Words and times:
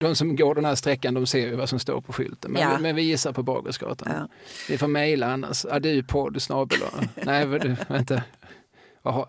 De 0.00 0.14
som 0.16 0.36
går 0.36 0.54
den 0.54 0.64
här 0.64 0.74
sträckan 0.74 1.14
de 1.14 1.26
ser 1.26 1.38
ju 1.46 1.56
vad 1.56 1.68
som 1.68 1.78
står 1.78 2.00
på 2.00 2.12
skylten. 2.12 2.50
Men, 2.52 2.62
Ja. 2.62 2.78
men 2.78 2.96
vi 2.96 3.02
gissar 3.02 3.32
på 3.32 3.42
Bagersgatan. 3.42 4.08
Ja. 4.12 4.28
Ni 4.68 4.78
får 4.78 4.88
mejla 4.88 5.26
annars. 5.32 5.64
Adupodd 5.64 6.42
snabel 6.42 6.78
Nej, 7.14 7.46
vänta. 7.88 8.22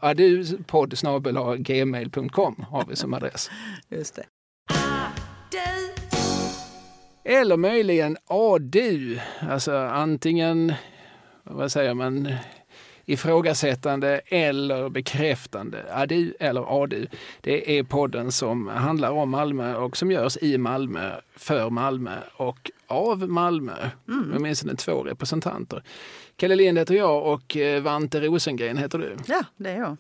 Adupodd 0.01 0.97
snabel 0.97 1.37
gmail.com 1.57 2.65
har 2.69 2.85
vi 2.89 2.95
som 2.95 3.13
adress. 3.13 3.49
Just 3.89 4.15
det. 4.15 4.23
Eller 7.25 7.57
möjligen 7.57 8.17
adu. 8.27 9.19
Alltså 9.49 9.77
antingen, 9.77 10.73
vad 11.43 11.71
säger 11.71 11.93
man, 11.93 12.33
ifrågasättande 13.09 14.21
eller 14.25 14.89
bekräftande. 14.89 15.93
Adu 15.93 16.33
eller 16.39 16.83
adu. 16.83 17.07
Det 17.41 17.77
är 17.77 17.83
podden 17.83 18.31
som 18.31 18.67
handlar 18.67 19.11
om 19.11 19.29
Malmö 19.29 19.75
och 19.75 19.97
som 19.97 20.11
görs 20.11 20.37
i 20.37 20.57
Malmö, 20.57 21.11
för 21.35 21.69
Malmö 21.69 22.17
och 22.33 22.71
av 22.87 23.29
Malmö. 23.29 23.89
Mm. 24.07 24.33
Åtminstone 24.37 24.75
två 24.75 25.03
representanter. 25.03 25.83
Kalle 26.35 26.55
Lind 26.55 26.77
heter 26.77 26.95
jag 26.95 27.25
och 27.25 27.57
eh, 27.57 27.81
Vante 27.81 28.19
Rosengren 28.19 28.77
heter 28.77 28.97
du. 28.97 29.15
Ja, 29.25 29.43
det 29.57 29.69
är 29.69 29.77
jag. 29.77 29.97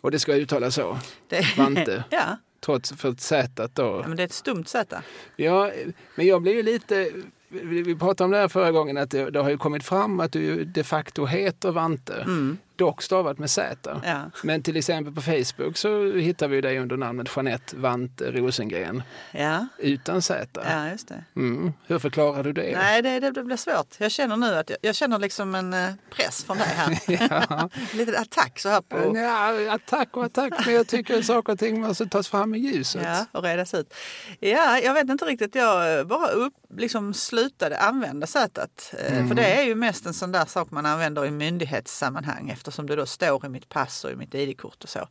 Och 0.00 0.10
det 0.10 0.18
ska 0.18 0.34
uttalas 0.34 0.74
så, 0.74 0.98
Det... 1.28 1.56
Vante. 1.56 2.04
ja. 2.10 2.36
trots 2.60 2.92
för 2.92 3.14
Z 3.18 3.68
då. 3.74 4.00
ja, 4.02 4.08
men 4.08 4.16
det 4.16 4.22
är 4.22 4.26
ett 4.26 4.32
stumt 4.32 4.64
Z. 4.64 5.02
Ja, 5.36 5.70
men 6.14 6.26
jag 6.26 6.42
blir 6.42 6.54
ju 6.54 6.62
lite... 6.62 7.10
Vi 7.48 7.96
pratade 7.96 8.24
om 8.24 8.30
det 8.30 8.38
här 8.38 8.48
förra 8.48 8.72
gången, 8.72 8.96
att 8.96 9.10
det, 9.10 9.30
det 9.30 9.40
har 9.40 9.50
ju 9.50 9.58
kommit 9.58 9.84
fram 9.84 10.20
att 10.20 10.32
du 10.32 10.64
de 10.64 10.84
facto 10.84 11.26
heter 11.26 11.70
Vante. 11.72 12.14
Mm. 12.14 12.58
Dock 12.76 13.02
stavat 13.02 13.38
med 13.38 13.50
Z. 13.50 14.00
Ja. 14.04 14.30
Men 14.42 14.62
till 14.62 14.76
exempel 14.76 15.14
på 15.14 15.20
Facebook 15.22 15.76
så 15.76 16.12
hittar 16.12 16.48
vi 16.48 16.60
dig 16.60 16.78
under 16.78 16.96
namnet 16.96 17.28
Jeanette 17.36 17.76
Vante 17.76 18.30
Rosengren 18.30 19.02
Ja. 19.32 19.66
utan 19.78 20.22
Z. 20.22 20.46
ja, 20.64 20.88
just 20.88 21.08
det. 21.08 21.24
Mm. 21.36 21.72
Hur 21.86 21.98
förklarar 21.98 22.42
du 22.42 22.52
det? 22.52 22.72
Nej, 22.78 23.02
det, 23.02 23.30
det 23.30 23.44
blir 23.44 23.56
svårt. 23.56 23.94
Jag 23.98 24.10
känner 24.10 24.36
nu 24.36 24.54
att 24.54 24.70
jag, 24.70 24.78
jag 24.82 24.94
känner 24.94 25.18
liksom 25.18 25.54
en 25.54 25.74
eh, 25.74 25.90
press 26.10 26.44
från 26.44 26.56
dig 26.58 26.66
här. 26.66 26.98
Ja. 27.30 27.68
Lite 27.94 28.18
attack 28.18 28.58
så 28.58 28.68
här 28.68 28.80
på... 28.80 29.16
Ja, 29.18 29.72
attack 29.74 30.16
och 30.16 30.24
attack, 30.24 30.52
men 30.66 30.74
jag 30.74 30.86
tycker 30.86 31.18
att 31.18 31.24
saker 31.24 31.52
och 31.52 31.58
ting 31.58 31.80
måste 31.80 32.06
tas 32.06 32.28
fram 32.28 32.54
i 32.54 32.58
ljuset. 32.58 33.02
Ja, 33.04 33.26
och 33.32 33.42
redas 33.42 33.74
ut. 33.74 33.94
Ja, 34.40 34.78
jag 34.78 34.94
vet 34.94 35.08
inte 35.10 35.24
riktigt. 35.24 35.54
Jag 35.54 36.06
bara 36.06 36.28
upp, 36.28 36.54
liksom 36.76 37.14
slutade 37.14 37.78
använda 37.78 38.26
Z. 38.26 38.66
Mm. 39.08 39.28
För 39.28 39.34
det 39.34 39.46
är 39.46 39.62
ju 39.62 39.74
mest 39.74 40.06
en 40.06 40.14
sån 40.14 40.32
där 40.32 40.44
sak 40.44 40.70
man 40.70 40.86
använder 40.86 41.26
i 41.26 41.30
myndighetssammanhang 41.30 42.50
eftersom 42.68 42.86
det 42.86 42.96
då 42.96 43.06
står 43.06 43.46
i 43.46 43.48
mitt 43.48 43.68
pass 43.68 44.04
och 44.04 44.10
i 44.10 44.16
mitt 44.16 44.34
ID-kort 44.34 44.84
och 44.84 44.88
så. 44.88 45.08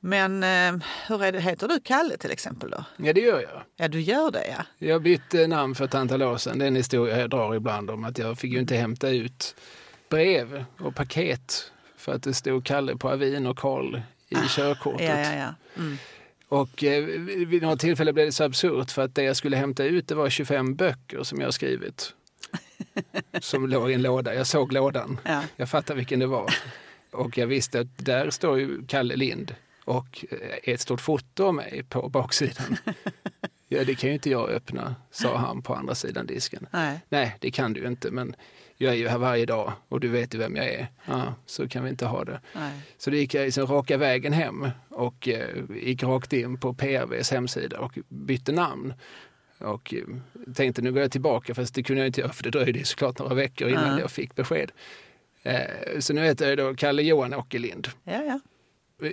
Men 0.00 0.42
eh, 0.42 0.84
hur 1.06 1.24
är 1.24 1.32
det, 1.32 1.40
heter 1.40 1.68
du 1.68 1.80
Kalle 1.80 2.16
till 2.16 2.30
exempel 2.30 2.70
då? 2.70 2.84
Ja, 2.96 3.12
det 3.12 3.20
gör 3.20 3.40
jag. 3.40 3.62
Ja, 3.76 3.88
du 3.88 4.00
gör 4.00 4.30
det 4.30 4.46
ja. 4.46 4.64
Jag 4.78 5.02
bytte 5.02 5.46
namn 5.46 5.74
för 5.74 5.84
ett 5.84 5.94
antal 5.94 6.22
år 6.22 6.36
sedan. 6.36 6.58
Det 6.58 6.64
är 6.64 6.68
en 6.68 6.76
historia 6.76 7.20
jag 7.20 7.30
drar 7.30 7.54
ibland 7.54 7.90
om 7.90 8.04
att 8.04 8.18
jag 8.18 8.38
fick 8.38 8.52
ju 8.52 8.58
inte 8.58 8.76
hämta 8.76 9.08
ut 9.08 9.54
brev 10.08 10.64
och 10.78 10.94
paket 10.94 11.72
för 11.96 12.12
att 12.14 12.22
det 12.22 12.34
stod 12.34 12.66
Kalle 12.66 12.96
på 12.96 13.10
avin 13.10 13.46
och 13.46 13.58
Karl 13.58 14.00
i 14.28 14.36
körkortet. 14.48 15.08
Ja, 15.08 15.18
ja, 15.20 15.34
ja. 15.34 15.54
Mm. 15.76 15.98
Och 16.48 16.84
eh, 16.84 17.04
vid 17.46 17.62
några 17.62 17.76
tillfällen 17.76 18.14
blev 18.14 18.26
det 18.26 18.32
så 18.32 18.44
absurt 18.44 18.90
för 18.90 19.02
att 19.02 19.14
det 19.14 19.22
jag 19.22 19.36
skulle 19.36 19.56
hämta 19.56 19.84
ut 19.84 20.08
det 20.08 20.14
var 20.14 20.30
25 20.30 20.74
böcker 20.74 21.22
som 21.22 21.40
jag 21.40 21.54
skrivit. 21.54 22.14
Som 23.40 23.68
låg 23.68 23.90
i 23.90 23.94
en 23.94 24.02
låda. 24.02 24.34
Jag 24.34 24.46
såg 24.46 24.72
lådan. 24.72 25.20
Ja. 25.24 25.42
Jag 25.56 25.68
fattade 25.68 25.96
vilken 25.96 26.20
det 26.20 26.26
var. 26.26 26.54
Och 27.12 27.38
jag 27.38 27.46
visste 27.46 27.80
att 27.80 27.98
där 27.98 28.30
står 28.30 28.58
ju 28.58 28.86
Kalle 28.86 29.16
Lind 29.16 29.54
och 29.84 30.24
eh, 30.30 30.72
ett 30.74 30.80
stort 30.80 31.00
foto 31.00 31.44
av 31.44 31.54
mig 31.54 31.84
på 31.88 32.08
baksidan. 32.08 32.76
Ja, 33.68 33.84
det 33.84 33.94
kan 33.94 34.08
ju 34.10 34.14
inte 34.14 34.30
jag 34.30 34.50
öppna, 34.50 34.94
sa 35.10 35.36
han 35.36 35.62
på 35.62 35.74
andra 35.74 35.94
sidan 35.94 36.26
disken. 36.26 36.66
Nej. 36.70 37.00
Nej, 37.08 37.36
det 37.40 37.50
kan 37.50 37.72
du 37.72 37.86
inte, 37.86 38.10
men 38.10 38.36
jag 38.76 38.92
är 38.92 38.96
ju 38.96 39.08
här 39.08 39.18
varje 39.18 39.46
dag 39.46 39.72
och 39.88 40.00
du 40.00 40.08
vet 40.08 40.34
ju 40.34 40.38
vem 40.38 40.56
jag 40.56 40.66
är. 40.66 40.86
Ja, 41.06 41.34
så 41.46 41.68
kan 41.68 41.84
vi 41.84 41.90
inte 41.90 42.06
ha 42.06 42.24
det. 42.24 42.40
Nej. 42.54 42.72
Så 42.98 43.10
då 43.10 43.16
gick 43.16 43.34
jag 43.34 43.44
liksom 43.44 43.66
raka 43.66 43.96
vägen 43.96 44.32
hem 44.32 44.68
och 44.88 45.28
eh, 45.28 45.48
gick 45.82 46.02
rakt 46.02 46.32
in 46.32 46.60
på 46.60 46.74
PRVs 46.74 47.30
hemsida 47.30 47.80
och 47.80 47.98
bytte 48.08 48.52
namn. 48.52 48.94
Och 49.64 49.94
eh, 49.94 50.00
tänkte 50.54 50.82
nu 50.82 50.92
går 50.92 51.02
jag 51.02 51.10
tillbaka, 51.10 51.54
fast 51.54 51.74
det 51.74 51.82
kunde 51.82 52.00
jag 52.02 52.06
inte 52.08 52.20
göra 52.20 52.32
för 52.32 52.42
det 52.42 52.50
dröjde 52.50 52.78
ju 52.78 52.84
såklart 52.84 53.18
några 53.18 53.34
veckor 53.34 53.68
innan 53.68 53.92
Ja. 53.92 54.00
jag 54.00 54.10
fick 54.10 54.34
besked. 54.34 54.72
Eh, 55.42 55.60
så 55.98 56.12
nu 56.12 56.24
heter 56.24 56.48
jag 56.48 56.58
då 56.58 56.74
Kalle 56.74 57.02
Johan 57.02 57.34
Åkerlind. 57.34 57.88
Ja, 58.04 58.22
ja. 58.22 58.40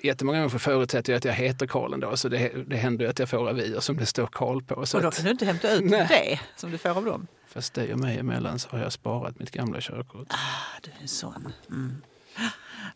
Jättemånga 0.03 0.37
människor 0.39 0.59
förutsätter 0.59 1.13
ju 1.13 1.17
att 1.17 1.25
jag 1.25 1.33
heter 1.33 1.67
Karl 1.67 1.93
ändå, 1.93 2.17
så 2.17 2.29
det, 2.29 2.51
det 2.67 2.75
händer 2.77 3.05
ju 3.05 3.09
att 3.11 3.19
jag 3.19 3.29
får 3.29 3.49
avier 3.49 3.79
som 3.79 3.97
det 3.97 4.05
står 4.05 4.27
Karl 4.27 4.61
på. 4.63 4.85
Så 4.85 4.97
Och 4.97 5.03
då 5.03 5.11
kan 5.11 5.25
du 5.25 5.31
inte 5.31 5.45
hämta 5.45 5.71
ut 5.73 5.83
Nej. 5.83 6.07
det 6.09 6.39
som 6.59 6.71
du 6.71 6.77
får 6.77 6.89
av 6.89 7.05
dem? 7.05 7.27
fast 7.47 7.73
dig 7.73 7.93
och 7.93 7.99
mig 7.99 8.17
emellan 8.17 8.59
så 8.59 8.69
har 8.69 8.79
jag 8.79 8.91
sparat 8.91 9.39
mitt 9.39 9.51
gamla 9.51 9.77
körkort. 9.81 10.27
Ah, 10.29 10.79
du 10.83 10.91
är 10.91 11.01
en 11.01 11.07
sån. 11.07 11.53
Mm. 11.69 12.01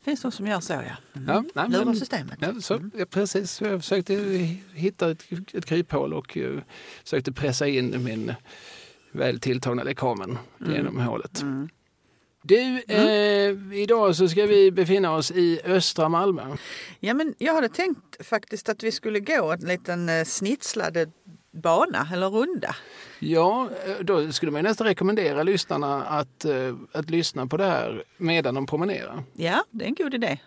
Finns 0.02 0.22
de 0.22 0.32
som 0.32 0.48
gör 0.48 0.60
så 0.60 0.74
ja. 0.74 0.80
Mm. 0.82 1.28
Ja, 1.28 1.44
nej, 1.56 1.70
Lurar 1.70 1.86
men- 1.86 1.96
systemet. 1.96 2.38
Ja, 2.42 2.62
så, 2.62 2.90
ja, 2.98 3.06
precis. 3.06 3.62
Jag 3.62 3.82
försökte 3.82 4.14
hitta 4.74 5.12
ett, 5.12 5.24
ett 5.54 5.66
kryphål 5.66 6.14
och 6.14 6.38
uh, 6.38 6.60
försökte 7.04 7.32
pressa 7.32 7.68
in 7.68 8.04
min 8.04 8.34
väl 9.12 9.40
tilltagna 9.40 9.84
lekamen 9.84 10.38
genom 10.68 11.00
hålet. 11.00 11.42
Mm. 11.42 11.70
Du, 12.48 12.84
eh, 12.88 13.80
idag 13.82 14.16
så 14.16 14.30
ska 14.30 14.46
vi 14.46 14.72
befinna 14.72 15.16
oss 15.16 15.32
i 15.32 15.62
östra 15.66 16.10
Malmö. 16.10 16.56
Ja, 17.00 17.14
men 17.14 17.36
jag 17.38 17.54
hade 17.54 17.70
tänkt 17.70 18.26
faktiskt 18.26 18.70
att 18.70 18.84
vi 18.84 18.92
skulle 18.92 19.20
gå 19.20 19.52
en 19.52 19.60
liten 19.60 20.10
eh, 20.10 20.26
snitslad 20.26 21.12
bana 21.56 22.08
eller 22.14 22.30
runda. 22.30 22.76
Ja, 23.20 23.70
eh, 23.86 24.06
då 24.06 24.32
skulle 24.32 24.52
man 24.52 24.64
nästan 24.64 24.88
rekommendera 24.88 25.44
lyssnarna 25.44 26.04
att, 26.04 26.46
eh, 26.46 26.76
att 26.92 27.10
lyssna 27.10 27.48
på 27.48 27.58
det 27.58 27.66
här 27.66 28.04
medan 28.18 28.56
de 28.56 28.66
promenerar. 28.66 29.24
Ja, 29.34 29.64
det 29.72 29.86
är 29.86 29.88
en 29.88 29.96
god 29.96 30.14
idé. 30.14 30.38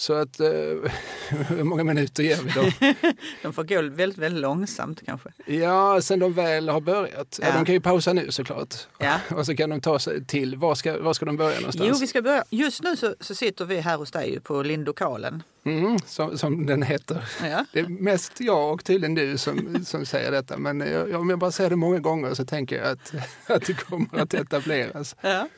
Så 0.00 0.12
att, 0.12 0.40
eh, 0.40 0.48
hur 1.48 1.64
många 1.64 1.84
minuter 1.84 2.22
ger 2.22 2.36
vi 2.36 2.50
dem? 2.50 2.94
De 3.42 3.52
får 3.52 3.64
gå 3.64 3.82
väldigt, 3.82 4.18
väldigt 4.18 4.40
långsamt 4.40 5.02
kanske. 5.06 5.28
Ja, 5.46 6.00
sen 6.02 6.18
de 6.18 6.32
väl 6.32 6.68
har 6.68 6.80
börjat. 6.80 7.40
Ja. 7.42 7.52
De 7.52 7.64
kan 7.64 7.74
ju 7.74 7.80
pausa 7.80 8.12
nu 8.12 8.30
såklart. 8.30 8.74
Ja. 8.98 9.18
Och 9.36 9.46
så 9.46 9.56
kan 9.56 9.70
de 9.70 9.80
ta 9.80 9.98
sig 9.98 10.24
till, 10.24 10.56
var 10.56 10.74
ska, 10.74 11.02
var 11.02 11.12
ska 11.12 11.26
de 11.26 11.36
börja 11.36 11.56
någonstans? 11.56 11.88
Jo, 11.88 11.96
vi 12.00 12.06
ska 12.06 12.22
börja. 12.22 12.44
Just 12.50 12.82
nu 12.82 12.96
så, 12.96 13.14
så 13.20 13.34
sitter 13.34 13.64
vi 13.64 13.80
här 13.80 13.96
hos 13.96 14.10
dig 14.10 14.40
på 14.40 14.62
Lindokalen. 14.62 15.42
Mm, 15.64 15.98
som, 16.06 16.38
som 16.38 16.66
den 16.66 16.82
heter. 16.82 17.24
Ja. 17.42 17.64
Det 17.72 17.80
är 17.80 17.88
mest 17.88 18.40
jag 18.40 18.72
och 18.72 18.84
tydligen 18.84 19.14
du 19.14 19.38
som, 19.38 19.84
som 19.84 20.06
säger 20.06 20.30
detta. 20.30 20.58
Men 20.58 20.80
jag, 20.80 21.20
om 21.20 21.30
jag 21.30 21.38
bara 21.38 21.52
säger 21.52 21.70
det 21.70 21.76
många 21.76 21.98
gånger 21.98 22.34
så 22.34 22.44
tänker 22.44 22.76
jag 22.76 22.88
att, 22.88 23.12
att 23.46 23.66
det 23.66 23.74
kommer 23.74 24.20
att 24.20 24.34
etableras. 24.34 25.16
Ja. 25.20 25.48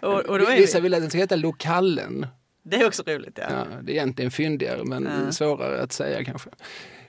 Och, 0.00 0.20
och 0.20 0.38
då 0.38 0.46
är 0.46 0.56
Vissa 0.56 0.78
vi, 0.78 0.82
vill 0.82 0.94
att 0.94 1.00
den 1.00 1.10
ska 1.10 1.18
heta 1.18 1.36
Lokallen. 1.36 2.26
Det 2.62 2.76
är 2.76 2.86
också 2.86 3.02
roligt. 3.06 3.38
Ja. 3.42 3.46
Ja, 3.50 3.64
det 3.82 3.92
är 3.92 3.94
egentligen 3.94 4.30
fyndigare 4.30 4.84
men 4.84 5.08
Ja. 5.26 5.32
svårare 5.32 5.82
att 5.82 5.92
säga 5.92 6.24
kanske. 6.24 6.50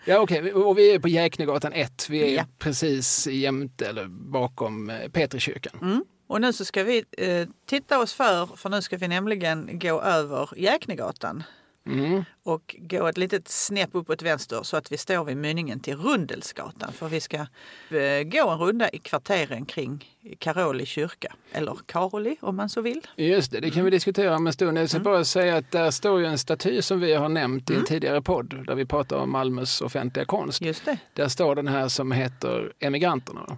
Ja 0.05 0.19
okej, 0.19 0.53
och 0.53 0.77
vi 0.77 0.91
är 0.95 0.99
på 0.99 1.07
Jäknegatan 1.07 1.73
1. 1.73 2.07
Vi 2.09 2.23
är 2.31 2.35
Ja. 2.35 2.45
precis 2.59 3.27
jämte 3.27 3.87
eller 3.87 4.05
bakom 4.07 4.89
eh, 4.89 5.09
Petrikyrkan. 5.09 5.79
Mm. 5.81 6.03
Och 6.27 6.41
nu 6.41 6.53
så 6.53 6.65
ska 6.65 6.83
vi 6.83 7.03
eh, 7.17 7.47
titta 7.69 7.99
oss 7.99 8.13
för, 8.13 8.45
för 8.55 8.69
nu 8.69 8.81
ska 8.81 8.97
vi 8.97 9.07
nämligen 9.07 9.79
gå 9.79 10.01
över 10.01 10.49
Jäknegatan 10.57 11.43
Mm. 11.85 12.23
och 12.43 12.75
gå 12.79 13.07
ett 13.07 13.17
litet 13.17 13.47
snäpp 13.47 13.89
uppåt 13.93 14.21
vänster 14.21 14.63
så 14.63 14.77
att 14.77 14.91
vi 14.91 14.97
står 14.97 15.23
vid 15.25 15.37
mynningen 15.37 15.79
till 15.79 15.97
Rundelsgatan. 15.97 16.93
För 16.93 17.07
vi 17.07 17.21
ska 17.21 17.37
eh, 17.37 18.23
gå 18.25 18.49
en 18.49 18.59
runda 18.59 18.89
i 18.89 18.97
kvarteren 18.99 19.65
kring 19.65 20.09
Karoli 20.39 20.85
kyrka. 20.85 21.33
Eller 21.51 21.77
Karoli 21.85 22.37
om 22.41 22.55
man 22.55 22.69
så 22.69 22.81
vill. 22.81 23.07
Just 23.15 23.51
det, 23.51 23.59
det 23.59 23.71
kan 23.71 23.85
vi 23.85 23.91
diskutera 23.91 24.35
om 24.35 24.47
en 24.47 24.53
stund. 24.53 24.77
Jag 24.77 24.89
ska 24.89 24.97
Mm. 24.97 25.03
bara 25.03 25.25
säga 25.25 25.57
att 25.57 25.71
där 25.71 25.91
står 25.91 26.19
ju 26.19 26.25
en 26.25 26.37
staty 26.37 26.81
som 26.81 26.99
vi 26.99 27.13
har 27.13 27.29
nämnt 27.29 27.69
i 27.69 27.75
en 27.75 27.85
tidigare 27.85 28.21
podd 28.21 28.65
där 28.67 28.75
vi 28.75 28.85
pratar 28.85 29.17
om 29.17 29.31
Malmös 29.31 29.81
offentliga 29.81 30.25
konst. 30.25 30.61
Just 30.61 30.85
det. 30.85 30.97
Där 31.13 31.27
står 31.27 31.55
den 31.55 31.67
här 31.67 31.87
som 31.87 32.11
heter 32.11 32.73
Emigranterna 32.79 33.57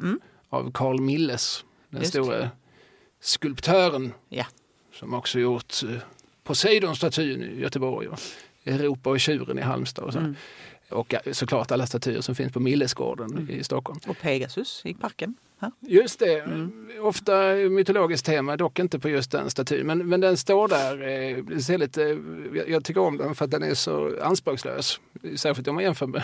av 0.49 0.71
Carl 0.71 1.01
Milles, 1.01 1.65
den 1.89 1.97
Mm. 1.97 2.01
Just. 2.01 2.11
store 2.13 2.49
skulptören 3.21 4.13
Ja. 4.29 4.45
som 4.93 5.13
också 5.13 5.39
gjort 5.39 5.73
eh, 5.83 5.89
Poseidon-statyn 6.45 7.43
i 7.43 7.61
Göteborg 7.61 8.07
och 8.07 8.19
Europa 8.65 9.09
och 9.09 9.19
tjuren 9.19 9.59
i 9.59 9.61
Halmstad. 9.61 10.05
Och, 10.05 10.13
så. 10.13 10.19
Mm. 10.19 10.35
och 10.89 11.13
eh, 11.13 11.19
såklart 11.33 11.71
alla 11.71 11.85
statyer 11.87 12.21
som 12.21 12.35
finns 12.35 12.53
på 12.53 12.59
Millesgården 12.59 13.31
Mm. 13.31 13.49
i 13.49 13.63
Stockholm. 13.63 13.99
Och 14.07 14.17
Pegasus 14.21 14.81
i 14.85 14.93
parken. 14.93 15.35
Här. 15.59 15.71
Just 15.79 16.19
det, 16.19 16.39
Mm. 16.39 16.89
ofta 17.01 17.53
mytologiskt 17.55 18.25
tema, 18.25 18.57
dock 18.57 18.79
inte 18.79 18.99
på 18.99 19.09
just 19.09 19.31
den 19.31 19.49
statyn. 19.49 19.87
Men, 19.87 20.09
men 20.09 20.21
den 20.21 20.37
står 20.37 20.67
där. 20.67 20.93
Eh, 21.53 21.57
ser 21.59 21.77
lite, 21.77 22.01
jag, 22.53 22.69
jag 22.69 22.83
tycker 22.83 23.01
om 23.01 23.17
den 23.17 23.35
för 23.35 23.45
att 23.45 23.51
den 23.51 23.63
är 23.63 23.73
så 23.73 24.19
anspråkslös. 24.21 24.99
Särskilt 25.35 25.67
om 25.67 25.75
man 25.75 25.83
jämför 25.83 26.07
med 26.07 26.23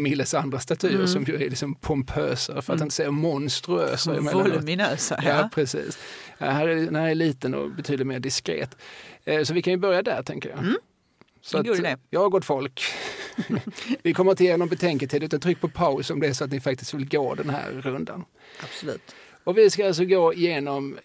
Milles 0.00 0.34
andra 0.34 0.58
statyer 0.58 0.94
Mm. 0.94 1.06
som 1.06 1.24
ju 1.24 1.34
är 1.34 1.38
liksom 1.50 1.74
pompösa 1.74 2.62
för 2.62 2.74
att 2.74 2.80
inte 2.80 2.94
säga 2.94 3.10
monstruösa. 3.10 4.20
Voluminösa. 4.20 5.16
Ja, 5.22 5.28
Ja. 5.28 5.48
precis. 5.54 5.98
Ja, 6.38 6.46
här 6.46 6.68
är, 6.68 6.74
den 6.76 6.94
här 6.96 7.08
är 7.10 7.14
liten 7.14 7.54
och 7.54 7.70
betydligt 7.70 8.06
mer 8.06 8.20
diskret. 8.20 8.76
Eh, 9.24 9.42
så 9.42 9.54
vi 9.54 9.62
kan 9.62 9.72
ju 9.72 9.76
börja 9.76 10.02
där 10.02 10.22
tänker 10.22 10.48
jag. 10.48 10.58
Mm. 10.58 10.76
Så 11.40 11.58
idé. 11.58 11.96
jag 12.10 12.24
och 12.24 12.32
gott 12.32 12.44
folk, 12.44 12.82
vi 14.02 14.14
kommer 14.14 14.30
inte 14.30 14.44
ge 14.44 14.56
någon 14.56 14.68
betänketid 14.68 15.22
utan 15.22 15.40
tryck 15.40 15.60
på 15.60 15.68
paus 15.68 16.10
om 16.10 16.20
det 16.20 16.26
är 16.26 16.32
så 16.32 16.44
att 16.44 16.50
ni 16.50 16.60
faktiskt 16.60 16.94
vill 16.94 17.08
gå 17.08 17.34
den 17.34 17.50
här 17.50 17.70
rundan. 17.70 18.24
Absolut. 18.62 19.14
Och 19.44 19.58
vi 19.58 19.70
ska 19.70 19.86
alltså 19.86 20.04
gå 20.04 20.34
igenom 20.34 20.98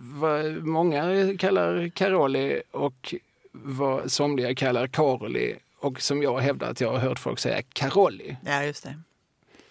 vad 0.00 0.66
många 0.66 1.34
kallar 1.38 1.88
Karoli 1.88 2.62
och 2.70 3.14
vad 3.52 4.12
somliga 4.12 4.54
kallar 4.54 4.86
Karoli 4.86 5.54
och 5.80 6.02
som 6.02 6.22
jag 6.22 6.38
hävdar 6.38 6.70
att 6.70 6.80
jag 6.80 6.92
har 6.92 6.98
hört 6.98 7.18
folk 7.18 7.38
säga 7.38 7.62
Karoli. 7.72 8.36
Ja, 8.44 8.64
just 8.64 8.82
det. 8.82 9.00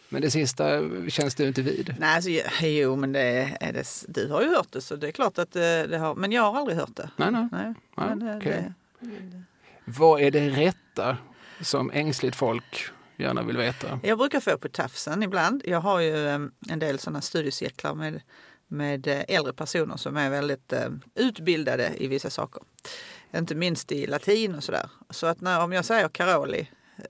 Men 0.10 0.22
det 0.22 0.32
sista 0.32 0.66
känns 1.10 1.36
du 1.36 1.48
inte 1.48 1.62
vid? 1.62 1.96
Nej, 2.00 2.16
alltså, 2.16 2.30
jo, 2.66 2.96
men 2.96 3.12
det 3.12 3.58
är 3.62 3.74
det, 3.74 4.06
du 4.08 4.30
har 4.30 4.42
ju 4.42 4.50
hört 4.50 4.72
det 4.72 4.82
så 4.82 4.96
det 4.96 5.08
är 5.08 5.12
klart 5.12 5.38
att 5.38 5.52
det, 5.52 5.88
det 5.88 5.98
har, 5.98 6.16
men 6.16 6.32
jag 6.32 6.42
har 6.52 6.60
aldrig 6.60 6.78
hört 6.78 6.96
det. 6.96 7.10
Nej, 7.16 7.32
nej. 7.32 7.48
nej 7.52 7.74
men 7.96 8.20
det, 8.20 8.38
okej. 8.38 8.72
det, 9.00 9.44
Vad 9.86 10.22
är 10.22 10.32
det 10.32 10.50
rätta 10.50 11.18
som 11.62 11.92
ängsligt 11.92 12.36
folk 12.36 12.90
gärna 13.18 13.44
vill 13.44 13.58
veta? 13.58 14.00
jag 14.04 14.18
brukar 14.18 14.40
få 14.40 14.58
på 14.58 14.70
tafsen 14.70 15.24
ibland. 15.24 15.62
Jag 15.66 15.82
har 15.82 16.00
ju 16.00 16.28
em, 16.30 16.52
en 16.70 16.80
del 16.80 17.00
sådana 17.00 17.22
studiecirklar 17.22 17.96
med, 17.96 18.22
med 18.68 19.08
eh, 19.08 19.24
äldre 19.28 19.54
personer 19.54 19.98
som 19.98 20.18
är 20.18 20.30
väldigt 20.30 20.74
eh, 20.74 20.90
utbildade 21.16 21.92
i 21.98 22.08
vissa 22.08 22.30
saker. 22.30 22.64
Inte 23.36 23.56
minst 23.56 23.92
i 23.92 24.08
latin 24.08 24.56
och 24.56 24.64
sådär. 24.64 24.90
Så 25.10 25.28
att 25.28 25.42
när, 25.42 25.64
om 25.64 25.74
jag 25.74 25.86
säger 25.86 26.10
Caroli, 26.10 26.60
eh, 26.60 26.68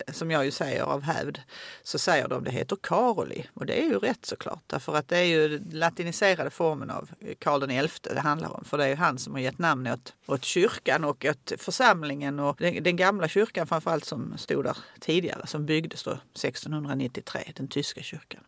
som 0.08 0.32
jag 0.32 0.46
ju 0.46 0.52
säger 0.52 0.84
av 0.84 1.02
hävd, 1.02 1.40
så 1.84 2.00
säger 2.00 2.28
de 2.28 2.44
det 2.44 2.52
heter 2.52 2.78
Karoli. 2.82 3.46
Och 3.54 3.66
det 3.66 3.82
är 3.82 3.86
ju 3.86 4.00
rätt 4.00 4.26
såklart. 4.26 4.64
Därför 4.68 4.96
att 4.96 5.08
det 5.08 5.18
är 5.18 5.24
ju 5.24 5.62
latiniserade 5.72 6.50
formen 6.50 6.90
av 6.90 7.10
Karl 7.40 7.88
XI 7.88 8.10
det 8.14 8.20
handlar 8.20 8.56
om. 8.58 8.64
För 8.64 8.78
det 8.78 8.84
är 8.84 8.90
ju 8.90 8.96
han 8.96 9.18
som 9.18 9.34
har 9.34 9.40
gett 9.40 9.60
namn 9.60 9.88
åt, 9.88 10.14
åt 10.26 10.44
kyrkan 10.44 11.04
och 11.04 11.26
åt 11.30 11.54
församlingen 11.58 12.40
och 12.40 12.58
den, 12.60 12.84
den 12.84 12.96
gamla 12.96 13.28
kyrkan 13.28 13.68
framförallt 13.68 14.06
som 14.06 14.38
stod 14.38 14.64
där 14.64 14.78
tidigare, 15.00 15.48
som 15.48 15.66
byggdes 15.66 16.04
då 16.04 16.12
1693, 16.12 17.42
den 17.56 17.68
tyska 17.68 18.02
kyrkan. 18.02 18.42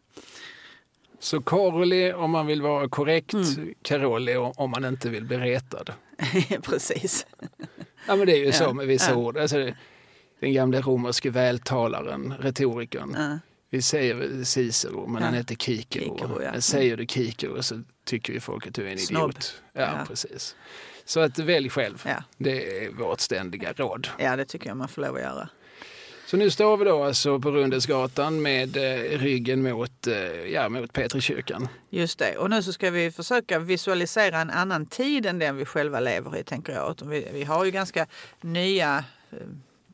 Så 1.19 1.41
Karoli 1.41 2.13
om 2.13 2.31
man 2.31 2.45
vill 2.47 2.61
vara 2.61 2.89
korrekt, 2.89 3.33
Mm. 3.33 3.73
Karoli 3.81 4.35
om 4.35 4.71
man 4.71 4.85
inte 4.85 5.09
vill 5.09 5.25
bli 5.25 5.37
retad. 5.37 5.93
Precis. 6.63 7.27
Ja 8.07 8.15
men 8.15 8.25
det 8.25 8.33
är 8.37 8.45
ju 8.45 8.51
så 8.51 8.73
med 8.73 8.87
vissa 8.87 9.11
ja. 9.11 9.17
ord. 9.17 9.37
Alltså, 9.37 9.71
den 10.39 10.53
gamla 10.53 10.81
romerske 10.81 11.29
vältalaren, 11.29 12.33
retorikern. 12.39 13.15
Ja. 13.17 13.39
Vi 13.71 13.81
säger 13.81 14.43
Cicero 14.43 15.07
men 15.07 15.21
Ja. 15.21 15.25
han 15.25 15.33
heter 15.35 15.55
Kikero. 15.55 16.03
Kikero, 16.17 16.41
ja. 16.43 16.51
Men 16.51 16.61
Säger 16.61 16.97
du 16.97 17.05
Kikero 17.05 17.63
så 17.63 17.81
tycker 18.05 18.33
ju 18.33 18.39
folk 18.39 18.67
att 18.67 18.73
du 18.73 18.87
är 18.87 18.91
en 18.91 18.97
Snobb. 18.97 19.29
idiot. 19.31 19.61
Ja, 19.73 19.81
Ja. 19.81 20.05
precis. 20.07 20.55
Så 21.05 21.19
att 21.19 21.39
välj 21.39 21.69
själv. 21.69 22.05
Det 22.37 22.85
är 22.85 22.91
vårt 22.91 23.19
ständiga 23.19 23.73
råd. 23.73 24.07
ja, 24.19 24.35
det 24.35 24.45
tycker 24.45 24.67
jag 24.67 24.77
man 24.77 24.87
får 24.87 25.01
lov 25.01 25.15
att 25.15 25.21
göra. 25.21 25.49
Så 26.25 26.37
nu 26.37 26.49
står 26.49 26.77
vi 26.77 26.85
då 26.85 27.03
alltså 27.03 27.39
på 27.39 27.51
Rundelsgatan 27.51 28.41
med 28.41 28.77
eh, 28.77 29.17
ryggen 29.19 29.63
mot, 29.63 30.07
eh, 30.07 30.15
ja, 30.53 30.69
mot 30.69 30.93
Petrikyrkan. 30.93 31.67
Just 31.89 32.19
det. 32.19 32.37
Och 32.37 32.49
nu 32.49 32.63
så 32.63 32.73
ska 32.73 32.89
vi 32.91 33.11
försöka 33.11 33.59
visualisera 33.59 34.39
en 34.41 34.49
annan 34.49 34.85
tid 34.85 35.25
än 35.25 35.39
den 35.39 35.57
vi 35.57 35.65
själva 35.65 35.99
lever 35.99 36.37
i, 36.37 36.43
tänker 36.43 36.73
jag. 36.73 36.95
Vi, 37.05 37.27
vi 37.33 37.43
har 37.43 37.65
ju 37.65 37.71
ganska 37.71 38.07
nya 38.41 39.03
eh, 39.31 39.37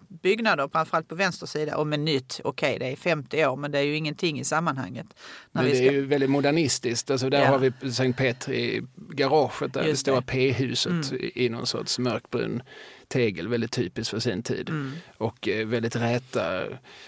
byggnader, 0.10 0.70
framförallt 0.72 1.08
på 1.08 1.16
vänster 1.16 1.46
sida. 1.48 1.78
Och 1.78 1.88
med 1.88 2.00
nytt, 2.00 2.42
okej 2.44 2.80
det 2.80 2.86
är 2.92 2.96
50 2.96 3.46
år, 3.46 3.56
men 3.56 3.72
det 3.72 3.80
är 3.80 3.84
ju 3.84 3.96
ingenting 3.96 4.40
i 4.40 4.44
sammanhanget. 4.44 5.08
När 5.52 5.62
Men 5.64 5.72
det 5.72 5.88
är 5.88 5.92
ju 5.92 6.06
väldigt 6.06 6.30
modernistiskt. 6.30 7.12
Alltså 7.12 7.30
där 7.30 7.40
Ja. 7.42 7.48
har 7.48 7.60
vi 7.82 7.92
Sankt 7.92 8.18
Petri 8.20 8.82
garaget, 8.96 9.74
där 9.74 9.84
det 9.84 9.96
stora. 9.96 10.22
P-huset 10.22 11.14
i 11.14 11.46
i 11.46 11.50
någon 11.50 11.68
sorts 11.68 12.00
mörkbrun 12.00 12.62
tegel, 13.08 13.48
väldigt 13.48 13.72
typiskt 13.72 14.12
för 14.12 14.20
sin 14.20 14.44
tid. 14.44 14.70
Mm. 14.70 14.92
Och 15.18 15.48
eh, 15.48 15.68
väldigt 15.68 15.96
räta 15.96 16.64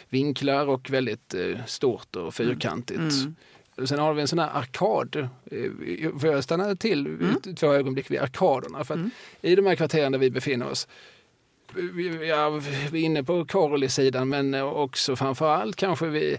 vinklar 0.10 0.68
och 0.70 0.90
väldigt 0.90 1.34
eh, 1.34 1.66
stort 1.66 2.16
och 2.16 2.34
fyrkantigt. 2.34 3.00
Mm. 3.00 3.36
Och 3.78 3.90
Sen 3.90 4.00
har 4.00 4.14
vi 4.14 4.22
en 4.22 4.28
sån 4.28 4.40
här 4.40 4.50
arkad. 4.54 5.16
Eh, 5.52 6.20
Får 6.20 6.30
jag 6.30 6.44
stanna 6.44 6.76
till 6.76 7.06
Mm. 7.08 7.56
två 7.56 7.74
ögonblick 7.74 8.12
vid 8.12 8.20
arkaderna? 8.20 8.84
För 8.84 8.94
att 8.94 9.00
I 9.42 9.56
de 9.56 9.66
här 9.66 9.76
kvarteren 9.76 10.12
där 10.12 10.20
vi 10.20 10.30
befinner 10.32 10.70
oss 10.70 10.88
ja, 12.28 12.50
vi 12.92 13.02
är 13.02 13.06
inne 13.06 13.24
på 13.24 13.46
Karoli-sidan 13.46 14.30
men 14.30 14.54
också 14.54 15.16
framförallt 15.16 15.76
kanske 15.76 16.08
vi 16.08 16.38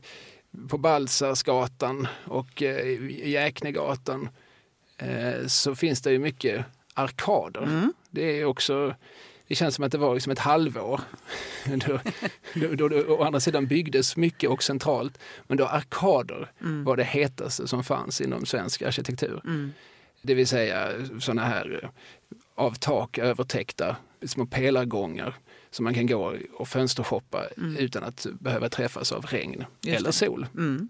på 0.69 0.78
Balsarsgatan 0.78 2.06
och 2.25 2.62
eh, 2.62 3.28
Jäknegatan 3.28 4.28
eh, 4.98 5.46
så 5.46 5.75
finns 5.75 6.02
det 6.02 6.12
ju 6.12 6.19
mycket 6.19 6.64
arkader. 6.94 7.62
Mm. 7.62 7.92
Det 8.10 8.40
är 8.40 8.44
också 8.44 8.94
det 9.48 9.54
känns 9.54 9.75
som 9.75 9.84
att 9.84 9.92
det 9.92 9.98
var 9.98 10.14
liksom 10.14 10.32
ett 10.32 10.38
halvår 10.38 11.00
då, 11.64 12.00
då, 12.54 12.75
då 12.75 12.88
det 12.88 13.04
å 13.04 13.22
andra 13.22 13.40
sidan 13.40 13.66
byggdes 13.66 14.16
mycket 14.16 14.50
och 14.50 14.62
centralt. 14.62 15.19
Men 15.46 15.56
då 15.56 15.66
arkader 15.66 16.52
var 16.58 16.96
det 16.96 17.04
hetaste 17.04 17.69
som 17.69 17.84
fanns 17.84 18.20
inom 18.20 18.46
svensk 18.46 18.82
arkitektur. 18.82 19.40
Mm. 19.44 19.72
Det 20.22 20.34
vill 20.34 20.46
säga 20.46 20.92
sådana 21.20 21.44
här 21.44 21.80
eh, 21.82 21.90
av 22.54 22.75
tak 22.75 23.19
övertäckta 23.19 23.96
små 24.26 24.47
pelargångar 24.47 25.35
som 25.70 25.85
man 25.85 25.94
kan 25.94 26.06
gå 26.06 26.35
och 26.53 26.69
fönstershoppa 26.69 27.43
utan 27.79 28.05
att 28.05 28.26
behöva 28.41 28.69
träffas 28.69 29.12
av 29.12 29.26
regn 29.26 29.65
Just 29.81 29.97
eller 29.97 30.09
det. 30.09 30.12
sol 30.12 30.47
Mm. 30.55 30.88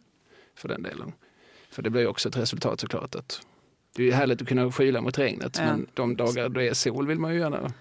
för 0.55 0.69
den 0.69 0.83
delen. 0.83 1.13
För 1.71 1.83
det 1.83 1.91
blir 1.91 2.07
också 2.07 2.29
ett 2.29 2.37
resultat 2.37 2.81
såklart 2.81 3.15
att 3.15 3.41
det 3.97 4.09
är 4.09 4.13
härligt 4.13 4.43
att 4.43 4.49
kunna 4.49 4.73
skyla 4.73 5.01
mot 5.01 5.19
regnet 5.19 5.57
Ja. 5.59 5.65
men 5.65 5.87
de 5.95 6.17
dagar 6.17 6.49
det 6.49 6.69
är 6.69 6.75
sol 6.75 7.07
vill 7.07 7.19
man 7.19 7.35
ju 7.35 7.41
gärna 7.41 7.73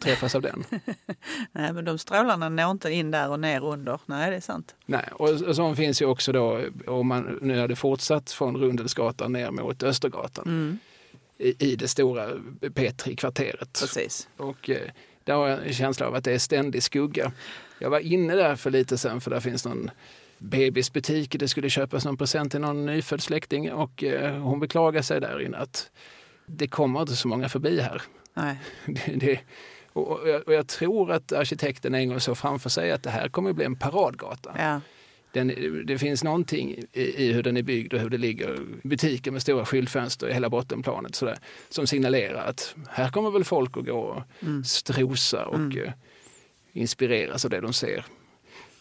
träffas 0.00 0.34
av 0.34 0.42
den. 0.42 0.64
Nej, 1.52 1.72
men 1.72 1.84
de 1.84 1.98
strålarna 1.98 2.48
når 2.48 2.70
inte 2.70 2.90
in 2.90 3.10
där 3.10 3.30
och 3.30 3.40
ner 3.40 3.64
under. 3.64 4.00
Nej, 4.06 4.30
det 4.30 4.36
är 4.36 4.40
sant. 4.40 4.74
Nej, 4.86 5.08
och, 5.12 5.28
och 5.42 5.56
så 5.56 5.74
finns 5.74 6.02
ju 6.02 6.06
också 6.06 6.32
då, 6.32 6.60
om 6.86 7.06
man 7.06 7.38
nu 7.42 7.58
hade 7.60 7.76
fortsatt 7.76 8.30
från 8.30 8.56
Rundelsgatan 8.56 9.32
ner 9.32 9.50
mot 9.50 9.82
Östergatan 9.82 10.44
Mm. 10.46 10.78
I, 11.38 11.72
i 11.72 11.76
det 11.76 11.88
stora 11.88 12.26
P3-kvarteret. 12.60 13.80
Precis. 13.80 14.28
Och 14.36 14.70
eh, 14.70 14.90
där 15.24 15.34
har 15.34 15.48
jag 15.48 15.66
en 15.66 15.72
känsla 15.72 16.06
av 16.06 16.14
att 16.14 16.24
det 16.24 16.32
är 16.32 16.38
ständig 16.38 16.82
skugga. 16.82 17.32
Jag 17.78 17.90
var 17.90 18.00
inne 18.00 18.34
där 18.34 18.56
för 18.56 18.70
lite 18.70 18.98
sen 18.98 19.20
för 19.20 19.30
där 19.30 19.40
finns 19.40 19.64
någon 19.64 19.90
bebisbutik. 20.38 21.36
Det 21.38 21.48
skulle 21.48 21.70
köpas 21.70 22.04
någon 22.04 22.16
present 22.16 22.50
till 22.50 22.60
någon 22.60 22.86
nyfödd 22.86 23.22
släkting 23.22 23.72
och 23.72 24.04
eh, 24.04 24.36
hon 24.36 24.60
beklagar 24.60 25.02
sig 25.02 25.20
där 25.20 25.40
inne 25.40 25.56
att 25.56 25.90
det 26.46 26.68
kommer 26.68 27.00
inte 27.00 27.16
så 27.16 27.28
många 27.28 27.48
förbi 27.48 27.80
här. 27.80 28.02
Nej. 28.34 28.56
Det, 28.86 29.12
det, 29.16 29.40
och, 29.92 30.08
och, 30.08 30.28
jag, 30.28 30.48
och 30.48 30.54
jag 30.54 30.68
tror 30.68 31.12
att 31.12 31.32
arkitekten 31.32 31.94
en 31.94 32.08
gång 32.08 32.20
såg 32.20 32.38
framför 32.38 32.70
sig 32.70 32.92
att 32.92 33.02
det 33.02 33.10
här 33.10 33.28
kommer 33.28 33.50
att 33.50 33.56
bli 33.56 33.64
en 33.64 33.76
paradgata. 33.76 34.54
Ja. 34.58 34.80
Den, 35.36 35.82
det 35.86 35.98
finns 35.98 36.24
någonting 36.24 36.84
i, 36.92 37.24
i 37.24 37.32
hur 37.32 37.42
den 37.42 37.56
är 37.56 37.62
byggd 37.62 37.94
och 37.94 38.00
hur 38.00 38.10
det 38.10 38.18
ligger 38.18 38.58
butiker 38.82 39.30
med 39.30 39.42
stora 39.42 39.64
skyltfönster 39.64 40.28
i 40.28 40.32
hela 40.32 40.50
bottenplanet 40.50 41.14
sådär, 41.14 41.38
som 41.68 41.86
signalerar 41.86 42.44
att 42.48 42.74
här 42.88 43.10
kommer 43.10 43.30
väl 43.30 43.44
folk 43.44 43.76
att 43.76 43.84
gå 43.86 43.98
och 43.98 44.22
Mm. 44.42 44.64
strosa 44.64 45.46
och 45.46 45.76
eh, 45.76 45.92
inspireras 46.72 47.44
av 47.44 47.50
det 47.50 47.60
de 47.60 47.72
ser. 47.72 48.04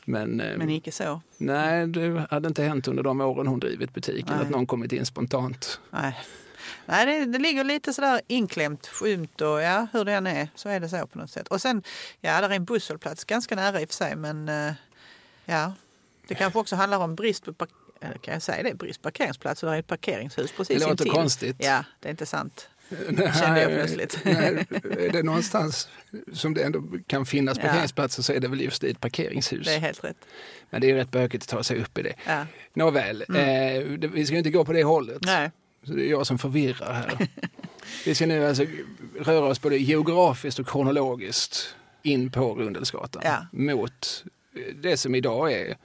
Men, 0.05 0.39
eh, 0.41 0.57
Men 0.57 0.69
icke 0.69 0.91
så. 0.91 1.21
nej, 1.37 1.87
det 1.87 2.27
hade 2.29 2.47
inte 2.47 2.63
hänt 2.63 2.87
under 2.87 3.03
de 3.03 3.21
åren 3.21 3.47
hon 3.47 3.59
drivit 3.59 3.93
butiken 3.93 4.35
Nej. 4.35 4.45
att 4.45 4.49
någon 4.49 4.65
kommit 4.67 4.91
in 4.91 5.05
spontant. 5.05 5.79
Nej. 5.91 6.15
Nej, 6.85 7.05
det, 7.05 7.25
det 7.31 7.39
ligger 7.39 7.63
lite 7.63 7.93
sådär 7.93 8.21
inklämt, 8.27 8.87
skymt 8.87 9.41
och 9.41 9.61
ja, 9.61 9.87
hur 9.93 10.05
det 10.05 10.11
än 10.13 10.27
är 10.27 10.49
så 10.55 10.69
är 10.69 10.79
det 10.79 10.89
så 10.89 11.07
på 11.07 11.17
något 11.17 11.31
sätt. 11.31 11.47
Och 11.47 11.61
sen, 11.61 11.83
ja, 12.21 12.41
där 12.41 12.49
är 12.49 12.55
en 12.55 12.65
busshållplats 12.65 13.23
ganska 13.25 13.55
nära 13.55 13.81
i 13.81 13.85
och 13.85 13.89
för 13.89 13.95
sig, 13.95 14.15
men 14.15 14.49
eh, 14.49 14.73
ja, 15.45 15.73
det 16.27 16.35
kanske 16.35 16.59
också 16.59 16.75
handlar 16.75 16.97
om 16.99 17.15
brist 17.15 17.45
på 17.57 17.67
eller 18.01 18.17
kan 18.17 18.33
jag 18.33 18.41
säga 18.43 18.63
det? 18.63 18.73
Brist 18.73 19.01
på 19.01 19.03
parkeringsplatser. 19.11 19.67
Det 19.67 19.73
är 19.75 19.79
ett 19.79 19.87
parkeringshus 19.87 20.51
precis 20.51 20.67
Det 20.83 20.89
låter 20.89 20.91
intill. 20.91 21.11
konstigt. 21.11 21.55
Ja, 21.59 21.83
det 21.99 22.07
är 22.07 22.11
inte 22.11 22.25
sant. 22.25 22.69
Kände 23.39 23.61
jag 23.61 23.71
plötsligt. 23.71 24.19
Nej, 24.25 24.65
är 24.99 25.09
det 25.11 25.23
någonstans 25.23 25.89
som 26.33 26.53
det 26.53 26.63
ändå 26.63 26.83
kan 27.07 27.25
finnas 27.25 27.57
Ja. 27.57 27.63
parkeringsplatser 27.63 28.23
så 28.23 28.33
är 28.33 28.39
det 28.39 28.47
väl 28.47 28.61
just 28.61 28.83
i 28.83 28.89
ett 28.91 28.99
parkeringshus. 28.99 29.65
Det 29.67 29.73
är 29.73 29.79
helt 29.79 30.03
rätt. 30.03 30.17
Men 30.69 30.81
det 30.81 30.91
är 30.91 30.95
rätt 30.95 31.11
bökigt 31.11 31.43
att 31.43 31.49
ta 31.49 31.63
sig 31.63 31.81
upp 31.81 31.97
i 31.97 32.01
det. 32.01 32.13
Ja. 32.27 32.45
Nåväl, 32.73 33.21
eh, 33.21 33.35
det- 33.97 34.07
vi 34.13 34.25
ska 34.25 34.35
inte 34.37 34.49
gå 34.49 34.65
på 34.65 34.73
det 34.73 34.83
hållet. 34.83 35.17
Nej. 35.21 35.51
Så 35.83 35.91
det 35.93 36.05
är 36.07 36.11
jag 36.11 36.27
som 36.27 36.37
förvirrar 36.37 36.93
här. 36.93 37.27
vi 38.05 38.15
ska 38.15 38.25
nu 38.25 38.45
alltså 38.47 38.65
röra 39.19 39.45
oss 39.45 39.61
både 39.61 39.77
geografiskt 39.77 40.59
och 40.59 40.67
kronologiskt 40.67 41.75
in 42.03 42.31
på 42.31 42.53
Rundelsgatan 42.55 43.21
Ja. 43.25 43.47
mot 43.51 44.23
det 44.75 44.97
som 44.97 45.15
idag 45.15 45.51
är 45.53 45.77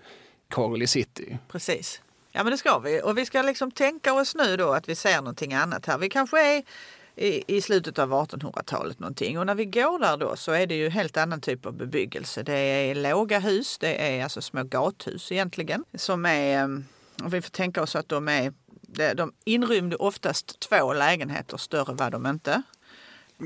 Karoli 0.51 0.87
city. 0.87 1.39
Precis. 1.49 2.01
Ja 2.33 2.45
men 2.45 2.51
det 2.51 2.59
ska 2.59 2.79
vi. 2.79 3.03
Och 3.03 3.19
vi 3.19 3.27
ska 3.27 3.43
liksom 3.43 3.71
tänka 3.71 4.13
oss 4.13 4.35
nu 4.35 4.57
då 4.57 4.73
att 4.73 4.89
vi 4.89 4.95
ser 4.95 5.17
någonting 5.17 5.55
annat 5.55 5.87
här. 5.87 5.99
Vi 5.99 6.09
kanske 6.09 6.57
är 6.57 6.63
i, 7.17 7.57
i 7.57 7.61
slutet 7.61 7.99
av 7.99 8.13
1800-talet 8.13 8.99
någonting. 8.99 9.39
Och 9.39 9.47
när 9.47 9.55
vi 9.55 9.65
går 9.65 9.99
där 9.99 10.17
då 10.17 10.37
så 10.37 10.53
är 10.53 10.67
det 10.67 10.75
ju 10.75 10.89
helt 10.89 11.17
annan 11.17 11.41
typ 11.41 11.67
av 11.67 11.73
bebyggelse. 11.73 12.43
Det 12.43 12.59
är 12.59 12.95
låga 12.95 13.39
hus, 13.39 13.79
det 13.79 14.09
är 14.09 14.23
alltså 14.23 14.43
små 14.43 14.63
gathus 14.65 15.33
egentligen. 15.33 15.85
Som 15.95 16.27
är, 16.27 16.59
ehm, 16.59 16.85
och 17.25 17.35
vi 17.35 17.43
får 17.43 17.51
tänka 17.51 17.83
oss 17.83 17.97
att 17.97 18.09
de 18.09 18.29
är, 18.29 18.53
de 19.15 19.33
inrymde 19.45 19.97
oftast 19.97 20.61
två 20.61 20.93
lägenheter, 20.93 21.57
större 21.57 21.95
var 21.95 22.11
de 22.11 22.27
inte. 22.27 22.63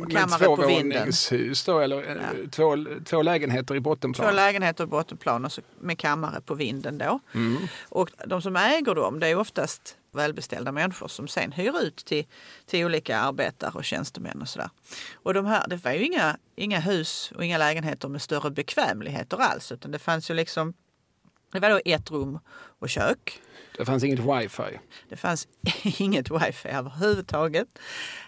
Och 0.03 0.11
kammare 0.11 0.45
på 0.45 0.57
vinden. 0.57 0.91
tvåvåningshus 0.91 1.65
då, 1.65 1.79
eller 1.81 2.11
eh, 2.11 2.17
Ja. 2.23 2.49
två, 2.51 2.77
två 3.05 3.23
lägenheter 3.23 3.75
i 3.75 3.79
Två 3.79 3.83
bottenplan? 3.83 4.37
lägenheter 4.37 4.85
och 4.85 4.91
bottenplan 4.91 5.45
och 5.45 5.53
så 5.53 5.61
med 5.81 5.99
kammare 5.99 6.41
på 6.41 6.55
vinden 6.55 6.99
då. 6.99 7.21
Mm. 7.35 7.57
Och 7.89 8.11
de 8.27 8.43
som 8.43 8.57
äger 8.57 8.95
dem 8.95 9.21
det 9.21 9.29
är 9.29 9.37
oftast 9.37 9.97
välbeställda 10.13 10.73
människor 10.73 11.09
som 11.09 11.29
sen 11.29 11.53
hyr 11.53 11.81
ut 11.83 11.97
till, 11.97 12.25
till 12.67 12.85
olika 12.85 13.19
arbetare 13.19 13.71
och 13.75 13.85
tjänstemän 13.85 14.43
och 14.43 14.49
sådär. 14.49 14.71
Och 15.15 15.35
de 15.35 15.47
här, 15.47 15.65
det 15.69 15.77
var 15.77 15.93
ju 15.93 16.05
inga, 16.05 16.37
inga 16.57 16.81
hus 16.81 17.33
och 17.37 17.45
inga 17.45 17.59
lägenheter 17.59 18.09
med 18.09 18.23
större 18.23 18.51
bekvämligheter 18.51 19.37
alls 19.37 19.73
utan 19.73 19.91
det 19.91 19.99
fanns 19.99 20.31
ju 20.31 20.35
liksom 20.35 20.75
det 21.53 21.61
var 21.61 21.71
då 21.71 21.81
ett 21.85 22.11
rum 22.11 22.39
och 22.79 22.89
kök. 22.89 23.41
Det 23.79 23.85
fanns 23.85 24.05
inget 24.05 24.21
wifi. 24.21 24.79
Det 25.09 25.17
fanns 25.17 25.49
inget 25.83 26.31
wifi 26.31 26.69
överhuvudtaget. 26.69 27.69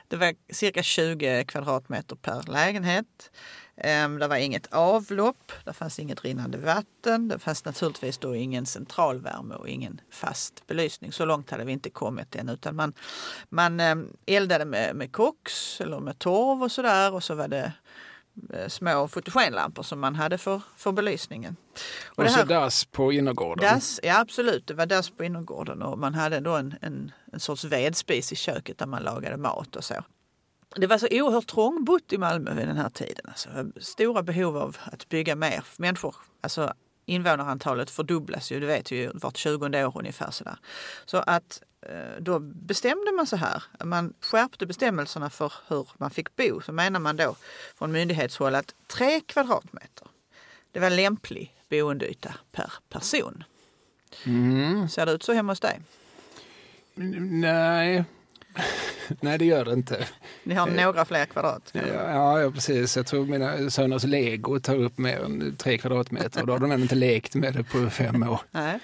Det 0.08 0.16
var 0.16 0.34
cirka 0.52 0.82
20 0.82 1.44
kvadratmeter 1.44 2.16
per 2.16 2.52
lägenhet. 2.52 3.30
Ehm, 3.76 4.18
det 4.18 4.28
var 4.28 4.36
inget 4.36 4.66
avlopp, 4.72 5.52
det 5.64 5.72
fanns 5.72 5.98
inget 5.98 6.24
rinnande 6.24 6.58
vatten. 6.58 7.28
Det 7.28 7.38
fanns 7.38 7.64
naturligtvis 7.64 8.18
då 8.18 8.36
ingen 8.36 8.66
centralvärme 8.66 9.54
och 9.54 9.68
ingen 9.68 10.00
fast 10.10 10.66
belysning. 10.66 11.12
Så 11.12 11.24
långt 11.24 11.50
hade 11.50 11.64
vi 11.64 11.72
inte 11.72 11.90
kommit 11.90 12.34
än. 12.36 12.48
Utan 12.48 12.76
man, 12.76 12.92
man 13.48 13.80
ehm, 13.80 14.08
eldade 14.26 14.64
med, 14.64 14.96
med 14.96 15.12
koks 15.12 15.80
eller 15.80 16.00
med 16.00 16.18
torv 16.18 16.62
och 16.62 16.72
sådär. 16.72 17.14
Och 17.14 17.24
så 17.24 17.34
var 17.34 17.48
det 17.48 17.72
små 18.68 19.08
fotogenlampor 19.08 19.82
som 19.82 20.00
man 20.00 20.14
hade 20.14 20.38
för, 20.38 20.62
för 20.76 20.92
belysningen. 20.92 21.56
Och, 22.04 22.24
det 22.24 22.30
så 22.30 22.36
här- 22.36 22.44
dass 22.44 22.84
på 22.84 23.12
innergården. 23.12 23.64
Dass, 23.64 24.00
ja 24.02 24.20
absolut, 24.20 24.66
det 24.66 24.74
var 24.74 24.86
dass 24.86 25.10
på 25.10 25.24
innergården 25.24 25.82
och 25.82 25.98
man 25.98 26.14
hade 26.14 26.40
då 26.40 26.56
en, 26.56 26.74
en, 26.80 27.12
en 27.32 27.40
sorts 27.40 27.64
vedspis 27.64 28.32
i 28.32 28.36
köket 28.36 28.78
där 28.78 28.86
man 28.86 29.02
lagade 29.02 29.36
mat 29.36 29.76
och 29.76 29.84
så. 29.84 29.94
Det 30.76 30.86
var 30.86 30.98
så 30.98 31.06
oerhört 31.10 31.46
trångbott 31.46 32.12
i 32.12 32.18
Malmö 32.18 32.54
vid 32.54 32.68
den 32.68 32.76
här 32.76 32.88
tiden. 32.88 33.24
Alltså, 33.28 33.48
stora 33.80 34.22
behov 34.22 34.56
av 34.56 34.76
att 34.84 35.08
bygga 35.08 35.36
mer. 35.36 35.64
Människor, 35.76 36.16
alltså 36.40 36.72
invånarantalet 37.06 37.90
fördubblas 37.90 38.52
ju, 38.52 38.60
det 38.60 38.66
vet 38.66 38.90
ju, 38.90 39.10
vart 39.14 39.36
20 39.36 39.86
år 39.86 39.98
ungefär. 39.98 40.30
Sådär. 40.30 40.56
Så 41.04 41.16
att 41.16 41.62
eh, 41.82 42.20
då 42.20 42.38
bestämde 42.38 43.12
man 43.12 43.26
så 43.26 43.36
här, 43.36 43.62
man 43.84 44.14
skärpte 44.20 44.66
bestämmelserna 44.66 45.30
för 45.30 45.52
hur 45.68 45.88
man 45.98 46.10
fick 46.10 46.36
bo. 46.36 46.60
Så 46.60 46.72
menar 46.72 47.00
man 47.00 47.16
då 47.16 47.36
från 47.78 47.92
myndighetshåll 47.92 48.54
att 48.54 48.74
tre 48.86 49.20
kvadratmeter, 49.20 50.06
det 50.72 50.80
var 50.80 50.90
lämplig 50.90 51.54
boendeyta 51.70 52.34
per 52.52 52.72
person. 52.88 53.44
Mm. 54.24 54.88
Ser 54.88 55.06
det 55.06 55.12
ut 55.12 55.22
så 55.22 55.32
hemma 55.32 55.52
hos 55.52 55.60
dig? 55.60 55.80
Nej. 56.94 58.04
Nej, 59.20 59.38
det 59.38 59.44
gör 59.44 59.64
det 59.64 59.72
inte. 59.72 60.06
Ni 60.44 60.54
har 60.54 60.66
några 60.66 61.04
fler 61.04 61.26
kvadrat? 61.26 61.70
Ja, 61.72 61.82
ja, 61.86 62.40
ja, 62.40 62.50
precis. 62.50 62.96
Jag 62.96 63.06
tror 63.06 63.26
mina 63.26 63.70
söners 63.70 64.04
lego 64.04 64.60
tar 64.60 64.76
upp 64.76 64.98
mer 64.98 65.24
än 65.24 65.56
tre 65.56 65.78
kvadratmeter 65.78 66.40
och 66.40 66.46
då 66.46 66.52
har 66.52 66.60
de 66.60 66.72
ännu 66.72 66.82
inte 66.82 66.94
lekt 66.94 67.34
med 67.34 67.54
det 67.54 67.64
på 67.64 67.90
fem 67.90 68.22
år. 68.22 68.40
Nej. 68.50 68.78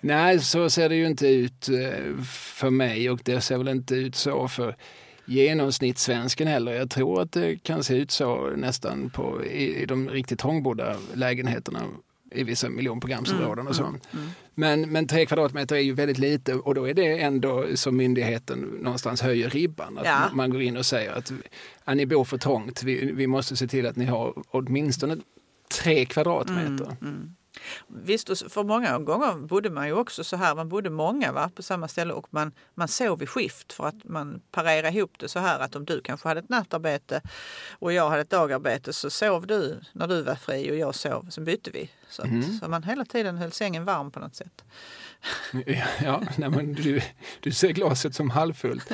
Nej, 0.00 0.38
så 0.38 0.70
ser 0.70 0.88
det 0.88 0.94
ju 0.94 1.06
inte 1.06 1.28
ut 1.28 1.68
eh, 1.68 2.24
för 2.24 2.70
mig 2.70 3.10
och 3.10 3.20
det 3.24 3.40
ser 3.40 3.58
väl 3.58 3.68
inte 3.68 3.94
ut 3.94 4.14
så 4.16 4.48
för 4.48 4.76
genomsnittssvensken 5.24 6.48
heller. 6.48 6.72
Jag 6.72 6.90
tror 6.90 7.22
att 7.22 7.32
det 7.32 7.62
kan 7.62 7.84
se 7.84 7.96
ut 7.96 8.10
så 8.10 8.50
nästan 8.56 9.10
på, 9.10 9.44
i, 9.44 9.82
i 9.82 9.86
de 9.86 10.08
riktigt 10.08 10.38
trångbodda 10.38 10.96
lägenheterna 11.14 11.80
i 12.30 12.42
vissa 12.44 12.68
miljonprogramsområden 12.68 13.66
och 13.66 13.76
så. 13.76 13.94
Men, 14.54 14.80
men 14.92 15.06
tre 15.06 15.26
kvadratmeter 15.26 15.76
är 15.76 15.80
ju 15.80 15.92
väldigt 15.92 16.18
lite 16.18 16.54
och 16.54 16.74
då 16.74 16.88
är 16.88 16.94
det 16.94 17.18
ändå 17.20 17.64
som 17.74 17.96
myndigheten 17.96 18.58
någonstans 18.58 19.20
höjer 19.22 19.50
ribban. 19.50 19.98
Att 19.98 20.04
Ja. 20.06 20.30
man 20.34 20.50
går 20.50 20.62
in 20.62 20.76
och 20.76 20.86
säger 20.86 21.12
att 21.12 21.32
ja, 21.84 21.94
ni 21.94 22.06
bor 22.06 22.24
för 22.24 22.38
trångt, 22.38 22.82
vi, 22.82 23.12
vi 23.12 23.26
måste 23.26 23.56
se 23.56 23.66
till 23.66 23.86
att 23.86 23.96
ni 23.96 24.04
har 24.04 24.34
åtminstone 24.48 25.16
tre 25.82 26.04
kvadratmeter. 26.04 26.96
Visst, 27.86 28.52
för 28.52 28.64
många 28.64 28.98
gånger 28.98 29.34
bodde 29.34 29.70
man 29.70 29.86
ju 29.86 29.92
också 29.92 30.24
så 30.24 30.36
här, 30.36 30.54
man 30.54 30.68
bodde 30.68 30.90
många 30.90 31.32
va, 31.32 31.50
på 31.54 31.62
samma 31.62 31.88
ställe 31.88 32.12
och 32.12 32.26
man, 32.30 32.52
man 32.74 32.88
sov 32.88 33.22
i 33.22 33.26
skift 33.26 33.72
för 33.72 33.86
att 33.86 34.04
man 34.04 34.40
parerade 34.50 34.88
ihop 34.96 35.18
det 35.18 35.28
så 35.28 35.38
här 35.38 35.58
att 35.60 35.76
om 35.76 35.84
du 35.84 36.00
kanske 36.00 36.28
hade 36.28 36.40
ett 36.40 36.48
nattarbete 36.48 37.20
och 37.70 37.92
jag 37.92 38.10
hade 38.10 38.22
ett 38.22 38.30
dagarbete 38.30 38.92
så 38.92 39.10
sov 39.10 39.46
du 39.46 39.80
när 39.92 40.06
du 40.06 40.22
var 40.22 40.34
fri 40.34 40.70
och 40.70 40.76
jag 40.76 40.94
sov, 40.94 41.26
sen 41.30 41.44
bytte 41.44 41.70
vi. 41.70 41.90
Så, 42.08 42.22
att, 42.22 42.28
så 42.60 42.68
man 42.68 42.82
hela 42.82 43.04
tiden 43.04 43.36
höll 43.36 43.52
sängen 43.52 43.84
varm 43.84 44.10
på 44.10 44.20
något 44.20 44.36
sätt. 44.36 44.64
Ja, 46.02 46.22
nej, 46.36 46.50
men 46.50 46.72
du, 46.72 47.00
du 47.40 47.52
ser 47.52 47.70
glaset 47.70 48.14
som 48.14 48.30
halvfullt. 48.30 48.90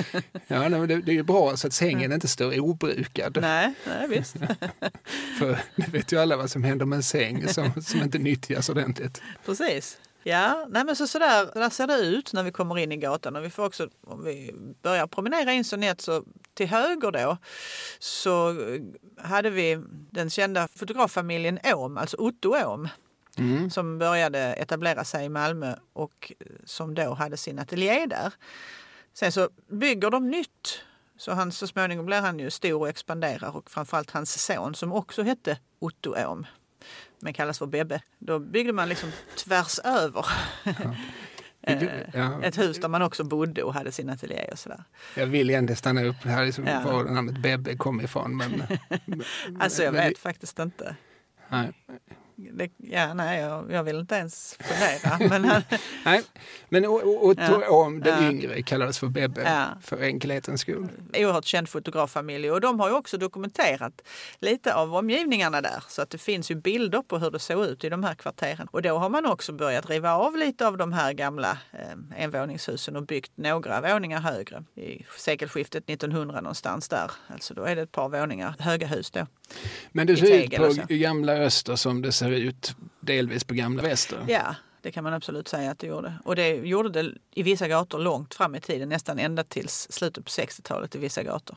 Ja, 0.47 0.69
nej, 0.69 0.71
men 0.71 0.89
det, 0.89 1.01
det 1.01 1.19
är 1.19 1.23
bra 1.23 1.57
så 1.57 1.67
att 1.67 1.73
sängen 1.73 2.13
inte 2.13 2.29
står 2.29 2.61
obrukad. 2.61 3.39
Nej, 3.41 3.75
nej 3.87 4.09
visst. 4.09 4.37
För 5.39 5.59
det 5.77 5.89
vet 5.89 6.13
ju 6.13 6.21
alla 6.21 6.37
vad 6.37 6.51
som 6.51 6.65
händer 6.65 6.87
med 6.87 6.97
en 6.97 7.03
säng 7.03 7.49
som, 7.49 7.73
som 7.83 8.03
inte 8.03 8.19
nyttjas 8.19 8.69
ordentligt. 8.69 9.23
Precis. 9.47 9.99
Ja, 10.27 10.67
nej 10.71 10.85
men 10.85 10.97
så, 10.97 11.07
så 11.07 11.19
där, 11.19 11.47
så 11.47 11.59
där 11.59 11.71
ser 11.71 11.87
det 11.87 11.99
ut 11.99 12.33
när 12.33 12.43
vi 12.43 12.53
kommer 12.53 12.79
in 12.79 12.93
i 12.93 12.97
gatan. 12.97 13.37
Och 13.37 13.45
vi 13.45 13.51
får 13.51 13.65
också, 13.67 13.89
om 14.07 14.25
vi 14.25 14.55
börjar 14.83 15.07
promenera 15.07 15.53
in 15.53 15.65
så 15.65 15.77
nätt 15.77 16.01
så 16.01 16.25
till 16.55 16.67
höger 16.67 17.11
då 17.11 17.37
så 17.99 18.57
hade 19.19 19.51
vi 19.51 19.79
den 20.11 20.31
kända 20.31 20.69
fotograffamiljen 20.77 21.59
Åhm, 21.65 21.99
alltså 21.99 22.17
Otto 22.17 22.49
Åhm, 22.49 22.89
Mm. 23.39 23.71
som 23.71 23.99
började 23.99 24.39
etablera 24.39 25.05
sig 25.05 25.25
i 25.25 25.29
Malmö 25.29 25.75
och 25.93 26.33
eh, 26.41 26.47
som 26.65 26.95
då 26.95 27.15
hade 27.15 27.37
sin 27.37 27.59
ateljé 27.59 28.07
där. 28.07 28.33
Sen 29.13 29.33
så 29.33 29.49
bygger 29.71 30.11
de 30.11 30.31
nytt. 30.31 30.81
Så 31.17 31.33
han, 31.33 31.53
så 31.53 31.67
småningom 31.67 32.07
blir 32.07 32.21
han 32.21 32.39
ju 32.39 32.51
stor 32.51 32.81
och 32.81 32.89
expanderar 32.89 33.57
och 33.57 33.71
framförallt 33.71 34.11
hans 34.11 34.43
son 34.47 34.75
som 34.75 34.93
också 34.93 35.23
hette 35.23 35.59
Otto 35.79 36.15
Åhm 36.27 36.47
men 37.21 37.33
kallas 37.33 37.59
för 37.59 37.67
Bebbe. 37.67 38.01
Då 38.19 38.39
byggde 38.39 38.73
man 38.73 38.89
liksom 38.89 39.11
tvärs 39.37 39.79
över 39.85 40.27
eh, 41.63 41.87
Ja, 42.15 42.43
ett 42.43 42.59
hus 42.59 42.79
där 42.81 42.89
man 42.89 43.03
också 43.03 43.25
bodde 43.25 43.63
och 43.63 43.75
hade 43.75 43.93
sin 43.93 44.11
ateljé 44.11 44.49
och 44.53 44.59
sådär. 44.59 44.85
jag 45.17 45.27
vill 45.27 45.51
egentligen 45.51 45.77
stanna 45.77 46.05
upp 46.05 46.17
här, 46.25 46.45
liksom, 46.45 46.67
Ja. 46.67 46.81
var 46.85 47.05
namnet 47.05 47.39
Bebbe 47.43 47.77
kom 47.77 48.01
ifrån. 48.01 48.37
Men, 48.37 48.63
Alltså 49.61 49.83
jag 49.83 49.95
men- 49.95 50.09
vet 50.09 50.19
faktiskt 50.19 50.59
inte. 50.59 50.97
Nej. 51.49 51.73
Det, 52.37 52.71
ja, 52.77 53.15
nej, 53.15 53.41
jag, 53.41 53.73
jag 53.73 53.85
vill 53.85 53.99
inte 53.99 54.15
ens 54.15 54.59
fundera. 54.61 55.19
Men 55.31 55.45
han, 55.45 55.63
Nej, 56.05 56.23
men 56.69 56.87
O- 56.87 57.01
O- 57.05 57.31
Otto 57.31 57.43
Ja. 57.43 57.71
Åhm 57.71 58.01
den 58.01 58.23
Ja. 58.25 58.31
yngre 58.31 58.63
kallades 58.63 58.99
för 58.99 59.07
Bebbe 59.07 59.43
Ja. 59.43 59.65
för 59.83 60.03
enkelhetens 60.03 60.61
skull. 60.61 60.89
oerhört 61.15 61.45
känd 61.45 61.69
fotograffamilj 61.69 62.51
och 62.51 62.61
de 62.61 62.81
har 62.81 62.89
ju 62.89 62.95
också 62.95 63.17
dokumenterat 63.19 64.03
lite 64.41 64.75
av 64.75 64.95
omgivningarna 64.95 65.61
där 65.61 65.83
så 65.89 66.03
att 66.03 66.11
det 66.11 66.19
finns 66.19 66.51
ju 66.51 66.55
bilder 66.55 67.03
på 67.03 67.19
hur 67.19 67.31
det 67.31 67.39
såg 67.39 67.65
ut 67.67 67.85
i 67.85 67.89
de 67.89 68.05
här 68.05 68.15
kvarteren. 68.15 68.69
Och 68.71 68.83
då 68.83 68.99
har 68.99 69.09
man 69.09 69.27
också 69.27 69.53
börjat 69.53 69.91
riva 69.91 70.13
av 70.15 70.37
lite 70.37 70.67
av 70.67 70.77
de 70.77 70.93
här 70.93 71.13
gamla 71.13 71.59
eh, 71.73 72.23
envåningshusen 72.25 72.97
och 72.97 73.07
byggt 73.07 73.33
några 73.35 73.81
våningar 73.81 74.21
högre. 74.21 74.65
I 74.75 75.05
sekelskiftet 75.19 75.91
1900 75.91 76.41
någonstans 76.41 76.89
där. 76.89 77.11
Alltså 77.29 77.55
då 77.55 77.65
är 77.65 77.77
det 77.77 77.83
ett 77.83 77.93
par 77.93 78.09
våningar 78.09 78.55
höga 78.59 78.87
hus 78.87 79.11
då. 79.11 79.27
Men 79.93 80.07
det 80.07 80.17
ser 80.17 80.45
ut 80.45 80.57
på 80.57 80.63
och 80.65 80.89
gamla 80.89 81.33
öster 81.33 81.77
som 81.77 82.03
det 82.03 82.13
ser 82.13 82.24
ut 82.31 82.75
delvis 83.01 83.45
på 83.45 83.55
gamla 83.55 83.83
väster. 83.83 84.19
Ja, 84.29 84.55
det 84.81 84.93
kan 84.93 85.05
man 85.05 85.13
absolut 85.15 85.49
säga 85.49 85.71
att 85.71 85.79
det 85.79 85.87
gjorde. 85.87 86.15
Och 86.25 86.37
det 86.37 86.49
gjorde 86.49 86.89
det 86.89 87.13
i 87.35 87.43
vissa 87.43 87.69
gator 87.69 87.99
långt 87.99 88.35
fram 88.35 88.55
i 88.55 88.61
tiden, 88.61 88.89
nästan 88.89 89.19
ända 89.19 89.45
till 89.45 89.69
slutet 89.69 90.25
på 90.25 90.29
60-talet 90.31 90.95
i 90.95 90.99
vissa 90.99 91.23
gator. 91.23 91.57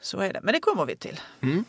Så 0.00 0.18
är 0.20 0.32
det, 0.32 0.40
men 0.42 0.52
det 0.54 0.60
kommer 0.60 0.84
vi 0.86 0.96
till. 0.96 1.20
Mm. 1.40 1.64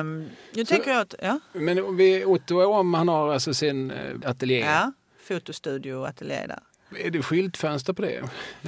Um, 0.00 0.28
Så- 0.54 0.64
tänker 0.64 0.90
jag 0.90 1.00
att, 1.00 1.14
ja, 1.22 1.40
Men 1.52 1.96
vi, 1.96 2.24
Otto 2.24 2.54
Åhm 2.62 2.94
han 2.94 3.08
har 3.08 3.32
alltså 3.32 3.54
sin 3.54 3.90
eh, 3.90 4.14
ateljé. 4.24 4.58
ja, 4.60 4.92
fotostudio 5.22 5.94
och 5.94 6.08
ateljé 6.08 6.46
där. 6.46 6.60
Är 6.98 7.10
det 7.10 7.22
skyltfönster 7.22 7.92
på 7.92 8.02
det? 8.02 8.22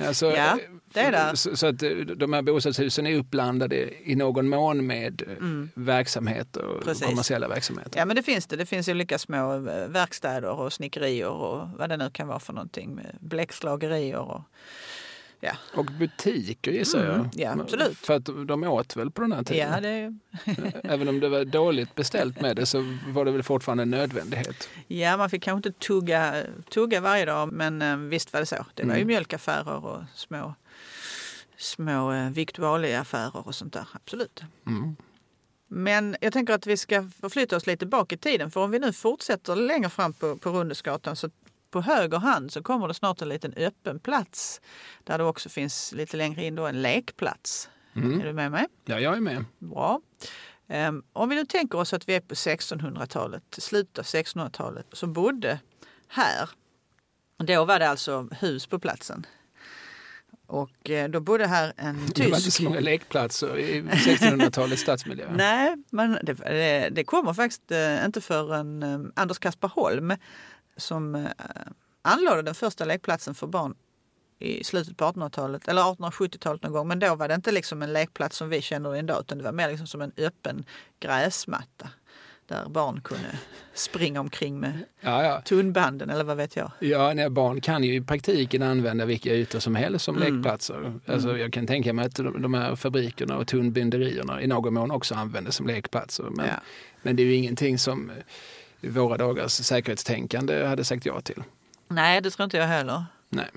Alltså, 0.07 0.27
Ja, 0.37 0.59
det 0.93 1.01
är 1.01 1.13
det. 1.13 1.37
Så, 1.37 1.57
så 1.57 1.67
att 1.67 1.83
eh, 1.83 1.91
de 1.91 2.33
här 2.33 2.43
bostadshusen 2.43 3.07
är 3.07 3.17
uppblandade 3.17 4.09
i 4.11 4.15
någon 4.15 4.49
mån 4.49 4.87
med 4.87 5.23
mm. 5.23 5.71
verksamheter, 5.75 6.65
Precis. 6.85 7.07
kommersiella 7.07 7.49
verksamheter. 7.49 7.99
Ja 7.99 8.05
men 8.05 8.17
det 8.17 8.23
finns 8.23 8.47
det. 8.47 8.57
Det 8.57 8.67
finns 8.67 8.89
olika 8.89 9.19
små 9.19 9.55
eh, 9.55 9.89
verkstäder 9.89 10.51
och 10.51 10.73
snickerier 10.73 11.29
och 11.29 11.69
vad 11.79 11.89
det 11.89 11.97
nu 11.97 12.11
kan 12.11 12.29
vara 12.29 12.39
för 12.39 12.53
någonting. 12.53 13.01
Bläckslagerier 13.21 14.19
och 14.19 14.41
ja. 15.45 15.53
Och 15.75 15.85
butiker 15.87 16.71
gissar 16.73 17.05
Mm, 17.05 17.17
jag. 17.17 17.31
ja, 17.57 17.63
absolut. 17.63 17.99
För 17.99 18.15
att 18.15 18.25
de 18.49 18.65
åt 18.65 18.97
väl 18.97 19.11
på 19.11 19.23
den 19.23 19.33
här 19.33 19.43
tiden? 19.43 19.73
Ja, 19.73 19.81
det, 19.81 20.19
Även 20.85 21.09
om 21.09 21.21
det 21.21 21.29
var 21.29 21.45
dåligt 21.45 21.95
beställt 21.95 22.41
med 22.41 22.57
det 22.57 22.67
så 22.67 22.99
var 23.09 23.25
det 23.25 23.31
väl 23.31 23.43
fortfarande 23.43 23.83
en 23.83 23.91
nödvändighet. 23.91 24.69
ja, 24.87 25.17
man 25.17 25.31
fick 25.31 25.43
kanske 25.43 25.69
inte 25.69 25.87
tugga, 25.87 26.43
tugga 26.71 27.01
varje 27.01 27.25
dag 27.25 27.53
men 27.53 27.83
eh, 27.83 27.97
visst 27.97 28.33
var 28.33 28.41
det 28.41 28.47
så. 28.47 28.67
Det 28.75 28.83
var 28.85 28.91
ju 28.95 28.97
Mm. 28.97 29.07
mjölkaffärer 29.07 29.85
och 29.85 30.03
små, 30.15 30.55
små 31.57 32.13
eh, 32.13 32.31
viktualieaffärer 32.31 33.47
och 33.47 33.55
sånt 33.55 33.73
där. 33.73 33.87
Absolut. 33.93 34.43
Mm. 34.67 34.97
Men 35.69 36.17
jag 36.21 36.33
tänker 36.33 36.55
att 36.55 36.67
vi 36.67 36.77
ska 36.77 37.09
förflytta 37.21 37.57
oss 37.57 37.67
lite 37.67 37.87
bak 37.87 38.13
i 38.13 38.17
tiden. 38.17 38.51
För 38.51 38.61
om 38.61 38.71
vi 38.71 38.79
nu 38.79 38.93
fortsätter 38.93 39.57
längre 39.57 39.89
fram 39.91 40.13
på, 40.13 40.37
på 40.37 40.51
Rundesgatan 40.51 41.17
så 41.17 41.31
på 41.75 41.81
höger 41.81 42.19
hand 42.19 42.53
så 42.53 42.63
kommer 42.63 42.89
det 42.89 42.95
snart 42.95 43.23
en 43.23 43.29
liten 43.29 43.55
öppen 43.57 43.99
plats. 43.99 44.61
Där 45.05 45.19
det 45.19 45.25
också 45.25 45.49
finns 45.49 45.93
lite 45.93 46.17
längre 46.17 46.45
in 46.45 46.55
då 46.55 46.67
en 46.67 46.83
lekplats. 46.83 47.69
Mm. 47.97 48.21
Är 48.21 48.25
du 48.25 48.33
med 48.33 48.51
mig? 48.51 48.67
Ja, 48.85 49.01
jag 49.01 49.17
är 49.17 49.21
med. 49.21 49.45
Bra. 49.59 50.01
Ehm, 50.69 51.03
om 51.13 51.29
vi 51.29 51.35
nu 51.35 51.45
tänker 51.45 51.79
oss 51.79 51.93
att 51.93 52.09
vi 52.09 52.15
är 52.15 52.21
på 52.21 52.35
1600-talet, 52.35 53.43
slutet 53.59 53.99
av 53.99 54.05
1600-talet, 54.05 54.87
så 54.93 55.07
bodde 55.07 55.61
här, 56.09 56.51
då 57.37 57.65
var 57.65 57.79
det 57.79 57.89
alltså 57.89 58.29
hus 58.41 58.67
på 58.67 58.79
platsen. 58.79 59.27
Och 60.47 60.91
eh, 60.91 61.09
då 61.09 61.21
bodde 61.21 61.47
här 61.47 61.73
en 61.77 62.07
Det 62.15 62.21
var 62.21 62.27
inte 62.27 62.41
tysk. 62.41 62.57
så 62.57 62.63
många 62.63 62.81
lekplatser 62.81 63.59
i 63.59 63.83
1600-talets 63.83 64.83
stadsmiljö. 64.83 65.27
Nej, 65.35 65.77
men 65.91 66.19
det, 66.23 66.33
det, 66.33 66.89
det 66.93 67.05
kommer 67.05 67.35
faktiskt 67.35 67.71
eh, 67.71 68.05
inte 68.05 68.21
förrän 68.21 68.83
eh, 68.83 68.99
Anders 69.17 69.39
Kaspar 69.39 69.69
Holm 69.69 70.13
som 70.77 71.15
eh, 71.15 71.27
anlade 72.03 72.43
den 72.43 72.55
första 72.55 72.85
lekplatsen 72.85 73.35
för 73.35 73.47
barn 73.47 73.75
i 74.39 74.65
slutet 74.65 74.97
på 74.97 75.05
1800-talet 75.05 75.69
eller 75.69 75.83
1870-talet 75.83 76.63
någon 76.63 76.73
gång. 76.73 76.89
Men 76.89 76.99
då 76.99 77.15
var 77.15 77.29
det 77.29 77.35
inte 77.35 77.53
liksom 77.53 77.83
en 77.83 77.93
lekplats 77.93 78.37
som 78.37 78.49
vi 78.49 78.63
känner 78.63 78.91
det 78.93 78.99
idag 78.99 79.21
utan 79.21 79.39
det 79.39 79.45
var 79.45 79.53
mer 79.53 79.69
liksom 79.69 79.87
som 79.87 80.01
en 80.03 80.13
öppen 80.17 80.65
gräsmatta 81.01 81.89
där 82.47 82.69
barn 82.69 83.01
kunde 83.01 83.39
springa 83.75 84.21
omkring 84.21 84.61
med 84.61 84.73
Ja, 85.01 85.25
ja. 85.25 85.41
tunnbanden 85.41 86.11
eller 86.11 86.25
vad 86.25 86.37
vet 86.37 86.57
jag. 86.57 86.71
Ja, 86.79 87.13
nej, 87.15 87.31
barn 87.31 87.61
kan 87.61 87.85
ju 87.85 87.95
i 87.95 88.01
praktiken 88.01 88.63
använda 88.63 89.05
vilka 89.05 89.31
ytor 89.35 89.59
som 89.59 89.75
helst 89.75 90.05
som 90.05 90.17
Mm. 90.17 90.35
lekplatser. 90.35 91.01
Alltså, 91.07 91.39
jag 91.39 91.53
kan 91.53 91.67
tänka 91.67 91.93
mig 91.93 92.07
att 92.07 92.15
de, 92.15 92.55
här 92.55 92.77
fabrikerna 92.77 93.37
och 93.37 93.47
tunnbinderierna 93.47 94.43
i 94.43 94.47
någon 94.47 94.75
mån 94.75 94.91
också 94.91 95.15
användes 95.15 95.55
som 95.57 95.67
lekplatser. 95.67 96.25
Men, 96.31 96.47
Ja. 96.47 96.55
men 97.03 97.17
det 97.17 97.23
är 97.23 97.25
ju 97.27 97.35
ingenting 97.35 97.79
som 97.79 98.11
våra 98.89 99.17
dagars 99.17 99.53
säkerhetstänkande 99.53 100.65
hade 100.67 100.85
sagt 100.85 101.07
ja 101.07 101.21
till. 101.21 101.43
Nej, 101.89 102.21
det 102.21 102.31
tror 102.31 102.45
inte 102.45 102.57
jag 102.57 102.67
heller. 102.67 103.05
Nej. 103.29 103.51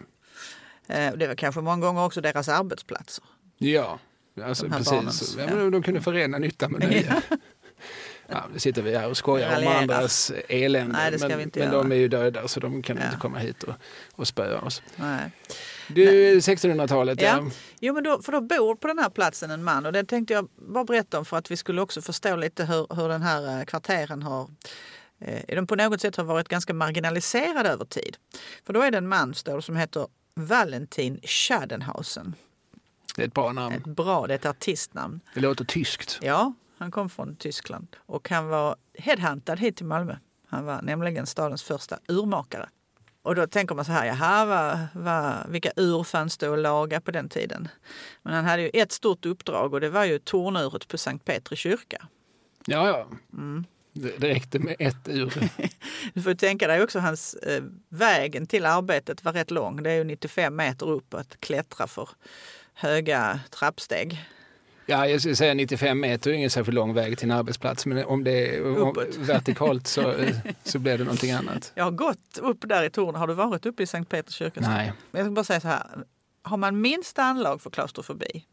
Eh, 0.88 1.14
Det 1.14 1.28
var 1.28 1.36
kanske 1.36 1.62
många 1.62 1.86
gånger 1.86 2.06
också 2.06 2.22
deras 2.22 2.50
arbetsplatser. 2.50 3.24
Ja, 3.58 4.00
alltså, 4.44 4.66
De 4.66 4.72
precis. 4.72 4.90
barnens, 4.92 5.36
ja. 5.38 5.44
ja. 5.50 5.56
men 5.56 5.72
de 5.72 5.84
kunde 5.84 6.02
förena 6.02 6.38
nytta 6.38 6.70
med 6.70 6.80
nöje. 6.82 7.22
Ja, 8.30 8.44
nu 8.54 8.60
sitter 8.60 8.82
vi 8.82 8.98
här 8.98 9.10
och 9.10 9.18
skojar 9.18 9.62
om 9.62 9.68
andras 9.68 10.32
elände. 10.50 10.94
Nej, 10.94 11.12
det 11.12 11.20
ska 11.20 11.28
men 11.28 11.38
vi 11.38 11.44
inte 11.44 11.60
men 11.60 11.72
de 11.72 11.92
är 11.92 11.96
ju 11.96 12.08
döda 12.08 12.48
så 12.48 12.60
de 12.60 12.82
kan 12.84 12.98
Ja. 12.98 13.06
inte 13.06 13.18
komma 13.18 13.38
hit 13.38 13.64
och, 13.64 13.74
och 14.16 14.28
spöa 14.28 14.62
oss. 14.62 14.82
Nej. 14.96 15.32
Du, 15.88 16.40
1600-talet, 16.40 17.22
ja. 17.22 17.28
Ja. 17.28 17.50
Jo, 17.80 17.94
men 17.94 18.04
då, 18.04 18.22
för 18.22 18.32
då 18.32 18.42
bor 18.42 18.76
på 18.76 18.88
den 18.88 19.00
här 19.00 19.10
platsen 19.10 19.52
en 19.52 19.64
man 19.64 19.86
och 19.86 19.94
det 19.94 20.04
tänkte 20.04 20.34
jag 20.34 20.48
bara 20.56 20.84
berätta 20.84 21.20
om 21.20 21.26
för 21.26 21.38
att 21.38 21.52
vi 21.52 21.58
skulle 21.58 21.82
också 21.82 22.02
förstå 22.02 22.36
lite 22.36 22.66
hur, 22.66 22.96
hur 22.96 23.10
den 23.10 23.22
här 23.22 23.60
eh, 23.60 23.66
kvarteren 23.66 24.22
har 24.24 24.48
de 25.48 25.68
på 25.68 25.76
något 25.76 26.02
sätt 26.02 26.16
har 26.16 26.24
varit 26.24 26.48
ganska 26.48 26.74
marginaliserade 26.74 27.70
över 27.70 27.86
tid. 27.86 28.18
För 28.66 28.74
då 28.74 28.82
är 28.82 28.92
det 28.92 28.98
en 28.98 29.08
man 29.08 29.34
som 29.62 29.76
heter 29.76 30.08
Valentin 30.36 31.20
Schadenhausen. 31.24 32.36
det 33.16 33.22
är 33.22 33.28
ett 33.28 33.34
bra 33.34 33.52
namn. 33.52 33.76
Ett 33.76 33.86
bra, 33.86 34.28
det 34.28 34.34
är 34.34 34.36
ett 34.36 34.46
artistnamn. 34.46 35.20
Det 35.34 35.40
låter 35.40 35.66
tyskt. 35.66 36.20
Ja, 36.22 36.54
han 36.78 36.92
kom 36.92 37.10
från 37.10 37.36
Tyskland 37.36 37.96
och 38.06 38.30
han 38.30 38.48
var 38.48 38.76
headhuntad 38.94 39.60
hit 39.60 39.76
till 39.76 39.86
Malmö. 39.86 40.16
Han 40.48 40.66
var 40.66 40.82
nämligen 40.82 41.26
stadens 41.26 41.64
första 41.64 42.00
urmakare. 42.08 42.70
Och 43.22 43.36
då 43.36 43.48
tänker 43.48 43.76
man 43.76 43.86
så 43.86 43.92
här, 43.92 44.06
jaha, 44.06 44.46
vad, 44.46 45.04
vad, 45.04 45.50
vilka 45.50 45.72
ur 45.76 46.04
fanns 46.04 46.38
det 46.38 46.54
att 46.54 46.60
laga 46.60 47.02
på 47.02 47.12
den 47.12 47.30
tiden? 47.30 47.68
Men 48.24 48.34
han 48.34 48.46
hade 48.46 48.62
ju 48.62 48.70
ett 48.74 48.92
stort 48.92 49.26
uppdrag 49.26 49.74
och 49.74 49.82
det 49.82 49.90
var 49.90 50.06
ju 50.06 50.20
tornuret 50.20 50.88
på 50.88 50.98
Sankt 50.98 51.26
Petri 51.26 51.56
kyrka. 51.56 52.08
Ja, 52.66 52.88
ja. 52.88 53.08
Mm. 53.34 53.66
Det, 53.98 54.28
räckte 54.28 54.60
med 54.60 54.76
ett 54.80 55.08
ur. 55.08 55.34
Du 56.14 56.22
får 56.22 56.34
tänka 56.34 56.68
dig 56.68 56.84
också 56.84 57.00
hans 57.00 57.34
eh, 57.34 57.64
vägen 57.90 58.48
till 58.48 58.66
arbetet 58.66 59.24
var 59.24 59.34
rätt 59.34 59.52
lång. 59.52 59.84
Det 59.84 59.92
är 59.92 59.96
ju 59.96 60.04
95 60.04 60.56
meter 60.56 60.90
upp 60.90 61.14
att 61.14 61.40
klättra 61.40 61.88
för 61.88 62.10
höga 62.74 63.40
trappsteg. 63.50 64.26
Ja, 64.86 65.08
jag 65.08 65.20
skulle 65.22 65.36
säga 65.36 65.54
95 65.54 66.00
meter 66.00 66.32
är 66.32 66.34
ingen 66.34 66.50
särskilt 66.50 66.76
lång 66.76 66.94
väg 66.94 67.18
till 67.18 67.32
en 67.32 67.38
arbetsplats. 67.38 67.86
Men 67.86 68.06
om 68.06 68.24
det 68.24 68.56
är 68.56 68.82
om, 68.82 68.96
vertikalt 69.18 69.88
så, 69.88 70.14
så 70.64 70.80
blir 70.80 70.98
det 70.98 71.04
någonting 71.04 71.32
annat. 71.32 71.72
Jag 71.76 71.84
har 71.84 71.92
gått 71.92 72.38
upp 72.42 72.58
där 72.62 72.84
i 72.84 72.90
tornet. 72.90 73.20
Har 73.20 73.28
du 73.28 73.34
varit 73.34 73.66
uppe 73.66 73.84
i 73.84 73.88
Sankt 73.88 74.12
Petri 74.12 74.34
kyrka? 74.34 74.62
Nej. 74.62 74.94
Men 75.12 75.20
jag 75.20 75.28
ska 75.28 75.32
bara 75.32 75.44
säga 75.44 75.60
så 75.60 75.68
här. 75.68 75.84
Har 76.42 76.58
man 76.58 76.82
minsta 76.82 77.24
anlag 77.24 77.62
för 77.62 77.70
klaustrofobi 77.70 78.46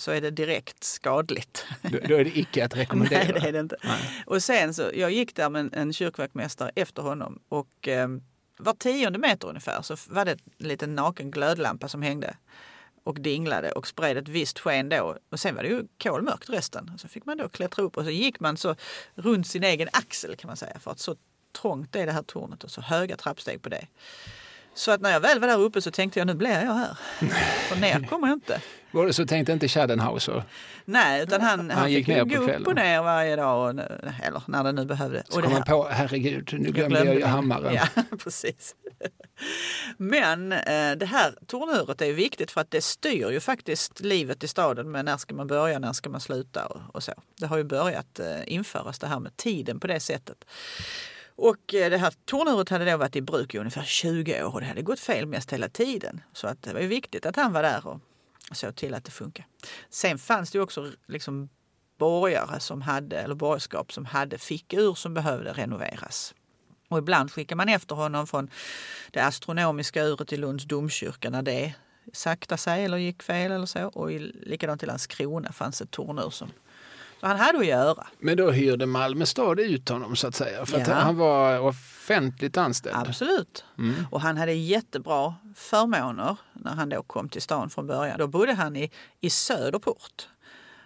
så 0.00 0.10
är 0.10 0.20
det 0.20 0.30
direkt 0.30 0.84
skadligt. 0.84 1.64
Då, 1.82 1.98
då 2.08 2.14
är 2.16 2.24
det 2.24 2.38
icke 2.38 2.64
att 2.64 2.76
rekommendera. 2.76 3.24
Nej, 3.24 3.32
det 3.32 3.48
är 3.48 3.52
det 3.52 3.60
inte. 3.60 3.76
Nej. 3.84 4.22
Och 4.26 4.42
sen 4.42 4.74
så, 4.74 4.90
jag 4.94 5.10
gick 5.10 5.36
där 5.36 5.50
med 5.50 5.60
en, 5.60 5.72
en 5.72 5.92
kyrkvaktmästare 5.92 6.70
efter 6.74 7.02
honom 7.02 7.38
och 7.48 7.88
eh, 7.88 8.08
var 8.58 8.74
tionde 8.74 9.18
meter 9.18 9.48
ungefär 9.48 9.82
så 9.82 9.96
var 10.08 10.24
det 10.24 10.32
en 10.32 10.68
liten 10.68 10.94
naken 10.94 11.30
glödlampa 11.30 11.88
som 11.88 12.02
hängde 12.02 12.36
och 13.04 13.20
dinglade 13.20 13.72
och 13.72 13.86
spred 13.86 14.16
ett 14.16 14.28
visst 14.28 14.58
sken 14.58 14.88
då. 14.88 15.18
Och 15.30 15.40
sen 15.40 15.54
var 15.54 15.62
det 15.62 15.68
ju 15.68 15.84
kolmörkt 16.02 16.50
resten. 16.50 16.92
Så 16.98 17.08
fick 17.08 17.26
man 17.26 17.36
då 17.36 17.48
klättra 17.48 17.82
upp 17.82 17.96
och 17.96 18.04
så 18.04 18.10
gick 18.10 18.40
man 18.40 18.56
så 18.56 18.76
runt 19.14 19.46
sin 19.46 19.64
egen 19.64 19.88
axel 19.92 20.36
kan 20.36 20.48
man 20.48 20.56
säga. 20.56 20.78
För 20.78 20.90
att 20.90 20.98
så 20.98 21.16
trångt 21.60 21.96
är 21.96 22.06
det 22.06 22.12
här 22.12 22.22
tornet 22.22 22.64
och 22.64 22.70
så 22.70 22.80
höga 22.80 23.16
trappsteg 23.16 23.62
på 23.62 23.68
det. 23.68 23.86
Så 24.74 24.90
att 24.90 25.00
när 25.00 25.10
jag 25.10 25.20
väl 25.20 25.40
var 25.40 25.48
där 25.48 25.60
uppe 25.60 25.82
så 25.82 25.90
tänkte 25.90 26.20
jag 26.20 26.26
nu 26.26 26.34
blir 26.34 26.50
jag 26.50 26.74
här. 26.74 26.98
För 27.68 27.76
ner 27.76 28.06
kommer 28.08 28.28
jag 28.28 28.36
inte. 28.36 28.60
Var 28.90 29.06
det 29.06 29.12
så 29.12 29.26
tänkte 29.26 29.52
inte 29.52 29.68
Schadenhauser? 29.68 30.42
Nej, 30.84 31.22
utan 31.22 31.40
han, 31.40 31.70
han, 31.70 31.92
gick 31.92 32.06
fick 32.06 32.28
gå 32.28 32.36
upp 32.36 32.66
och 32.66 32.74
ner 32.74 33.02
varje 33.02 33.36
dag. 33.36 33.64
Och, 33.64 33.70
eller 34.22 34.42
när 34.46 34.64
det 34.64 34.72
nu 34.72 34.84
behövde. 34.84 35.22
Så 35.28 35.38
Och 35.38 35.44
kom 35.44 35.52
man 35.52 35.62
på, 35.62 35.88
herregud, 35.90 36.50
nu 36.52 36.70
glömde 36.70 37.04
jag, 37.04 37.14
ju 37.14 37.24
hammaren. 37.24 37.74
Ja, 37.74 38.02
precis. 38.24 38.74
Men 39.96 40.52
eh, 40.52 40.92
det 40.96 41.06
här 41.06 41.34
tornuret 41.46 42.02
är 42.02 42.12
viktigt 42.12 42.50
för 42.50 42.60
att 42.60 42.70
det 42.70 42.84
styr 42.84 43.30
ju 43.30 43.40
faktiskt 43.40 44.00
livet 44.00 44.44
i 44.44 44.48
staden 44.48 44.90
med 44.90 45.04
när 45.04 45.16
ska 45.16 45.34
man 45.34 45.46
börja, 45.46 45.78
när 45.78 45.92
ska 45.92 46.10
man 46.10 46.20
sluta 46.20 46.66
och, 46.66 46.80
och 46.94 47.02
så. 47.02 47.12
Det 47.36 47.46
har 47.46 47.56
ju 47.56 47.64
börjat 47.64 48.18
eh, 48.18 48.26
införas 48.46 48.98
det 48.98 49.06
här 49.06 49.20
med 49.20 49.36
tiden 49.36 49.80
på 49.80 49.86
det 49.86 50.00
sättet. 50.00 50.44
Och 51.42 51.74
eh, 51.74 51.90
det 51.90 51.98
här 51.98 52.14
tornuret 52.24 52.68
hade 52.68 52.90
då 52.90 52.96
varit 52.96 53.16
i 53.16 53.20
bruk 53.20 53.54
i 53.54 53.58
ungefär 53.58 53.82
20 53.82 54.42
år 54.42 54.54
och 54.54 54.60
det 54.60 54.66
hade 54.66 54.82
gått 54.82 55.00
fel 55.00 55.26
mest 55.26 55.52
hela 55.52 55.68
tiden. 55.68 56.20
Så 56.32 56.46
att 56.46 56.62
det 56.62 56.72
var 56.72 56.80
ju 56.80 56.86
viktigt 56.86 57.26
att 57.26 57.36
han 57.36 57.52
var 57.52 57.62
där 57.62 57.86
och 57.86 58.00
såg 58.52 58.76
till 58.76 58.94
att 58.94 59.04
det 59.04 59.10
funkar. 59.10 59.46
Sen 59.90 60.18
fanns 60.18 60.50
det 60.50 60.58
ju 60.58 60.62
också 60.62 60.90
liksom 61.06 61.48
borgare 61.98 62.60
som 62.60 62.82
hade, 62.82 63.18
eller 63.18 63.34
borgerskap 63.34 63.92
som 63.92 64.04
hade 64.04 64.38
fickur 64.38 64.94
som 64.94 65.14
behövde 65.14 65.52
renoveras. 65.52 66.34
Och 66.88 66.98
ibland 66.98 67.32
skickar 67.32 67.56
man 67.56 67.68
efter 67.68 67.94
honom 67.94 68.26
från 68.26 68.50
det 69.10 69.20
astronomiska 69.20 70.02
uret 70.02 70.32
i 70.32 70.36
Lunds 70.36 70.64
domkyrka 70.64 71.30
när 71.30 71.42
det 71.42 71.74
sakta 72.12 72.56
sig 72.56 72.84
eller 72.84 72.96
gick 72.96 73.22
fel 73.22 73.52
eller 73.52 73.66
så. 73.66 73.84
Och 73.84 74.12
i, 74.12 74.18
likadant 74.18 74.82
i 74.82 74.86
Landskrona 74.86 75.52
fanns 75.52 75.80
ett 75.80 75.90
tornur 75.90 76.30
som 76.30 76.50
han 77.28 77.36
hade 77.38 77.58
att 77.58 77.66
göra. 77.66 78.06
Men 78.18 78.36
då 78.36 78.50
hyrde 78.50 78.86
Malmö 78.86 79.26
stad 79.26 79.60
ut 79.60 79.88
honom 79.88 80.16
så 80.16 80.26
att 80.26 80.34
säga. 80.34 80.66
För 80.66 80.80
att 80.80 80.88
Ja. 80.88 80.94
han 80.94 81.16
var 81.16 81.60
offentligt 81.60 82.56
anställd. 82.56 82.96
Absolut. 82.96 83.64
Mm. 83.78 83.94
Och 84.10 84.20
han 84.20 84.36
hade 84.36 84.52
jättebra 84.52 85.34
förmåner 85.54 86.36
när 86.52 86.70
han 86.72 86.88
då 86.88 87.02
kom 87.02 87.28
till 87.28 87.42
stan 87.42 87.70
från 87.70 87.86
början. 87.86 88.18
Då 88.18 88.26
bodde 88.26 88.52
han 88.52 88.76
i, 88.76 88.90
i 89.20 89.30
Söderport. 89.30 90.28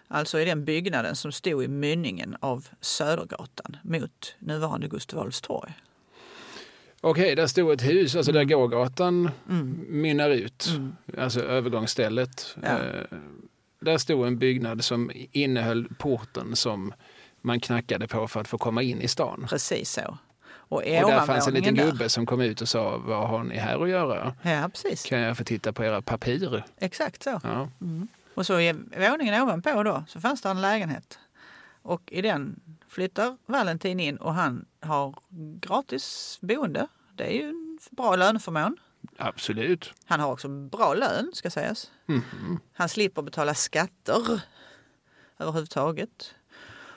Alltså 0.09 0.41
i 0.41 0.45
den 0.45 0.65
byggnaden 0.65 1.17
som 1.17 1.33
stod 1.33 1.65
i 1.65 1.69
mynningen 1.69 2.37
av 2.41 2.69
Södergatan 2.81 3.77
mot 3.83 4.35
nuvarande 4.39 4.89
Gustav 4.89 5.21
Adolfs 5.21 5.41
torg. 5.41 5.73
Okej, 7.01 7.35
där 7.37 7.47
stod 7.47 7.73
ett 7.73 7.83
hus, 7.83 8.17
alltså 8.17 8.33
där 8.33 8.45
gågatan 8.45 9.31
Mm. 9.51 9.85
mynnar 9.89 10.31
ut. 10.31 10.67
Mm. 10.77 10.97
Alltså 11.19 11.41
övergångsstället. 11.43 12.57
Ja. 12.63 12.79
Där 13.85 13.99
stod 13.99 14.27
en 14.27 14.39
byggnad 14.39 14.85
som 14.85 15.11
innehöll 15.33 15.89
porten 15.99 16.57
som 16.57 16.93
man 17.41 17.61
knackade 17.61 18.09
på 18.09 18.29
för 18.29 18.41
att 18.41 18.49
få 18.49 18.59
komma 18.59 18.83
in 18.83 19.01
i 19.01 19.09
stan. 19.09 19.47
Precis 19.49 19.91
så. 19.91 20.19
Och 20.47 20.77
Och 20.77 20.83
där 20.85 21.27
fanns 21.27 21.47
en 21.49 21.55
liten 21.55 21.75
där- 21.75 21.91
gubbe 21.91 22.09
som 22.09 22.27
kom 22.27 22.41
ut 22.41 22.61
och 22.61 22.69
sa, 22.69 22.97
vad 22.99 23.29
har 23.29 23.45
ni 23.45 23.57
här 23.57 23.83
att 23.83 23.89
göra? 23.89 24.35
Ja, 24.43 24.69
precis. 24.73 25.03
Kan 25.05 25.19
jag 25.19 25.37
få 25.39 25.45
titta 25.45 25.73
på 25.73 25.85
era 25.85 26.03
papir? 26.03 26.65
Exakt 26.79 27.23
så. 27.23 27.41
Ja. 27.43 27.69
Och 28.35 28.47
så 28.47 28.61
i 28.61 28.73
våningen 29.11 29.43
ovanpå 29.43 29.83
då 29.83 30.05
så 30.09 30.21
fanns 30.21 30.43
det 30.43 30.49
en 30.49 30.61
lägenhet. 30.61 31.19
Och 31.83 32.03
i 32.13 32.23
den 32.23 32.61
flyttar 32.89 33.37
Valentin 33.47 34.01
in 34.01 34.17
och 34.17 34.35
han 34.35 34.65
har 34.81 35.15
gratis 35.61 36.39
boende. 36.43 36.87
Det 37.15 37.25
är 37.25 37.33
ju 37.33 37.49
en 37.49 37.79
bra 37.91 38.17
löneförmån. 38.17 38.77
Absolut. 39.19 39.93
Han 40.07 40.21
har 40.21 40.33
också 40.33 40.49
bra 40.49 40.95
lön 40.95 41.31
ska 41.33 41.51
sägas. 41.51 41.91
Mhm. 42.07 42.59
Han 42.73 42.89
slipper 42.89 43.23
betala 43.23 43.55
skatter 43.55 44.41
överhuvudtaget. 45.39 46.35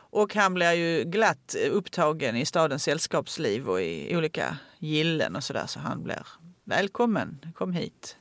Och 0.09 0.35
han 0.35 0.53
blir 0.53 0.71
ju 0.73 1.03
glatt 1.03 1.55
upptagen 1.71 2.35
i 2.35 2.45
stadens 2.45 2.83
sällskapsliv 2.83 3.69
och 3.69 3.81
i 3.81 4.15
olika 4.17 4.57
gillen 4.79 5.35
och 5.35 5.43
sådär. 5.43 5.65
Så 5.67 5.79
han 5.79 6.03
blir 6.03 6.27
välkommen, 6.63 7.39
kom 7.55 7.73
hit, 7.73 8.17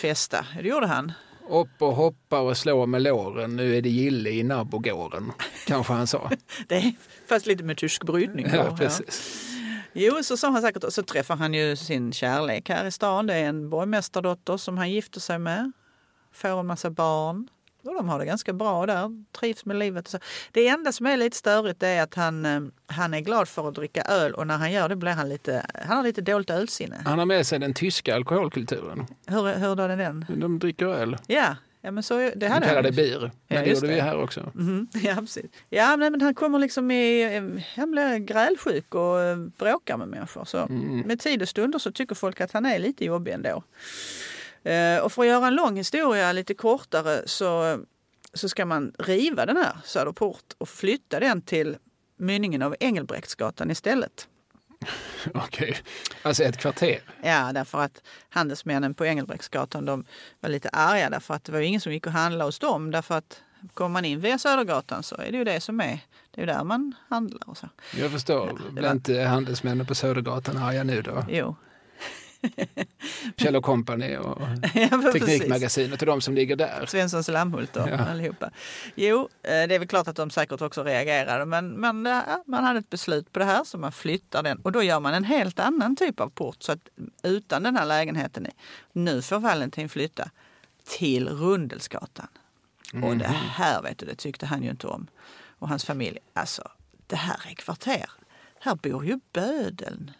festa. 0.00 0.46
Det 0.62 0.68
gjorde 0.68 0.86
han. 0.86 1.12
Upp 1.48 1.68
och 1.82 1.94
hoppa 1.94 2.40
och 2.40 2.56
slå 2.56 2.86
med 2.86 3.02
låren, 3.02 3.56
nu 3.56 3.76
är 3.76 3.82
det 3.82 3.88
gille 3.88 4.30
i 4.30 4.42
nabbogården, 4.42 5.32
kanske 5.66 5.92
han 5.92 6.06
sa. 6.06 6.30
Det 6.68 6.92
fast 7.28 7.46
lite 7.46 7.64
med 7.64 7.76
tysk 7.76 8.04
brytning. 8.04 8.46
då, 8.50 8.56
Ja, 8.56 8.76
precis. 8.76 9.46
Jo, 9.92 10.22
så 10.22 10.36
sa 10.36 10.50
han 10.50 10.62
säkert. 10.62 10.84
Och 10.84 10.92
så 10.92 11.02
träffar 11.02 11.36
han 11.36 11.54
ju 11.54 11.76
sin 11.76 12.12
kärlek 12.12 12.68
här 12.68 12.84
i 12.84 12.90
stan. 12.90 13.26
Det 13.26 13.34
är 13.34 13.44
en 13.48 13.70
borgmästardotter 13.70 14.56
som 14.56 14.78
han 14.78 14.90
gifter 14.90 15.20
sig 15.20 15.38
med. 15.38 15.72
Får 16.32 16.60
en 16.60 16.66
massa 16.66 16.90
barn. 16.90 17.48
och 17.84 17.94
de 17.94 18.08
har 18.08 18.18
det 18.18 18.24
ganska 18.26 18.52
bra 18.52 18.86
där, 18.86 19.24
trivs 19.32 19.64
med 19.64 19.76
livet. 19.76 20.04
Och 20.06 20.10
så. 20.10 20.18
Det 20.52 20.68
enda 20.68 20.92
som 20.92 21.06
är 21.06 21.16
lite 21.16 21.36
störigt 21.36 21.82
är 21.82 22.02
att 22.02 22.14
han, 22.14 22.46
eh, 22.46 22.60
han 22.86 23.14
är 23.14 23.20
glad 23.20 23.48
för 23.48 23.68
att 23.68 23.74
dricka 23.74 24.02
öl 24.02 24.34
och 24.34 24.46
när 24.46 24.56
han 24.56 24.72
gör 24.72 24.88
det 24.88 24.96
blir 24.96 25.12
han 25.12 25.28
lite, 25.28 25.66
han 25.88 25.96
har 25.96 26.04
lite 26.04 26.20
dåligt 26.20 26.50
ölsinne. 26.50 27.02
Han 27.04 27.18
har 27.18 27.26
med 27.26 27.46
sig 27.46 27.58
den 27.58 27.74
tyska 27.74 28.14
alkoholkulturen. 28.14 29.06
Hur, 29.26 29.54
hur 29.54 29.76
då 29.76 29.82
är 29.82 29.96
den? 29.96 30.26
De 30.28 30.58
dricker 30.58 30.86
öl. 30.86 31.16
Ja, 31.26 31.56
ja 31.80 31.90
men 31.90 32.02
så, 32.02 32.14
det 32.18 32.32
De 32.34 32.46
hade 32.46 32.66
kallar 32.66 32.82
det 32.82 32.92
bir. 32.92 33.30
Men 33.48 33.64
det 33.64 33.70
gjorde 33.70 33.86
vi 33.86 33.94
det. 33.94 34.02
här 34.02 34.22
också. 34.22 34.52
Mhm, 34.54 34.88
Ja, 35.02 35.14
precis. 35.14 35.44
Ja, 35.68 35.96
men 35.96 36.20
han 36.20 36.34
kommer 36.34 36.58
liksom 36.58 36.90
i, 36.90 37.62
han 37.76 37.90
blir 37.90 38.18
grälsjuk 38.18 38.94
och 38.94 39.38
bråkar 39.58 39.96
med 39.96 40.08
människor. 40.08 40.44
Så 40.44 40.58
Mm. 40.58 40.98
med 41.00 41.20
tid 41.20 41.42
och 41.42 41.48
stunder 41.48 41.78
så 41.78 41.92
tycker 41.92 42.14
folk 42.14 42.40
att 42.40 42.52
han 42.52 42.66
är 42.66 42.78
lite 42.78 43.04
jobbig 43.04 43.32
ändå. 43.32 43.62
Eh, 44.70 44.98
och 45.02 45.12
för 45.12 45.22
att 45.22 45.28
göra 45.28 45.46
en 45.46 45.54
lång 45.54 45.76
historia 45.76 46.32
lite 46.32 46.54
kortare 46.54 47.22
så, 47.28 47.78
så 48.34 48.48
ska 48.48 48.66
man 48.66 48.92
riva 48.98 49.46
den 49.46 49.56
här 49.56 49.76
Söderport 49.84 50.44
och 50.58 50.68
flytta 50.68 51.20
den 51.20 51.42
till 51.42 51.76
mynningen 52.18 52.62
av 52.62 52.76
Engelbrektsgatan 52.80 53.70
istället. 53.70 54.28
Okej. 55.34 55.76
Alltså 56.22 56.42
ett 56.42 56.56
kvarter. 56.56 57.00
Ja, 57.22 57.50
därför 57.52 57.80
att 57.80 58.02
handelsmännen 58.28 58.94
på 58.94 59.06
Engelbrektsgatan 59.06 59.84
de 59.84 60.04
var 60.40 60.50
lite 60.50 60.68
arga 60.68 61.10
därför 61.10 61.34
att 61.34 61.44
det 61.44 61.52
var 61.52 61.58
ju 61.58 61.66
ingen 61.66 61.80
som 61.80 61.92
gick 61.92 62.06
och 62.06 62.12
handlade 62.12 62.44
hos 62.44 62.58
dem. 62.58 62.90
Därför 62.90 63.14
att 63.14 63.42
kommer 63.74 63.88
man 63.92 64.04
in 64.04 64.20
via 64.20 64.38
Södergatan 64.38 65.02
så 65.02 65.16
är 65.16 65.32
det 65.32 65.38
ju 65.38 65.44
det 65.44 65.60
som 65.60 65.80
är, 65.80 66.00
det 66.30 66.42
är 66.42 66.46
där 66.46 66.64
man 66.64 66.94
handlar 67.08 67.48
och 67.48 67.56
så. 67.56 67.68
Jag 67.96 68.10
förstår. 68.10 68.58
det 68.66 68.72
Blir 68.72 68.90
inte 68.92 69.22
handelsmännen 69.22 69.86
på 69.86 69.94
Södergatan 69.94 70.56
arga 70.56 70.84
nu 70.84 71.02
då? 71.02 71.24
Jo. 71.28 71.56
Kjell 73.36 73.62
Company 73.62 74.16
och 74.16 74.42
ja. 74.74 75.12
Teknikmagasinet 75.12 76.00
och 76.02 76.06
de 76.06 76.20
som 76.20 76.34
ligger 76.34 76.56
där. 76.56 76.86
Svenssons 76.86 77.28
Lammhult 77.28 77.76
och 77.76 77.88
Ja. 77.88 77.96
allihopa. 77.96 78.50
Jo, 78.94 79.28
eh, 79.42 79.48
det 79.48 79.74
är 79.74 79.78
väl 79.78 79.88
klart 79.88 80.08
att 80.08 80.16
de 80.16 80.30
säkert 80.30 80.60
också 80.60 80.82
reagerade 80.84 81.44
men, 81.44 81.68
men 81.70 82.06
eh, 82.06 82.22
man 82.46 82.64
hade 82.64 82.78
ett 82.78 82.90
beslut 82.90 83.32
på 83.32 83.38
det 83.38 83.44
här 83.44 83.64
så 83.64 83.78
man 83.78 83.92
flyttar 83.92 84.42
den 84.42 84.58
och 84.58 84.72
då 84.72 84.82
gör 84.82 85.00
man 85.00 85.14
en 85.14 85.24
helt 85.24 85.58
annan 85.60 85.96
typ 85.96 86.20
av 86.20 86.28
port 86.28 86.62
så 86.62 86.72
att 86.72 86.88
utan 87.22 87.62
den 87.62 87.76
här 87.76 87.86
lägenheten. 87.86 88.46
Nu 88.92 89.22
får 89.22 89.38
Valentin 89.38 89.88
flytta 89.88 90.30
till 90.84 91.28
Rundelsgatan. 91.28 92.26
Och 93.02 93.16
det 93.16 93.26
här 93.28 93.82
vet 93.82 93.98
du, 93.98 94.06
det 94.06 94.14
tyckte 94.14 94.46
han 94.46 94.62
ju 94.62 94.70
inte 94.70 94.86
om. 94.86 95.06
Och 95.58 95.68
hans 95.68 95.84
familj. 95.84 96.18
Alltså, 96.34 96.68
det 97.06 97.16
här 97.16 97.40
är 97.50 97.54
kvarter. 97.54 98.10
Här 98.60 98.74
bor 98.74 99.06
ju 99.06 99.20
bödeln. 99.32 100.10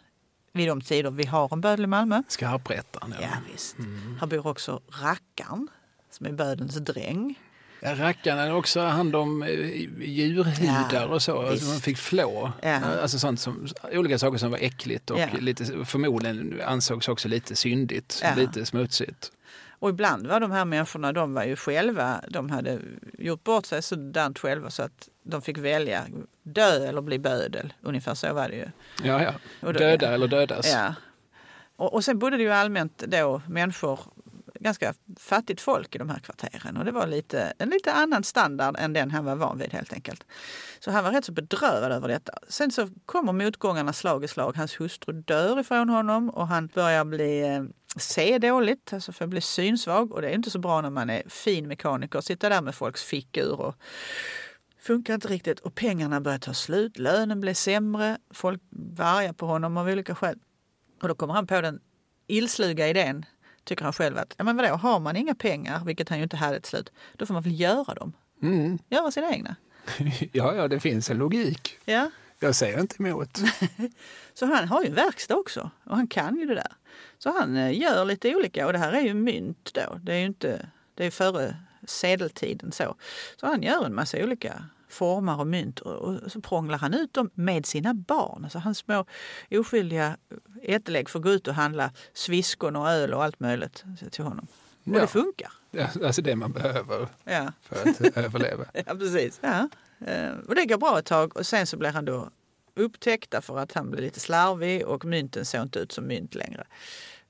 Vid 0.53 0.67
de 0.67 0.81
tider 0.81 1.11
vi 1.11 1.25
har 1.25 1.49
en 1.53 1.61
bödel 1.61 1.83
i 1.83 1.87
Malmö. 1.87 2.23
Skarprättaren. 2.27 3.13
Ja, 3.19 3.27
Ja. 3.31 3.37
visst. 3.51 3.75
Här 4.19 4.27
bor 4.27 4.47
också 4.47 4.81
rackaren 5.03 5.67
som 6.11 6.25
är 6.25 6.31
bödelns 6.31 6.75
dräng. 6.75 7.35
Ja, 7.83 7.95
rackarna 7.95 8.41
har 8.41 8.51
också 8.53 8.79
hand 8.81 9.15
om 9.15 9.43
eh, 9.43 9.49
djurhudar 10.01 10.87
Ja, 10.93 11.05
och 11.05 11.21
så. 11.21 11.41
visst. 11.41 11.51
Alltså, 11.51 11.69
man 11.69 11.79
fick 11.79 11.97
flå. 11.97 12.51
Ja. 12.61 12.75
Alltså 13.01 13.19
sånt 13.19 13.39
som, 13.39 13.67
olika 13.91 14.19
saker 14.19 14.37
som 14.37 14.51
var 14.51 14.57
äckligt 14.57 15.09
och 15.11 15.19
Ja. 15.19 15.27
lite, 15.39 15.85
förmodligen 15.85 16.61
ansågs 16.65 17.07
också 17.07 17.27
lite 17.27 17.55
syndigt, 17.55 18.23
lite 18.37 18.65
smutsigt. 18.65 19.31
Och 19.81 19.89
ibland 19.89 20.27
var 20.27 20.39
de 20.39 20.51
här 20.51 20.65
människorna, 20.65 21.11
de 21.13 21.33
var 21.33 21.43
ju 21.43 21.55
själva, 21.55 22.21
de 22.29 22.49
hade 22.49 22.79
gjort 23.17 23.43
bort 23.43 23.65
sig 23.65 23.81
sådant 23.81 24.39
själva 24.39 24.69
så 24.69 24.83
att 24.83 25.09
de 25.23 25.41
fick 25.41 25.57
välja 25.57 26.05
dö 26.43 26.87
eller 26.87 27.01
bli 27.01 27.19
bödel. 27.19 27.73
Ungefär 27.81 28.13
så 28.15 28.33
var 28.33 28.49
det 28.49 28.55
ju. 28.55 28.67
Ja, 29.03 29.23
ja. 29.23 29.33
Då- 29.61 29.71
Döda 29.71 30.05
ja. 30.05 30.11
eller 30.11 30.27
dödas. 30.27 30.71
Ja. 30.73 30.93
Och, 31.75 31.93
och 31.93 32.03
sen 32.05 32.19
bodde 32.19 32.37
det 32.37 32.43
ju 32.43 32.49
allmänt 32.51 32.97
då 32.97 33.41
människor, 33.47 33.99
ganska 34.59 34.93
fattigt 35.19 35.61
folk 35.61 35.95
i 35.95 35.97
de 35.97 36.09
här 36.09 36.19
kvarteren. 36.19 36.77
Och 36.77 36.85
det 36.85 36.91
var 36.91 37.07
lite, 37.07 37.53
en 37.57 37.69
lite 37.69 37.93
annan 37.93 38.23
standard 38.23 38.75
än 38.79 38.93
den 38.93 39.11
han 39.11 39.25
var 39.25 39.35
van 39.35 39.57
vid 39.57 39.73
helt 39.73 39.93
enkelt. 39.93 40.25
Så 40.79 40.91
han 40.91 41.03
var 41.03 41.11
rätt 41.11 41.25
så 41.25 41.31
bedrövad 41.31 41.91
över 41.91 42.07
detta. 42.07 42.33
Sen 42.47 42.71
så 42.71 42.89
kommer 43.05 43.33
motgångarna 43.33 43.93
slag 43.93 44.23
i 44.23 44.27
slag. 44.27 44.55
Hans 44.57 44.79
hustru 44.79 45.13
dör 45.13 45.59
ifrån 45.59 45.89
honom 45.89 46.29
och 46.29 46.47
han 46.47 46.67
börjar 46.67 47.05
bli 47.05 47.41
eh, 47.41 47.63
se 47.95 48.37
dåligt, 48.37 48.93
alltså 48.93 49.11
för 49.11 49.25
att 49.25 49.29
bli 49.29 49.41
synsvag. 49.41 50.11
Och 50.11 50.21
det 50.21 50.29
är 50.29 50.33
inte 50.33 50.51
så 50.51 50.59
bra 50.59 50.81
när 50.81 50.89
man 50.89 51.09
är 51.09 51.23
fin 51.29 51.67
mekaniker 51.67 52.17
och 52.17 52.23
sitter 52.23 52.49
där 52.49 52.61
med 52.61 52.75
folks 52.75 53.03
fickur 53.03 53.61
och 53.61 53.75
funkar 54.79 55.13
inte 55.13 55.27
riktigt. 55.27 55.59
Och 55.59 55.75
pengarna 55.75 56.21
börjar 56.21 56.39
ta 56.39 56.53
slut, 56.53 56.97
lönen 56.97 57.41
blir 57.41 57.53
sämre, 57.53 58.17
folk 58.29 58.61
var 58.69 59.05
arga 59.05 59.33
på 59.33 59.45
honom 59.45 59.77
av 59.77 59.87
olika 59.87 60.15
skäl. 60.15 60.39
Och 61.01 61.07
då 61.07 61.15
kommer 61.15 61.33
han 61.33 61.47
på 61.47 61.61
den 61.61 61.79
illsluga 62.27 62.87
idén, 62.87 63.25
tycker 63.63 63.83
han 63.83 63.93
själv, 63.93 64.17
att 64.17 64.35
ja, 64.37 64.43
men 64.43 64.57
vadå, 64.57 64.75
har 64.75 64.99
man 64.99 65.15
inga 65.15 65.35
pengar, 65.35 65.85
vilket 65.85 66.09
han 66.09 66.17
ju 66.17 66.23
inte 66.23 66.37
hade 66.37 66.59
till 66.59 66.69
slut, 66.69 66.91
då 67.15 67.25
får 67.25 67.33
man 67.33 67.43
väl 67.43 67.59
göra 67.59 67.93
dem. 67.93 68.13
Mm. 68.41 68.79
Göra 68.89 69.11
sina 69.11 69.31
egna. 69.31 69.55
ja, 70.31 70.55
ja, 70.55 70.67
det 70.67 70.79
finns 70.79 71.09
en 71.09 71.17
logik. 71.17 71.77
Ja. 71.85 72.11
Jag 72.43 72.55
säger 72.55 72.79
inte 72.79 72.95
emot. 73.03 73.39
Så 74.33 74.45
han 74.45 74.67
har 74.67 74.81
ju 74.81 74.87
en 74.87 74.95
verkstad 74.95 75.35
också 75.35 75.71
och 75.83 75.95
han 75.95 76.07
kan 76.07 76.35
ju 76.35 76.45
det 76.45 76.55
där. 76.55 76.71
Så 77.17 77.31
han 77.39 77.57
eh, 77.57 77.79
gör 77.81 78.05
lite 78.05 78.35
olika 78.35 78.65
och 78.67 78.73
det 78.73 78.79
här 78.79 78.91
är 78.93 79.01
ju 79.01 79.13
mynt 79.13 79.71
då. 79.73 79.99
Det 80.01 80.13
är 80.13 80.17
ju 80.19 80.25
inte, 80.25 80.69
det 80.95 81.05
är 81.05 81.11
före 81.11 81.55
sedeltiden 81.87 82.71
så. 82.71 82.95
Så 83.39 83.45
han 83.47 83.63
gör 83.63 83.85
en 83.85 83.95
massa 83.95 84.17
olika 84.23 84.63
formar 84.89 85.39
och 85.39 85.47
mynt 85.47 85.79
och, 85.79 86.31
så 86.31 86.41
prånglar 86.41 86.77
han 86.77 86.93
ut 86.93 87.13
dem 87.13 87.29
med 87.33 87.65
sina 87.65 87.93
barn. 87.93 88.43
Alltså 88.43 88.59
hans 88.59 88.77
små 88.77 89.05
oskyldiga 89.51 90.17
ättlägg 90.63 91.09
får 91.09 91.19
gå 91.19 91.29
ut 91.29 91.47
och 91.47 91.53
handla 91.55 91.91
sviskon 92.13 92.75
och 92.75 92.89
öl 92.89 93.13
och 93.13 93.23
allt 93.23 93.39
möjligt 93.39 93.83
till 94.11 94.23
honom. 94.23 94.47
Och 94.83 94.95
Ja. 94.95 94.99
det 95.01 95.07
funkar. 95.07 95.51
Alltså 96.05 96.21
det 96.21 96.35
man 96.35 96.51
behöver 96.51 97.07
Ja. 97.23 97.51
för 97.61 97.89
att 97.89 98.17
överleva. 98.17 98.65
Ja, 98.85 98.95
precis. 98.95 99.39
Ja. 99.41 99.69
Eh, 100.07 100.31
Och 100.47 100.55
det 100.55 100.65
går 100.65 100.77
bra 100.77 100.99
ett 100.99 101.05
tag 101.05 101.37
och 101.37 101.45
sen 101.45 101.67
så 101.67 101.77
blir 101.77 101.89
han 101.89 102.05
då 102.05 102.29
upptäckt 102.75 103.45
för 103.45 103.57
att 103.57 103.73
han 103.73 103.91
blir 103.91 104.01
lite 104.01 104.19
slarvig 104.19 104.85
och 104.87 105.05
mynten 105.05 105.45
såg 105.45 105.61
inte 105.61 105.79
ut 105.79 105.91
som 105.91 106.07
mynt 106.07 106.35
längre. 106.35 106.67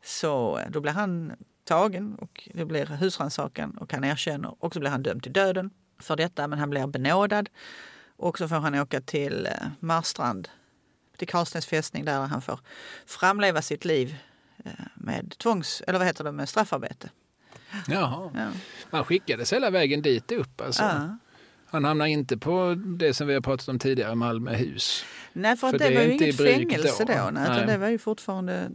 Så 0.04 0.58
eh, 0.58 0.70
då 0.70 0.82
blir 0.82 0.92
han 0.92 1.34
tagen 1.64 2.16
och 2.16 2.50
det 2.54 2.66
blir 2.66 2.86
husrannsakan 2.86 3.78
och 3.78 3.94
han 3.94 4.04
erkänner 4.04 4.56
och 4.64 4.74
så 4.74 4.80
blir 4.80 4.90
han 4.90 5.04
dömd 5.04 5.24
till 5.24 5.34
döden 5.34 5.70
för 6.00 6.16
detta 6.16 6.48
men 6.48 6.60
han 6.60 6.70
blir 6.70 6.88
benådad. 6.88 7.50
Och 8.18 8.38
så 8.38 8.48
får 8.48 8.56
han 8.56 8.76
åka 8.76 9.02
till 9.02 9.46
eh, 9.46 9.68
Marstrand, 9.80 10.50
till 11.18 11.28
Karlsnäs 11.28 11.66
fästning 11.66 12.06
där 12.06 12.20
han 12.20 12.42
får 12.42 12.60
framleva 13.06 13.62
sitt 13.62 13.86
liv 13.86 14.16
med 14.96 15.36
tvångs, 15.38 15.84
eller 15.88 16.00
vad 16.00 16.08
heter 16.08 16.24
det, 16.24 16.32
med 16.32 16.50
straffarbete. 16.50 17.10
Jaha. 17.88 18.32
Ja. 18.36 18.48
Man 18.90 19.06
skickades 19.06 19.54
hela 19.54 19.70
vägen 19.70 20.02
dit 20.02 20.32
upp 20.32 20.62
alltså. 20.62 20.84
Ja. 20.84 21.18
Han 21.72 21.86
hamnar 21.86 22.06
inte 22.06 22.38
på 22.38 22.76
det 22.78 23.14
som 23.14 23.28
vi 23.28 23.34
har 23.34 23.42
pratat 23.42 23.68
om 23.68 23.80
tidigare, 23.80 24.16
Malmöhus. 24.16 25.06
Nej, 25.34 25.58
för, 25.58 25.70
För 25.72 25.78
det, 25.78 25.90
det 25.90 25.96
var 25.96 26.02
ju 26.04 26.12
inget 26.12 26.38
fängelse 26.38 27.06
då. 27.06 27.14
då. 27.14 27.30
nej, 27.32 27.50
Nej. 27.50 27.66
det 27.68 27.78
var 27.78 27.90
ju 27.90 27.98
fortfarande 27.98 28.72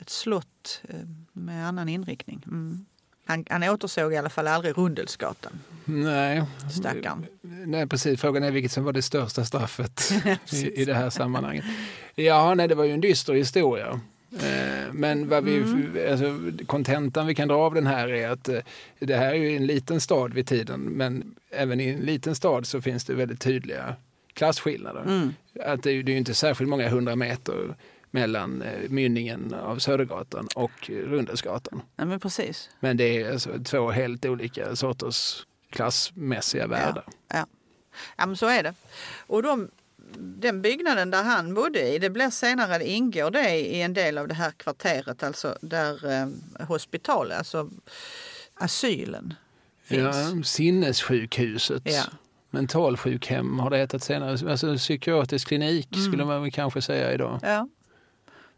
ett 0.00 0.10
slott 0.10 0.82
eh, 0.88 0.94
med 1.32 1.68
annan 1.68 1.88
inriktning. 1.88 2.42
Mm. 2.46 2.84
Han, 3.26 3.44
han 3.50 3.62
återsåg 3.62 4.12
i 4.12 4.16
alla 4.16 4.30
fall 4.30 4.46
aldrig 4.46 4.78
Rundelsgatan, 4.78 5.52
Nej. 5.84 6.42
stackaren. 6.70 7.26
Nej, 7.66 7.86
precis. 7.86 8.20
Frågan 8.20 8.42
är 8.42 8.50
vilket 8.50 8.72
som 8.72 8.84
var 8.84 8.92
det 8.92 9.02
största 9.02 9.44
straffet 9.44 10.12
i, 10.52 10.82
i 10.82 10.84
det 10.84 10.94
här 10.94 11.10
sammanhanget. 11.10 11.64
Ja, 12.14 12.54
nej, 12.54 12.68
det 12.68 12.74
var 12.74 12.84
ju 12.84 12.92
en 12.92 13.00
dyster 13.00 13.32
historia. 13.32 14.00
Eh, 14.32 14.92
Men 14.92 15.28
vad 15.28 15.44
vi, 15.44 15.62
alltså, 16.10 16.38
kontentan 16.66 17.26
vi 17.26 17.34
kan 17.34 17.48
dra 17.48 17.56
av 17.56 17.74
den 17.74 17.86
här 17.86 18.08
är 18.08 18.28
att 18.30 18.48
eh, 18.48 18.58
det 18.98 19.16
här 19.16 19.30
är 19.30 19.34
ju 19.34 19.56
en 19.56 19.66
liten 19.66 20.00
stad 20.00 20.34
vid 20.34 20.46
tiden, 20.46 20.80
men 20.80 21.34
även 21.52 21.80
i 21.80 21.88
en 21.88 22.00
liten 22.00 22.34
stad 22.34 22.66
så 22.66 22.80
finns 22.80 23.04
det 23.04 23.14
väldigt 23.14 23.40
tydliga 23.40 23.96
klasskillnader. 24.34 25.02
Mm. 25.02 25.34
Att 25.60 25.82
det, 25.82 25.90
är 25.90 25.94
ju- 25.94 26.16
inte 26.16 26.34
särskilt 26.34 26.70
många 26.70 26.88
hundra 26.88 27.16
meter 27.16 27.74
mellan 28.10 28.62
eh, 28.62 28.88
mynningen 28.88 29.54
av 29.54 29.78
Södergatan 29.78 30.48
och 30.54 30.90
Rundelsgatan. 30.90 31.82
Ja, 31.96 32.04
men 32.04 32.20
precis. 32.20 32.70
Men 32.80 32.96
det 32.96 33.22
är 33.22 33.32
alltså 33.32 33.50
två 33.64 33.90
helt 33.90 34.24
olika 34.24 34.76
sorters 34.76 35.46
klassmässiga 35.70 36.66
världar. 36.66 37.04
Ja. 37.28 37.46
ja, 38.16 38.26
men 38.26 38.36
så 38.36 38.46
är 38.46 38.62
det. 38.62 38.74
Och 39.26 39.42
de, 39.42 39.70
den 40.18 40.62
byggnaden 40.62 41.10
där 41.10 41.22
han 41.22 41.54
bodde 41.54 41.88
i, 41.88 41.98
det 41.98 42.10
blir 42.10 42.30
senare, 42.30 42.78
det 42.78 42.88
ingår 42.88 43.30
det 43.30 43.50
i 43.50 43.82
en 43.82 43.94
del 43.94 44.18
av 44.18 44.28
det 44.28 44.34
här 44.34 44.50
kvarteret, 44.50 45.22
alltså 45.22 45.58
där 45.60 46.12
eh, 46.12 46.28
hospitalet, 46.66 47.38
alltså 47.38 47.70
asylen 48.54 49.34
finns. 49.84 50.16
Ja, 50.34 50.42
sinnessjukhuset. 50.44 51.82
Ja. 51.84 52.02
Mentalsjukhem 52.50 53.58
har 53.58 53.70
det 53.70 53.76
hetat 53.78 54.02
senare. 54.02 54.50
Alltså 54.50 54.76
psykiatrisk 54.76 55.48
klinik 55.48 55.88
Mm. 55.96 56.06
skulle 56.06 56.24
man 56.24 56.42
väl 56.42 56.50
kanske 56.52 56.82
säga 56.82 57.12
idag. 57.12 57.38
Ja, 57.42 57.68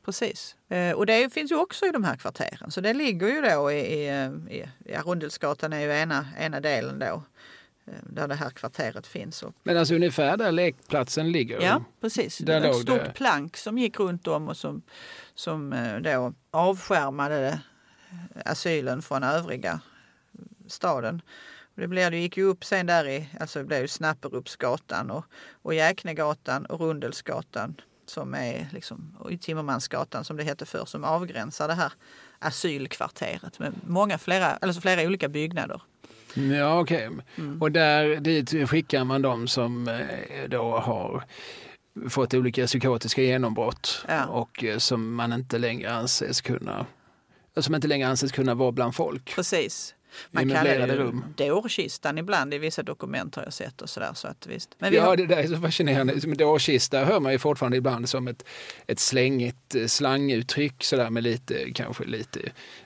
precis. 0.04 0.56
Eh, 0.68 0.92
och 0.92 1.06
det 1.06 1.32
finns 1.32 1.50
ju 1.52 1.56
också 1.56 1.86
i 1.86 1.90
de 1.90 2.04
här 2.04 2.16
kvarteren. 2.16 2.70
Så 2.70 2.80
det 2.80 2.94
ligger 2.94 3.28
ju 3.28 3.40
då 3.40 3.72
i, 3.72 3.78
i, 3.78 4.08
i 4.50 4.64
ja, 4.84 5.00
Rundelsgatan 5.02 5.72
är 5.72 5.80
ju 5.80 5.90
ena, 5.92 6.26
ena 6.38 6.60
delen 6.60 6.98
då. 6.98 7.22
eh, 7.86 7.92
Där 8.02 8.28
det 8.28 8.34
här 8.34 8.50
kvarteret 8.50 9.06
finns. 9.06 9.44
Men 9.62 9.76
alltså 9.78 9.94
ungefär 9.94 10.36
där 10.36 10.52
lekplatsen 10.52 11.32
ligger. 11.32 11.60
ja, 11.62 11.84
precis. 12.00 12.38
Där 12.38 12.60
det 12.60 12.68
var 12.68 12.74
ett 12.74 12.82
stort 12.82 13.04
det. 13.04 13.12
plank 13.14 13.56
som 13.56 13.78
gick 13.78 14.00
runt 14.00 14.26
om 14.26 14.48
och 14.48 14.56
som, 14.56 14.82
som 15.34 15.72
eh, 15.72 15.96
då 15.96 16.32
avskärmade 16.50 17.60
asylen 18.44 19.02
från 19.02 19.22
övriga 19.22 19.80
staden. 20.66 21.22
Det, 21.74 21.88
blev, 21.88 22.10
det 22.10 22.18
gick 22.18 22.36
ju 22.36 22.44
upp 22.44 22.64
sen 22.64 22.86
där 22.86 23.08
i, 23.08 23.28
alltså 23.40 23.58
det 23.58 23.64
blev 23.64 23.80
ju 23.80 23.88
Snapperupsgatan 23.88 25.10
och, 25.10 25.24
och 25.62 25.74
Jäknegatan 25.74 26.66
och 26.66 26.80
Rundelsgatan 26.80 27.80
som 28.06 28.34
är 28.34 28.68
liksom, 28.72 29.16
och 29.18 29.32
i 29.32 29.38
Timmermansgatan 29.38 30.24
som 30.24 30.36
det 30.36 30.44
hette 30.44 30.66
förr, 30.66 30.84
som 30.84 31.04
avgränsar 31.04 31.68
det 31.68 31.74
här 31.74 31.92
asylkvarteret 32.38 33.58
med 33.58 33.74
många, 33.86 34.18
flera, 34.18 34.46
alltså 34.46 34.80
flera 34.80 35.06
olika 35.06 35.28
byggnader. 35.28 35.82
Ja, 36.34 36.80
okej. 36.80 37.08
Okay. 37.08 37.24
Mm. 37.36 37.62
Och 37.62 37.72
där 37.72 38.16
dit 38.16 38.70
skickar 38.70 39.04
man 39.04 39.22
dem 39.22 39.48
som 39.48 39.88
eh, 39.88 40.48
då 40.48 40.78
har 40.78 41.24
fått 42.08 42.34
olika 42.34 42.66
psykotiska 42.66 43.22
genombrott 43.22 44.04
ja. 44.08 44.26
och 44.26 44.64
eh, 44.64 44.78
som 44.78 45.14
man 45.14 45.32
inte 45.32 45.58
längre 45.58 45.92
anses 45.92 46.40
kunna 46.40 46.86
som 47.56 47.74
inte 47.74 47.88
längre 47.88 48.08
anses 48.08 48.32
kunna 48.32 48.54
vara 48.54 48.72
bland 48.72 48.94
folk. 48.94 49.34
Precis. 49.34 49.94
Man 50.30 50.50
kallar 50.50 50.86
det 50.86 50.96
rum. 50.96 51.24
dårkistan 51.36 52.18
ibland 52.18 52.54
i 52.54 52.58
vissa 52.58 52.82
dokument 52.82 53.34
har 53.34 53.42
jag 53.42 53.52
sett 53.52 53.82
och 53.82 53.90
sådär. 53.90 54.10
Så 54.14 54.28
att, 54.28 54.46
visst. 54.46 54.74
Men 54.78 54.92
ja, 54.92 55.04
har... 55.04 55.16
det 55.16 55.26
där 55.26 55.36
är 55.36 55.46
så 55.46 55.56
fascinerande. 55.56 56.14
Dårkista 56.34 57.04
hör 57.04 57.20
man 57.20 57.32
ju 57.32 57.38
fortfarande 57.38 57.76
ibland 57.76 58.08
som 58.08 58.28
ett, 58.28 58.44
ett 58.86 59.00
slängigt 59.00 59.74
eh, 59.74 59.86
slanguttryck 59.86 60.84
sådär 60.84 61.10
med 61.10 61.22
lite, 61.22 61.72
kanske 61.72 62.04
lite, 62.04 62.40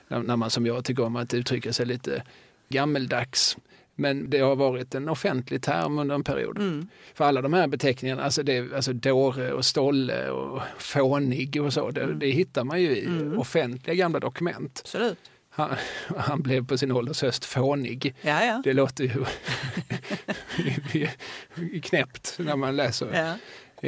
när 0.07 0.35
man 0.35 0.49
som 0.49 0.65
jag 0.65 0.85
tycker 0.85 1.03
om 1.03 1.15
att 1.15 1.33
uttrycka 1.33 1.73
sig 1.73 1.85
lite 1.85 2.23
gammeldags. 2.69 3.57
Men 3.95 4.29
det 4.29 4.39
har 4.39 4.55
varit 4.55 4.95
en 4.95 5.09
offentlig 5.09 5.63
term 5.63 5.99
under 5.99 6.15
en 6.15 6.23
period. 6.23 6.57
Mm. 6.57 6.87
För 7.13 7.25
alla 7.25 7.41
de 7.41 7.53
här 7.53 7.67
beteckningarna, 7.67 8.23
alltså, 8.23 8.43
det, 8.43 8.73
alltså 8.73 8.93
dåre 8.93 9.53
och 9.53 9.65
stolle 9.65 10.29
och 10.29 10.61
fånig 10.77 11.61
och 11.61 11.73
så, 11.73 11.91
det, 11.91 12.01
mm. 12.01 12.19
det 12.19 12.29
hittar 12.29 12.63
man 12.63 12.81
ju 12.81 12.97
i 12.97 13.05
mm. 13.05 13.39
offentliga 13.39 13.95
gamla 13.95 14.19
dokument. 14.19 14.81
Absolut. 14.83 15.17
Han, 15.49 15.75
han, 16.17 16.41
blev 16.41 16.65
på 16.65 16.77
sin 16.77 16.91
ålders 16.91 17.21
höst 17.21 17.45
fånig. 17.45 18.15
Ja, 18.21 18.45
ja. 18.45 18.61
Det 18.63 18.73
låter 18.73 19.03
ju 19.03 19.25
knäppt 21.81 22.35
när 22.39 22.55
man 22.55 22.75
läser 22.75 23.13
ja. 23.13 23.35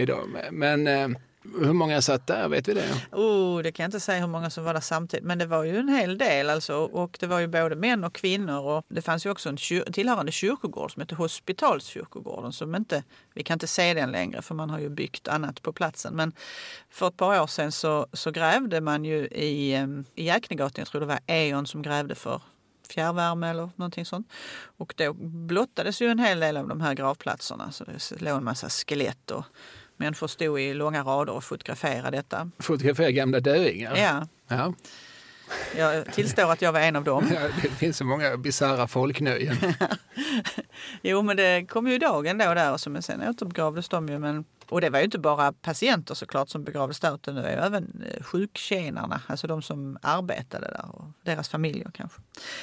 idag. 0.02 0.30
Men 0.52 0.88
eh, 0.88 1.08
hur 1.44 1.74
många 1.74 2.02
satt 2.02 2.28
där? 2.28 2.50
Vet 2.50 2.68
vi 2.68 2.74
det? 2.74 2.90
Oh, 3.12 3.62
det 3.62 3.72
kan 3.72 3.84
jag 3.84 3.88
inte 3.88 4.00
säga 4.00 4.20
hur 4.20 4.28
många 4.28 4.50
som 4.50 4.64
var 4.64 4.74
där 4.74 4.82
samtidigt. 4.82 5.26
Men 5.26 5.38
det 5.38 5.46
var 5.46 5.64
ju 5.64 5.78
en 5.78 5.90
hel 5.90 6.18
del 6.18 6.50
alltså. 6.50 6.76
Och 6.76 7.18
det 7.20 7.28
var 7.28 7.40
ju 7.40 7.48
både 7.48 7.76
män 7.76 8.04
och 8.04 8.14
kvinnor. 8.14 8.60
Och 8.60 8.86
det 8.88 9.02
fanns 9.02 9.26
ju 9.26 9.30
också 9.30 9.50
en 9.50 9.58
kyr 9.58 9.84
tillhörande 9.84 10.32
kyrkogård 10.32 10.94
som 10.94 11.00
hette 11.00 11.16
Hospitalskyrkogården. 11.16 12.54
Som 12.54 12.76
inte, 12.76 13.04
vi 13.34 13.44
kan 13.44 13.56
inte 13.56 13.68
se 13.68 13.94
den 13.94 14.12
längre 14.12 14.42
för 14.42 14.56
man 14.56 14.70
har 14.70 14.80
ju 14.80 14.90
byggt 14.90 15.28
annat 15.28 15.62
på 15.62 15.74
platsen. 15.74 16.16
Men 16.16 16.34
för 16.90 17.08
ett 17.08 17.18
par 17.18 17.42
år 17.42 17.48
sedan 17.48 17.72
så, 17.72 18.08
så 18.14 18.32
grävde 18.32 18.82
man 18.82 19.06
ju 19.06 19.28
i, 19.28 19.74
ehm, 19.74 20.06
i 20.16 20.24
Jäknegatan, 20.24 20.76
jag 20.78 20.88
tror 20.88 21.02
det 21.02 21.08
var 21.08 21.20
E.ON 21.28 21.68
som 21.68 21.82
grävde 21.82 22.16
för 22.16 22.42
fjärrvärme 22.90 23.50
eller 23.50 23.70
någonting 23.76 24.06
sånt. 24.06 24.32
Och 24.78 24.94
då 24.98 25.14
blottades 25.14 26.02
ju 26.02 26.08
en 26.08 26.20
hel 26.20 26.40
del 26.40 26.58
av 26.58 26.68
de 26.68 26.82
här 26.82 26.94
gravplatserna. 26.94 27.72
Så 27.72 27.84
det 27.84 28.22
låg 28.22 28.38
en 28.38 28.44
massa 28.44 28.70
skelett 28.70 29.32
och 29.32 29.46
Människor 30.02 30.28
stod 30.28 30.60
i 30.60 30.74
långa 30.74 31.04
rader 31.04 31.34
och 31.34 31.44
fotograferade 31.44 32.18
detta. 32.18 32.50
Fotograferade 32.60 33.14
gamla 33.14 33.40
döingar? 33.40 33.98
Ja. 33.98 34.28
ja. 34.48 34.74
Jag 35.78 36.14
tillstår 36.14 36.52
att 36.52 36.62
jag 36.62 36.72
var 36.72 36.80
en 36.80 36.96
av 36.96 37.04
dem. 37.04 37.30
Ja, 37.34 37.42
det 37.62 37.70
finns 37.70 37.98
så 37.98 38.06
många 38.06 38.38
bisarra 38.38 38.88
folknöjen. 38.88 39.56
jo, 41.02 41.22
men 41.22 41.38
det 41.38 41.66
kom 41.70 41.88
ju 41.88 41.98
dagen 41.98 42.38
då 42.38 42.54
där 42.54 42.74
och 42.74 42.92
men 42.92 43.02
sen 43.02 43.30
återbegravdes 43.30 43.90
de 43.90 44.10
ju. 44.10 44.20
Men, 44.20 44.46
och 44.70 44.82
det 44.82 44.90
var 44.90 45.00
ju 45.00 45.06
inte 45.06 45.20
bara 45.20 45.52
patienter 45.52 46.14
såklart 46.14 46.50
som 46.50 46.64
begravdes 46.64 47.00
där 47.00 47.16
utan 47.16 47.36
det 47.36 47.42
var 47.42 47.50
ju 47.50 47.56
även 47.56 48.04
eh, 48.12 48.24
sjuktjänarna, 48.24 49.22
alltså 49.28 49.48
de 49.48 49.62
som 49.62 49.98
arbetade 50.02 50.68
där 50.68 50.86
och 50.96 51.06
deras 51.24 51.50
familjer 51.50 51.92
kanske. 51.94 52.22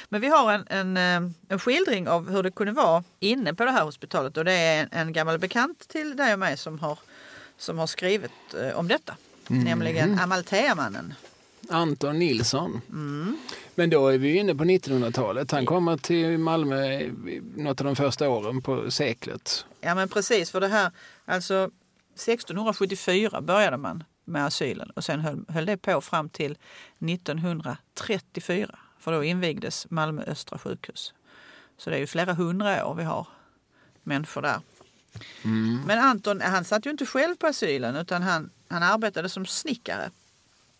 Men 0.09 0.21
vi 0.21 0.27
har 0.27 0.53
en, 0.53 0.65
en, 0.67 0.97
eh, 0.97 1.31
en 1.49 1.59
skildring 1.59 2.07
av 2.07 2.31
hur 2.31 2.43
det 2.43 2.51
kunde 2.51 2.73
vara 2.73 3.03
inne 3.19 3.53
på 3.53 3.65
det 3.65 3.71
här 3.71 3.83
hospitalet 3.83 4.37
och 4.37 4.45
det 4.45 4.53
är 4.53 4.81
en, 4.81 4.89
en 4.91 5.13
gammal 5.13 5.39
bekant 5.39 5.87
till 5.87 6.15
dig 6.15 6.33
och 6.33 6.39
mig 6.39 6.57
som 6.57 6.79
har 6.79 6.99
som 7.59 7.77
har 7.77 7.87
skrivit 7.87 8.53
eh, 8.53 8.79
om 8.79 8.87
detta. 8.87 9.17
Mm. 9.49 9.63
Nämligen 9.63 10.19
Amaltheamannen. 10.19 11.13
Anton 11.69 12.19
Nilsson. 12.19 12.81
Mm. 12.89 13.37
Men 13.75 13.89
då 13.89 14.07
är 14.07 14.17
vi 14.17 14.37
inne 14.37 14.55
på 14.55 14.63
1900-talet. 14.63 15.51
Han 15.51 15.65
kommer 15.65 15.97
till 15.97 16.37
Malmö 16.37 17.09
något 17.55 17.81
av 17.81 17.85
de 17.85 17.95
första 17.95 18.29
åren 18.29 18.61
på 18.61 18.91
seklet. 18.91 19.65
Ja 19.81 19.95
men 19.95 20.09
precis, 20.09 20.51
för 20.51 20.61
det 20.61 20.67
här, 20.67 20.91
alltså 21.25 21.69
1674 22.13 23.41
började 23.41 23.77
man 23.77 24.03
med 24.25 24.45
asylen 24.45 24.89
och 24.89 25.03
sen 25.03 25.19
höll, 25.19 25.45
höll 25.47 25.65
det 25.65 25.77
på 25.77 26.01
fram 26.01 26.29
till 26.29 26.57
1934. 26.99 28.79
För 28.99 29.11
då 29.11 29.23
invigdes 29.23 29.89
Malmö 29.89 30.23
Östra 30.27 30.57
sjukhus. 30.57 31.13
Så 31.77 31.89
det 31.89 31.95
är 31.95 31.99
ju 31.99 32.07
flera 32.07 32.33
hundra 32.33 32.87
år 32.87 32.95
vi 32.95 33.03
har 33.03 33.27
människor 34.03 34.41
där. 34.41 34.59
Mm. 35.43 35.81
Men 35.87 35.99
Anton 35.99 36.41
han 36.41 36.65
satt 36.65 36.85
ju 36.85 36.89
inte 36.89 37.05
själv 37.05 37.35
på 37.35 37.47
asylen 37.47 37.95
utan 37.95 38.21
han, 38.21 38.49
han 38.67 38.83
arbetade 38.83 39.29
som 39.29 39.45
snickare. 39.45 40.09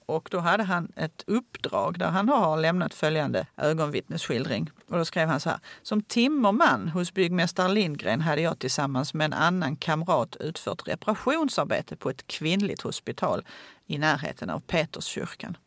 Och 0.05 0.27
då 0.31 0.39
hade 0.39 0.63
han 0.63 0.91
ett 0.95 1.23
uppdrag 1.27 1.99
där 1.99 2.09
han 2.09 2.29
har 2.29 2.57
lämnat 2.57 2.93
följande 2.93 3.47
ögonvittnesskildring. 3.57 4.71
Och 4.87 4.97
då 4.97 5.05
skrev 5.05 5.27
han 5.27 5.39
så 5.39 5.49
här. 5.49 5.59
Som 5.81 6.01
timmerman 6.01 6.89
hos 6.89 7.13
byggmästare 7.13 7.73
Lindgren 7.73 8.21
hade 8.21 8.41
jag 8.41 8.59
tillsammans 8.59 9.13
med 9.13 9.25
en 9.25 9.33
annan 9.33 9.75
kamrat 9.75 10.35
utfört 10.35 10.87
reparationsarbete 10.87 11.95
på 11.95 12.09
ett 12.09 12.27
kvinnligt 12.27 12.81
hospital 12.81 13.45
i 13.87 13.97
närheten 13.97 14.49
av 14.49 14.59
Peterskyrkan. 14.59 15.57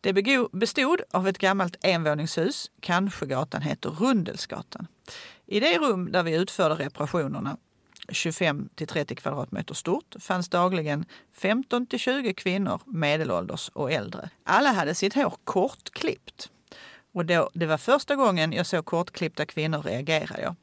Det 0.00 0.12
bestod 0.52 1.00
av 1.10 1.28
ett 1.28 1.38
gammalt 1.38 1.76
envåningshus, 1.80 2.70
kanske 2.80 3.26
gatan 3.26 3.62
heter 3.62 3.90
Rundelsgatan. 3.90 4.86
I 5.46 5.60
det 5.60 5.78
rum 5.78 6.12
där 6.12 6.22
vi 6.22 6.36
utförde 6.36 6.74
reparationerna 6.74 7.56
25 8.12 8.68
till 8.74 8.86
30 8.86 9.14
kvadratmeter 9.14 9.74
stort 9.74 10.14
fanns 10.20 10.48
dagligen 10.48 11.04
15 11.32 11.86
till 11.86 11.98
20 11.98 12.34
kvinnor 12.34 12.80
medelålders 12.86 13.68
och 13.68 13.92
äldre. 13.92 14.30
Alla 14.44 14.72
hade 14.72 14.94
sitt 14.94 15.14
hår 15.14 15.34
kortklippt. 15.44 16.50
Och 17.12 17.26
då, 17.26 17.50
det 17.54 17.66
var 17.66 17.78
första 17.78 18.16
gången 18.16 18.52
jag 18.52 18.66
såg 18.66 18.84
kortklippta 18.84 19.46
kvinnor 19.46 19.82
reagerade 19.82 20.42
jag. 20.42 20.54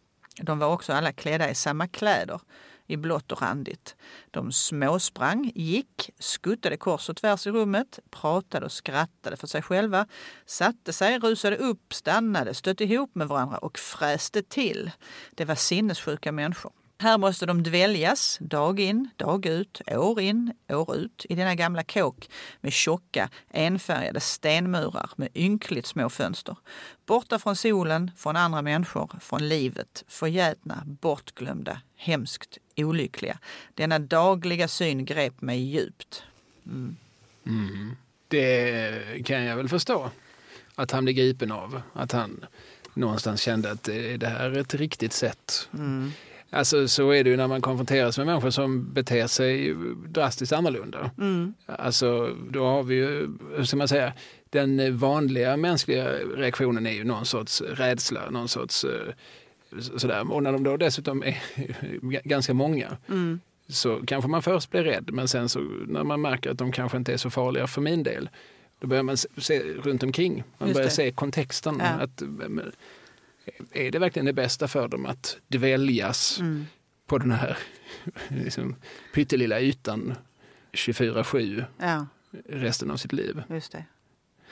De 0.42 0.60
var 0.60 0.68
också 0.68 0.94
alla 0.94 1.12
klädda 1.12 1.50
i 1.50 1.56
samma 1.56 1.88
kläder, 1.88 2.40
i 2.88 2.98
blått 2.98 3.32
och 3.32 3.42
randigt. 3.42 3.96
De 4.32 4.52
småsprang, 4.52 5.52
gick, 5.56 6.10
skuttade 6.20 6.78
kors 6.78 7.10
och 7.10 7.18
tvärs 7.18 7.48
i 7.48 7.52
rummet, 7.52 8.00
pratade 8.10 8.66
och 8.66 8.72
skrattade 8.72 9.38
för 9.38 9.48
sig 9.48 9.62
själva, 9.62 10.08
satte 10.46 10.94
sig, 10.94 11.20
rusade 11.20 11.56
upp, 11.56 11.94
stannade, 11.94 12.54
stötte 12.54 12.84
ihop 12.84 13.16
med 13.16 13.28
varandra 13.28 13.58
och 13.58 13.80
fräste 13.80 14.44
till. 14.44 14.92
Det 15.32 15.46
var 15.46 15.56
sinnessjuka 15.56 16.32
människor. 16.32 16.72
Här 17.00 17.18
måste 17.18 17.46
de 17.46 17.64
dväljas 17.64 18.38
dag 18.42 18.80
in, 18.80 19.10
dag 19.16 19.46
ut, 19.46 19.82
år 19.88 20.22
in, 20.22 20.54
år 20.70 20.96
ut 20.96 21.26
i 21.30 21.36
denna 21.36 21.56
gamla 21.56 21.84
kåk 21.84 22.30
med 22.62 22.74
tjocka, 22.74 23.30
enfärgade 23.50 24.20
stenmurar 24.20 25.10
med 25.16 25.30
ynkligt 25.36 25.86
små 25.86 26.10
fönster. 26.10 26.56
Borta 27.06 27.40
från 27.40 27.56
solen, 27.56 28.12
från 28.18 28.36
andra 28.36 28.62
människor, 28.62 29.12
från 29.22 29.50
livet, 29.50 30.04
förgätna, 30.08 30.84
bortglömda, 30.86 31.82
hemskt 31.96 32.58
olyckliga. 32.78 33.40
Denna 33.74 34.00
dagliga 34.00 34.68
syn 34.68 35.06
grep 35.06 35.42
mig 35.42 35.60
djupt. 35.60 36.24
Mm. 36.66 36.96
Mm. 37.46 37.96
Det 38.28 39.26
kan 39.26 39.44
jag 39.44 39.56
väl 39.56 39.70
förstå 39.70 40.12
att 40.76 40.92
han 40.92 41.04
blev 41.04 41.16
gripen 41.16 41.52
av. 41.52 41.82
Att 41.94 42.12
han 42.12 42.46
någonstans 42.94 43.42
kände 43.42 43.72
att 43.72 43.84
det 44.18 44.28
här 44.28 44.52
är 44.52 44.58
ett 44.58 44.74
riktigt 44.74 45.14
sätt. 45.14 45.70
Mm. 45.74 46.12
Alltså 46.50 46.88
så 46.88 47.12
är 47.12 47.24
det 47.24 47.30
ju 47.30 47.38
när 47.38 47.48
man 47.48 47.62
konfronteras 47.62 48.18
med 48.18 48.28
människor 48.28 48.50
som 48.50 48.94
beter 48.94 49.28
sig 49.28 49.76
drastiskt 50.08 50.54
annorlunda. 50.54 51.12
Mm. 51.18 51.54
Alltså 51.66 52.36
då 52.52 52.66
har 52.66 52.84
vi 52.84 52.96
ju, 52.96 53.38
hur 53.56 53.64
ska 53.64 53.78
man 53.78 53.88
säga, 53.88 54.14
den 54.50 54.98
vanliga 54.98 55.58
mänskliga 55.58 56.10
reaktionen 56.36 56.88
är 56.88 56.92
ju 56.92 57.04
någon 57.04 57.26
sorts 57.26 57.62
rädsla, 57.62 58.30
någon 58.30 58.48
sorts 58.48 58.84
eh, 58.84 59.14
sådär. 59.98 60.32
Och 60.34 60.44
när 60.44 60.52
de 60.52 60.64
då 60.64 60.78
dessutom 60.78 61.24
är 61.24 61.38
ganska 62.28 62.54
många 62.54 62.98
mm. 63.10 63.40
så 63.68 64.02
kanske 64.08 64.30
man 64.30 64.42
först 64.42 64.72
blir 64.72 64.84
rädd 64.84 65.10
men 65.14 65.28
sen 65.28 65.50
så 65.50 65.60
när 65.88 66.04
man 66.04 66.22
märker 66.22 66.52
att 66.52 66.58
de 66.58 66.72
kanske 66.72 66.98
inte 66.98 67.14
är 67.14 67.18
så 67.18 67.30
farliga 67.30 67.68
för 67.68 67.82
min 67.82 68.04
del 68.04 68.30
då 68.80 68.88
börjar 68.88 69.04
man 69.04 69.18
se 69.18 69.60
runt 69.60 70.04
omkring. 70.04 70.44
Man 70.58 70.74
börjar 70.74 70.90
se 70.90 71.12
kontexten. 71.12 71.78
Ja. 71.80 71.86
Att, 71.86 72.24
är 73.72 73.92
det 73.92 74.00
verkligen 74.00 74.26
det 74.26 74.34
bästa 74.34 74.68
för 74.68 74.88
dem 74.88 75.06
att 75.06 75.38
dväljas 75.48 76.40
mm. 76.40 76.66
på 77.06 77.18
den 77.18 77.32
här 77.32 77.58
liksom, 78.28 78.76
pyttelilla 79.14 79.60
ytan 79.60 80.16
24-7 80.72 81.66
ja. 81.78 82.08
resten 82.50 82.92
av 82.92 82.98
sitt 82.98 83.14
liv? 83.14 83.44
Just 83.50 83.72
det. 83.72 83.86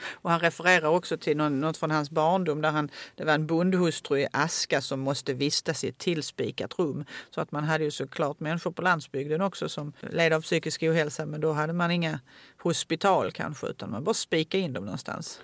Och 0.00 0.30
han 0.30 0.40
refererar 0.40 0.88
också 0.88 1.16
till 1.16 1.36
något 1.36 1.76
från 1.76 1.90
hans 1.90 2.10
barndom 2.10 2.62
där 2.62 2.70
han, 2.70 2.90
det 3.14 3.24
var 3.24 3.32
en 3.32 3.46
bondhustru 3.46 4.18
i 4.18 4.26
aska 4.32 4.80
som 4.80 5.00
måste 5.00 5.34
vistas 5.34 5.84
i 5.84 5.88
ett 5.88 5.98
tillspikat 5.98 6.78
rum. 6.78 7.04
Så 7.30 7.40
att 7.40 7.52
man 7.52 7.64
hade 7.64 7.84
ju 7.84 7.90
såklart 7.90 8.40
människor 8.40 8.70
på 8.70 8.82
landsbygden 8.82 9.40
också 9.40 9.68
som 9.68 9.92
led 10.10 10.32
av 10.32 10.40
psykisk 10.40 10.82
ohälsa 10.82 11.26
men 11.26 11.40
då 11.40 11.52
hade 11.52 11.72
man 11.72 11.90
inga 11.90 12.20
hospital 12.62 13.32
kanske 13.32 13.66
utan 13.66 13.90
man 13.90 14.04
bara 14.04 14.14
spika 14.14 14.58
in 14.58 14.72
dem 14.72 14.84
någonstans. 14.84 15.40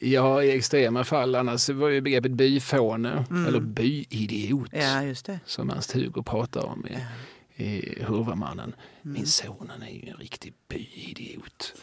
Ja, 0.00 0.42
i 0.42 0.50
extrema 0.50 1.04
fall. 1.04 1.34
Annars 1.34 1.68
var 1.68 1.88
ju 1.88 2.00
begreppet 2.00 2.32
byfåne 2.32 3.24
eller 3.48 3.60
byidiot 3.60 4.68
Ja, 4.72 5.02
just 5.02 5.26
det. 5.26 5.40
som 5.46 5.70
Ernst-Hugo 5.70 6.22
pratar 6.22 6.64
om 6.64 6.86
i, 6.86 7.64
i 7.64 8.02
Hurvamannen. 8.02 8.74
Min 9.02 9.26
son 9.26 9.70
han 9.72 9.82
är 9.82 9.90
ju 9.90 10.08
en 10.08 10.16
riktig 10.16 10.52
byidiot. 10.68 11.74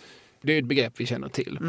Det 0.42 0.54
är 0.54 0.60
ett 0.60 0.66
begrepp 0.66 0.94
vi 1.00 1.06
känner 1.06 1.30
till. 1.30 1.60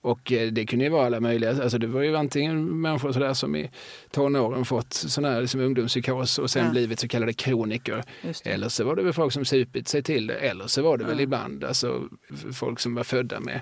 Och 0.00 0.32
eh, 0.32 0.52
det 0.52 0.66
kunde 0.66 0.84
ju 0.84 0.90
vara 0.90 1.06
alla 1.06 1.20
möjliga. 1.20 1.62
Alltså 1.62 1.78
det 1.78 1.86
var 1.86 2.02
ju 2.02 2.16
antingen 2.16 2.80
människor 2.80 3.12
sådär 3.12 3.34
som 3.34 3.56
i 3.56 3.70
tonåren 4.10 4.64
fått 4.64 4.92
sån 4.92 5.24
här 5.24 5.40
liksom 5.40 5.60
ungdomspsykos 5.60 6.38
och 6.38 6.50
sen 6.50 6.64
Ja. 6.64 6.70
blivit 6.70 7.00
så 7.00 7.08
kallade 7.08 7.32
kroniker. 7.32 8.04
Eller 8.44 8.68
så 8.68 8.84
var 8.84 8.96
det 8.96 9.02
väl 9.02 9.12
folk 9.12 9.32
som 9.32 9.44
supit 9.44 9.88
sig 9.88 10.02
till 10.02 10.26
det. 10.26 10.34
Eller 10.34 10.66
så 10.66 10.82
var 10.82 10.96
det 10.98 11.04
väl 11.04 11.20
ibland 11.20 11.64
alltså, 11.64 12.08
folk 12.52 12.80
som 12.80 12.94
var 12.94 13.04
födda 13.04 13.40
med 13.40 13.60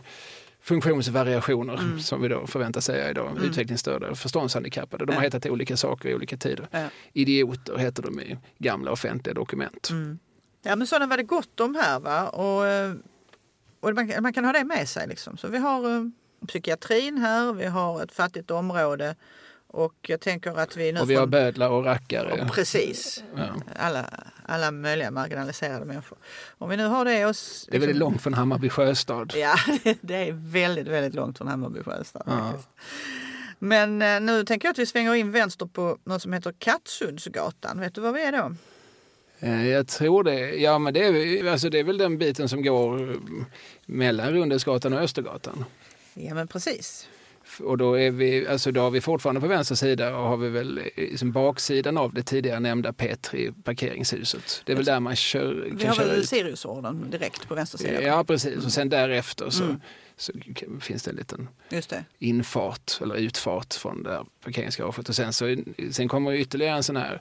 funktionsvariationer 0.66 1.74
Mm. 1.74 2.00
som 2.00 2.22
vi 2.22 2.28
då 2.28 2.46
förväntar 2.46 2.80
säga 2.80 3.10
idag. 3.10 3.38
Utvecklingsstörda 3.44 4.10
och 4.10 4.18
förståndshandikappade. 4.18 5.06
De 5.06 5.14
har 5.14 5.22
hetat 5.22 5.46
olika 5.46 5.76
saker 5.76 6.08
i 6.08 6.14
olika 6.14 6.36
tider. 6.36 6.68
Ja. 6.70 6.86
Idioter 7.12 7.76
heter 7.76 8.02
de 8.02 8.20
i 8.20 8.38
gamla 8.58 8.90
offentliga 8.90 9.34
dokument. 9.34 9.90
Mm. 9.90 10.18
Ja, 10.62 10.76
men 10.76 10.86
sådana 10.86 11.06
var 11.06 11.16
det 11.16 11.22
gott 11.22 11.60
om 11.60 11.74
här. 11.74 12.00
Va? 12.00 12.28
Och, 12.28 12.66
eh, 12.66 12.92
och 13.80 13.94
man, 13.94 14.12
man 14.20 14.32
kan 14.32 14.44
ha 14.44 14.52
det 14.52 14.64
med 14.64 14.88
sig. 14.88 15.08
Liksom. 15.08 15.36
Så 15.36 15.48
vi 15.48 15.58
har 15.58 15.96
eh, 15.96 16.04
psykiatrin 16.48 17.18
här, 17.18 17.52
vi 17.52 17.66
har 17.66 18.02
ett 18.02 18.12
fattigt 18.12 18.50
område 18.50 19.16
och 19.76 19.94
jag 20.02 20.20
tänker 20.20 20.58
att 20.58 20.76
vi 20.76 20.92
nu... 20.92 21.00
Och 21.00 21.10
vi 21.10 21.14
har 21.14 21.26
bödlar 21.26 21.68
och 21.68 21.84
rackare. 21.84 22.42
och 22.42 22.52
precis. 22.54 23.24
Ja. 23.36 23.44
Alla, 23.76 24.10
alla 24.46 24.70
möjliga 24.70 25.10
marginaliserade 25.10 25.84
människor. 25.84 26.18
Om 26.58 26.70
vi 26.70 26.76
nu 26.76 26.86
har 26.86 27.04
det 27.04 27.24
oss... 27.26 27.66
Det 27.70 27.76
är 27.76 27.80
väldigt 27.80 27.96
långt 27.96 28.22
från 28.22 28.34
Hammarby 28.34 28.68
sjöstad. 28.68 29.32
Ja, 29.36 29.54
det 30.00 30.14
är 30.28 30.32
väldigt, 30.32 30.86
väldigt 30.86 31.14
långt 31.14 31.38
från 31.38 31.48
Hammarby 31.48 31.82
sjöstad. 31.82 32.22
Ja. 32.26 32.52
Men 33.58 34.02
eh, 34.02 34.20
nu 34.20 34.44
tänker 34.44 34.68
jag 34.68 34.72
att 34.72 34.78
vi 34.78 34.86
svänger 34.86 35.14
in 35.14 35.30
vänster 35.32 35.66
på 35.66 35.98
något 36.04 36.22
som 36.22 36.32
heter 36.32 36.52
Kattsundsgatan. 36.58 37.80
Vet 37.80 37.94
du 37.94 38.00
vad 38.00 38.14
vi 38.14 38.22
är 38.22 38.32
då? 38.32 38.54
Eh, 39.40 39.66
Jag 39.68 39.88
tror 39.88 40.24
det. 40.24 40.38
Ja, 40.54 40.78
men 40.78 40.94
det 40.94 41.04
är, 41.04 41.50
alltså 41.52 41.68
det 41.70 41.78
är 41.78 41.84
väl 41.84 41.98
den 41.98 42.18
biten 42.18 42.48
som 42.48 42.62
går 42.62 43.10
eh, 43.10 43.16
mellan 43.86 44.32
Rundelsgatan 44.32 44.92
och 44.92 45.00
Östergatan. 45.00 45.64
Ja, 46.14 46.34
men 46.34 46.48
precis. 46.48 47.08
Och 47.60 47.78
då, 47.78 47.98
är 47.98 48.10
vi, 48.10 48.46
alltså 48.48 48.72
då 48.72 48.80
har 48.80 48.90
vi 48.90 49.00
fortfarande 49.00 49.40
på 49.40 49.46
vänster 49.46 49.74
sida 49.74 50.16
och 50.16 50.28
har 50.28 50.36
vi 50.36 50.48
väl 50.48 50.78
eh, 50.78 50.84
liksom 50.96 51.32
baksidan 51.32 51.98
av 51.98 52.14
det 52.14 52.22
tidigare 52.22 52.60
nämnda 52.60 52.90
P3 52.92 53.62
parkeringshuset. 53.62 54.62
Det 54.66 54.72
är 54.72 54.76
väl 54.76 54.84
där 54.84 55.00
man 55.00 55.16
kör, 55.16 55.68
Vi 55.72 55.86
har 55.86 55.94
köra 55.94 56.06
väl. 56.06 56.26
Siriusorden 56.26 57.10
direkt 57.10 57.48
på 57.48 57.54
vänster 57.54 57.78
sida? 57.78 58.02
Ja, 58.02 58.24
precis. 58.24 58.64
Och 58.64 58.72
sen 58.72 58.88
därefter 58.88 59.50
så, 59.50 59.64
Mm. 59.64 59.80
så 60.16 60.32
finns 60.80 61.02
det 61.02 61.10
en 61.10 61.16
liten 61.16 61.48
det. 61.68 62.04
infart 62.18 62.98
eller 63.02 63.14
utfart 63.14 63.74
från 63.74 64.02
det 64.02 64.10
här 64.10 64.24
parkeringsgaraget. 64.44 65.08
Och 65.08 65.14
sen, 65.16 65.32
så, 65.32 65.56
sen 65.90 66.08
kommer 66.08 66.32
ytterligare 66.32 66.76
en 66.76 66.82
sån 66.82 66.96
här 66.96 67.20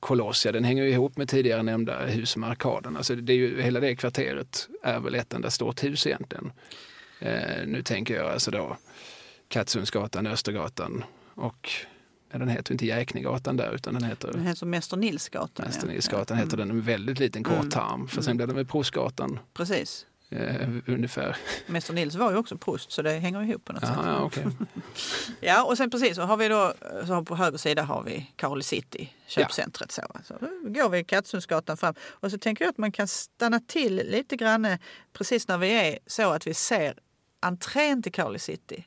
koloss. 0.00 0.46
Ja, 0.46 0.52
den 0.52 0.64
hänger 0.64 0.84
ihop 0.84 1.16
med 1.16 1.28
tidigare 1.28 1.62
nämnda 1.62 2.06
hus 2.06 2.36
med 2.36 2.50
arkaden. 2.50 2.96
Alltså 2.96 3.14
det 3.14 3.32
är 3.32 3.36
ju, 3.36 3.62
hela 3.62 3.80
det 3.80 3.96
kvarteret 3.96 4.68
är 4.82 5.00
väl 5.00 5.14
ett 5.14 5.34
enda 5.34 5.50
stort 5.50 5.84
hus 5.84 6.06
egentligen. 6.06 6.52
Eh, 7.20 7.66
nu 7.66 7.82
tänker 7.82 8.16
jag 8.16 8.30
alltså 8.30 8.50
då 8.50 8.76
Kattsundsgatan, 9.58 10.26
Östergatan 10.26 11.04
och 11.34 11.70
ja, 12.32 12.38
den 12.38 12.48
heter 12.48 12.72
inte 12.72 12.86
Jäknegatan 12.86 13.56
där 13.56 13.74
utan 13.74 13.94
den 13.94 14.04
heter 14.04 14.32
Den 14.32 14.46
heter 14.46 14.66
Mäster 14.66 14.96
Nilsgatan. 14.96 15.66
Mäster. 15.66 15.86
Nilsgatan 15.86 16.36
Ja. 16.38 16.44
heter 16.44 16.56
den 16.56 16.70
en 16.70 16.82
väldigt 16.82 17.18
liten 17.18 17.44
kort 17.44 17.54
Mm. 17.54 17.70
tarm. 17.70 18.08
För 18.08 18.22
sen 18.22 18.36
blir 18.36 18.46
det 18.46 18.54
med 18.54 18.68
Prostgatan 18.68 19.38
Precis. 19.52 20.06
eh, 20.30 20.68
ungefär. 20.86 21.36
Mäster 21.66 21.94
Nils 21.94 22.14
var 22.14 22.30
ju 22.30 22.36
också 22.36 22.58
prost 22.58 22.92
så 22.92 23.02
det 23.02 23.10
hänger 23.10 23.42
ihop 23.42 23.64
på 23.64 23.72
något 23.72 23.82
sätt. 23.82 23.90
Ja, 24.04 24.18
okej. 24.20 24.46
Ja, 25.40 25.64
och 25.64 25.76
sen 25.76 25.90
precis 25.90 26.16
så 26.16 26.22
har 26.22 26.36
vi 26.36 26.48
då, 26.48 26.72
så 27.06 27.24
på 27.24 27.36
höger 27.36 27.58
sida 27.58 27.82
har 27.82 28.02
vi 28.02 28.30
Carly 28.36 28.62
City, 28.62 29.12
köpcentret. 29.26 29.92
Så. 29.92 30.02
Så 30.24 30.34
går 30.62 30.88
vi 30.88 31.04
Kattsundsgatan 31.04 31.76
fram 31.76 31.94
och 32.10 32.30
så 32.30 32.38
tänker 32.38 32.64
jag 32.64 32.70
att 32.70 32.78
man 32.78 32.92
kan 32.92 33.08
stanna 33.08 33.60
till 33.60 33.96
lite 33.96 34.36
grann 34.36 34.64
eh, 34.64 34.78
precis 35.12 35.48
när 35.48 35.58
vi 35.58 35.70
är 35.72 35.98
så 36.06 36.30
att 36.30 36.46
vi 36.46 36.54
ser 36.54 36.98
entrén 37.42 38.02
till 38.02 38.12
Carly 38.12 38.38
City. 38.38 38.84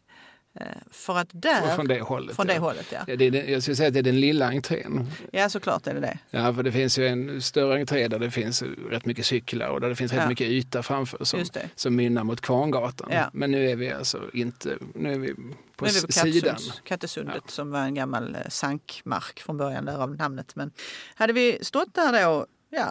Eh, 0.62 0.68
För 0.92 1.18
att 1.18 1.28
där, 1.34 1.76
Från 1.76 1.88
det 1.88 2.00
hållet. 2.02 2.36
från 2.36 2.48
det 2.48 2.54
ja. 2.54 2.60
hållet 2.60 2.86
ja. 2.92 3.00
Ja, 3.08 3.16
det 3.16 3.26
är, 3.28 3.52
jag 3.52 3.62
skulle 3.62 3.76
säga 3.76 3.88
att 3.88 3.94
det 3.94 4.00
är 4.00 4.04
den 4.04 4.20
lilla 4.20 4.48
entrén. 4.48 5.08
Ja, 5.32 5.50
såklart 5.50 5.88
är 5.88 5.94
det 5.94 6.00
det. 6.00 6.18
Ja, 6.30 6.54
för 6.54 6.64
det 6.64 6.72
finns 6.72 6.98
ju 7.00 7.08
en 7.08 7.42
större 7.42 7.80
entré 7.80 8.08
där 8.08 8.20
det 8.20 8.32
finns 8.32 8.64
rätt 8.90 9.06
mycket 9.06 9.26
cyklar 9.26 9.68
och 9.68 9.82
där 9.82 9.90
det 9.90 9.96
finns 9.96 10.12
rätt 10.12 10.22
Ja. 10.22 10.30
mycket 10.30 10.48
yta 10.48 10.84
framför 10.84 11.24
som, 11.26 11.44
som 11.76 11.96
mynnar 11.96 12.24
mot 12.24 12.42
Kvarngatan. 12.42 13.10
Ja. 13.12 13.30
Men 13.34 13.52
nu 13.52 13.70
är 13.70 13.76
vi 13.76 13.92
alltså 13.92 14.22
inte, 14.34 14.78
nu 14.96 15.14
är 15.14 15.20
vi 15.20 15.34
på, 15.34 15.86
Nu 15.86 15.88
är 15.88 15.94
vi 15.94 16.02
på 16.02 16.12
sidan. 16.12 16.56
Kattesundet 16.84 17.44
som 17.50 17.72
var 17.72 17.80
en 17.80 17.94
gammal 17.96 18.36
eh, 18.36 18.42
sankmark 18.50 19.40
från 19.40 19.58
början, 19.58 19.86
därav 19.86 20.16
namnet. 20.16 20.56
Men 20.56 20.72
hade 21.16 21.34
vi 21.34 21.60
stått 21.62 21.94
där 21.94 22.26
då, 22.26 22.46
ja, 22.70 22.88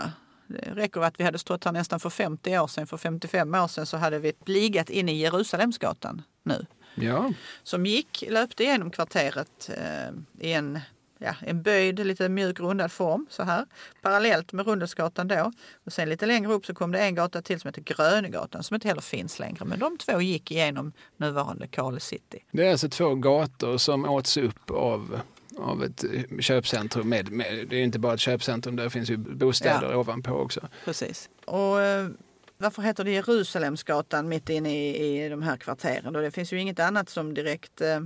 det 0.46 0.70
räcker 0.74 1.00
att 1.00 1.20
vi 1.20 1.24
hade 1.24 1.38
stått 1.38 1.64
här 1.64 1.72
nästan 1.72 2.00
för 2.00 2.10
50 2.10 2.58
år 2.58 2.66
sedan, 2.66 2.86
för 2.86 2.96
55 2.96 3.54
år 3.54 3.68
sedan 3.68 3.86
så 3.86 3.96
hade 3.96 4.18
vi 4.18 4.32
ligat 4.46 4.90
inne 4.90 5.12
i 5.12 5.16
Jerusalemsgatan 5.16 6.22
nu. 6.42 6.66
Ja, 6.96 7.32
Som 7.62 7.86
gick, 7.86 8.24
löpte 8.28 8.64
igenom 8.64 8.90
kvarteret 8.90 9.70
eh, 9.76 10.46
i 10.48 10.52
en, 10.52 10.80
ja, 11.18 11.34
en 11.40 11.62
böjd, 11.62 12.06
lite 12.06 12.28
mjuk 12.28 12.60
rundad 12.60 12.92
form 12.92 13.26
så 13.30 13.42
här. 13.42 13.66
Parallellt 14.02 14.52
med 14.52 14.66
Rundelsgatan 14.66 15.28
då. 15.28 15.52
Och 15.84 15.92
sen 15.92 16.08
lite 16.08 16.26
längre 16.26 16.52
upp 16.52 16.66
så 16.66 16.74
kom 16.74 16.92
det 16.92 16.98
en 16.98 17.14
gata 17.14 17.42
till 17.42 17.60
som 17.60 17.68
heter 17.68 17.82
Grönegatan 17.82 18.62
som 18.62 18.74
inte 18.74 18.88
heller 18.88 19.00
finns 19.00 19.38
längre. 19.38 19.64
Men 19.64 19.78
de 19.78 19.98
två 19.98 20.20
gick 20.20 20.50
igenom 20.50 20.92
nuvarande 21.16 21.66
Carl 21.66 22.00
City. 22.00 22.44
det 22.50 22.66
är 22.66 22.70
alltså 22.70 22.88
två 22.88 23.14
gator 23.14 23.78
som 23.78 24.04
åts 24.04 24.36
upp 24.36 24.70
av 24.70 25.20
av 25.58 25.84
ett 25.84 26.04
eh, 26.04 26.38
köpcentrum. 26.40 27.08
Med, 27.08 27.32
med, 27.32 27.66
det 27.68 27.76
är 27.76 27.82
inte 27.82 27.98
bara 27.98 28.14
ett 28.14 28.20
köpcentrum, 28.20 28.76
där 28.76 28.88
finns 28.88 29.10
ju 29.10 29.16
bostäder 29.16 29.96
ovanpå 29.96 30.32
också. 30.32 30.68
Precis. 30.84 31.28
Och 31.44 31.80
eh, 31.80 32.08
varför 32.58 32.82
heter 32.82 33.04
det 33.04 33.10
Jerusalemsgatan 33.10 34.28
mitt 34.28 34.48
inne 34.48 34.76
i, 34.76 35.24
i 35.24 35.28
de 35.28 35.42
här 35.42 35.56
kvarteren? 35.56 36.12
Då 36.12 36.20
det 36.20 36.30
finns 36.30 36.52
ju 36.52 36.60
inget 36.60 36.80
annat 36.80 37.08
som 37.08 37.34
direkt 37.34 37.80
eh, 37.80 38.00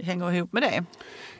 hänger 0.00 0.32
ihop 0.32 0.52
med 0.52 0.62
det. 0.62 0.84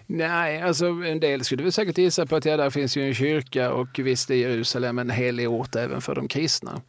Nej, 0.06 0.62
alltså 0.62 0.86
en 0.86 1.20
del 1.20 1.44
skulle 1.44 1.62
väl 1.62 1.72
säkert 1.72 1.98
gissa 1.98 2.26
på 2.26 2.36
att 2.36 2.44
ja, 2.44 2.56
där 2.56 2.70
finns 2.70 2.96
ju 2.96 3.08
en 3.08 3.14
kyrka 3.14 3.72
och 3.72 3.98
visst 3.98 4.30
är 4.30 4.34
Jerusalem 4.34 4.98
en 4.98 5.10
helig 5.10 5.50
ort 5.50 5.76
även 5.76 6.00
för 6.00 6.14
de 6.14 6.28
kristna. 6.28 6.82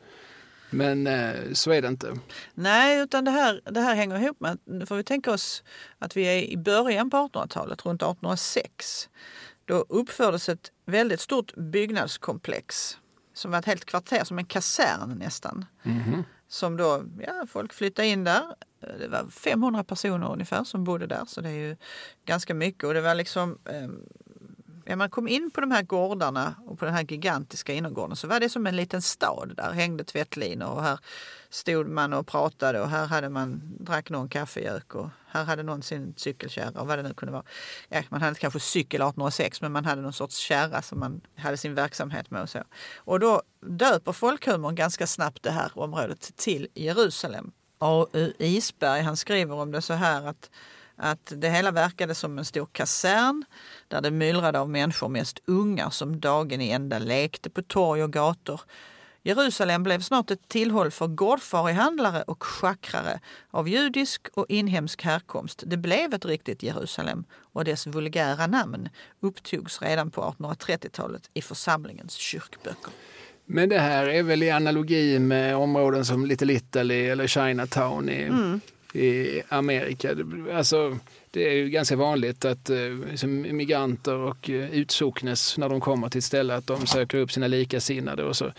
Men 0.70 1.08
eh, 1.08 1.34
så 1.54 1.72
är 1.72 1.82
det 1.82 1.88
inte. 1.88 2.14
Nej, 2.54 3.02
utan 3.02 3.26
det 3.26 3.32
här, 3.32 3.62
det 3.66 3.80
här 3.80 3.96
hänger 3.96 4.20
ihop 4.20 4.40
med 4.40 4.58
nu 4.66 4.86
får 4.86 4.96
vi 4.96 5.04
tänka 5.04 5.32
oss 5.32 5.64
att 6.00 6.18
vi 6.18 6.24
är 6.24 6.44
i 6.44 6.58
början 6.58 7.10
på 7.10 7.18
1800-talet, 7.18 7.86
runt 7.86 8.02
1806. 8.02 9.10
Då 9.66 9.86
uppfördes 9.90 10.50
ett 10.50 10.72
väldigt 10.86 11.20
stort 11.20 11.56
byggnadskomplex 11.56 12.98
som 13.34 13.52
var 13.52 13.60
ett 13.60 13.66
helt 13.66 13.86
kvarter, 13.86 14.24
som 14.24 14.38
en 14.38 14.46
kasern 14.46 15.18
nästan. 15.20 15.66
Mhm. 15.84 16.24
Som 16.48 16.78
då, 16.78 17.04
ja, 17.20 17.46
folk 17.48 17.74
flyttade 17.74 18.08
in 18.08 18.24
där. 18.24 18.56
Det 19.00 19.08
var 19.08 19.30
500 19.30 19.84
personer 19.84 20.32
ungefär 20.32 20.64
som 20.64 20.84
bodde 20.84 21.08
där, 21.08 21.26
så 21.28 21.42
det 21.42 21.50
är 21.50 21.54
ju 21.70 21.78
ganska 22.26 22.54
mycket. 22.54 22.84
Och 22.84 22.94
det 22.94 23.02
var 23.02 23.16
liksom, 23.16 23.58
eh, 23.66 23.90
när 24.92 24.96
man 24.96 25.10
kom 25.10 25.28
in 25.28 25.52
på 25.52 25.62
de 25.62 25.72
här 25.72 25.84
gårdarna 25.84 26.56
och 26.66 26.80
på 26.80 26.86
den 26.86 26.94
här 26.94 27.04
gigantiska 27.04 27.74
innergården 27.74 28.16
så 28.16 28.28
var 28.28 28.40
det 28.40 28.50
som 28.50 28.68
en 28.68 28.76
liten 28.76 29.02
stad. 29.02 29.54
Där 29.58 29.72
hängde 29.72 30.04
tvättlinor 30.04 30.68
och 30.68 30.84
här 30.84 31.00
stod 31.50 31.88
man 31.88 32.14
och 32.14 32.28
pratade 32.28 32.82
och 32.82 32.90
här 32.90 33.06
hade 33.06 33.30
man, 33.30 33.62
drack 33.80 34.10
någon 34.10 34.30
kaffegök 34.30 34.96
och 34.96 35.10
här 35.28 35.44
hade 35.44 35.64
någon 35.64 35.84
sin 35.84 36.14
cykelkärra 36.18 36.82
och 36.82 36.88
vad 36.88 37.00
det 37.00 37.04
nu 37.04 37.14
kunde 37.14 37.32
vara. 37.32 37.44
Ja, 37.90 38.02
man 38.10 38.22
hade 38.22 38.36
kanske 38.36 38.60
cykel 38.60 39.02
1806 39.02 39.62
men 39.62 39.72
man 39.72 39.86
hade 39.86 40.02
någon 40.02 40.14
sorts 40.14 40.38
kärra 40.38 40.82
som 40.82 41.00
man 41.00 41.22
hade 41.36 41.58
sin 41.58 41.76
verksamhet 41.76 42.32
med 42.32 42.42
och 42.42 42.50
så. 42.50 42.64
Och 42.98 43.20
då 43.20 43.42
döper 43.62 44.12
folkhumorn 44.12 44.76
ganska 44.76 45.08
snabbt 45.08 45.44
det 45.44 45.52
här 45.52 45.72
området 45.76 46.36
till 46.36 46.68
Jerusalem. 46.74 47.52
A.U. 47.80 48.34
Isberg 48.40 49.02
han 49.02 49.18
skriver 49.18 49.56
om 49.56 49.72
det 49.72 49.82
så 49.82 49.94
här 49.94 50.28
att 50.28 50.50
att 51.02 51.34
det 51.36 51.50
hela 51.50 51.72
verkade 51.72 52.16
som 52.16 52.38
en 52.38 52.46
stor 52.46 52.68
kasern 52.72 53.46
där 53.88 54.02
det 54.02 54.12
myllrade 54.12 54.60
av 54.60 54.70
människor, 54.70 55.10
mest 55.10 55.40
ungar 55.46 55.90
som 55.90 56.20
dagen 56.20 56.62
i 56.62 56.70
ända 56.70 57.00
lekte 57.00 57.50
på 57.50 57.62
torg 57.62 58.04
och 58.04 58.14
gator. 58.14 58.62
Jerusalem 59.24 59.84
blev 59.84 60.00
snart 60.00 60.32
ett 60.32 60.48
tillhåll 60.48 60.92
för 60.92 61.08
gårdfarihandlare 61.08 62.22
och 62.22 62.44
schackrare 62.44 63.20
av 63.52 63.70
judisk 63.70 64.28
och 64.34 64.46
inhemsk 64.50 65.02
härkomst. 65.02 65.64
Det 65.66 65.78
blev 65.78 66.14
ett 66.14 66.26
riktigt 66.26 66.64
Jerusalem 66.64 67.24
och 67.34 67.66
dess 67.66 67.88
vulgära 67.88 68.48
namn 68.48 68.90
upptogs 69.20 69.82
redan 69.82 70.12
på 70.12 70.36
1830-talet 70.40 71.30
i 71.34 71.42
församlingens 71.42 72.14
kyrkböcker. 72.14 72.92
Men 73.46 73.70
det 73.70 73.80
här 73.80 74.08
är 74.08 74.24
väl 74.24 74.44
i 74.44 74.52
analogi 74.52 75.20
med 75.20 75.56
områden 75.56 76.06
som 76.06 76.26
Little 76.26 76.54
Italy 76.54 77.06
eller 77.06 77.28
Chinatown 77.28 78.10
i, 78.10 78.32
i 78.94 79.42
Amerika. 79.50 80.14
Det- 80.14 80.56
Alltså, 80.56 80.98
det 81.32 81.48
är 81.50 81.54
ju 81.54 81.70
ganska 81.70 81.96
vanligt 81.96 82.46
att 82.46 82.70
eh, 82.70 82.78
liksom 83.12 83.42
migranter 83.58 84.16
och 84.16 84.50
eh, 84.50 84.74
utsocknes 84.74 85.58
när 85.58 85.70
de 85.70 85.82
kommer 85.82 86.10
till 86.10 86.18
ett 86.18 86.24
ställe 86.24 86.56
att 86.56 86.68
de 86.68 86.88
söker 86.88 87.18
upp 87.18 87.32
sina 87.32 87.48
likasinnade 87.48 88.24
och 88.24 88.36
så 88.36 88.52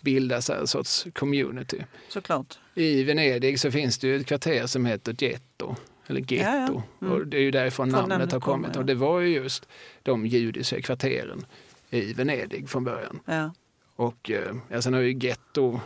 bildas 0.00 0.50
en 0.50 0.66
sorts 0.66 1.06
community. 1.14 1.84
Såklart. 2.08 2.58
I 2.74 3.02
Venedig 3.04 3.60
så 3.60 3.70
finns 3.70 3.98
det 3.98 4.06
ju 4.06 4.16
ett 4.16 4.26
kvarter 4.26 4.66
som 4.66 4.86
heter 4.86 5.16
Getto. 5.24 5.76
eller 6.06 6.20
getto. 6.20 6.34
Ja, 6.44 6.82
ja. 7.00 7.06
Mm. 7.06 7.12
Och 7.12 7.26
det 7.26 7.36
är 7.36 7.40
ju 7.42 7.50
därifrån 7.50 7.90
Från 7.90 8.08
namnet 8.08 8.32
har 8.32 8.40
kommer, 8.40 8.56
kommit. 8.56 8.70
ja. 8.74 8.80
Och 8.80 8.86
det 8.86 8.94
var 8.94 9.20
ju 9.20 9.28
just 9.34 9.68
de 10.02 10.26
judiska 10.26 10.82
kvarteren 10.82 11.46
i 11.90 12.12
Venedig 12.12 12.68
från 12.68 12.84
början. 12.84 13.20
Ja, 13.24 13.54
Och 13.96 14.30
eh, 14.30 14.54
ja, 14.68 14.82
sen 14.82 14.94
har 14.94 15.00
ju 15.00 15.18
getto 15.20 15.80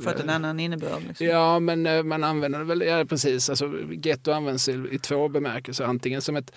fått 0.00 0.20
en 0.20 0.30
annan 0.30 0.60
innebörd. 0.60 1.02
Liksom. 1.08 1.26
Ja, 1.26 1.58
men 1.58 1.86
eh, 1.86 2.02
man 2.02 2.24
använder 2.24 2.58
det 2.58 2.64
väl, 2.64 2.80
ja 2.80 3.04
precis, 3.04 3.50
alltså 3.50 3.72
getto 3.90 4.32
används 4.32 4.68
i, 4.68 4.88
i 4.92 4.98
två 4.98 5.28
bemärkelser. 5.28 5.84
Antingen 5.84 6.22
som 6.22 6.36
ett, 6.36 6.52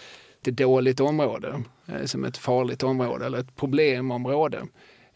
ett 0.46 0.58
dåligt 0.58 1.00
område, 1.00 1.64
eh, 1.86 2.06
som 2.06 2.26
ett 2.26 2.38
farligt 2.38 2.84
område 2.84 3.26
eller 3.26 3.38
ett 3.38 3.56
problemområde 3.56 4.68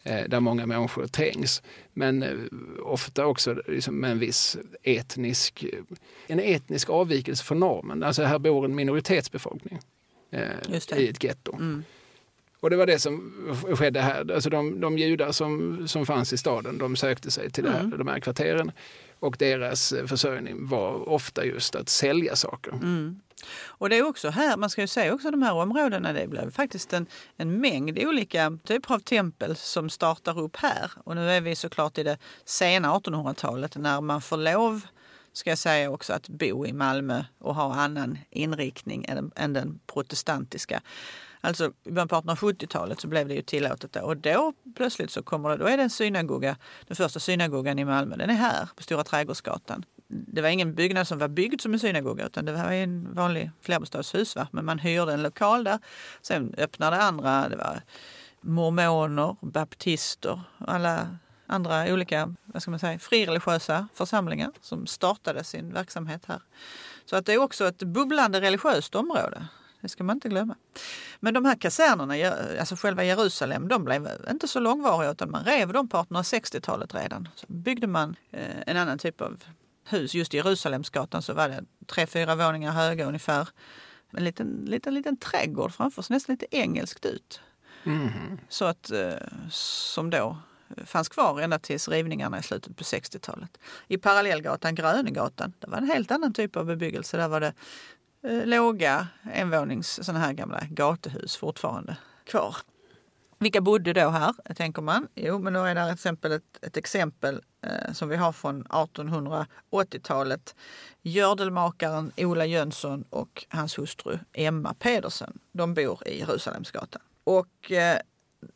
eh, 0.04 0.24
där 0.28 0.40
många 0.40 0.66
människor 0.66 1.08
trängs. 1.08 1.64
Men 1.94 2.26
ofta 2.84 3.26
också 3.26 3.54
liksom, 3.68 3.96
med 3.96 4.12
en 4.12 4.20
viss 4.20 4.58
etnisk, 4.84 5.66
en 6.28 6.40
etnisk 6.40 6.90
avvikelse 6.90 7.44
från 7.44 7.60
normen. 7.60 8.04
Alltså 8.04 8.24
här 8.24 8.40
bor 8.40 8.66
en 8.66 8.76
minoritetsbefolkning 8.76 9.80
eh, 10.32 10.98
i 10.98 11.08
ett 11.08 11.24
getto. 11.24 11.56
Mm. 11.56 11.84
Och 12.62 12.70
det 12.70 12.76
var 12.76 12.86
det 12.86 13.00
som 13.00 13.34
skedde 13.76 14.02
här. 14.02 14.32
Alltså 14.34 14.50
de, 14.50 14.82
de 14.82 14.98
judar 14.98 15.32
som, 15.32 15.84
som 15.88 16.06
fanns 16.06 16.34
i 16.34 16.38
staden 16.38 16.78
de 16.78 16.96
sökte 16.96 17.32
sig 17.32 17.52
till 17.52 17.64
det 17.64 17.72
här, 17.72 17.98
de 17.98 18.08
här 18.08 18.20
kvarteren 18.20 18.72
och 19.20 19.36
deras 19.40 19.92
eh, 19.92 20.06
försörjning 20.06 20.68
var 20.68 21.10
ofta 21.10 21.46
just 21.46 21.76
att 21.76 21.90
sälja 21.90 22.36
saker. 22.36 22.72
Mm. 22.72 23.20
Och 23.66 23.90
det 23.90 23.98
är 23.98 24.08
också 24.08 24.30
här, 24.30 24.58
man 24.58 24.70
ska 24.70 24.82
ju 24.82 24.88
säga 24.88 25.14
också 25.14 25.32
de 25.32 25.42
här 25.42 25.54
områdena, 25.54 26.14
det 26.14 26.28
blev 26.28 26.52
faktiskt 26.52 26.94
en, 26.94 27.06
en 27.38 27.62
mängd 27.62 28.00
olika 28.00 28.58
typer 28.64 28.94
av 28.94 29.00
tempel 29.00 29.56
som 29.56 29.90
startar 29.90 30.40
upp 30.40 30.56
här. 30.56 30.92
Och 31.04 31.16
nu 31.16 31.32
är 31.32 31.42
vi 31.42 31.56
såklart 31.56 31.98
i 31.98 32.04
det 32.04 32.18
sena 32.46 32.94
1800-talet 32.94 33.76
när 33.78 34.02
man 34.02 34.22
får 34.22 34.38
lov, 34.38 34.82
ska 35.34 35.50
jag 35.50 35.58
säga 35.58 35.92
också, 35.92 36.14
att 36.14 36.30
bo 36.30 36.66
i 36.66 36.74
Malmö 36.74 37.24
och 37.40 37.56
ha 37.56 37.76
annan 37.76 38.18
inriktning 38.30 39.06
än, 39.08 39.32
än 39.36 39.54
den 39.54 39.80
protestantiska. 39.86 40.82
Alltså 41.42 41.72
i 41.84 41.92
början 41.92 42.08
på 42.08 42.16
1870-talet 42.16 43.02
så 43.02 43.08
blev 43.08 43.28
det 43.28 43.34
ju 43.34 43.42
tillåtet 43.42 43.94
där. 43.94 44.04
och 44.04 44.18
då 44.18 44.54
plötsligt 44.76 45.12
så 45.12 45.24
kommer 45.24 45.50
det, 45.50 45.58
då 45.58 45.66
är 45.66 45.78
det 45.78 45.84
en 45.84 45.90
synagoga, 45.90 46.58
den 46.88 46.96
första 46.96 47.20
synagogan 47.20 47.80
i 47.80 47.86
Malmö, 47.86 48.16
den 48.16 48.30
är 48.30 48.34
här 48.34 48.70
på 48.76 48.84
Stora 48.84 49.04
Trädgårdsgatan. 49.04 49.86
Det 50.08 50.42
var 50.42 50.50
ingen 50.50 50.76
byggnad 50.76 51.08
som 51.08 51.18
var 51.18 51.28
byggd 51.28 51.62
som 51.62 51.74
en 51.74 51.80
synagoga 51.80 52.26
utan 52.26 52.46
det 52.46 52.52
var 52.52 52.72
en 52.72 53.14
vanlig 53.14 53.52
flerbostadshus. 53.62 54.36
Va? 54.36 54.48
Men 54.52 54.66
man 54.66 54.80
hyrde 54.80 55.14
en 55.14 55.24
lokal 55.24 55.64
där. 55.64 55.80
Sen 56.22 56.56
öppnade 56.58 56.98
andra, 56.98 57.50
det 57.50 57.56
var 57.56 57.82
mormoner, 58.42 59.36
baptister, 59.42 60.42
alla 60.58 61.18
andra 61.52 61.94
olika 61.94 62.36
vad 62.46 62.62
ska 62.62 62.72
man 62.72 62.80
säga, 62.80 63.00
frireligiösa 63.00 63.88
församlingar 63.94 64.52
som 64.62 64.88
startade 64.88 65.44
sin 65.44 65.74
verksamhet 65.74 66.26
här. 66.26 66.42
Så 67.06 67.16
att 67.16 67.26
det 67.26 67.34
är 67.34 67.38
också 67.38 67.68
ett 67.68 67.84
bubblande 67.84 68.42
religiöst 68.42 68.96
område. 68.96 69.48
Det 69.82 69.90
ska 69.90 70.04
man 70.04 70.16
inte 70.18 70.30
glömma. 70.30 70.56
Men 71.20 71.34
de 71.34 71.46
här 71.46 71.56
kasernerna, 71.56 72.36
alltså 72.60 72.76
själva 72.76 73.04
Jerusalem, 73.04 73.68
de 73.68 73.84
blev 73.84 74.10
inte 74.30 74.48
så 74.48 74.60
långvariga 74.60 75.12
utan 75.12 75.32
man 75.32 75.44
rev 75.44 75.74
dem 75.74 75.90
på 75.90 75.98
1860-talet 75.98 76.96
redan. 76.96 77.30
Så 77.36 77.46
byggde 77.50 77.88
man 77.88 78.16
eh, 78.32 78.62
en 78.68 78.78
annan 78.78 78.98
typ 78.98 79.22
av 79.22 79.44
hus. 79.86 80.14
Just 80.14 80.34
i 80.34 80.38
Jerusalemsgatan 80.38 81.22
så 81.22 81.34
var 81.34 81.50
det 81.50 81.64
tre, 81.86 82.08
fyra 82.08 82.36
våningar 82.36 82.72
höga 82.72 83.06
ungefär. 83.06 83.50
En 84.18 84.24
liten, 84.24 84.66
liten, 84.66 84.94
liten 84.94 85.18
trädgård 85.18 85.74
framför, 85.74 86.02
så 86.02 86.14
nästan 86.14 86.34
lite 86.34 86.46
engelskt 86.52 87.06
ut. 87.06 87.42
Så 88.50 88.66
att, 88.66 88.92
eh, 88.92 89.14
som 89.50 90.10
då 90.10 90.38
fanns 90.86 91.10
kvar 91.10 91.42
ända 91.42 91.60
tills 91.60 91.88
rivningarna 91.88 92.40
i 92.40 92.44
slutet 92.44 92.78
på 92.78 92.84
60-talet. 92.84 93.58
I 93.88 93.98
parallellgatan, 93.98 94.76
Grönegatan, 94.76 95.54
det 95.60 95.68
var 95.68 95.78
en 95.78 95.88
helt 95.88 96.12
annan 96.12 96.34
typ 96.34 96.56
av 96.56 96.66
bebyggelse. 96.66 97.18
Där 97.18 97.28
var 97.28 97.40
det 97.40 97.54
eh, 98.24 98.46
låga 98.46 99.08
envånings 99.34 100.06
sådana 100.06 100.26
här 100.26 100.34
gamla 100.34 100.62
gatuhus 100.70 101.36
fortfarande 101.36 101.98
kvar. 102.24 102.56
Vilka 103.42 103.62
bodde 103.62 103.94
då 103.94 104.10
här, 104.10 104.34
tänker 104.56 104.82
man? 104.82 105.08
Jo, 105.16 105.40
men 105.40 105.54
då 105.54 105.64
är 105.64 105.76
det 105.76 105.86
till 105.86 105.94
exempel 105.94 106.32
ett, 106.32 106.60
ett 106.62 106.78
exempel 106.78 107.42
eh, 107.62 107.94
som 107.94 108.10
vi 108.10 108.16
har 108.16 108.32
från 108.32 108.64
1880-talet. 108.64 110.56
Gördelmakaren 111.02 112.12
Ola 112.18 112.46
Jönsson 112.46 113.04
och 113.10 113.46
hans 113.50 113.78
hustru 113.78 114.20
Emma 114.34 114.74
Pedersen. 114.74 115.40
De 115.52 115.74
bor 115.74 116.08
i 116.08 116.20
Jerusalemsgatan. 116.20 117.02
Och 117.24 117.72
eh, 117.72 118.00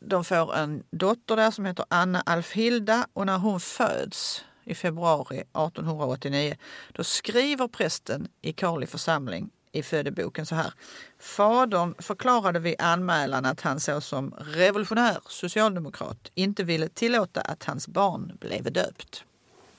de 0.00 0.24
får 0.24 0.56
en 0.56 0.82
dotter 0.90 1.36
där 1.36 1.50
som 1.50 1.66
heter 1.66 1.84
Anna 1.88 2.20
Alfhilda 2.20 3.06
och 3.12 3.26
när 3.26 3.38
hon 3.38 3.60
föds 3.60 4.44
i 4.64 4.74
februari 4.74 5.36
1889 5.36 6.56
då 6.92 7.04
skriver 7.04 7.68
prästen 7.68 8.28
i 8.42 8.52
Karli 8.52 8.86
församling 8.86 9.50
i 9.72 9.82
födeboken 9.82 10.46
så 10.46 10.54
här. 10.54 10.72
Fadern 11.18 11.94
förklarade 11.98 12.58
vid 12.58 12.74
anmälan 12.78 13.44
att 13.44 13.60
han 13.60 13.80
såsom 13.80 14.34
revolutionär 14.38 15.18
socialdemokrat 15.28 16.30
inte 16.34 16.64
ville 16.64 16.88
tillåta 16.88 17.40
att 17.40 17.64
hans 17.64 17.88
barn 17.88 18.32
blev 18.40 18.72
döpt. 18.72 19.24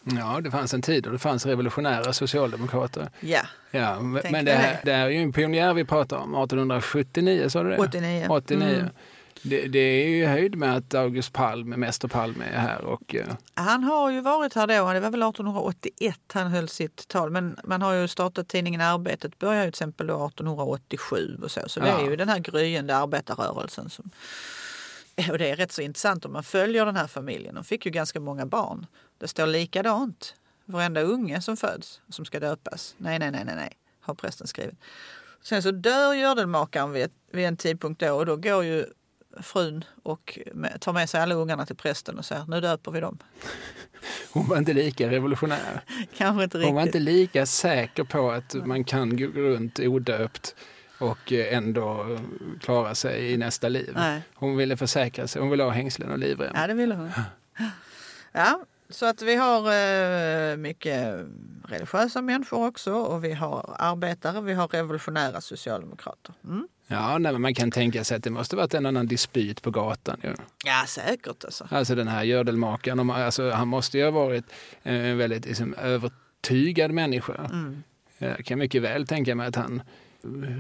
Ja, 0.04 0.42
det 0.42 0.52
fanns 0.52 0.74
en 0.74 0.82
tid 0.82 1.04
då 1.04 1.10
det 1.10 1.20
fanns 1.20 1.46
revolutionära 1.46 2.14
socialdemokrater. 2.14 3.10
Ja, 3.20 3.42
Ja, 3.72 4.00
men 4.00 4.46
det, 4.46 4.52
här, 4.52 4.74
det. 4.74 4.92
det 4.92 4.94
här 4.94 5.06
är 5.06 5.10
ju 5.10 5.22
en 5.22 5.34
pionjär 5.34 5.74
vi 5.74 5.86
pratar 5.86 6.18
om, 6.18 6.36
1879 6.36 7.50
sa 7.50 7.64
du 7.64 7.70
det? 7.70 7.78
89. 7.78 8.28
89. 8.30 8.76
Mm. 8.76 8.90
Det, 9.50 9.68
det 9.68 9.80
är 9.80 10.08
ju 10.08 10.26
höjd 10.26 10.56
med 10.56 10.76
att 10.78 10.94
August 10.94 11.34
Palm, 11.34 11.70
Mäster 11.70 12.08
Palme 12.08 12.46
är 12.46 12.60
här 12.60 12.82
och 12.86 13.16
eh, 13.16 13.28
Han 13.54 13.84
har 13.84 14.10
ju 14.12 14.22
varit 14.22 14.54
här 14.54 14.68
då, 14.68 14.74
det 14.74 15.00
var 15.00 15.10
väl 15.12 15.24
1881 15.24 16.20
han 16.34 16.48
höll 16.48 16.70
sitt 16.70 17.08
tal. 17.08 17.30
Men 17.32 17.60
man 17.64 17.82
har 17.82 17.94
ju 17.94 18.08
startat 18.08 18.48
tidningen 18.48 18.82
Arbetet, 18.82 19.40
började 19.40 19.66
ju 19.66 19.72
till 19.72 19.78
exempel 19.78 20.08
då 20.08 20.14
1887 20.28 21.38
och 21.44 21.52
så. 21.52 21.62
Så 21.68 21.80
det 21.80 21.88
Ja. 21.88 22.00
är 22.02 22.10
ju 22.10 22.16
den 22.16 22.30
här 22.30 22.40
gryende 22.40 22.96
arbetarrörelsen. 22.98 23.90
Som, 23.90 24.10
och 25.32 25.38
det 25.38 25.50
är 25.50 25.56
rätt 25.56 25.72
så 25.72 25.82
intressant 25.82 26.26
om 26.26 26.34
man 26.34 26.44
följer 26.44 26.86
den 26.86 26.96
här 26.96 27.08
familjen. 27.08 27.56
De 27.56 27.64
fick 27.64 27.86
ju 27.86 27.92
ganska 27.92 28.20
många 28.20 28.46
barn. 28.46 28.86
Det 29.18 29.28
står 29.28 29.46
likadant. 29.48 30.36
Varenda 30.66 31.02
unge 31.02 31.42
som 31.42 31.58
föds 31.58 32.02
som 32.10 32.26
ska 32.26 32.40
döpas. 32.40 32.96
Nej, 32.98 33.20
nej, 33.20 33.32
nej, 33.32 33.46
nej, 33.46 33.56
nej, 33.56 33.72
har 34.02 34.14
prästen 34.14 34.48
skrivit. 34.48 34.76
Sen 35.42 35.64
så 35.64 35.72
dör 35.72 36.14
gördelmakaren 36.14 36.92
vid, 36.92 37.12
vid 37.32 37.46
en 37.46 37.58
tidpunkt 37.58 38.00
då 38.02 38.14
och 38.14 38.26
då 38.26 38.36
går 38.36 38.64
ju 38.64 38.86
frun 39.42 39.84
och 40.04 40.40
tar 40.80 40.94
med 40.94 41.10
sig 41.10 41.22
alla 41.22 41.36
ungarna 41.36 41.66
till 41.66 41.76
prästen 41.76 42.18
och 42.18 42.26
säger 42.26 42.46
nu 42.48 42.62
döper 42.62 42.92
vi 42.92 43.00
dem. 43.00 43.18
hon 44.32 44.48
var 44.48 44.58
inte 44.58 44.74
lika 44.74 45.10
revolutionär. 45.10 45.82
Kanske 46.18 46.44
inte 46.44 46.58
Hon 46.58 46.76
var 46.76 46.82
riktigt. 46.84 46.96
inte 46.96 47.12
lika 47.12 47.46
säker 47.46 48.04
på 48.04 48.32
att 48.32 48.54
man 48.66 48.84
kan 48.84 49.18
gå 49.18 49.26
runt 49.26 49.80
odöpt 49.80 50.56
och 51.00 51.34
eh, 51.34 51.54
ändå 51.58 52.18
klara 52.62 52.96
sig 52.96 53.32
i 53.32 53.38
nästa 53.38 53.70
liv. 53.70 53.92
Nej. 53.96 54.22
Hon 54.36 54.58
ville 54.58 54.78
försäkra 54.78 55.28
sig, 55.28 55.42
hon 55.42 55.52
ville 55.52 55.64
ha 55.64 55.72
hängslen 55.72 56.12
och 56.12 56.18
livrem. 56.20 56.52
Ja, 56.56 56.68
det 56.68 56.74
ville 56.74 56.96
hon. 56.96 57.12
Ja, 58.32 58.66
så 58.90 59.06
att 59.06 59.22
vi 59.22 59.36
har 59.36 59.60
eh, 59.74 60.58
mycket 60.58 61.26
religiösa 61.68 62.22
människor 62.22 62.68
också 62.68 62.94
och 62.94 63.24
vi 63.24 63.34
har 63.34 63.76
arbetare, 63.80 64.42
vi 64.42 64.54
har 64.54 64.68
revolutionära 64.68 65.42
socialdemokrater. 65.42 66.34
Mm. 66.44 66.68
Ja, 66.88 67.18
nej, 67.18 67.32
men 67.32 67.42
man 67.42 67.54
kan 67.54 67.72
tänka 67.72 68.04
sig 68.04 68.18
att 68.18 68.24
det 68.24 68.30
måste 68.30 68.56
varit 68.56 68.74
en 68.74 68.86
annan 68.86 69.08
dispyt 69.08 69.62
på 69.62 69.72
gatan. 69.72 70.20
Ju. 70.24 70.34
Ja, 70.66 70.84
säkert 70.88 71.44
alltså. 71.44 71.68
Alltså 71.72 71.96
den 71.96 72.08
här 72.08 72.24
gördelmakaren, 72.24 73.10
alltså, 73.10 73.52
han 73.52 73.68
måste 73.68 73.98
ju 73.98 74.04
ha 74.04 74.12
varit 74.12 74.46
en 74.84 75.18
väldigt 75.18 75.46
liksom, 75.46 75.74
övertygad 75.74 76.92
människa. 76.92 77.34
Mm. 77.52 77.84
Jag 78.18 78.46
kan 78.46 78.60
mycket 78.60 78.82
väl 78.82 79.08
tänka 79.08 79.36
mig 79.36 79.48
att 79.48 79.56
han 79.56 79.82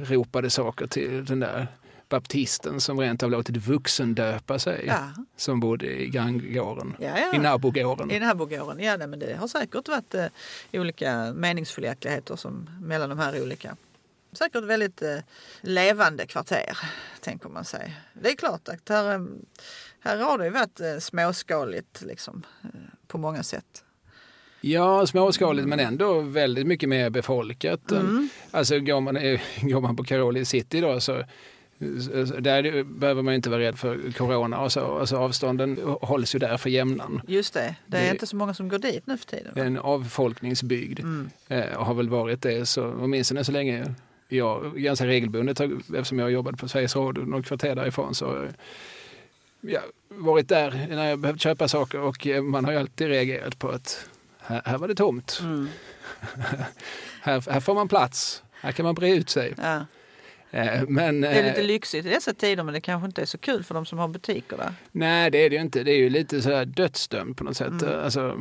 ropade 0.03 0.49
saker 0.49 0.87
till 0.87 1.25
den 1.25 1.39
där 1.39 1.67
baptisten 2.09 2.81
som 2.81 2.99
rent 2.99 3.23
av 3.23 3.31
låtit 3.31 3.57
vuxendöpa 3.57 4.59
sig. 4.59 4.83
Ja. 4.87 5.09
Som 5.37 5.59
bodde 5.59 6.01
i 6.01 6.09
granngården, 6.09 6.95
Ja, 6.99 7.19
ja. 7.19 7.35
i 7.35 7.39
Nabogården. 7.39 8.11
I 8.11 8.13
den 8.13 8.27
här 8.27 8.35
bogården, 8.35 8.79
ja 8.79 8.97
nej, 8.97 9.07
men 9.07 9.19
det 9.19 9.35
har 9.35 9.47
säkert 9.47 9.87
varit 9.87 10.15
eh, 10.15 10.25
olika 10.73 11.33
meningsskiljaktigheter 11.33 12.35
som, 12.35 12.69
mellan 12.81 13.09
de 13.09 13.19
här 13.19 13.41
olika. 13.41 13.75
Säkert 14.37 14.63
väldigt 14.63 15.01
eh, 15.01 15.17
levande 15.61 16.25
kvarter, 16.27 16.77
tänker 17.21 17.49
man 17.49 17.65
sig. 17.65 17.97
Det 18.13 18.29
är 18.29 18.35
klart 18.35 18.67
att 18.67 18.89
här, 18.89 19.15
eh, 19.15 19.21
här 19.99 20.17
har 20.17 20.37
det 20.37 20.45
ju 20.45 20.51
varit 20.51 20.79
eh, 20.79 20.97
småskaligt 20.99 22.01
liksom, 22.01 22.43
eh, 22.63 22.69
på 23.07 23.17
många 23.17 23.43
sätt. 23.43 23.83
Ja, 24.61 25.07
småskaligt 25.07 25.67
men 25.67 25.79
ändå 25.79 26.21
väldigt 26.21 26.67
mycket 26.67 26.89
mer 26.89 27.09
befolkat. 27.09 27.91
Mm. 27.91 28.29
Alltså 28.51 28.79
går 28.79 29.01
man, 29.01 29.17
eh, 29.17 29.39
går 29.61 29.81
man 29.81 29.95
på 29.95 30.03
Karoli 30.03 30.45
City 30.45 30.81
då 30.81 30.99
så 30.99 31.23
där 32.39 32.83
behöver 32.83 33.21
man 33.21 33.33
inte 33.33 33.49
vara 33.49 33.59
rädd 33.61 33.79
för 33.79 34.11
corona. 34.11 34.59
Och 34.59 34.71
så, 34.71 34.97
alltså 34.99 35.17
avstånden 35.17 35.77
hålls 36.01 36.35
ju 36.35 36.39
där 36.39 36.57
för 36.57 36.69
jämnan. 36.69 37.21
Just 37.27 37.53
det, 37.53 37.75
det 37.85 37.97
är 37.97 38.01
Det- 38.05 38.09
inte 38.11 38.27
så 38.27 38.35
många 38.35 38.53
som 38.53 38.69
går 38.69 38.79
dit 38.79 39.07
nu 39.07 39.17
för 39.17 39.25
tiden. 39.25 39.51
va? 39.55 39.63
En 39.63 39.77
avfolkningsbygd 39.77 40.99
Mm. 40.99 41.29
eh, 41.47 41.65
har 41.83 41.93
väl 41.93 42.09
varit 42.09 42.41
det 42.41 42.65
så, 42.65 42.85
åtminstone 42.93 43.43
så 43.43 43.51
länge 43.51 43.95
jag 44.27 44.75
ganska 44.75 45.05
regelbundet, 45.05 45.59
eftersom 45.59 46.19
jag 46.19 46.25
har 46.25 46.29
jobbat 46.29 46.57
på 46.57 46.67
Sveriges 46.67 46.95
Radio 46.95 47.25
några 47.25 47.43
kvarter 47.43 47.75
därifrån, 47.75 48.15
så 48.15 48.25
har 48.25 48.35
jag 48.35 48.53
ja, 49.61 49.81
varit 50.09 50.49
där 50.49 50.87
när 50.89 51.09
jag 51.09 51.19
behövt 51.19 51.41
köpa 51.41 51.67
saker 51.67 51.99
och 51.99 52.27
eh, 52.27 52.41
man 52.41 52.65
har 52.65 52.71
ju 52.71 52.79
alltid 52.79 53.07
reagerat 53.07 53.59
på 53.59 53.69
att 53.69 54.09
här, 54.39 54.61
här 54.65 54.77
var 54.77 54.87
det 54.87 54.95
tomt. 54.95 55.39
Mm. 55.43 55.67
Här, 57.21 57.51
här 57.51 57.59
får 57.59 57.75
man 57.75 57.87
plats. 57.87 58.43
Här 58.51 58.71
kan 58.71 58.85
man 58.85 58.95
bre 58.95 59.09
ut 59.09 59.29
sig. 59.29 59.53
Ja. 59.57 59.85
Eh, 60.51 60.83
Men, 60.87 61.21
Det 61.21 61.27
är 61.27 61.43
lite 61.43 61.61
eh, 61.61 61.67
lyxigt 61.67 62.05
i 62.05 62.09
dessa 62.09 62.33
tider 62.33 62.63
men 62.63 62.73
det 62.73 62.81
kanske 62.81 63.05
inte 63.05 63.21
är 63.21 63.25
så 63.25 63.37
kul 63.37 63.63
för 63.63 63.73
de 63.73 63.85
som 63.85 63.99
har 63.99 64.07
butiker 64.07 64.57
där. 64.57 64.73
Nej, 64.91 65.31
det 65.31 65.37
är 65.37 65.49
det 65.49 65.55
ju 65.55 65.61
inte. 65.61 65.83
Det 65.83 65.91
är 65.91 65.97
ju 65.97 66.09
lite 66.09 66.41
sådär 66.41 66.65
dödsdömt 66.65 67.37
på 67.37 67.43
något 67.43 67.57
sätt. 67.57 67.81
Mm. 67.81 68.03
Alltså, 68.03 68.39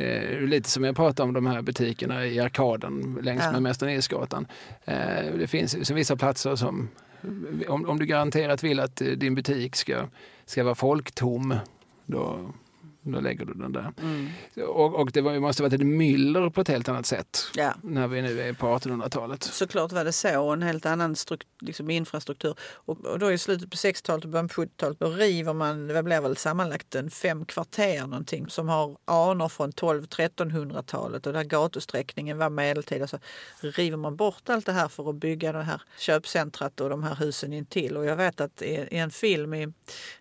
eh, 0.00 0.40
lite 0.40 0.70
som 0.70 0.84
jag 0.84 0.96
pratade 0.96 1.28
om 1.28 1.34
de 1.34 1.46
här 1.46 1.62
butikerna 1.62 2.26
i 2.26 2.40
arkaden 2.40 3.18
längs 3.22 3.42
Ja. 3.44 3.52
med 3.52 3.62
Mästare 3.62 3.90
Nilsgatan. 3.90 4.46
Eh, 4.84 5.34
det 5.38 5.46
finns 5.46 5.90
vissa 5.90 6.16
platser 6.16 6.56
som, 6.56 6.88
om, 7.68 7.88
om 7.88 7.98
du 7.98 8.06
garanterat 8.06 8.64
vill 8.64 8.80
att 8.80 9.00
eh, 9.00 9.06
din 9.08 9.34
butik 9.34 9.76
ska, 9.76 10.06
ska 10.46 10.64
vara 10.64 10.74
folktom, 10.74 11.54
då, 12.06 12.52
då 13.02 13.20
lägger 13.20 13.44
du 13.44 13.54
den 13.54 13.72
där. 13.72 13.92
Mm. 14.02 14.28
Och, 14.68 14.94
och 14.94 15.10
det 15.12 15.20
var, 15.20 15.38
måste 15.38 15.62
varit 15.62 15.72
ett 15.72 15.86
myller 15.86 16.50
på 16.50 16.60
ett 16.60 16.68
helt 16.68 16.88
annat 16.88 17.06
sätt 17.06 17.50
Ja. 17.54 17.74
när 17.82 18.08
vi 18.08 18.22
nu 18.22 18.40
är 18.40 18.52
på 18.52 18.66
1800-talet. 18.66 19.42
Såklart 19.42 19.92
var 19.92 20.04
det 20.04 20.12
så 20.12 20.42
och 20.42 20.52
en 20.52 20.62
helt 20.62 20.86
annan 20.86 21.16
liksom 21.60 21.90
infrastruktur. 21.90 22.54
Och, 22.60 23.04
och 23.04 23.18
då 23.18 23.32
i 23.32 23.38
slutet 23.38 23.70
på 23.70 23.76
60-talet 23.76 24.24
och 24.24 24.30
början 24.30 24.48
på 24.48 24.62
70-talet 24.62 24.98
då 25.00 25.06
river 25.06 25.52
man, 25.52 25.86
det 25.86 26.02
blir 26.02 26.20
väl 26.20 26.36
sammanlagt 26.36 26.94
en 26.94 27.10
fem 27.10 27.44
kvarter 27.44 28.00
någonting 28.06 28.48
som 28.48 28.68
har 28.68 28.96
anor 29.04 29.48
från 29.48 29.72
12-1300-talet 29.72 31.26
och 31.26 31.32
där 31.32 31.44
gatusträckningen 31.44 32.38
var 32.38 32.50
medeltida 32.50 33.06
så 33.06 33.18
river 33.60 33.96
man 33.96 34.16
bort 34.16 34.48
allt 34.48 34.66
det 34.66 34.72
här 34.72 34.88
för 34.88 35.10
att 35.10 35.16
bygga 35.16 35.52
det 35.52 35.62
här 35.62 35.82
köpcentrat 35.98 36.80
och 36.80 36.90
de 36.90 37.02
här 37.02 37.14
husen 37.14 37.52
intill. 37.52 37.96
Och 37.96 38.04
jag 38.04 38.16
vet 38.16 38.40
att 38.40 38.62
i, 38.62 38.88
i 38.90 38.96
en 38.96 39.10
film, 39.10 39.54
i 39.54 39.72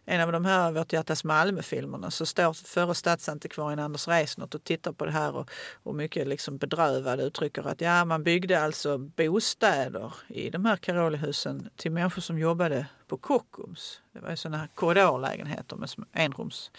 en 0.05 0.21
av 0.21 0.31
de 0.31 0.45
här 0.45 0.71
Vårt 0.71 0.93
hjärtas 0.93 1.23
Malmö-filmerna 1.23 2.11
så 2.11 2.25
står 2.25 2.53
förre 2.69 2.95
stadsantikvarien 2.95 3.79
Anders 3.79 4.07
Reisnert 4.07 4.55
och 4.55 4.63
tittar 4.63 4.91
på 4.91 5.05
det 5.05 5.11
här 5.11 5.35
och, 5.35 5.49
och 5.83 5.95
mycket 5.95 6.27
liksom 6.27 6.57
bedrövad 6.57 7.19
uttrycker 7.19 7.67
att 7.67 7.81
ja, 7.81 8.05
man 8.05 8.23
byggde 8.23 8.61
alltså 8.61 8.97
bostäder 8.97 10.13
i 10.27 10.49
de 10.49 10.65
här 10.65 10.77
Karolihusen 10.77 11.69
till 11.75 11.91
människor 11.91 12.21
som 12.21 12.39
jobbade 12.39 12.85
på 13.07 13.17
Kockums. 13.17 14.01
Det 14.11 14.19
var 14.19 14.29
ju 14.29 14.35
sådana 14.37 14.57
här 14.57 14.67
korridorlägenheter 14.75 15.75
med 15.75 15.89
enrums. 16.13 16.71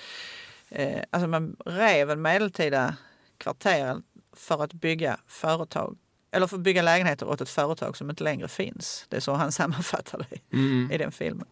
Eh, 0.69 1.03
alltså 1.11 1.29
man 1.29 1.57
rev 1.67 2.11
en 2.11 2.23
medeltida 2.23 2.97
kvarter 3.39 4.03
för 4.33 4.65
att 4.65 4.73
bygga 4.73 5.21
företag 5.27 5.97
eller 6.31 6.47
för 6.47 6.57
att 6.57 6.63
bygga 6.63 6.83
lägenheter 6.83 7.29
åt 7.29 7.41
ett 7.41 7.49
företag 7.49 7.97
som 7.97 8.11
inte 8.11 8.25
längre 8.25 8.49
finns. 8.49 9.07
Det 9.09 9.17
är 9.17 9.21
så 9.21 9.33
han 9.33 9.53
sammanfattar 9.61 10.27
det 10.31 10.57
Mm. 10.57 10.91
i 10.93 10.99
den 10.99 11.13
filmen. 11.13 11.47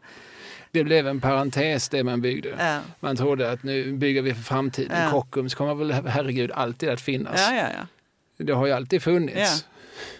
Det 0.70 0.84
blev 0.84 1.06
en 1.06 1.20
parentes 1.20 1.88
det 1.88 2.04
man 2.04 2.20
byggde. 2.20 2.54
Ja, 2.58 2.80
Man 3.00 3.16
trodde 3.16 3.50
att 3.50 3.62
nu 3.62 3.92
bygger 3.92 4.22
vi 4.22 4.34
för 4.34 4.42
framtiden. 4.42 5.02
Ja. 5.02 5.10
Kockums 5.10 5.54
kommer 5.54 5.74
väl 5.74 5.92
herregud 5.92 6.50
alltid 6.52 6.88
att 6.88 7.00
finnas. 7.00 7.34
ja, 7.50 7.56
ja. 7.56 7.68
ja. 7.74 7.86
Det 8.44 8.52
har 8.52 8.66
ju 8.66 8.72
alltid 8.72 9.02
funnits. 9.02 9.66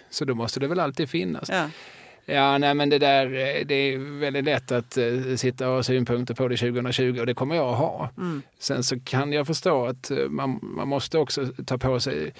Så 0.09 0.25
då 0.25 0.35
måste 0.35 0.59
det 0.59 0.67
väl 0.67 0.79
alltid 0.79 1.09
finnas. 1.09 1.49
ja. 1.49 2.57
Nej 2.57 2.73
men 2.73 2.89
det 2.89 2.99
där, 2.99 3.25
eh, 3.25 3.65
det 3.65 3.75
är 3.75 4.19
väldigt 4.19 4.45
lätt 4.45 4.71
att 4.71 4.97
uh, 4.97 5.35
sitta 5.35 5.69
och 5.69 5.75
ha 5.75 5.83
synpunkter 5.83 6.33
på 6.33 6.47
det 6.47 6.57
2020 6.57 7.17
och 7.19 7.25
det 7.25 7.33
kommer 7.33 7.55
jag 7.55 7.69
att 7.69 7.77
ha. 7.77 8.09
Mm. 8.17 8.41
Sen 8.59 8.83
så 8.83 8.99
kan 8.99 9.33
jag 9.33 9.47
förstå 9.47 9.85
att 9.85 10.11
eh, 10.11 10.17
man, 10.17 10.59
man 10.61 10.87
måste 10.87 11.17
också 11.17 11.45
ta 11.65 11.77
på 11.77 11.99
sig 11.99 12.33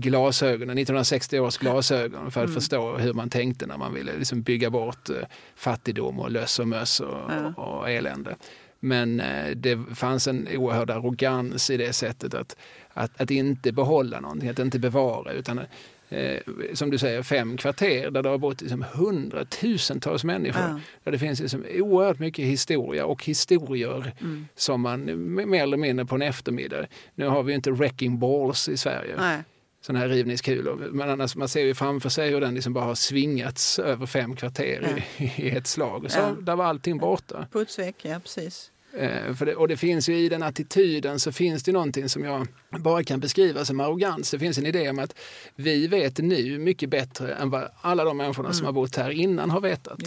glasögonen, 0.00 0.78
1960 0.78 1.40
års 1.40 1.58
glasögon 1.58 2.30
för 2.30 2.40
att 2.40 2.46
Mm. 2.48 2.54
förstå 2.54 2.96
hur 2.96 3.12
man 3.12 3.30
tänkte 3.30 3.66
när 3.66 3.76
man 3.76 3.94
ville 3.94 4.12
liksom 4.18 4.42
bygga 4.42 4.70
bort 4.70 5.08
eh, 5.10 5.16
fattigdom 5.56 6.20
och 6.20 6.30
löss 6.30 6.58
och 6.58 6.68
möss 6.68 7.00
och, 7.00 7.18
Ja. 7.30 7.62
och, 7.62 7.90
elände. 7.90 8.36
Men 8.80 9.20
eh, 9.20 9.50
det 9.56 9.78
fanns 9.94 10.26
en 10.28 10.48
oerhörd 10.56 10.90
arrogans 10.90 11.70
i 11.70 11.76
det 11.76 11.92
sättet 11.92 12.34
att, 12.34 12.56
att, 12.92 13.20
att 13.20 13.30
inte 13.30 13.72
behålla 13.72 14.20
någonting, 14.20 14.48
att 14.48 14.58
inte 14.58 14.78
bevara 14.78 15.32
utan 15.32 15.60
eh, 16.08 16.38
som 16.74 16.90
du 16.90 16.98
säger 16.98 17.22
fem 17.22 17.56
kvarter 17.56 18.10
där 18.10 18.22
det 18.22 18.28
har 18.28 18.38
bott 18.38 18.60
liksom 18.60 18.84
hundratusentals 18.94 20.24
människor. 20.24 20.62
Ja. 20.62 20.80
Där 21.04 21.12
det 21.12 21.18
finns 21.18 21.40
liksom 21.40 21.64
oerhört 21.74 22.18
mycket 22.18 22.44
historia 22.44 23.06
och 23.06 23.24
historier 23.24 24.12
Mm. 24.20 24.46
som 24.54 24.80
man 24.80 25.04
mer 25.50 25.62
eller 25.62 25.76
mindre 25.76 26.06
på 26.06 26.14
en 26.14 26.22
eftermiddag. 26.22 26.86
Nu 27.14 27.26
har 27.26 27.42
vi 27.42 27.52
inte 27.54 27.70
wrecking 27.70 28.18
balls 28.18 28.68
i 28.68 28.76
Sverige, 28.76 29.14
Nej. 29.18 29.42
Sådana 29.86 29.98
här 30.00 30.08
rivningskulor. 30.08 30.76
Men 30.92 31.10
annars, 31.10 31.36
man 31.36 31.48
ser 31.48 31.60
ju 31.64 31.74
framför 31.74 32.08
sig 32.08 32.30
hur 32.30 32.40
den 32.40 32.54
liksom 32.54 32.72
bara 32.72 32.84
har 32.84 32.94
svingats 32.94 33.78
över 33.78 34.06
fem 34.06 34.36
kvarter 34.36 35.04
i, 35.16 35.24
i 35.42 35.50
ett 35.50 35.66
slag. 35.66 36.04
Och 36.04 36.10
så, 36.10 36.18
Ja. 36.18 36.36
Där 36.40 36.56
var 36.56 36.64
allting 36.64 36.98
borta. 36.98 37.46
Putsväck, 37.52 37.96
ja 38.02 38.18
precis. 38.20 38.70
Eh, 38.98 39.32
det, 39.40 39.54
och 39.54 39.68
det 39.68 39.76
finns 39.76 40.08
ju 40.08 40.16
i 40.18 40.28
den 40.28 40.42
attityden 40.42 41.20
så 41.20 41.32
finns 41.32 41.62
det 41.62 41.72
någonting 41.72 42.08
som 42.08 42.24
jag 42.24 42.46
bara 42.78 43.04
kan 43.04 43.20
beskriva 43.20 43.64
som 43.64 43.80
arrogans. 43.80 44.30
Det 44.30 44.38
finns 44.38 44.58
en 44.58 44.66
idé 44.66 44.90
om 44.90 44.98
att 44.98 45.14
vi 45.54 45.86
vet 45.86 46.18
nu 46.18 46.58
mycket 46.58 46.90
bättre 46.90 47.34
än 47.34 47.50
vad 47.50 47.68
alla 47.80 48.04
de 48.04 48.16
människorna 48.16 48.52
som 48.52 48.66
har 48.66 48.72
bott 48.72 48.96
här 48.96 49.10
innan 49.10 49.50
har 49.50 49.60
vetat. 49.60 49.98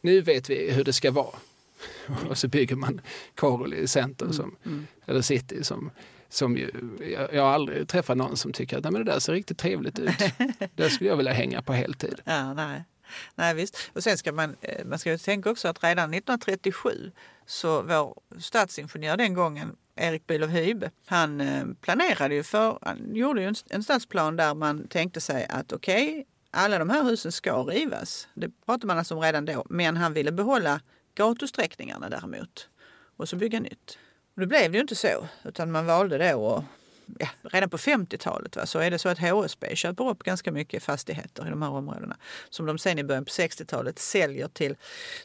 Nu 0.00 0.20
vet 0.20 0.50
vi 0.50 0.70
hur 0.72 0.84
det 0.84 0.92
ska 0.92 1.10
vara. 1.10 1.36
Och 2.28 2.38
så 2.38 2.48
bygger 2.48 2.76
man 2.76 3.00
Karoli 3.34 3.88
Center, 3.88 4.32
som, 4.32 4.56
Mm. 4.66 4.86
eller 5.06 5.20
City, 5.22 5.64
som, 5.64 5.90
som 6.36 6.56
ju, 6.56 6.70
jag, 7.12 7.34
jag 7.34 7.42
har 7.42 7.50
aldrig 7.50 7.88
träffat 7.88 8.16
någon 8.16 8.36
som 8.36 8.52
tycker 8.52 8.78
att 8.78 8.84
Nej, 8.84 8.92
men 8.92 9.04
det 9.04 9.12
där 9.12 9.18
ser 9.18 9.32
riktigt 9.32 9.58
trevligt 9.58 9.98
ut. 9.98 10.10
Det 10.74 10.90
skulle 10.90 11.10
jag 11.10 11.16
vilja 11.16 11.32
hänga 11.32 11.62
på 11.62 11.72
heltid. 11.72 12.20
Ja, 12.24 12.54
nej. 12.54 12.84
nej, 13.34 13.54
visst. 13.54 13.90
Och 13.92 14.02
sen 14.02 14.18
ska 14.18 14.32
man, 14.32 14.56
eh, 14.60 14.84
man 14.84 14.98
ska 14.98 15.10
ju 15.10 15.18
tänka 15.18 15.50
också 15.50 15.68
att 15.68 15.84
redan 15.84 16.14
1937 16.14 17.12
så 17.46 17.82
vår 17.82 18.14
stadsingenjör 18.40 19.16
den 19.16 19.34
gången, 19.34 19.76
Erik 19.96 20.26
Bülow 20.26 20.48
Hybe, 20.48 20.90
han 21.06 21.40
eh, 21.40 21.64
planerade 21.80 22.34
ju 22.34 22.42
för, 22.42 22.78
han 22.82 23.14
gjorde 23.14 23.42
ju 23.42 23.54
en, 23.70 23.82
stadsplan 23.82 24.36
där 24.36 24.54
man 24.54 24.88
tänkte 24.88 25.20
sig 25.20 25.46
att 25.50 25.72
okej, 25.72 26.26
alla 26.50 26.78
de 26.78 26.90
här 26.90 27.04
husen 27.04 27.32
ska 27.32 27.62
rivas. 27.62 28.28
Det 28.34 28.50
pratade 28.66 28.86
man 28.86 28.98
alltså 28.98 29.14
om 29.14 29.20
redan 29.20 29.44
då. 29.44 29.66
Men 29.70 29.96
han 29.96 30.12
ville 30.12 30.32
behålla 30.32 30.80
gatusträckningarna 31.14 32.08
däremot 32.08 32.68
och 33.16 33.28
så 33.28 33.36
bygga 33.36 33.60
nytt. 33.60 33.98
Det 34.36 34.46
blev 34.46 34.72
det 34.72 34.76
ju 34.76 34.80
inte 34.80 34.94
så, 34.94 35.28
utan 35.44 35.72
man 35.72 35.86
valde 35.86 36.32
då 36.32 36.48
att 36.48 36.64
ja, 37.18 37.28
redan 37.42 37.70
på 37.70 37.76
50-talet 37.76 38.56
va, 38.56 38.66
så 38.66 38.78
är 38.78 38.90
det 38.90 38.98
så 38.98 39.08
att 39.08 39.18
HSB 39.18 39.76
köper 39.76 40.08
upp 40.08 40.22
ganska 40.22 40.52
mycket 40.52 40.82
fastigheter 40.82 41.46
i 41.46 41.50
de 41.50 41.62
här 41.62 41.70
områdena 41.70 42.16
som 42.50 42.66
de 42.66 42.78
sen 42.78 42.98
i 42.98 43.04
början 43.04 43.24
på 43.24 43.30
60-talet 43.30 43.98
säljer 43.98 44.48
till 44.48 44.76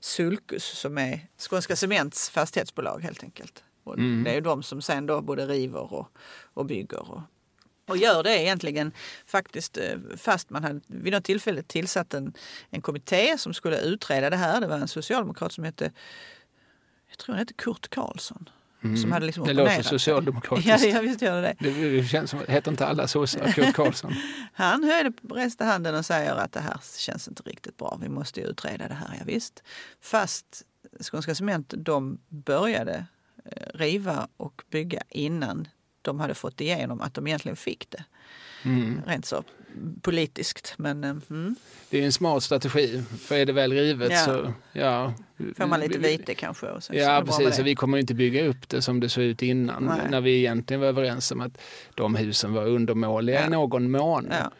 Sulcus 0.02 0.64
som 0.64 0.98
är 0.98 1.28
Skånska 1.38 1.76
Cements 1.76 2.30
fastighetsbolag 2.30 3.00
helt 3.00 3.24
enkelt. 3.24 3.64
Och 3.84 3.98
Mm. 3.98 4.24
Det 4.24 4.30
är 4.30 4.36
ju 4.36 4.42
de 4.42 4.64
som 4.64 4.82
sen 4.82 5.06
då 5.06 5.22
både 5.22 5.46
river 5.46 5.94
och, 5.94 6.08
och 6.54 6.66
bygger 6.66 7.12
och, 7.12 7.22
och 7.88 7.98
gör 7.98 8.24
det 8.24 8.42
egentligen 8.42 8.92
faktiskt 9.26 9.78
eh, 9.78 9.98
fast 10.18 10.50
man 10.50 10.64
hade 10.64 10.82
vid 10.88 11.14
något 11.14 11.24
tillfälle 11.24 11.64
tillsatt 11.64 12.14
en, 12.14 12.34
en 12.70 12.82
kommitté 12.82 13.38
som 13.38 13.54
skulle 13.54 13.82
utreda 13.82 14.30
det 14.30 14.36
här. 14.36 14.62
Det 14.62 14.68
var 14.68 14.78
en 14.78 14.88
socialdemokrat 14.88 15.52
som 15.52 15.64
hette, 15.64 15.92
jag 17.10 17.18
tror 17.18 17.34
han 17.34 17.40
hette 17.40 17.54
Kurt 17.54 17.88
Karlsson. 17.90 18.50
Som 18.82 19.12
hade 19.12 19.26
liksom 19.26 19.44
Mm. 19.44 19.56
det 19.56 19.64
låter 19.64 19.82
socialdemokratiskt. 19.82 20.84
Ja, 20.84 20.90
ja, 20.90 21.02
visst 21.02 21.22
gör 21.22 21.42
det 21.42 21.56
det. 21.60 22.08
Känns 22.08 22.30
som, 22.32 22.40
heter 22.48 22.72
inte 22.72 22.88
alla 22.88 23.08
sossar 23.08 23.52
Kurt 23.52 23.76
Karlsson? 23.76 24.14
Han 24.54 24.84
höjde 24.84 25.12
resta 25.30 25.66
handen 25.66 25.96
och 25.96 26.06
säger 26.06 26.36
att 26.36 26.52
det 26.52 26.60
här 26.60 26.78
känns 26.98 27.28
inte 27.28 27.44
riktigt 27.44 27.78
bra. 27.78 27.98
Vi 28.02 28.10
måste 28.10 28.42
utreda 28.42 28.88
det 28.88 28.94
här. 28.94 29.16
Ja, 29.20 29.24
visst. 29.26 29.64
Fast 30.02 30.46
Skånska 31.12 31.36
Cement 31.36 31.74
de 31.78 32.20
började 32.30 33.06
eh, 33.46 33.68
riva 33.74 34.28
och 34.38 34.64
bygga 34.72 35.02
innan 35.10 35.68
de 36.02 36.20
hade 36.20 36.34
fått 36.34 36.62
igenom 36.62 37.02
att 37.02 37.14
de 37.14 37.28
egentligen 37.28 37.56
fick 37.56 37.90
det. 37.90 38.04
Mm. 38.64 39.02
Rent 39.06 39.26
så 39.26 39.44
politiskt. 40.02 40.74
Men 40.78 41.04
eh, 41.04 41.16
mm, 41.30 41.56
Det 41.90 42.00
är 42.02 42.06
en 42.06 42.12
smart 42.12 42.44
strategi, 42.44 43.04
för 43.20 43.36
är 43.36 43.46
det 43.46 43.54
väl 43.54 43.72
rivet 43.74 44.12
Ja. 44.12 44.18
så... 44.26 44.54
Ja, 44.74 45.14
får 45.58 45.66
man 45.68 45.80
lite 45.80 45.98
vi- 46.00 46.08
vi- 46.08 46.18
vite 46.18 46.36
kanske. 46.36 46.66
Och 46.68 46.84
sen 46.84 46.98
Ja, 46.98 47.24
precis. 47.26 47.56
Så 47.56 47.64
vi 47.64 47.76
kommer 47.76 47.98
inte 47.98 48.14
bygga 48.14 48.46
upp 48.48 48.70
det 48.70 48.82
som 48.82 49.00
det 49.00 49.10
såg 49.10 49.24
ut 49.24 49.42
innan. 49.42 49.86
Nej. 49.86 50.02
När 50.10 50.22
vi 50.22 50.38
egentligen 50.38 50.82
var 50.82 50.88
överens 50.88 51.32
om 51.32 51.42
att 51.42 51.58
de 51.96 52.16
husen 52.16 52.54
var 52.54 52.66
undermåliga 52.68 53.40
Ja. 53.42 53.48
i 53.48 53.50
någon 53.50 53.92
mån. 53.92 54.28
Ja, 54.32 54.52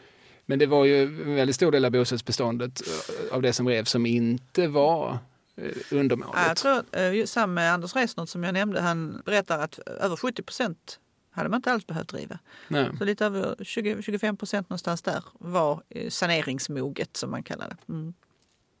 Men 0.46 0.58
det 0.58 0.66
var 0.66 0.84
ju 0.84 1.02
en 1.02 1.34
väldigt 1.34 1.56
stor 1.56 1.72
del 1.72 1.84
av 1.84 1.90
bostadsbeståndet 1.90 2.82
eh, 3.28 3.34
av 3.34 3.42
det 3.42 3.52
som 3.52 3.68
revs 3.68 3.90
som 3.90 4.06
inte 4.06 4.66
var 4.68 5.18
eh, 5.56 5.70
undermåligt. 5.98 6.38
Ja, 6.42 6.48
jag 6.48 6.56
tror 6.56 7.04
ju 7.14 7.26
samma 7.26 7.52
med 7.52 7.72
Anders 7.72 7.94
Resnert 7.96 8.28
som 8.28 8.44
jag 8.44 8.52
nämnde, 8.54 8.80
han 8.80 9.22
berättar 9.24 9.58
att 9.58 9.78
över 9.78 10.16
70 10.16 10.42
procent 10.42 10.98
hade 11.32 11.48
man 11.48 11.58
inte 11.58 11.72
alls 11.72 11.86
behövt 11.86 12.14
riva. 12.14 12.38
Nej. 12.68 12.90
Så 12.98 13.04
lite 13.04 13.26
över 13.26 13.54
20-25 13.54 14.36
procent 14.36 14.70
någonstans 14.70 15.02
där 15.02 15.24
var 15.32 15.82
eh, 15.88 16.10
saneringsmoget 16.10 17.16
som 17.16 17.30
man 17.30 17.42
kallar 17.42 17.68
det. 17.68 17.92
Mm. 17.92 18.14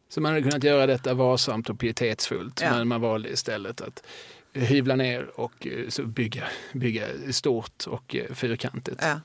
Så 0.08 0.20
man 0.20 0.32
hade 0.32 0.42
kunnat 0.42 0.64
göra 0.64 0.86
detta 0.86 1.14
varsamt 1.14 1.70
och 1.70 1.78
pietetsfullt. 1.78 2.60
Ja. 2.60 2.70
Men 2.70 2.88
man 2.88 3.00
valde 3.00 3.28
istället 3.28 3.80
att 3.80 4.06
hyvla 4.52 4.96
ner 4.96 5.40
och 5.40 5.66
eh, 5.66 5.88
så 5.88 6.06
bygga, 6.06 6.44
bygga 6.72 7.06
stort 7.30 7.86
och 7.86 8.16
eh, 8.16 8.34
fyrkantigt. 8.34 8.98
Ja. 9.02 9.20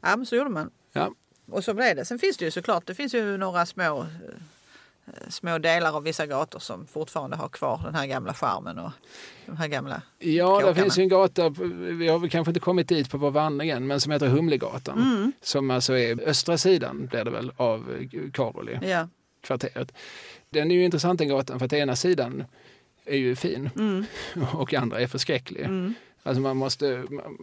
ja, 0.00 0.16
men 0.16 0.26
så 0.26 0.36
gjorde 0.36 0.50
man. 0.50 0.70
Ja. 0.92 1.10
Och 1.50 1.64
så 1.64 1.74
blev 1.74 1.96
det. 1.96 2.04
Sen 2.04 2.18
finns 2.18 2.36
det 2.36 2.44
ju 2.44 2.50
såklart, 2.50 2.86
det 2.86 2.94
finns 2.94 3.14
ju 3.14 3.36
några 3.36 3.66
små 3.66 4.00
eh, 4.00 4.06
små 5.28 5.58
delar 5.58 5.96
av 5.96 6.02
vissa 6.02 6.26
gator 6.26 6.58
som 6.58 6.86
fortfarande 6.86 7.36
har 7.36 7.48
kvar 7.48 7.80
den 7.84 7.94
här 7.94 8.06
gamla 8.06 8.34
charmen 8.34 8.78
och 8.78 8.90
de 9.46 9.56
här 9.56 9.68
gamla 9.68 10.02
Ja, 10.18 10.46
det 10.56 10.62
kåkarna. 10.62 10.74
finns 10.74 10.98
ju 10.98 11.02
en 11.02 11.08
gata, 11.08 11.48
vi 11.48 12.08
har 12.08 12.18
väl 12.18 12.30
kanske 12.30 12.50
inte 12.50 12.60
kommit 12.60 12.88
dit 12.88 13.10
på 13.10 13.18
vår 13.18 13.30
vandring 13.30 13.70
än, 13.70 13.86
men 13.86 14.00
som 14.00 14.12
heter 14.12 14.28
Humlegatan. 14.28 14.98
Mm. 14.98 15.32
Som 15.42 15.70
alltså 15.70 15.98
är 15.98 16.28
östra 16.28 16.58
sidan, 16.58 17.06
blir 17.06 17.24
det 17.24 17.30
väl, 17.30 17.52
av 17.56 17.96
eh, 18.12 18.30
Karoli, 18.32 18.78
Ja. 18.82 19.08
kvarteret. 19.40 19.92
Den 20.50 20.70
är 20.70 20.74
ju 20.74 20.84
intressant 20.84 21.18
den 21.18 21.28
gatan 21.28 21.58
för 21.58 21.66
att 21.66 21.72
ena 21.72 21.96
sidan 21.96 22.44
är 23.04 23.16
ju 23.16 23.36
fin 23.36 23.70
Mm. 23.76 24.04
och 24.52 24.74
andra 24.74 25.00
är 25.00 25.06
förskräcklig. 25.06 25.64
Mm. 25.64 25.94
Alltså 26.22 26.40
man 26.40 26.56
måste... 26.56 27.04
Man, 27.10 27.38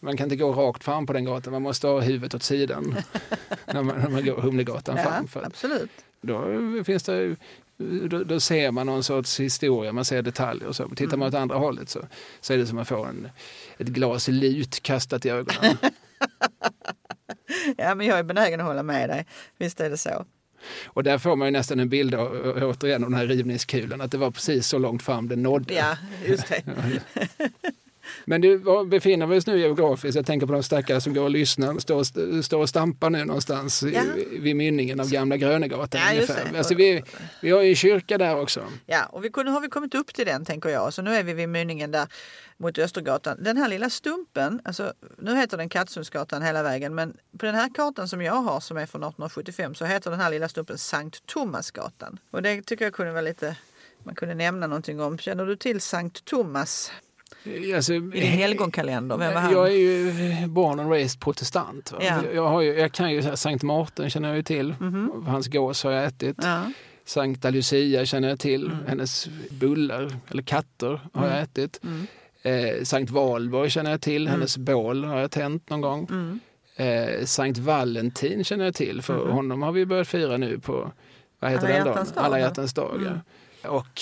man 0.00 0.16
kan 0.16 0.24
inte 0.24 0.36
gå 0.36 0.52
rakt 0.52 0.84
fram 0.84 1.06
på 1.06 1.12
den 1.12 1.24
gatan, 1.24 1.52
man 1.52 1.62
måste 1.62 1.86
ha 1.86 2.00
huvudet 2.00 2.34
åt 2.34 2.42
sidan 2.42 2.96
när, 3.66 3.82
man, 3.82 3.98
när 3.98 4.08
man 4.10 4.24
går 4.24 4.40
Humlegatan 4.40 4.96
ja, 4.96 5.02
fram. 5.02 5.28
För 5.28 5.40
att 5.40 5.46
absolut. 5.46 5.90
Då, 6.26 6.84
finns 6.84 7.02
det, 7.02 7.36
då, 8.08 8.24
då 8.24 8.40
ser 8.40 8.70
man 8.70 8.86
någon 8.86 9.02
sorts 9.02 9.40
historia, 9.40 9.92
man 9.92 10.04
ser 10.04 10.22
detaljer 10.22 10.68
och 10.68 10.76
så. 10.76 10.88
Tittar 10.88 11.16
man 11.16 11.28
åt 11.28 11.34
andra 11.34 11.56
hållet 11.56 11.88
så, 11.88 12.00
så 12.40 12.52
är 12.52 12.58
det 12.58 12.66
som 12.66 12.78
att 12.78 12.88
få 12.88 13.04
en, 13.04 13.28
ett 13.78 13.88
glas 13.88 14.28
lut 14.28 14.82
kastat 14.82 15.26
i 15.26 15.30
ögonen. 15.30 15.76
Ja, 17.76 17.94
men 17.94 18.06
jag 18.06 18.18
är 18.18 18.22
benägen 18.22 18.60
att 18.60 18.66
hålla 18.66 18.82
med 18.82 19.08
dig. 19.08 19.26
Visst 19.58 19.80
är 19.80 19.90
det 19.90 19.96
så. 19.96 20.24
och 20.86 21.02
där 21.02 21.18
får 21.18 21.36
man 21.36 21.48
ju 21.48 21.52
nästan 21.52 21.80
en 21.80 21.88
bild 21.88 22.14
av, 22.14 22.56
återigen 22.62 23.04
av 23.04 23.10
den 23.10 23.18
här 23.18 23.26
rivningskulan, 23.26 24.00
att 24.00 24.10
det 24.10 24.18
var 24.18 24.30
precis 24.30 24.66
så 24.66 24.78
långt 24.78 25.02
fram 25.02 25.28
det 25.28 25.36
nådde. 25.36 25.74
Ja, 25.74 25.96
just 26.26 26.48
det. 26.48 26.62
Men 28.28 28.40
du, 28.40 28.56
var 28.56 28.84
befinner 28.84 29.26
vi 29.26 29.38
oss 29.38 29.46
nu 29.46 29.58
geografiskt? 29.60 30.16
Jag 30.16 30.26
tänker 30.26 30.46
på 30.46 30.52
de 30.52 30.62
stackare 30.62 31.00
som 31.00 31.14
går 31.14 31.22
och 31.22 31.30
lyssnar, 31.30 31.78
står, 31.78 32.42
står 32.42 32.58
och 32.60 32.68
stampar 32.68 33.10
nu 33.10 33.24
någonstans 33.24 33.82
i- 33.82 33.92
Ja. 33.94 34.02
vid 34.40 34.56
mynningen 34.56 35.00
av 35.00 35.10
Gamla 35.10 35.36
Grönegatan. 35.36 36.00
Ja, 36.04 36.10
ungefär. 36.14 36.48
det. 36.52 36.58
Alltså, 36.58 36.74
vi, 36.74 37.02
vi 37.42 37.50
har 37.50 37.62
ju 37.62 37.74
kyrka 37.74 38.18
där 38.18 38.40
också. 38.40 38.64
Ja, 38.86 39.06
och 39.06 39.24
vi 39.24 39.30
kunde, 39.30 39.52
har 39.52 39.60
vi 39.60 39.68
kommit 39.68 39.94
upp 39.94 40.14
till 40.14 40.26
den 40.26 40.44
tänker 40.44 40.68
jag. 40.68 40.92
Så 40.94 41.02
nu 41.02 41.14
är 41.14 41.22
vi 41.22 41.32
vid 41.32 41.48
mynningen 41.48 41.90
där 41.90 42.06
mot 42.56 42.78
Östergatan. 42.78 43.38
Den 43.42 43.56
här 43.56 43.68
lilla 43.68 43.90
stumpen, 43.90 44.60
alltså, 44.64 44.92
nu 45.18 45.36
heter 45.36 45.56
den 45.56 45.68
Kattsundsgatan 45.68 46.42
hela 46.42 46.62
vägen, 46.62 46.94
men 46.94 47.16
på 47.38 47.46
den 47.46 47.54
här 47.54 47.70
kartan 47.74 48.08
som 48.08 48.22
jag 48.22 48.32
har 48.34 48.60
som 48.60 48.76
är 48.76 48.86
från 48.86 49.02
1875 49.02 49.74
så 49.74 49.84
heter 49.84 50.10
den 50.10 50.20
här 50.20 50.30
lilla 50.30 50.48
stumpen 50.48 50.78
Sankt 50.78 51.26
Thomasgatan. 51.26 52.18
Och 52.30 52.42
det 52.42 52.62
tycker 52.62 52.84
jag 52.84 52.94
kunde 52.94 53.12
vara 53.12 53.22
lite, 53.22 53.56
man 54.04 54.14
kunde 54.14 54.34
nämna 54.34 54.66
någonting 54.66 55.00
om. 55.00 55.18
Känner 55.18 55.46
du 55.46 55.56
till 55.56 55.80
Sankt 55.80 56.24
Thomas 56.24 56.92
Alltså, 57.76 57.94
i 57.94 57.98
din 58.00 58.22
helgonkalender? 58.22 59.16
Vem 59.16 59.34
var 59.34 59.40
han? 59.40 59.52
Jag 59.52 59.66
är 59.66 59.76
ju 59.76 60.12
born 60.46 60.80
and 60.80 60.90
raised 60.90 61.20
protestant. 61.20 61.92
Ja. 62.00 62.20
Jag, 62.34 62.64
ju, 62.64 62.74
jag 62.74 62.92
kan 62.92 63.12
ju 63.12 63.36
Sankt 63.36 63.62
Martin 63.62 64.10
känner 64.10 64.28
jag 64.28 64.36
ju 64.36 64.42
till. 64.42 64.74
Hans 65.26 65.46
gås 65.48 65.84
har 65.84 65.90
jag 65.90 66.04
ätit. 66.04 66.36
Ja. 66.42 66.62
Sankta 67.04 67.50
Lucia 67.50 68.06
känner 68.06 68.28
jag 68.28 68.40
till. 68.40 68.66
Mm. 68.66 68.86
Hennes 68.86 69.28
bullar 69.50 70.16
eller 70.28 70.42
katter 70.42 71.00
har 71.12 71.26
jag 71.28 71.40
ätit. 71.40 71.80
Mm. 71.84 72.06
Eh, 72.42 72.82
Sankt 72.84 73.10
Valborg 73.10 73.70
känner 73.70 73.90
jag 73.90 74.00
till. 74.00 74.28
Hennes 74.28 74.58
bål 74.58 75.04
har 75.04 75.18
jag 75.20 75.30
tänt 75.30 75.70
någon 75.70 75.80
gång. 75.80 76.08
Mm. 76.10 76.40
Eh, 76.76 77.24
Sankt 77.24 77.58
Valentin 77.58 78.44
känner 78.44 78.64
jag 78.64 78.74
till. 78.74 79.02
För 79.02 79.24
Mhm. 79.24 79.30
honom 79.32 79.62
har 79.62 79.72
vi 79.72 79.86
börjat 79.86 80.08
fira 80.08 80.36
nu 80.36 80.58
på 80.58 80.92
vad 81.40 81.50
heter 81.50 81.66
Alla 81.66 81.74
den 81.76 81.84
dagen? 81.86 82.06
dag, 82.14 82.24
Alla 82.24 82.40
hjärtans 82.40 82.74
dag. 82.74 82.96
Mm. 82.96 83.18
Ja. 83.62 83.70
Och 83.70 84.00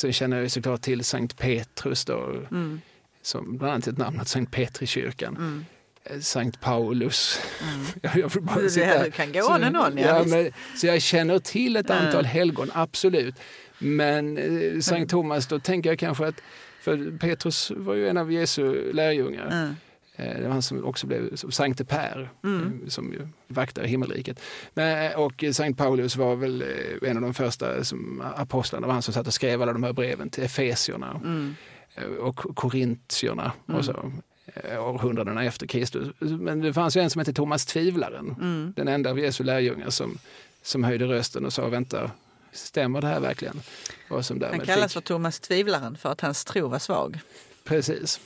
sen 0.00 0.12
känner 0.12 0.36
jag 0.36 0.44
ju 0.44 0.48
såklart 0.48 0.80
till 0.82 1.04
Sankt 1.04 1.38
Petrus 1.38 2.04
då. 2.04 2.32
Mm. 2.50 2.80
Som 3.22 3.58
bland 3.58 3.72
annat 3.72 3.86
ett 3.86 3.98
namn, 3.98 4.24
Sankt 4.24 4.52
Petrikyrkan. 4.52 5.36
Mm. 5.36 5.64
Eh, 6.04 6.20
Sankt 6.20 6.60
Paulus. 6.60 7.40
Mm. 7.72 7.86
Jag, 8.22 8.32
får 8.32 8.40
bara 8.40 8.68
sitta- 8.68 9.04
du 9.04 9.10
kan 9.10 9.32
gå 9.32 9.40
så- 9.40 9.54
on 9.54 9.76
on, 9.76 9.98
ja, 9.98 10.24
men, 10.26 10.52
så 10.76 10.86
jag 10.86 11.02
känner 11.02 11.38
till 11.38 11.76
ett 11.76 11.90
Mm. 11.90 12.06
antal 12.06 12.24
helgon, 12.24 12.70
absolut. 12.74 13.34
Men 13.78 14.38
eh, 14.38 14.80
Sankt 14.80 15.10
Thomas, 15.10 15.46
då 15.46 15.58
tänker 15.58 15.90
jag 15.90 15.98
kanske 15.98 16.26
att 16.26 16.40
för 16.80 17.18
Petrus 17.18 17.72
var 17.76 17.94
ju 17.94 18.08
en 18.08 18.16
av 18.16 18.32
Jesu 18.32 18.92
lärjungar. 18.92 19.74
Eh, 20.20 20.36
Det 20.40 20.42
var 20.46 20.52
han 20.52 20.62
som 20.62 20.84
också 20.84 21.06
blev 21.06 21.36
Sankte 21.36 21.84
Per, 21.84 22.30
Mm. 22.44 22.80
eh, 22.84 22.88
som 22.88 23.12
ju 23.12 23.28
vaktar 23.48 23.84
himmelriket. 23.84 24.40
Men, 24.74 25.14
och 25.16 25.44
Sankt 25.52 25.78
Paulus 25.78 26.16
var 26.16 26.36
väl 26.36 26.62
eh, 26.62 27.10
en 27.10 27.16
av 27.16 27.22
de 27.22 27.34
första 27.34 27.84
som, 27.84 28.22
apostlarna, 28.36 28.86
var 28.86 28.94
han 28.94 29.02
som 29.02 29.14
satt 29.14 29.26
och 29.26 29.34
skrev 29.34 29.62
alla 29.62 29.72
de 29.72 29.82
här 29.82 29.92
breven 29.92 30.30
till 30.30 30.44
Efesierna 30.44 31.20
Mm. 31.24 31.54
eh, 31.94 32.04
och 32.04 32.36
Korintierna 32.36 33.52
Mm. 33.68 33.78
och 33.78 33.84
så. 33.84 34.12
eh, 34.54 34.84
Århundradena 34.88 35.44
efter 35.44 35.66
Kristus. 35.66 36.08
Men 36.18 36.60
det 36.60 36.72
fanns 36.72 36.96
ju 36.96 37.00
en 37.00 37.10
som 37.10 37.18
hette 37.18 37.32
Thomas 37.32 37.66
Tvivlaren. 37.66 38.36
Mm. 38.40 38.72
Den 38.76 38.88
enda 38.88 39.10
av 39.10 39.18
Jesu 39.18 39.44
lärjungar 39.44 39.90
som, 39.90 40.18
som 40.62 40.84
höjde 40.84 41.04
rösten 41.04 41.44
och 41.46 41.52
sa 41.52 41.68
vänta, 41.68 42.10
stämmer 42.52 43.00
det 43.00 43.06
här 43.06 43.20
verkligen? 43.20 43.60
Han 44.08 44.22
kallas 44.60 44.82
fick, 44.82 44.90
för 44.92 45.00
Thomas 45.00 45.40
Tvivlaren 45.40 45.96
för 45.96 46.12
att 46.12 46.20
hans 46.20 46.44
tro 46.44 46.68
var 46.68 46.78
svag. 46.78 47.18
Precis. 47.64 48.20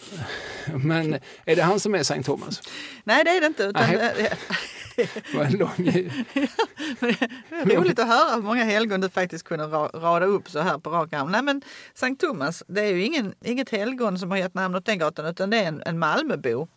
Men 0.85 1.15
är 1.45 1.57
det 1.57 1.63
han 1.63 1.81
som 1.81 1.95
är 1.95 2.03
Sankt 2.03 2.27
Thomas? 2.27 2.61
Nej, 3.05 3.25
det 3.25 3.31
är 3.31 3.41
det 3.41 3.47
inte. 3.47 3.63
Utan 3.63 3.91
det, 3.91 4.37
var 5.35 5.45
en 5.45 5.53
lång... 5.53 5.71
det 6.99 7.73
är 7.73 7.77
roligt 7.77 7.99
att 7.99 8.09
höra 8.09 8.35
hur 8.35 8.43
många 8.43 8.65
helgon 8.65 9.01
du 9.01 9.09
faktiskt 9.09 9.45
kunde 9.45 9.65
ra- 9.65 10.01
rada 10.01 10.27
upp 10.27 10.51
så 10.51 10.61
här 10.61 10.79
på 10.79 10.91
rak 10.91 11.13
arm. 11.13 11.31
Nej, 11.33 11.43
men 11.43 11.63
Sankt 11.95 12.21
Thomas, 12.21 12.63
det 12.67 12.81
är 12.81 12.91
ju 12.93 13.05
ingen, 13.05 13.35
inget 13.45 13.71
helgon 13.71 14.19
som 14.19 14.31
har 14.31 14.39
gett 14.39 14.55
namn 14.55 14.75
åt 14.75 14.87
den 14.87 14.99
gatan 14.99 15.27
utan 15.27 15.51
det 15.51 15.59
är 15.59 15.69
en, 15.69 15.83
en 15.87 15.99
Malmöbo. 15.99 16.69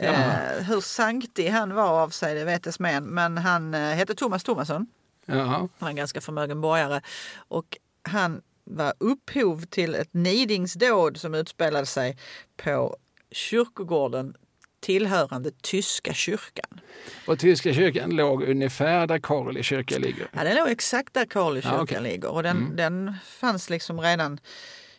Jaha. 0.00 0.12
Eh, 0.58 0.64
hur 0.64 0.80
sanktig 0.80 1.48
han 1.48 1.74
var 1.74 2.02
av 2.02 2.10
sig 2.10 2.34
det 2.34 2.44
vetes 2.44 2.78
men, 2.78 3.04
men 3.04 3.38
han 3.38 3.74
eh, 3.74 3.80
hette 3.80 4.14
Thomas 4.14 4.44
Thomasson. 4.44 4.86
Ja, 5.26 5.42
Han 5.42 5.68
var 5.78 5.88
en 5.88 5.96
ganska 5.96 6.20
förmögen 6.20 6.60
borgare. 6.60 7.00
Och 7.48 7.76
han 8.02 8.42
var 8.66 8.94
upphov 8.98 9.64
till 9.66 9.94
ett 9.94 10.14
nidingsdåd 10.14 11.16
som 11.16 11.34
utspelade 11.34 11.86
sig 11.86 12.18
på 12.56 12.96
kyrkogården 13.30 14.34
tillhörande 14.80 15.50
tyska 15.62 16.12
kyrkan. 16.14 16.80
och 17.26 17.38
tyska 17.38 17.72
kyrkan 17.74 18.10
låg 18.10 18.42
ungefär 18.42 19.06
där 19.06 19.18
Karoli 19.18 19.62
kyrka 19.62 19.98
ligger. 19.98 20.28
Ja, 20.32 20.44
den 20.44 20.56
låg 20.56 20.68
exakt 20.68 21.14
där 21.14 21.24
Karli 21.24 21.62
kyrka 21.62 21.74
Ja, 21.74 21.82
okej. 21.82 22.00
ligger 22.02 22.30
och 22.30 22.42
den, 22.42 22.76
den 22.76 23.14
fanns 23.24 23.70
liksom 23.70 24.00
redan 24.00 24.38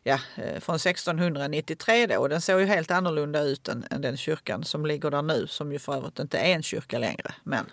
ja, 0.03 0.19
eh, 0.35 0.59
från 0.59 0.75
1693 0.75 2.07
då 2.07 2.17
och 2.17 2.29
den 2.29 2.41
såg 2.41 2.59
ju 2.59 2.65
helt 2.65 2.91
annorlunda 2.91 3.41
ut 3.41 3.67
än, 3.67 3.85
än 3.91 4.01
den 4.01 4.17
kyrkan 4.17 4.63
som 4.63 4.85
ligger 4.85 5.11
där 5.11 5.21
nu 5.21 5.47
som 5.47 5.71
ju 5.71 5.79
för 5.79 5.95
övrigt 5.95 6.19
inte 6.19 6.37
är 6.37 6.53
en 6.55 6.63
kyrka 6.63 6.99
längre. 6.99 7.33
Men 7.43 7.65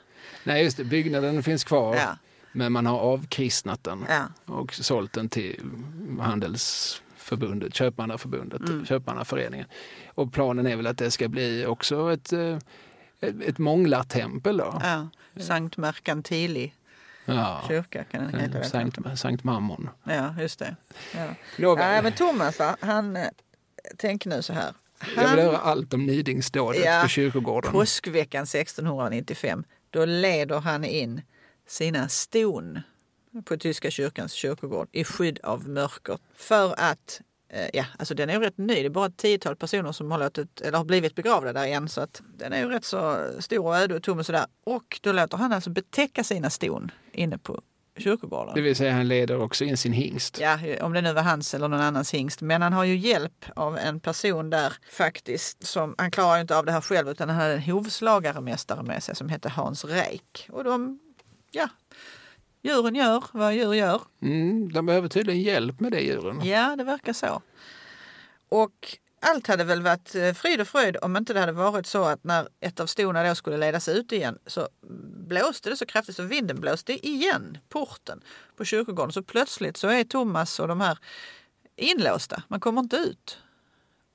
Nej, 0.45 0.65
just 0.65 0.77
det, 0.77 0.85
byggnaden 0.85 1.43
finns 1.43 1.65
kvar, 1.65 1.97
ja, 1.97 2.19
men 2.55 2.73
man 2.73 2.87
har 2.87 2.99
avkristnat 2.99 3.85
den 3.85 4.05
ja, 4.09 4.53
och 4.55 4.75
sålt 4.75 5.13
den 5.13 5.29
till 5.29 5.61
Handelsförbundet, 6.21 7.75
Köpmannaförbundet, 7.75 8.61
Mm. 8.61 8.87
Köpmannaföreningen. 8.87 9.67
Och 10.15 10.33
planen 10.33 10.67
är 10.67 10.77
väl 10.77 10.87
att 10.87 10.99
det 10.99 11.11
ska 11.11 11.29
bli 11.29 11.67
också 11.67 12.13
ett, 12.13 12.33
eh, 12.33 12.59
ett, 13.21 13.35
ett 13.47 13.59
månglartempel 13.59 14.57
då. 14.57 14.81
ja. 14.83 15.09
Sankt 15.43 15.77
Merkantili 15.77 16.73
Ja. 17.27 17.65
kyrka 17.69 18.05
kan 18.05 18.27
den 18.31 18.41
heta. 18.41 18.63
Sankt. 18.65 18.99
Sankt 19.17 19.45
Mammon. 19.45 19.89
Ja, 20.05 20.35
just 20.41 20.59
det. 20.59 20.77
Ja. 21.15 21.27
Ja, 21.59 22.03
men 22.03 22.13
Thomas, 22.13 22.59
va? 22.59 22.77
han, 22.81 23.17
eh, 23.17 23.27
tänk 23.97 24.27
nu 24.27 24.43
så 24.43 24.53
här. 24.53 24.73
jag 25.01 25.21
vill 25.21 25.27
Han, 25.29 25.39
höra 25.39 25.57
allt 25.59 25.95
om 25.95 26.07
nidingsdådet 26.07 26.85
Ja, 26.85 27.01
på 27.03 27.09
kyrkogården. 27.09 27.73
påskveckan 27.73 28.43
1695, 28.47 29.65
då 29.91 30.05
leder 30.05 30.61
han 30.61 30.85
in 30.85 31.23
sina 31.67 32.09
ston 32.09 32.81
på 33.45 33.57
tyska 33.57 33.91
kyrkans 33.91 34.33
kyrkogård 34.33 34.89
i 34.93 35.05
skydd 35.05 35.39
av 35.43 35.69
mörker. 35.69 36.19
För 36.35 36.75
att, 36.79 37.21
eh, 37.49 37.69
ja, 37.73 37.85
alltså 37.99 38.15
den 38.15 38.31
är 38.31 38.35
ju 38.35 38.41
rätt 38.41 38.59
ny. 38.59 38.75
Det 38.75 38.87
är 38.87 38.91
bara 38.91 39.07
ett 39.07 39.17
tiotal 39.17 39.57
personer 39.57 39.93
som 39.93 40.11
har, 40.11 40.19
låtit, 40.19 40.61
eller 40.61 40.79
har 40.79 40.85
blivit 40.85 41.15
begravda 41.15 41.53
där 41.53 41.65
igen. 41.65 41.89
Så 41.89 42.01
att 42.01 42.23
den 42.37 42.53
är 42.53 42.59
ju 42.59 42.69
rätt 42.69 42.85
så 42.85 43.31
stor 43.39 43.67
och 43.67 43.77
öde 43.77 43.95
och 43.95 44.03
tom 44.03 44.19
och 44.19 44.27
sådär. 44.27 44.47
Och 44.65 45.01
då 45.03 45.12
låter 45.12 45.37
han 45.37 45.53
alltså 45.53 45.71
betäcka 45.71 46.25
sina 46.25 46.51
ston 46.51 46.91
inne 47.12 47.39
på 47.39 47.62
kyrkogården. 47.97 48.55
Det 48.55 48.61
vill 48.61 48.77
säga 48.77 48.93
han 48.93 49.09
leder 49.09 49.41
också 49.41 49.65
in 49.65 49.77
sin 49.77 49.93
hingst. 49.93 50.41
Ja, 50.41 50.59
om 50.81 50.93
det 50.93 51.01
nu 51.01 51.12
var 51.12 51.23
hans 51.23 51.55
eller 51.55 51.69
någon 51.69 51.81
annans 51.81 52.15
hingst. 52.15 52.41
Men 52.41 52.62
han 52.62 52.73
har 52.73 52.85
ju 52.85 52.97
hjälp 52.97 53.45
av 53.57 53.79
en 53.79 54.01
person 54.01 54.51
där 54.51 54.73
faktiskt. 54.91 55.67
Som, 55.67 55.95
han 55.99 56.11
klarar 56.11 56.35
ju 56.35 56.41
inte 56.41 56.59
av 56.59 56.67
det 56.67 56.73
här 56.73 56.81
själv 56.81 57.09
utan 57.09 57.29
han 57.29 57.41
hade 57.41 57.55
en 57.55 57.62
hovslagaremästare 57.62 58.83
med 58.83 59.03
sig 59.03 59.17
som 59.17 59.29
hette 59.29 59.49
Hans 59.49 59.85
Reik. 59.85 60.49
Och 60.51 60.65
de, 60.65 60.99
ja, 61.55 61.69
djuren 62.63 62.95
gör 62.95 63.25
vad 63.33 63.55
djur 63.55 63.75
gör. 63.75 64.03
Mm, 64.23 64.73
de 64.73 64.87
behöver 64.87 65.09
tydligen 65.09 65.43
hjälp 65.43 65.81
med 65.81 65.93
det 65.93 66.01
djuren. 66.01 66.47
Ja, 66.47 66.77
det 66.77 66.85
verkar 66.85 67.13
så. 67.13 67.43
Och 68.49 68.99
allt 69.21 69.47
hade 69.47 69.65
väl 69.65 69.83
varit 69.83 70.15
eh, 70.15 70.33
frid 70.33 70.61
och 70.61 70.69
fröjd 70.69 70.97
om 71.03 71.17
inte 71.17 71.33
det 71.33 71.41
hade 71.41 71.53
varit 71.53 71.87
så 71.87 72.05
att 72.05 72.25
när 72.25 72.49
ett 72.61 72.81
av 72.81 72.87
stona 72.87 73.29
då 73.29 73.35
skulle 73.35 73.57
ledas 73.57 73.89
ut 73.89 74.13
igen 74.13 74.39
så 74.47 74.69
blåste 75.29 75.71
det 75.71 75.77
så 75.77 75.87
kraftigt 75.87 76.17
så 76.17 76.23
vinden 76.23 76.61
blåste 76.61 77.07
igen 77.07 77.59
porten 77.69 78.23
på 78.57 78.65
kyrkogården. 78.65 79.13
Så 79.13 79.23
plötsligt 79.23 79.77
så 79.77 79.89
är 79.89 80.05
Thomas 80.05 80.61
och 80.61 80.69
de 80.69 80.81
här 80.81 80.99
inlåsta. 81.77 82.43
Man 82.49 82.61
kommer 82.61 82.81
inte 82.81 82.97
ut. 82.97 83.39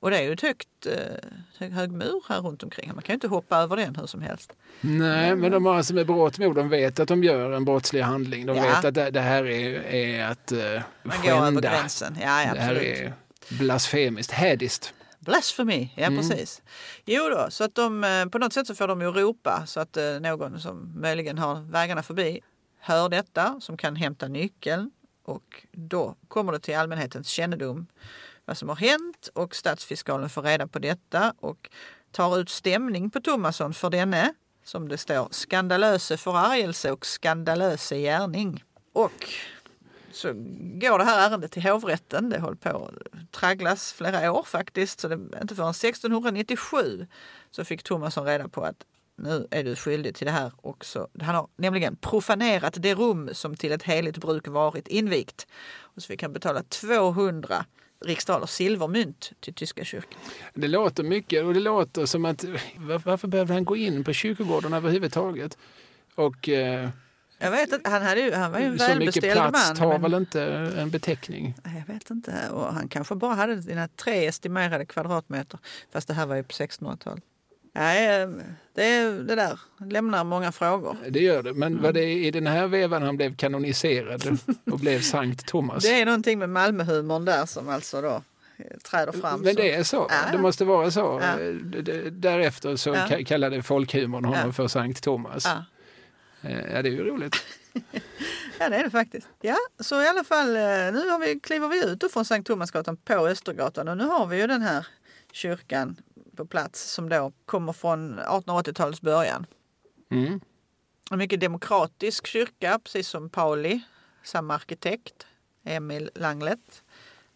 Och 0.00 0.10
det 0.10 0.18
är 0.18 0.22
ju 0.22 0.32
ett 0.32 0.40
högt, 0.40 0.86
eh, 0.86 1.68
hög 1.70 1.92
mur 1.92 2.22
här 2.28 2.40
runt 2.40 2.62
omkring. 2.62 2.90
Man 2.94 3.02
kan 3.02 3.12
ju 3.12 3.14
inte 3.14 3.28
hoppa 3.28 3.56
över 3.56 3.76
den 3.76 3.96
hur 3.96 4.06
som 4.06 4.22
helst. 4.22 4.52
Nej, 4.80 5.36
men 5.36 5.50
de 5.52 5.66
har 5.66 5.82
som 5.82 5.98
är 5.98 6.04
brott 6.04 6.38
mot, 6.38 6.54
de 6.56 6.68
vet 6.68 7.00
att 7.00 7.08
de 7.08 7.24
gör 7.24 7.50
en 7.52 7.64
brottslig 7.64 8.00
handling. 8.02 8.46
De 8.46 8.56
Ja. 8.56 8.62
vet 8.62 8.84
att 8.84 8.94
det, 8.94 9.10
det 9.10 9.20
här 9.20 9.44
är, 9.46 9.82
är 9.94 10.24
att 10.28 10.52
uh, 10.52 10.58
Man 11.02 11.16
går 11.22 11.30
över 11.30 11.40
skända. 11.40 11.60
gränsen. 11.60 12.16
Ja, 12.20 12.42
ja, 12.42 12.54
Det 12.54 12.60
här 12.60 12.74
är 12.74 13.12
blasfemiskt, 13.58 14.32
hädiskt. 14.32 14.94
Blasphemy, 15.18 15.88
ja 15.96 16.06
Mm. 16.06 16.18
precis. 16.18 16.62
Jo 17.04 17.28
då, 17.28 17.46
så 17.50 17.64
att 17.64 17.74
de 17.74 18.04
eh, 18.04 18.26
på 18.26 18.38
något 18.38 18.52
sätt 18.52 18.66
så 18.66 18.74
får 18.74 18.88
de 18.88 19.00
ju 19.00 19.10
ropa 19.10 19.62
så 19.66 19.80
att 19.80 19.96
eh, 19.96 20.20
någon 20.20 20.60
som 20.60 20.92
möjligen 21.00 21.38
har 21.38 21.70
vägarna 21.72 22.02
förbi 22.02 22.40
hör 22.80 23.08
detta, 23.08 23.60
som 23.60 23.76
kan 23.76 23.96
hämta 23.96 24.28
nyckeln 24.28 24.90
och 25.24 25.66
då 25.72 26.14
kommer 26.28 26.52
det 26.52 26.58
till 26.60 26.76
allmänhetens 26.76 27.28
kännedom 27.28 27.86
vad 28.50 28.56
som 28.56 28.68
har 28.68 28.76
hänt 28.76 29.28
och 29.34 29.54
stadsfiskalen 29.54 30.28
får 30.28 30.42
reda 30.42 30.66
på 30.66 30.78
detta 30.78 31.34
och 31.40 31.70
tar 32.12 32.38
ut 32.38 32.48
stämning 32.48 33.10
på 33.10 33.20
Thomasson 33.20 33.74
för 33.74 33.90
denne, 33.90 34.34
som 34.64 34.88
det 34.88 34.98
står, 34.98 35.28
skandalöse 35.30 36.16
förargelse 36.16 36.92
och 36.92 37.06
skandalöse 37.06 37.98
gärning. 37.98 38.64
Och 38.92 39.28
så 40.12 40.32
går 40.82 40.98
det 40.98 41.04
här 41.04 41.30
ärendet 41.30 41.52
till 41.52 41.62
hovrätten. 41.62 42.30
Det 42.30 42.40
håller 42.40 42.56
på 42.56 42.68
att 42.68 43.32
tragglas 43.32 43.92
flera 43.92 44.32
år 44.32 44.42
faktiskt. 44.42 45.00
Så 45.00 45.08
det 45.08 45.14
är 45.14 45.42
inte 45.42 45.54
förrän 45.54 45.70
1697 45.70 47.06
så 47.50 47.64
fick 47.64 47.82
Thomasson 47.82 48.26
reda 48.26 48.48
på 48.48 48.64
att 48.64 48.84
nu 49.16 49.46
är 49.50 49.64
du 49.64 49.76
skyldig 49.76 50.14
till 50.14 50.26
det 50.26 50.32
här 50.32 50.52
också. 50.62 51.08
Han 51.20 51.34
har 51.34 51.48
nämligen 51.56 51.96
profanerat 51.96 52.74
det 52.78 52.94
rum 52.94 53.30
som 53.32 53.56
till 53.56 53.72
ett 53.72 53.82
heligt 53.82 54.18
bruk 54.18 54.48
varit 54.48 54.88
invigt. 54.88 55.46
Och 55.80 56.02
så 56.02 56.06
fick 56.06 56.22
han 56.22 56.32
betala 56.32 56.62
200 56.62 57.64
riksdaler 58.04 58.46
silvermynt 58.46 59.32
till 59.40 59.54
tyska 59.54 59.84
kyrkan. 59.84 60.18
Det 60.54 60.68
låter 60.68 61.02
mycket 61.02 61.44
och 61.44 61.54
det 61.54 61.60
låter 61.60 62.06
som 62.06 62.24
att 62.24 62.44
var, 62.76 62.98
varför 63.04 63.28
behövde 63.28 63.52
han 63.54 63.64
gå 63.64 63.76
in 63.76 64.04
på 64.04 64.12
kyrkogården 64.12 64.72
överhuvudtaget? 64.72 65.58
Och 66.14 66.48
eh, 66.48 66.88
Jag 67.38 67.50
vet 67.50 67.72
inte, 67.72 67.90
han, 67.90 68.02
hade 68.02 68.20
ju, 68.20 68.32
han 68.32 68.52
var 68.52 68.58
ju 68.58 68.64
en 68.66 68.78
så 68.78 68.84
mycket 68.84 69.24
välbeställd 69.24 69.32
plats 69.34 69.68
man. 69.68 69.76
tar 69.76 69.88
men- 69.92 70.02
väl 70.02 70.14
inte 70.14 70.42
en 70.78 70.90
beteckning? 70.90 71.54
Jag 71.64 71.94
vet 71.94 72.10
inte. 72.10 72.48
Och 72.52 72.74
han 72.74 72.88
kanske 72.88 73.14
bara 73.14 73.34
hade 73.34 73.62
sina 73.62 73.88
tre 73.88 74.26
estimerade 74.26 74.86
kvadratmeter. 74.86 75.58
Fast 75.92 76.08
det 76.08 76.14
här 76.14 76.26
var 76.26 76.36
ju 76.36 76.42
på 76.42 76.52
1600-talet. 76.52 77.24
Nej, 77.72 78.22
eh, 78.22 78.28
det, 78.74 79.02
det 79.22 79.34
där 79.34 79.58
lämnar 79.90 80.24
många 80.24 80.52
frågor. 80.52 80.96
Det 81.08 81.20
gör 81.20 81.42
det. 81.42 81.52
Men 81.54 81.72
Mm. 81.72 81.82
var 81.82 81.92
det 81.92 82.12
i 82.12 82.30
den 82.30 82.46
här 82.46 82.66
vevan 82.66 83.02
han 83.02 83.16
blev 83.16 83.36
kanoniserad 83.36 84.38
och 84.72 84.78
blev 84.78 85.00
Sankt 85.00 85.46
Thomas? 85.46 85.82
Det 85.84 86.00
är 86.00 86.04
någonting 86.06 86.38
med 86.38 86.48
Malmöhumorn 86.48 87.24
där 87.24 87.46
som 87.46 87.68
alltså 87.68 88.00
då 88.02 88.22
eh, 88.56 88.76
träder 88.90 89.12
fram. 89.12 89.40
Men 89.40 89.54
det 89.54 89.74
är 89.74 89.82
så. 89.82 90.06
Ja. 90.10 90.32
Det 90.32 90.38
måste 90.38 90.64
vara 90.64 90.90
så. 90.90 91.20
Ja. 91.22 91.36
D- 91.82 92.10
Därefter 92.10 92.76
så 92.76 92.90
Ja. 92.90 92.94
ka- 93.08 93.24
kallade 93.24 93.62
folkhumorn 93.62 94.24
honom 94.24 94.42
Ja. 94.46 94.52
för 94.52 94.68
Sankt 94.68 95.02
Thomas. 95.02 95.44
Ja. 95.44 95.64
Eh, 96.48 96.72
Ja, 96.72 96.82
det 96.82 96.88
är 96.88 96.92
ju 96.92 97.04
roligt. 97.04 97.36
ja, 98.58 98.68
det 98.68 98.76
är 98.76 98.84
det 98.84 98.90
faktiskt. 98.90 99.28
Ja, 99.40 99.56
så 99.80 100.02
i 100.02 100.08
alla 100.08 100.24
fall 100.24 100.48
eh, 100.56 100.62
nu 100.92 101.08
har 101.08 101.18
vi, 101.26 101.40
kliver 101.40 101.68
vi 101.68 101.84
ut 101.84 102.12
från 102.12 102.24
Sankt 102.24 102.46
Thomasgatan 102.46 102.96
på 102.96 103.14
Östergatan 103.26 103.88
och 103.88 103.96
nu 103.96 104.04
har 104.04 104.26
vi 104.26 104.40
ju 104.40 104.46
den 104.46 104.62
här 104.62 104.86
kyrkan 105.32 105.96
på 106.36 106.46
plats 106.46 106.90
som 106.92 107.08
då 107.08 107.32
kommer 107.46 107.72
från 107.72 108.20
1880-talets 108.20 109.00
början. 109.00 109.46
Mm. 110.10 110.40
En 111.10 111.18
mycket 111.18 111.40
demokratisk 111.40 112.26
kyrka, 112.26 112.80
precis 112.84 113.08
som 113.08 113.30
Pauli, 113.30 113.80
samma 114.22 114.54
arkitekt, 114.54 115.26
Emil 115.64 116.10
Langlet. 116.14 116.82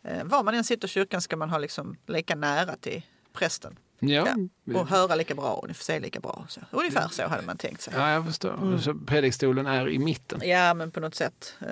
Eh, 0.05 0.25
Var 0.25 0.43
man 0.43 0.55
än 0.55 0.65
sitter 0.65 0.89
i 0.89 0.91
kyrkan 0.91 1.21
ska 1.23 1.37
man 1.37 1.51
ha 1.51 1.59
liksom 1.59 1.97
lika 2.07 2.35
nära 2.35 2.77
till 2.77 3.03
prästen 3.33 3.79
Ja. 3.99 4.37
Ja, 4.65 4.81
och 4.81 4.89
höra 4.89 5.15
lika 5.15 5.35
bra 5.35 5.53
och 5.53 5.77
se 5.77 6.01
lika 6.01 6.21
bra. 6.21 6.47
Så, 6.49 6.61
ungefär 6.71 7.09
så 7.09 7.27
hade 7.27 7.43
man 7.43 7.57
tänkt 7.57 7.81
sig. 7.81 7.95
ja, 7.97 8.11
jag 8.11 8.27
förstår. 8.27 8.55
Mm. 8.55 8.81
Så 8.81 8.95
predikstolen 8.95 9.67
är 9.67 9.89
i 9.89 9.99
mitten. 9.99 10.41
Ja, 10.45 10.75
men 10.75 10.91
på 10.91 11.01
något 11.01 11.15
sätt. 11.15 11.55
eh. 11.61 11.67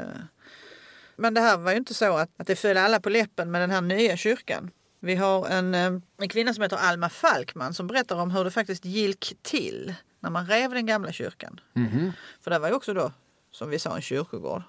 Men 1.16 1.35
det 1.35 1.41
här 1.41 1.57
var 1.57 1.70
ju 1.73 1.77
inte 1.79 1.95
så 1.95 2.16
att, 2.16 2.31
att 2.37 2.47
det 2.47 2.57
föll 2.57 2.77
alla 2.77 3.01
på 3.01 3.11
läppen 3.11 3.51
med 3.51 3.61
den 3.61 3.70
här 3.70 3.81
nya 3.81 4.16
kyrkan. 4.16 4.70
Vi 5.05 5.14
har 5.14 5.48
en, 5.48 5.74
eh, 5.74 5.92
en 6.18 6.28
kvinna 6.28 6.55
som 6.55 6.62
heter 6.62 6.76
Alma 6.76 7.09
Falkman 7.09 7.74
som 7.74 7.86
berättar 7.86 8.16
om 8.16 8.30
hur 8.30 8.44
det 8.44 8.50
faktiskt 8.50 8.84
gick 8.84 9.36
till 9.42 9.94
när 10.20 10.30
man 10.30 10.46
rev 10.46 10.70
den 10.70 10.86
gamla 10.86 11.12
kyrkan. 11.12 11.61
Mhm. 11.72 12.12
För 12.40 12.50
det 12.50 12.59
var 12.59 12.68
ju 12.68 12.74
också 12.74 12.94
då, 12.94 13.12
som 13.50 13.70
vi 13.70 13.78
sa, 13.78 13.96
en 13.96 14.03
kyrkogård. 14.03 14.62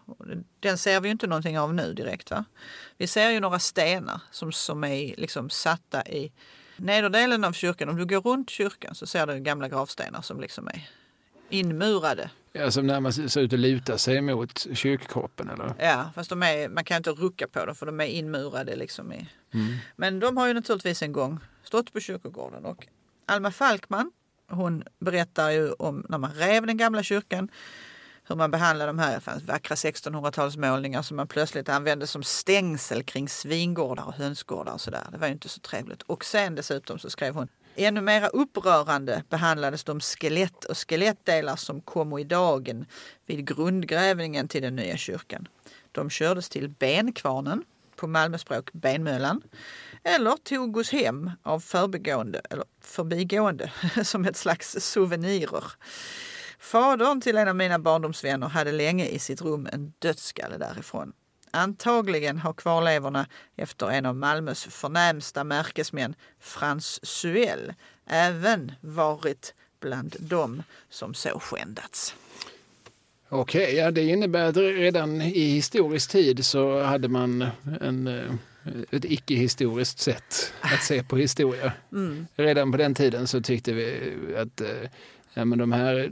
Den 0.60 0.78
ser 0.78 1.02
vi 1.02 1.08
ju 1.08 1.12
inte 1.12 1.28
någonting 1.28 1.60
av 1.60 1.74
nu 1.74 1.94
direkt. 1.94 2.32
Va? 2.32 2.46
Vi 2.98 3.08
ser 3.08 3.30
ju 3.30 3.40
några 3.40 3.60
stenar 3.60 4.22
som, 4.32 4.52
som 4.52 4.84
är 4.84 5.16
liksom 5.18 5.50
satta 5.50 6.04
i 6.06 6.32
nederdelen 6.78 7.44
av 7.44 7.54
kyrkan. 7.54 7.90
Om 7.90 7.96
du 7.96 8.06
går 8.06 8.22
runt 8.22 8.50
kyrkan 8.50 8.96
så 8.96 9.06
ser 9.06 9.28
du 9.28 9.40
gamla 9.40 9.70
gravstenar 9.70 10.22
som 10.22 10.42
liksom 10.42 10.68
är 10.68 10.90
inmurade. 11.50 12.30
Ja, 12.54 12.72
som 12.72 12.88
när 12.88 13.00
man 13.00 13.14
ser 13.14 13.42
ut 13.42 13.54
att 13.54 13.60
luta 13.60 13.98
sig 13.98 14.22
mot 14.22 14.68
kyrkkroppen 14.74 15.50
eller? 15.50 15.74
Ja, 15.80 16.12
fast 16.16 16.30
de 16.30 16.44
är, 16.44 16.70
man 16.70 16.84
kan 16.84 16.98
inte 16.98 17.12
rucka 17.12 17.48
på 17.48 17.66
dem 17.66 17.76
för 17.76 17.86
de 17.86 18.00
är 18.00 18.06
inmurade. 18.06 18.76
Liksom 18.76 19.14
i. 19.14 19.30
Mm. 19.54 19.76
Men 19.96 20.20
de 20.20 20.38
har 20.38 20.48
ju 20.48 20.54
naturligtvis 20.54 21.02
en 21.02 21.12
gång 21.12 21.40
stått 21.64 21.94
på 21.94 22.00
kyrkogården. 22.00 22.66
Och 22.66 22.88
Alma 23.26 23.52
Falkman 23.52 24.12
hon 24.48 24.84
berättar 25.00 25.50
ju 25.50 25.72
om 25.72 26.06
när 26.10 26.18
man 26.18 26.34
rev 26.34 26.66
den 26.66 26.78
gamla 26.78 27.04
kyrkan 27.04 27.50
hur 28.28 28.36
man 28.36 28.52
behandlade 28.52 28.90
de 28.90 29.00
här 29.00 29.20
fanns 29.20 29.44
vackra 29.44 29.76
1600-talsmålningar 29.76 31.02
som 31.02 31.18
man 31.18 31.28
plötsligt 31.28 31.70
använde 31.70 32.08
som 32.08 32.24
stängsel 32.24 33.04
kring 33.04 33.30
svingårdar 33.30 34.04
och 34.04 34.14
hönsgårdar 34.14 34.74
och 34.74 34.82
sådär. 34.82 35.08
Det 35.12 35.18
var 35.18 35.28
ju 35.28 35.34
inte 35.34 35.50
så 35.50 35.60
trevligt. 35.60 36.02
Och 36.02 36.26
sen 36.26 36.56
dessutom 36.56 37.00
så 37.00 37.10
skrev 37.10 37.34
hon 37.36 37.48
Ännu 37.76 38.02
mera 38.02 38.28
upprörande 38.28 39.24
behandlades 39.30 39.84
de 39.84 40.00
skelett 40.00 40.66
och 40.66 40.78
skelettdelar 40.78 41.56
som 41.56 41.82
kom 41.82 42.18
i 42.18 42.24
dagen 42.24 42.86
vid 43.26 43.48
grundgrävningen 43.48 44.48
till 44.48 44.62
den 44.62 44.76
nya 44.76 44.98
kyrkan. 44.98 45.48
De 45.92 46.10
kördes 46.10 46.50
till 46.50 46.70
benkvarnen, 46.70 47.64
på 47.96 48.08
Malmöspråk 48.08 48.74
benmöllan, 48.74 49.42
eller 50.04 50.38
togos 50.44 50.92
hem 50.92 51.32
av 51.44 51.60
förbigående, 51.60 52.42
eller 52.50 52.66
förbigående 52.82 53.72
som 54.04 54.26
ett 54.26 54.38
slags 54.38 54.76
souvenirer. 54.80 55.64
Fadern 56.60 57.22
till 57.22 57.38
en 57.38 57.48
av 57.48 57.56
mina 57.56 57.80
barndomsvänner 57.80 58.48
hade 58.48 58.72
länge 58.72 59.06
i 59.06 59.20
sitt 59.20 59.42
rum 59.42 59.68
en 59.72 59.94
dödskalle 60.00 60.58
därifrån. 60.58 61.14
Antagligen 61.54 62.38
har 62.38 62.54
kvarlevorna 62.54 63.26
efter 63.56 63.90
en 63.92 64.06
av 64.06 64.16
Malmös 64.16 64.64
förnämsta 64.64 65.44
märkesmän, 65.44 66.16
Frans 66.40 67.06
Suell, 67.06 67.74
även 68.08 68.72
varit 68.82 69.54
bland 69.80 70.16
dem 70.20 70.64
som 70.90 71.14
så 71.14 71.40
skändats. 71.40 72.16
Okej, 73.30 73.76
ja, 73.76 73.92
det 73.92 74.02
innebär 74.02 74.46
att 74.46 74.58
redan 74.58 75.22
i 75.22 75.40
historisk 75.54 76.12
tid 76.12 76.46
så 76.46 76.82
hade 76.84 77.08
man 77.08 77.46
en, 77.82 78.08
eh, 78.08 78.32
ett 78.92 79.06
icke-historiskt 79.06 80.00
sätt 80.00 80.54
att 80.62 80.84
se 80.84 81.04
på 81.04 81.18
historia. 81.18 81.72
Mm. 81.92 82.28
Redan 82.36 82.72
på 82.72 82.78
den 82.78 82.96
tiden 82.96 83.28
så 83.28 83.42
tyckte 83.42 83.74
vi 83.74 83.96
att 84.38 84.62
eh, 84.62 84.68
ja, 85.34 85.46
men 85.46 85.60
de 85.60 85.72
här, 85.72 86.12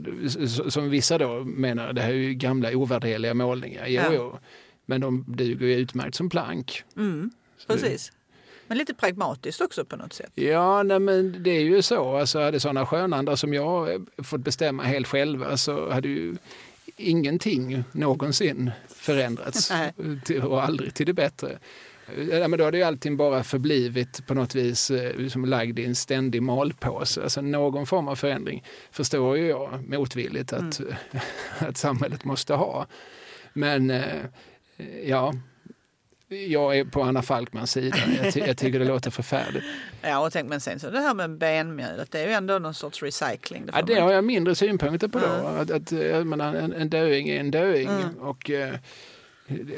som 0.70 0.90
vissa 0.90 1.18
då 1.18 1.44
menar, 1.44 1.92
det 1.92 2.02
här 2.02 2.10
är 2.10 2.14
ju 2.14 2.34
gamla 2.34 2.70
ovärderliga 2.70 3.34
målningar. 3.34 3.86
Jo, 3.86 4.02
Ja. 4.02 4.12
jo. 4.12 4.38
Men 4.86 5.00
de 5.00 5.24
duger 5.28 5.66
ju 5.66 5.74
utmärkt 5.74 6.14
som 6.14 6.30
plank. 6.30 6.84
Mm, 6.96 7.30
precis. 7.66 8.12
Men 8.66 8.78
lite 8.78 8.94
pragmatiskt 8.94 9.60
också 9.60 9.84
på 9.84 9.96
något 9.96 10.12
sätt. 10.12 10.30
Ja, 10.34 10.82
nej, 10.82 10.98
men 10.98 11.42
det 11.42 11.50
är 11.50 11.62
ju 11.62 11.82
så. 11.82 12.16
Alltså, 12.16 12.40
hade 12.40 12.60
sådana 12.60 12.86
skönandar 12.86 13.36
som 13.36 13.54
jag 13.54 13.94
eh, 13.94 14.00
fått 14.22 14.40
bestämma 14.40 14.82
helt 14.82 15.06
själva 15.06 15.56
så 15.56 15.90
hade 15.90 16.08
ju 16.08 16.36
ingenting 16.96 17.84
någonsin 17.92 18.70
förändrats 18.88 19.72
till, 20.24 20.42
och 20.42 20.62
aldrig 20.62 20.94
till 20.94 21.06
det 21.06 21.12
bättre. 21.12 21.58
Ja, 22.30 22.48
men 22.48 22.58
då 22.58 22.64
hade 22.64 22.76
ju 22.76 22.82
allting 22.82 23.16
bara 23.16 23.44
förblivit 23.44 24.26
på 24.26 24.34
något 24.34 24.54
vis 24.54 24.90
eh, 24.90 25.28
som 25.28 25.44
lagd 25.44 25.78
i 25.78 25.84
en 25.84 25.94
ständig 25.94 26.42
malpåse. 26.42 27.22
Alltså 27.22 27.40
någon 27.40 27.86
form 27.86 28.08
av 28.08 28.16
förändring 28.16 28.64
förstår 28.90 29.36
ju 29.38 29.46
jag 29.46 29.88
motvilligt 29.88 30.52
att, 30.52 30.80
att 31.58 31.76
samhället 31.76 32.24
måste 32.24 32.54
ha. 32.54 32.86
Men 33.52 33.90
eh, 33.90 34.24
ja, 35.04 35.32
jag 36.28 36.78
är 36.78 36.84
på 36.84 37.02
Anna 37.02 37.22
Falkmans 37.22 37.72
sida. 37.72 37.96
Jag, 38.22 38.32
ty 38.32 38.40
jag 38.40 38.56
tycker 38.56 38.78
det 38.78 38.84
låter 38.84 39.10
förfärligt. 39.10 39.64
Ja, 40.02 40.26
och 40.26 40.32
tänk, 40.32 40.48
men 40.48 40.60
sen 40.60 40.80
så 40.80 40.90
det 40.90 41.00
här 41.00 41.14
med 41.14 41.30
benmjölet, 41.38 42.10
det 42.10 42.20
är 42.20 42.26
ju 42.26 42.32
ändå 42.32 42.58
någon 42.58 42.74
sorts 42.74 43.02
recycling. 43.02 43.66
Det 43.66 43.72
Ja, 43.74 43.82
det 43.82 44.00
har 44.00 44.12
jag 44.12 44.24
mindre 44.24 44.54
synpunkter 44.54 45.08
på 45.08 45.18
då. 45.18 45.26
Mm. 45.26 45.60
Att, 45.60 45.70
att, 45.70 45.92
jag 45.92 46.26
menar, 46.26 46.54
en, 46.54 46.72
en 46.72 46.90
döing 46.90 47.28
är 47.28 47.40
en 47.40 47.50
döing. 47.50 47.88
Mm. 47.88 48.18
Och, 48.18 48.50
eh, 48.50 48.74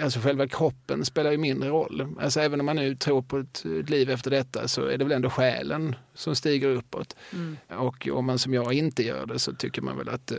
alltså 0.03 0.21
själva 0.21 0.49
kroppen 0.49 1.05
spelar 1.05 1.31
ju 1.31 1.39
mindre 1.39 1.69
roll. 1.69 2.17
Alltså 2.21 2.41
även 2.41 2.61
om 2.61 2.67
man 2.67 2.77
nu 2.77 2.97
tror 2.97 3.23
på 3.23 3.39
ett, 3.39 3.65
ett 3.81 3.91
liv 3.91 4.11
efter 4.11 4.31
detta 4.31 4.69
så 4.69 4.87
är 4.87 4.99
det 4.99 5.05
väl 5.05 5.13
ändå 5.13 5.31
själen 5.31 5.97
som 6.15 6.37
stiger 6.37 6.69
uppåt. 6.69 7.17
Mm. 7.33 7.57
Och 7.69 8.09
om 8.13 8.25
man 8.27 8.39
som 8.39 8.55
jag 8.55 8.73
inte 8.73 9.03
gör 9.03 9.27
det 9.27 9.39
så 9.39 9.53
tycker 9.53 9.83
man 9.83 9.99
väl 9.99 10.09
att 10.09 10.31
eh, 10.31 10.39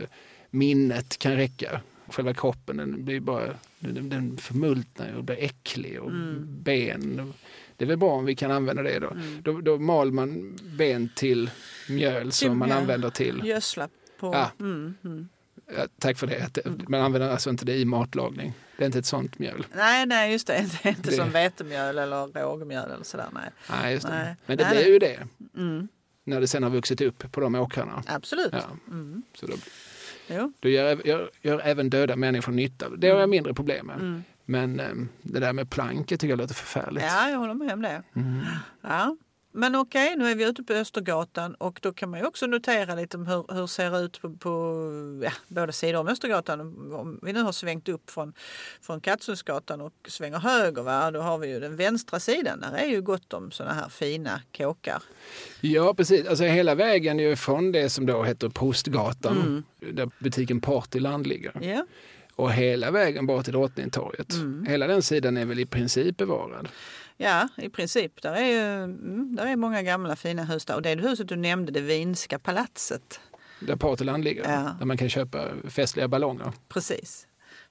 minnet 0.50 1.18
kan 1.18 1.36
räcka 1.36 1.80
själva 2.08 2.34
kroppen 2.34 2.76
den 2.76 3.04
blir 3.04 3.20
bara 3.20 3.54
den, 3.78 4.08
den 4.08 4.36
förmultnar 4.36 5.12
och 5.12 5.24
blir 5.24 5.36
äcklig 5.44 6.00
och 6.00 6.10
Mm. 6.10 6.62
ben. 6.62 7.32
Det 7.76 7.84
är 7.84 7.88
väl 7.88 7.96
bra 7.98 8.10
om 8.12 8.24
vi 8.24 8.34
kan 8.36 8.50
använda 8.50 8.82
det 8.82 8.98
då. 8.98 9.16
Då, 9.42 9.60
då 9.60 9.78
mal 9.78 10.12
man 10.12 10.56
ben 10.62 11.08
till 11.16 11.50
mjöl 11.88 12.32
som 12.32 12.58
man 12.58 12.68
mjöl. 12.68 12.78
använder 12.78 13.10
till. 13.10 13.42
Gödsla 13.44 13.88
på... 14.18 14.32
Ja. 14.34 14.50
Mm, 14.60 14.94
mm. 15.04 15.28
Ja, 15.76 15.86
tack 15.98 16.18
för 16.18 16.26
det. 16.26 16.54
Det- 16.54 16.88
Man 16.88 17.00
använder 17.00 17.30
alltså 17.30 17.50
inte 17.50 17.64
det 17.64 17.74
i 17.76 17.84
matlagning. 17.84 18.52
Det 18.76 18.84
är 18.84 18.86
inte 18.86 18.98
ett 18.98 19.06
sånt 19.06 19.38
mjöl. 19.38 19.66
Nej, 19.76 20.06
nej, 20.06 20.32
just 20.32 20.46
det. 20.46 20.58
Inte, 20.62 20.88
inte 20.88 21.10
Det- 21.10 21.16
som 21.16 21.30
vetemjöl 21.30 21.98
eller 21.98 22.26
rågmjöl 22.42 22.90
eller 22.90 23.04
sådär. 23.04 23.26
Nej. 23.32 23.50
Nej, 23.70 23.92
just 23.94 24.06
det. 24.06 24.12
Nej. 24.14 24.34
Men 24.46 24.56
det 24.58 24.64
Nej, 24.64 24.76
blir 24.84 24.92
ju 24.92 24.98
det 24.98 25.26
Mm, 25.56 25.88
när 26.24 26.40
det 26.40 26.46
sen 26.48 26.62
har 26.62 26.70
vuxit 26.70 27.00
upp 27.00 27.32
på 27.32 27.40
de 27.40 27.54
åkrarna. 27.54 28.02
absolut. 28.06 28.52
Ja, 28.52 28.62
Mm. 28.88 29.22
så 29.34 29.46
då, 29.46 29.52
Jo. 30.28 30.52
då 30.60 30.68
gör, 30.68 31.06
gör, 31.06 31.30
gör 31.42 31.60
även 31.64 31.90
döda 31.90 32.16
människor 32.16 32.52
nytta. 32.52 32.88
Det 32.88 33.08
har 33.08 33.20
jag 33.20 33.28
mindre 33.28 33.54
problem 33.54 33.86
med. 33.86 33.96
Mm. 33.96 34.24
Men 34.44 34.80
eh, 34.80 34.86
det 35.22 35.40
där 35.40 35.52
med 35.52 35.70
planket 35.70 36.20
tycker 36.20 36.32
jag 36.32 36.38
låter 36.38 36.54
förfärligt. 36.54 37.04
Ja, 37.04 37.30
jag 37.30 37.38
håller 37.38 37.54
med 37.54 37.72
om 37.72 37.82
det. 37.82 38.02
Mm. 38.16 38.40
Ja. 38.80 39.16
Men 39.56 39.74
okej, 39.76 40.16
nu 40.16 40.30
är 40.30 40.34
vi 40.34 40.44
ute 40.44 40.62
på 40.62 40.72
Östergatan 40.72 41.54
och 41.54 41.78
då 41.82 41.92
kan 41.92 42.10
man 42.10 42.20
ju 42.20 42.26
också 42.26 42.46
notera 42.46 42.94
lite 42.94 43.16
om 43.16 43.26
hur, 43.26 43.54
hur 43.54 43.60
det 43.62 43.68
ser 43.68 44.04
ut 44.04 44.20
på, 44.20 44.30
på 44.30 44.50
ja, 45.24 45.32
båda 45.48 45.72
sidor 45.72 46.00
om 46.00 46.08
Östergatan. 46.08 46.60
Om 46.92 47.20
vi 47.22 47.32
nu 47.32 47.42
har 47.42 47.52
svängt 47.52 47.88
upp 47.88 48.10
från, 48.10 48.32
från 48.80 49.00
Kattsundsgatan 49.00 49.80
och 49.80 49.92
svänger 50.08 50.38
höger, 50.38 50.82
va? 50.82 51.10
då 51.10 51.20
har 51.20 51.38
vi 51.38 51.48
ju 51.48 51.60
den 51.60 51.76
vänstra 51.76 52.20
sidan. 52.20 52.60
Där 52.60 52.72
är 52.72 52.86
ju 52.86 53.02
gott 53.02 53.32
om 53.32 53.50
såna 53.50 53.72
här 53.72 53.88
fina 53.88 54.40
kåkar. 54.56 55.02
Ja, 55.60 55.94
precis. 55.94 56.26
Alltså 56.26 56.44
hela 56.44 56.74
vägen 56.74 57.18
ju 57.18 57.36
från 57.36 57.72
det 57.72 57.90
som 57.90 58.06
då 58.06 58.22
heter 58.22 58.48
Postgatan, 58.48 59.36
Mm. 59.36 59.64
där 59.96 60.10
butiken 60.18 60.60
Partyland 60.60 61.26
ligger, 61.26 61.52
Ja, 61.62 61.86
och 62.34 62.52
hela 62.52 62.90
vägen 62.90 63.26
bort 63.26 63.44
till 63.44 63.52
Drottningtorget. 63.52 64.32
Mm. 64.32 64.66
Hela 64.66 64.86
den 64.86 65.02
sidan 65.02 65.36
är 65.36 65.44
väl 65.44 65.58
i 65.60 65.66
princip 65.66 66.16
bevarad. 66.16 66.68
Ja 67.16 67.48
i 67.56 67.68
princip. 67.68 68.22
Där 68.22 68.32
är, 68.34 68.44
ju, 68.44 68.84
mm, 68.84 69.36
där 69.36 69.46
är 69.46 69.56
många 69.56 69.82
gamla 69.82 70.16
fina 70.16 70.44
hus 70.44 70.64
där. 70.64 70.74
Och 70.74 70.82
det 70.82 70.94
huset 70.94 71.28
du 71.28 71.36
nämnde, 71.36 71.72
det 71.72 71.80
Vinska 71.80 72.38
palatset. 72.38 73.20
Där 73.60 73.76
Partyland 73.76 74.24
ligger, 74.24 74.42
Ja. 74.42 74.76
där 74.78 74.86
man 74.86 74.96
kan 74.96 75.08
köpa 75.08 75.48
festliga 75.68 76.08
ballonger. 76.08 76.52
Precis. 76.68 77.26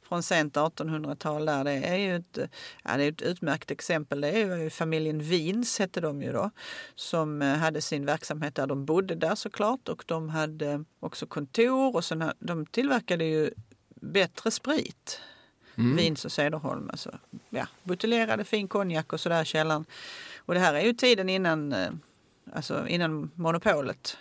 Från 0.08 0.24
sent 0.24 0.56
1800-tal 0.58 1.46
där. 1.46 1.64
Det 1.64 1.72
är 1.72 1.96
ju 1.98 2.16
ett, 2.16 2.38
ja, 2.84 2.98
det 2.98 3.04
är 3.04 3.12
ett 3.12 3.22
utmärkt 3.22 3.72
exempel. 3.72 4.22
Det 4.22 4.30
är 4.30 4.58
ju 4.58 4.70
familjen 4.70 5.20
Vins 5.20 5.80
hette 5.80 6.02
de 6.02 6.22
ju 6.22 6.32
då. 6.32 6.52
Som 6.96 7.42
eh, 7.42 7.56
hade 7.56 7.82
sin 7.82 8.06
verksamhet 8.06 8.56
där. 8.56 8.68
De 8.68 8.86
bodde 8.86 9.16
där 9.16 9.36
såklart 9.36 9.90
och 9.90 10.04
de 10.08 10.30
hade 10.30 10.84
också 11.00 11.28
kontor 11.28 11.96
och 11.96 12.06
sen, 12.06 12.32
de 12.40 12.66
tillverkade 12.66 13.26
ju 13.26 13.50
bättre 14.02 14.52
sprit. 14.52 15.22
Mm. 15.78 15.96
Vins 15.96 16.26
och 16.26 16.32
Cederholm. 16.32 16.90
Alltså, 16.90 17.12
ja, 17.50 17.68
buteljerade 17.84 18.44
fin 18.44 18.68
konjak 18.68 19.14
och 19.14 19.20
sådär 19.20 19.42
i 19.42 19.46
källaren. 19.46 19.86
Och 20.38 20.54
det 20.54 20.60
här 20.60 20.74
är 20.74 20.82
ju 20.82 20.94
tiden 20.94 21.30
innan, 21.30 21.74
eh, 21.74 21.90
alltså 22.54 22.88
innan 22.88 23.32
monopolet. 23.36 24.18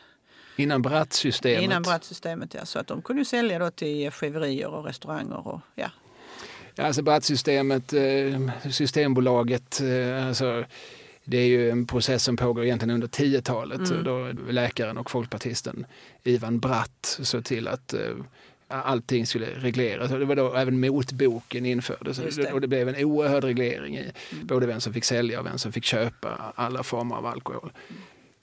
Innan 0.57 0.83
Bratt-systemet. 0.83 1.63
Innan 1.63 1.83
brattsystemet 1.83 2.55
ja. 2.55 2.65
Så 2.65 2.79
att 2.79 2.87
de 2.87 3.03
kunde 3.03 3.21
ju 3.21 3.25
sälja 3.25 3.59
då 3.59 3.71
till 3.71 4.11
skiverier 4.11 4.69
och 4.69 4.85
restauranger 4.85 5.47
och 5.47 5.61
ja, 5.75 5.91
Alltså 6.79 7.03
Bratt-systemet, 7.03 7.93
eh, 7.93 8.71
Systembolaget, 8.71 9.81
eh, 9.81 10.27
alltså, 10.29 10.65
det 11.25 11.37
är 11.37 11.47
ju 11.47 11.71
en 11.71 11.87
process 11.87 12.25
som 12.25 12.37
pågår 12.37 12.65
egentligen 12.65 12.95
under 12.95 13.09
10-talet. 13.09 13.91
Mm. 13.91 14.05
Då 14.05 14.33
läkaren 14.49 14.99
och 14.99 15.11
folkpartisten 15.11 15.87
Ivan 16.23 16.59
Bratt 16.59 17.19
såg 17.23 17.45
till 17.45 17.69
att 17.69 17.95
allting 18.69 19.27
skulle 19.27 19.47
regleras. 19.47 20.13
Och 20.13 20.19
det 20.19 20.25
var 20.25 20.37
då 20.37 20.55
även 20.55 20.81
motboken 20.81 21.67
infördes. 21.67 22.37
Det. 22.37 22.53
Och 22.53 22.61
det 22.61 22.69
blev 22.69 22.89
en 22.89 23.05
oerhörd 23.05 23.45
reglering 23.45 23.97
i 23.97 24.13
Mm. 24.33 24.47
både 24.47 24.67
vem 24.67 24.81
som 24.81 24.93
fick 24.93 25.05
sälja 25.05 25.41
och 25.41 25.47
vem 25.47 25.59
som 25.59 25.73
fick 25.73 25.85
köpa 25.85 26.53
alla 26.55 26.83
former 26.83 27.17
av 27.17 27.27
alkohol. 27.27 27.73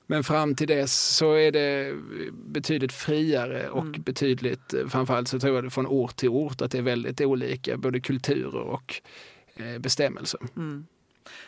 Men 0.07 0.23
fram 0.23 0.55
till 0.55 0.67
dess 0.67 1.15
så 1.15 1.33
är 1.33 1.51
det 1.51 1.93
betydligt 2.33 2.93
friare 2.93 3.69
och 3.69 3.83
Mm. 3.85 4.01
betydligt, 4.01 4.73
framförallt 4.89 5.27
så 5.27 5.39
tror 5.39 5.55
jag 5.55 5.63
det 5.63 5.69
från 5.69 5.87
ort 5.87 6.15
till 6.15 6.29
ort 6.29 6.61
att 6.61 6.71
det 6.71 6.77
är 6.77 6.81
väldigt 6.81 7.21
olika 7.21 7.77
både 7.77 7.99
kulturer 7.99 8.61
och 8.61 9.01
eh, 9.55 9.77
bestämmelser. 9.79 10.39
Mm. 10.55 10.85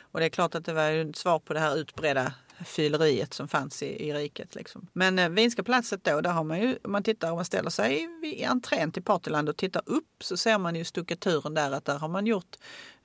Och 0.02 0.20
det 0.20 0.26
är 0.26 0.30
klart 0.30 0.56
att 0.56 0.66
det 0.66 0.74
var 0.74 0.92
ett 0.92 1.16
svar 1.16 1.40
på 1.40 1.54
det 1.54 1.60
här 1.60 1.78
utbredda 1.78 2.34
fylleriet 2.66 3.34
som 3.34 3.48
fanns 3.48 3.84
i, 3.84 4.08
i 4.08 4.14
riket. 4.14 4.56
Liksom. 4.56 4.88
Men 4.94 5.20
eh, 5.20 5.30
Vinska 5.30 5.64
platset 5.64 6.04
då, 6.04 6.22
där 6.22 6.30
har 6.32 6.44
man 6.44 6.62
ju, 6.62 6.78
om 6.84 6.92
man 6.92 7.04
tittar, 7.04 7.30
om 7.32 7.36
man 7.36 7.46
ställer 7.46 7.70
sig 7.70 8.08
i 8.24 8.44
entrén 8.44 8.92
till 8.92 9.04
Partyland 9.04 9.50
och 9.50 9.58
tittar 9.58 9.82
upp 9.86 10.06
så 10.24 10.38
ser 10.38 10.58
man 10.58 10.76
ju 10.76 10.84
stuckaturen 10.86 11.54
där 11.54 11.72
att 11.72 11.86
där 11.86 11.98
har 12.00 12.08
man 12.08 12.28
gjort 12.28 12.56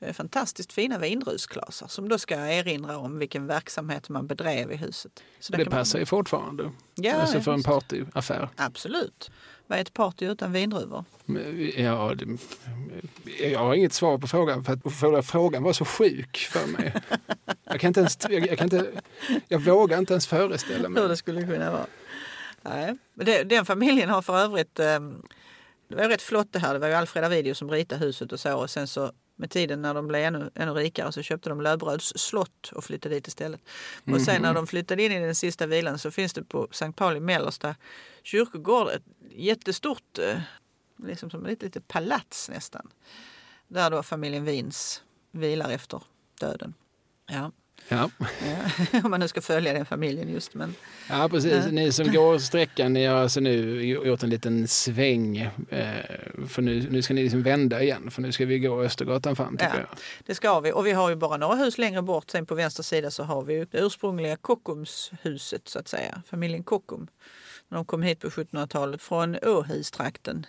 eh, 0.00 0.12
fantastiskt 0.12 0.72
fina 0.72 0.98
vindrusglasar 0.98 1.86
som 1.88 2.08
då 2.08 2.18
ska 2.18 2.34
erinra 2.34 2.98
om 2.98 3.18
vilken 3.18 3.46
verksamhet 3.46 4.08
man 4.08 4.26
bedrev 4.26 4.72
i 4.72 4.76
huset. 4.76 5.22
Så 5.40 5.52
Det 5.52 5.64
kan 5.64 5.72
man- 5.72 5.80
passar 5.80 5.98
ju 5.98 6.06
fortfarande. 6.06 6.72
Ja, 6.94 7.14
alltså 7.14 7.40
för 7.40 7.52
en 7.52 7.62
partyaffär. 7.62 8.48
Absolut. 8.56 9.30
Vad 9.68 9.78
är 9.78 9.82
ett 9.82 9.94
party 9.94 10.26
utan 10.26 10.52
vindruvor? 10.52 11.04
Ja, 11.76 12.14
det, 12.14 12.38
jag 13.50 13.58
har 13.58 13.74
inget 13.74 13.92
svar 13.92 14.18
på 14.18 14.26
frågan 14.26 14.64
för 14.64 14.72
att 14.72 14.94
för 14.94 15.22
frågan 15.22 15.62
var 15.62 15.72
så 15.72 15.84
sjuk 15.84 16.36
för 16.36 16.66
mig. 16.66 16.94
Jag, 17.64 17.80
kan 17.80 17.88
inte 17.88 18.00
ens, 18.00 18.18
jag, 18.30 18.58
kan 18.58 18.64
inte, 18.64 18.90
jag 19.48 19.58
vågar 19.58 19.98
inte 19.98 20.12
ens 20.12 20.26
föreställa 20.26 20.88
hur 20.88 20.88
mig. 20.88 21.08
det 21.08 21.16
skulle 21.16 21.42
kunna 21.42 21.70
vara. 21.70 21.86
Nej. 22.62 22.96
Det, 23.14 23.42
den 23.42 23.66
familjen 23.66 24.10
har 24.10 24.22
för 24.22 24.38
övrigt, 24.38 24.78
eh, 24.78 25.00
det 25.88 25.94
var 25.94 26.08
rätt 26.08 26.22
flott 26.22 26.52
det 26.52 26.58
här, 26.58 26.72
det 26.72 26.78
var 26.78 26.88
ju 26.88 26.94
Alfreda 26.94 27.28
Video 27.28 27.54
som 27.54 27.70
ritade 27.70 28.04
huset 28.04 28.32
och 28.32 28.40
så 28.40 28.56
och 28.56 28.70
sen 28.70 28.86
så 28.86 29.12
med 29.36 29.50
tiden 29.50 29.82
när 29.82 29.94
de 29.94 30.08
blev 30.08 30.22
ännu, 30.22 30.50
ännu 30.54 30.72
rikare 30.72 31.12
så 31.12 31.22
köpte 31.22 31.48
de 31.48 31.60
Löfbröds 31.60 32.12
slott 32.16 32.72
och 32.74 32.84
flyttade 32.84 33.14
dit 33.14 33.28
istället. 33.28 33.60
Och 34.12 34.20
sen 34.20 34.42
när 34.42 34.54
de 34.54 34.66
flyttade 34.66 35.02
in 35.02 35.12
i 35.12 35.20
den 35.20 35.34
sista 35.34 35.66
vilan 35.66 35.98
så 35.98 36.10
finns 36.10 36.32
det 36.32 36.44
på 36.44 36.68
Sankt 36.70 36.98
Pauli 36.98 37.20
Mellersta 37.20 37.74
kyrkogård 38.22 38.88
ett 38.88 39.02
jättestort, 39.38 40.18
eh, 40.18 40.40
liksom 40.96 41.30
som 41.30 41.46
ett 41.46 41.62
litet 41.62 41.88
palats 41.88 42.48
nästan. 42.48 42.90
Där 43.68 43.90
då 43.90 44.02
familjen 44.02 44.44
Vins 44.44 45.02
vilar 45.30 45.70
efter 45.70 46.02
döden. 46.40 46.74
Ja, 47.30 47.52
Ja, 47.88 48.10
ja. 48.20 49.00
om 49.04 49.10
man 49.10 49.20
nu 49.20 49.28
ska 49.28 49.40
följa 49.40 49.72
den 49.72 49.86
familjen 49.86 50.28
just. 50.28 50.54
Men, 50.54 50.74
ja 51.08 51.28
precis. 51.28 51.66
Ni 51.70 51.92
som 51.92 52.12
går 52.12 52.38
sträckan, 52.38 52.92
ni 52.92 53.06
har 53.06 53.16
alltså 53.16 53.40
nu 53.40 53.82
gjort 53.84 54.22
en 54.22 54.30
liten 54.30 54.68
sväng. 54.68 55.38
Eh, 55.70 56.04
för 56.48 56.62
nu, 56.62 56.90
nu 56.90 57.02
ska 57.02 57.14
ni 57.14 57.22
liksom 57.22 57.42
vända 57.42 57.82
igen, 57.82 58.10
för 58.10 58.22
nu 58.22 58.32
ska 58.32 58.46
vi 58.46 58.58
gå 58.58 58.82
Östergatan 58.82 59.36
fram 59.36 59.56
Ja. 59.60 59.66
jag. 59.74 59.86
Det 60.26 60.34
ska 60.34 60.60
vi. 60.60 60.72
Och 60.72 60.86
vi 60.86 60.92
har 60.92 61.08
ju 61.10 61.16
bara 61.16 61.36
några 61.36 61.54
hus 61.54 61.78
längre 61.78 62.02
bort. 62.02 62.30
Sen 62.30 62.46
på 62.46 62.54
vänster 62.54 62.82
sida 62.82 63.10
så 63.10 63.22
har 63.22 63.42
vi 63.42 63.54
ju 63.54 63.64
det 63.70 63.78
ursprungliga 63.78 64.36
Kockumshuset 64.36 65.68
så 65.68 65.78
att 65.78 65.88
säga. 65.88 66.22
Familjen 66.26 66.62
Kockum. 66.62 67.08
När 67.68 67.76
de 67.78 67.84
kom 67.84 68.02
hit 68.02 68.20
på 68.20 68.28
1700-talet 68.28 69.02
från 69.02 69.36
Åhustrakten. 69.42 70.46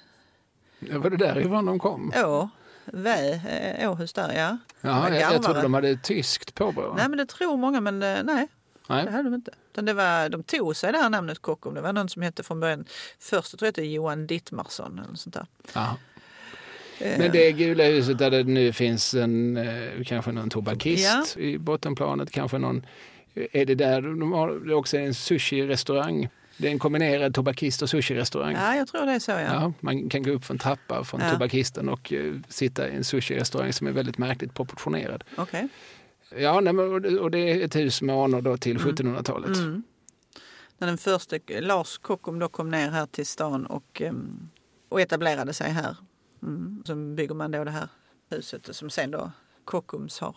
Ja, 0.80 1.00
Var 1.00 1.10
det 1.10 1.18
därifrån 1.18 1.66
de 1.66 1.80
kom? 1.80 2.14
Å, 2.26 2.50
Vä, 2.86 3.34
eh, 3.80 3.92
Åhus 3.92 4.14
där 4.14 4.34
ja. 4.34 4.58
Ja, 4.82 5.00
var 5.00 5.10
jag, 5.12 5.34
jag 5.34 5.44
trodde 5.44 5.62
de 5.62 5.74
hade 5.74 5.98
tyskt 5.98 6.56
påbrå. 6.56 6.94
Nej 6.98 7.10
men 7.10 7.18
det 7.18 7.26
tror 7.26 7.58
många 7.58 7.82
men 7.82 8.04
eh, 8.04 8.24
nej. 8.24 8.48
Nej. 8.88 9.06
Det 9.06 9.12
hade 9.12 9.24
de 9.24 9.34
inte. 9.34 9.52
Utan 9.72 9.86
det 9.86 9.94
var, 9.94 10.30
de 10.30 10.44
tog 10.44 10.76
sig 10.76 10.92
det 10.92 10.98
här 10.98 11.10
namnet 11.10 11.40
Kockum. 11.40 11.74
Det 11.74 11.82
var 11.82 11.94
någon 11.94 12.10
som 12.10 12.22
hette 12.22 12.44
från 12.44 12.60
början, 12.60 12.86
först 13.20 13.60
tror 13.60 13.68
jag 13.68 13.74
det 13.74 13.86
Johan 13.86 14.28
Dittmarsson 14.28 15.02
eller 15.06 15.16
sånt 15.16 15.34
där. 15.34 15.46
Ja. 15.74 15.98
Eh, 17.00 17.20
Men 17.20 17.32
det 17.32 17.52
gula 17.52 17.84
huset 17.84 18.18
där 18.18 18.32
det 18.32 18.44
nu 18.44 18.74
finns 18.74 19.14
en, 19.14 19.60
kanske 20.06 20.32
någon 20.32 20.50
tobakist 20.50 21.38
i 21.38 21.58
bottenplanet, 21.58 22.32
kanske 22.32 22.58
någon, 22.58 22.86
är 23.34 23.66
det 23.66 23.76
där 23.76 24.02
de 24.02 24.32
har 24.32 24.74
också 24.74 24.98
en 24.98 25.14
sushi-restaurang? 25.14 26.30
Det 26.62 26.68
är 26.68 26.72
en 26.72 26.80
kombinerad 26.80 27.34
tobakist 27.34 27.82
och 27.82 27.90
sushi-restaurang. 27.90 28.54
Ja, 28.56 28.76
jag 28.76 28.88
tror 28.88 29.06
det 29.06 29.12
är 29.12 29.20
så 29.20 29.32
ja. 29.32 29.40
Ja, 29.42 29.74
man 29.80 30.10
kan 30.10 30.24
gå 30.24 30.32
upp 30.32 30.46
för 30.46 30.54
en 30.54 30.58
trappa 30.58 31.04
från 31.04 31.22
Ja. 31.22 31.32
tobakisten 31.32 31.90
och 31.90 32.14
eh, 32.14 32.36
sitta 32.48 32.90
i 32.90 32.96
en 32.96 33.04
sushi-restaurang 33.04 33.72
som 33.74 33.88
är 33.88 33.92
väldigt 33.92 34.18
märkligt 34.18 34.54
proportionerad. 34.54 35.24
Okej. 35.38 35.68
Ja, 36.38 36.60
nej, 36.62 36.78
och 37.20 37.32
det- 37.32 37.40
är 37.52 37.66
ett 37.66 37.76
hus 37.76 38.02
med 38.02 38.16
anor 38.16 38.42
då 38.42 38.58
till 38.58 38.78
1700-talet. 38.78 39.58
Mm. 39.58 39.84
När 40.78 40.88
den 40.88 40.98
första 40.98 41.36
Lars 41.60 41.98
Kockum 41.98 42.40
då 42.40 42.48
kom 42.50 42.72
ner 42.72 42.90
här 42.92 43.06
till 43.06 43.26
stan 43.26 43.66
och, 43.66 44.02
em, 44.02 44.50
och 44.90 45.02
etablerade 45.02 45.54
sig 45.54 45.72
här. 45.72 45.96
Mm. 46.44 46.84
Så 46.86 46.96
bygger 46.96 47.36
man 47.36 47.52
då 47.52 47.64
det 47.64 47.72
här 47.72 47.88
huset 48.30 48.76
som 48.76 48.90
sen 48.90 49.12
då 49.12 49.32
Kockums 49.66 50.20
har 50.20 50.36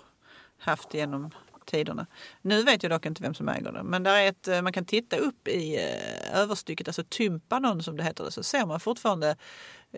haft 0.59 0.95
genom 0.95 1.31
tiderna. 1.67 2.07
Nu 2.43 2.63
vet 2.63 2.83
jag 2.83 2.93
dock 2.93 3.07
inte 3.07 3.23
vem 3.23 3.35
som 3.35 3.49
äger 3.49 3.73
det. 3.73 3.83
Men 3.83 4.03
där 4.03 4.17
är 4.17 4.29
ett, 4.29 4.49
eh, 4.49 4.63
man 4.63 4.73
kan 4.73 4.85
titta 4.85 5.17
upp 5.17 5.49
i 5.49 5.77
eh, 5.77 6.41
överstycket, 6.41 6.89
alltså 6.89 7.05
tympanon 7.09 7.83
som 7.83 7.97
det 7.97 8.05
heter, 8.05 8.31
så 8.31 8.43
ser 8.43 8.67
man 8.67 8.81
fortfarande 8.81 9.37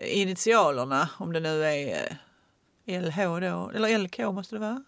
initialerna 0.01 1.09
om 1.17 1.33
det 1.33 1.39
nu 1.39 1.65
är 1.65 2.17
eh, 2.85 3.01
LH 3.01 3.17
då, 3.17 3.71
eller 3.75 3.97
LK 3.97 4.19
måste 4.19 4.55
det 4.55 4.59
vara. 4.59 4.83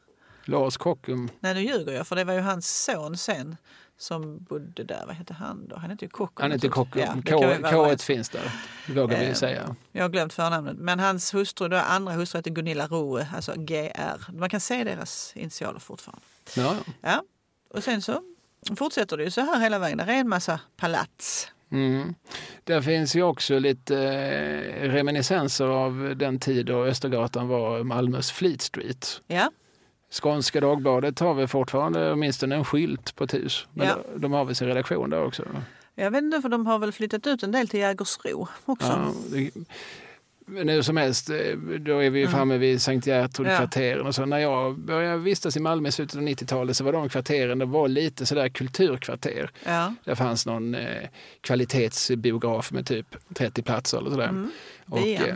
Lars 0.46 0.78
Kockum. 0.78 1.30
Nej, 1.40 1.54
nu 1.54 1.62
ljuger 1.62 1.94
jag 1.94 2.08
för 2.08 2.16
det 2.16 2.24
var 2.24 2.34
ju 2.34 2.40
hans 2.40 2.84
son 2.84 3.18
sen 3.18 3.58
som 3.98 4.44
bodde 4.44 4.84
där. 4.84 5.04
Vad 5.08 5.16
hette 5.16 5.34
han 5.34 5.68
då? 5.68 5.76
Han 5.76 5.90
hette 5.90 6.06
ju 6.06 6.10
Kockum. 6.10 6.42
Han 6.44 6.52
heter 6.52 6.70
Kockum. 6.70 7.02
Ja, 7.02 7.14
K, 7.26 7.56
vi 7.58 7.64
K 7.72 7.98
finns 7.98 8.30
där, 8.30 8.52
vågar 8.96 9.20
vi 9.20 9.26
Eh, 9.26 9.34
säga. 9.34 9.76
Jag 9.92 10.04
har 10.04 10.10
glömt 10.10 10.34
förnamnet. 10.34 10.78
Men 10.78 11.00
hans 11.00 11.34
hustru, 11.34 11.68
då, 11.68 11.78
andra 11.78 12.14
hustru 12.14 12.38
hette 12.40 12.50
Gunilla 12.50 12.88
Roe, 12.88 13.28
alltså 13.36 13.54
GR. 13.58 14.32
Man 14.32 14.50
kan 14.50 14.60
se 14.60 14.84
deras 14.84 15.32
initialer 15.36 15.80
fortfarande. 15.80 16.22
Ja. 16.56 16.76
Ja, 17.02 17.24
och 17.74 17.84
sen 17.84 18.02
så 18.02 18.22
fortsätter 18.78 19.18
det 19.18 19.24
ju 19.24 19.32
så 19.32 19.42
här 19.42 19.60
hela 19.60 19.80
vägen. 19.80 19.98
Det 19.98 20.04
är 20.04 20.10
en 20.20 20.30
massa 20.30 20.60
palats. 20.78 21.52
Mm. 21.72 22.16
Där 22.64 22.82
finns 22.82 23.16
ju 23.16 23.24
också 23.24 23.60
lite 23.60 23.98
eh, 23.98 24.90
reminiscenser 24.90 25.66
av 25.66 26.14
den 26.18 26.40
tid 26.40 26.66
då 26.66 26.86
Östergatan 26.86 27.48
var 27.48 27.84
Malmös 27.84 28.32
Fleet 28.32 28.62
Street. 28.62 29.22
Ja, 29.28 29.52
Skånska 30.12 30.62
Dagbladet 30.62 31.20
har 31.20 31.34
väl 31.34 31.48
fortfarande 31.48 32.12
åtminstone 32.12 32.56
en 32.56 32.66
skylt 32.66 33.16
på 33.16 33.24
ett 33.24 33.34
hus. 33.34 33.68
Men 33.74 33.88
Ja. 33.88 33.98
de, 34.16 34.32
har 34.32 34.46
väl 34.46 34.56
sin 34.56 34.68
redaktion 34.68 35.10
där 35.10 35.24
också. 35.26 35.44
jag 35.96 36.12
vet 36.12 36.24
inte 36.24 36.42
för 36.42 36.50
de 36.50 36.66
har 36.68 36.80
väl 36.80 36.92
flyttat 36.92 37.28
ut 37.28 37.44
en 37.44 37.52
del 37.52 37.68
till 37.68 37.80
Jägersro 37.80 38.48
också. 38.66 38.88
Ja, 38.88 39.12
det, 39.32 39.52
hur 40.48 40.82
som 40.82 40.98
helst, 40.98 41.30
eh, 41.30 41.58
då 41.80 42.04
är 42.04 42.10
vi 42.10 42.20
ju 42.20 42.28
framme 42.28 42.58
vid 42.58 42.82
Sankt 42.82 43.08
Gertrud-kvarteren 43.08 44.08
och 44.08 44.16
så. 44.16 44.26
När 44.26 44.38
jag 44.38 44.80
började 44.80 45.18
vistas 45.18 45.58
i 45.58 45.60
Malmö 45.60 45.90
i 45.90 45.92
slutet 45.92 46.16
av 46.16 46.22
90-talet 46.24 46.78
så 46.78 46.84
var 46.84 46.92
de 46.94 47.10
kvarteren, 47.10 47.60
det 47.60 47.66
var 47.66 47.88
lite 47.88 48.26
sådär 48.26 48.50
kulturkvarter. 48.50 49.52
Ja. 49.66 49.94
Det 50.04 50.16
fanns 50.16 50.46
någon 50.46 50.76
eh, 50.76 51.08
kvalitetsbiograf 51.42 52.72
med 52.72 52.86
typ 52.86 53.16
30 53.34 53.62
platser 53.62 53.98
eller 53.98 54.10
sådär. 54.10 54.30
Mm. 54.30 54.52
Och, 54.90 55.08
eh, 55.08 55.36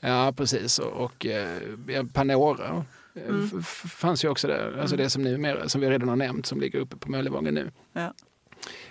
Ja, 0.00 0.32
precis. 0.36 0.78
Och, 0.78 0.92
och 1.04 1.26
eh, 1.26 1.58
ja, 1.88 2.04
Panora 2.12 2.84
Mm. 3.16 3.62
fanns 3.88 4.24
ju 4.24 4.28
också 4.28 4.48
där. 4.48 4.78
Alltså 4.80 4.96
det 4.96 5.10
som, 5.10 5.22
numera, 5.22 5.68
som 5.68 5.80
vi 5.80 5.90
redan 5.90 6.08
har 6.08 6.16
nämnt 6.16 6.46
som 6.46 6.60
ligger 6.60 6.78
uppe 6.78 6.96
på 6.96 7.10
Möllevången 7.10 7.54
nu. 7.54 7.70
Ja. 7.92 8.14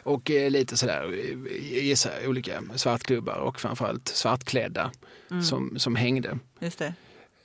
Och 0.03 0.31
eh, 0.31 0.49
lite 0.51 0.77
sådär, 0.77 1.03
eh, 1.13 1.83
gissa, 1.83 2.09
olika 2.25 2.63
svartklubbar 2.75 3.35
och 3.37 3.59
framförallt 3.59 4.07
svartklädda 4.07 4.91
Mm. 5.31 5.43
som, 5.43 5.79
som 5.79 5.95
hängde 5.95 6.39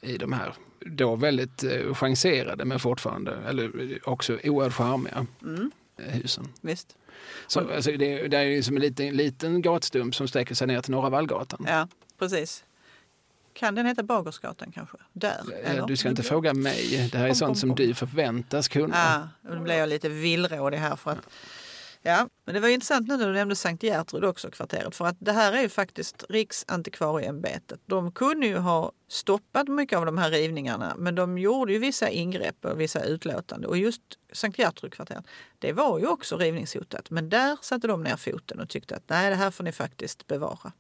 i 0.01 0.19
de 0.19 0.33
här 0.33 0.55
då 0.81 1.17
väldigt 1.17 1.65
eh, 1.65 1.95
chanserade 1.95 2.65
men 2.65 2.79
fortfarande, 2.81 3.37
eller 3.49 3.93
eh, 3.93 3.97
också 4.05 4.39
oerhört 4.45 4.73
charmiga 4.75 5.27
Mm. 5.43 5.71
eh, 5.99 6.05
husen. 6.15 6.49
Visst. 6.61 6.97
Så, 7.47 7.61
alltså, 7.75 7.91
det, 7.93 8.29
det 8.29 8.37
är 8.37 8.43
ju 8.43 8.63
som 8.63 8.77
en 8.77 8.83
liten, 8.83 9.17
liten 9.17 9.63
gatstump 9.63 10.15
som 10.15 10.29
sträcker 10.29 10.55
sig 10.55 10.67
ner 10.67 10.81
till 10.81 10.91
Norra 10.93 11.11
Vallgatan. 11.11 11.65
Ja, 11.69 11.89
precis. 12.19 12.65
Kan 13.59 13.75
den 13.75 13.87
heta 13.87 14.03
Bagersgatan 14.03 14.73
kanske? 14.73 14.97
Där? 15.13 15.41
Eller? 15.65 15.87
Du 15.87 15.97
ska 15.97 16.09
inte 16.09 16.23
fråga 16.23 16.55
mig, 16.55 17.09
det 17.13 17.19
här 17.19 17.25
är 17.25 17.29
Kom, 17.29 17.35
sånt 17.35 17.49
kom, 17.49 17.55
som 17.57 17.69
kom. 17.69 17.77
du 17.77 17.95
förväntas 17.95 18.69
kunna. 18.69 19.29
Ja, 19.43 19.51
nu 19.55 19.61
blev 19.61 19.79
jag 19.79 19.89
lite 19.89 20.09
villrådig 20.09 20.79
här 20.79 20.97
för 20.97 21.11
att 21.11 21.29
Ja, 22.03 22.29
men 22.45 22.55
det 22.55 22.61
var 22.61 22.69
intressant 22.69 23.09
nu 23.09 23.17
när 23.17 23.27
du 23.27 23.33
nämnde 23.33 23.57
Sankt 23.57 23.83
Gertrud 23.83 24.25
också, 24.25 24.51
kvarteret. 24.51 24.95
För 24.97 25.05
att 25.05 25.17
det 25.19 25.33
här 25.33 25.53
är 25.53 25.61
ju 25.61 25.69
faktiskt 25.69 26.25
Riksantikvarieämbetet. 26.29 27.81
De 27.87 28.13
kunde 28.13 28.47
ju 28.47 28.57
ha 28.59 28.93
stoppat 29.09 29.69
mycket 29.69 29.99
av 29.99 30.07
de 30.07 30.19
här 30.19 30.31
rivningarna, 30.31 30.95
men 30.99 31.15
de 31.15 31.39
gjorde 31.39 31.73
ju 31.73 31.79
vissa 31.79 32.09
ingrepp 32.09 32.65
och 32.65 32.81
vissa 32.81 33.05
utlåtande. 33.05 33.67
Och 33.67 33.77
just 33.77 34.03
Sankt 34.33 34.59
Gertrud-kvarteret, 34.59 35.25
det 35.59 35.73
var 35.73 35.99
ju 35.99 36.07
också 36.07 36.37
rivningshotat. 36.37 37.11
Men 37.11 37.29
där 37.29 37.57
satte 37.63 37.87
de 37.87 38.03
ner 38.03 38.17
foten 38.17 38.61
och 38.61 38.69
tyckte 38.69 38.97
att 38.97 39.05
nej, 39.07 39.31
det 39.31 39.37
här 39.37 39.51
får 39.51 39.65
ni 39.65 39.73
faktiskt 39.73 40.27
bevara. 40.27 40.73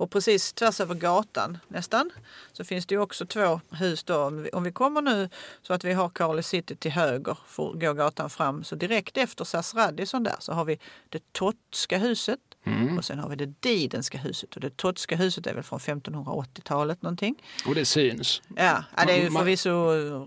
Och 0.00 0.10
precis 0.10 0.52
tvärs 0.52 0.80
över 0.80 0.94
gatan 0.94 1.58
nästan 1.68 2.10
så 2.52 2.64
finns 2.64 2.86
det 2.86 2.94
ju 2.94 3.00
också 3.00 3.26
två 3.26 3.60
hus. 3.70 4.02
Då. 4.04 4.16
Om 4.16 4.42
vi- 4.42 4.50
Om 4.52 4.62
vi 4.62 4.72
kommer 4.72 5.02
nu 5.02 5.28
så 5.62 5.72
att 5.72 5.84
vi 5.84 5.92
har 5.92 6.08
Carly 6.08 6.42
City 6.42 6.76
till 6.76 6.90
höger, 6.90 7.38
får 7.46 7.74
går 7.74 7.94
gatan 7.94 8.30
fram. 8.30 8.64
Så 8.64 8.74
direkt 8.74 9.16
efter 9.16 9.44
SAS 9.44 9.74
Radisson 9.74 10.22
där 10.22 10.36
så 10.38 10.52
har 10.52 10.64
vi 10.64 10.78
det 11.08 11.32
Tottska 11.32 11.98
huset 11.98 12.38
Mm. 12.66 12.98
och 12.98 13.04
sen 13.04 13.18
har 13.18 13.28
vi 13.28 13.36
det 13.36 13.46
Didenska 13.60 14.18
huset. 14.18 14.54
Och 14.54 14.60
det 14.60 14.76
Tottska 14.76 15.16
huset 15.16 15.46
är 15.46 15.54
väl 15.54 15.62
från 15.62 15.78
1580-talet 15.80 17.02
någonting. 17.02 17.34
Och 17.66 17.74
det 17.74 17.84
syns. 17.84 18.42
Ja, 18.56 18.84
ja 18.96 19.04
det 19.06 19.12
är 19.12 19.22
ju 19.22 19.30
förvisso 19.30 19.70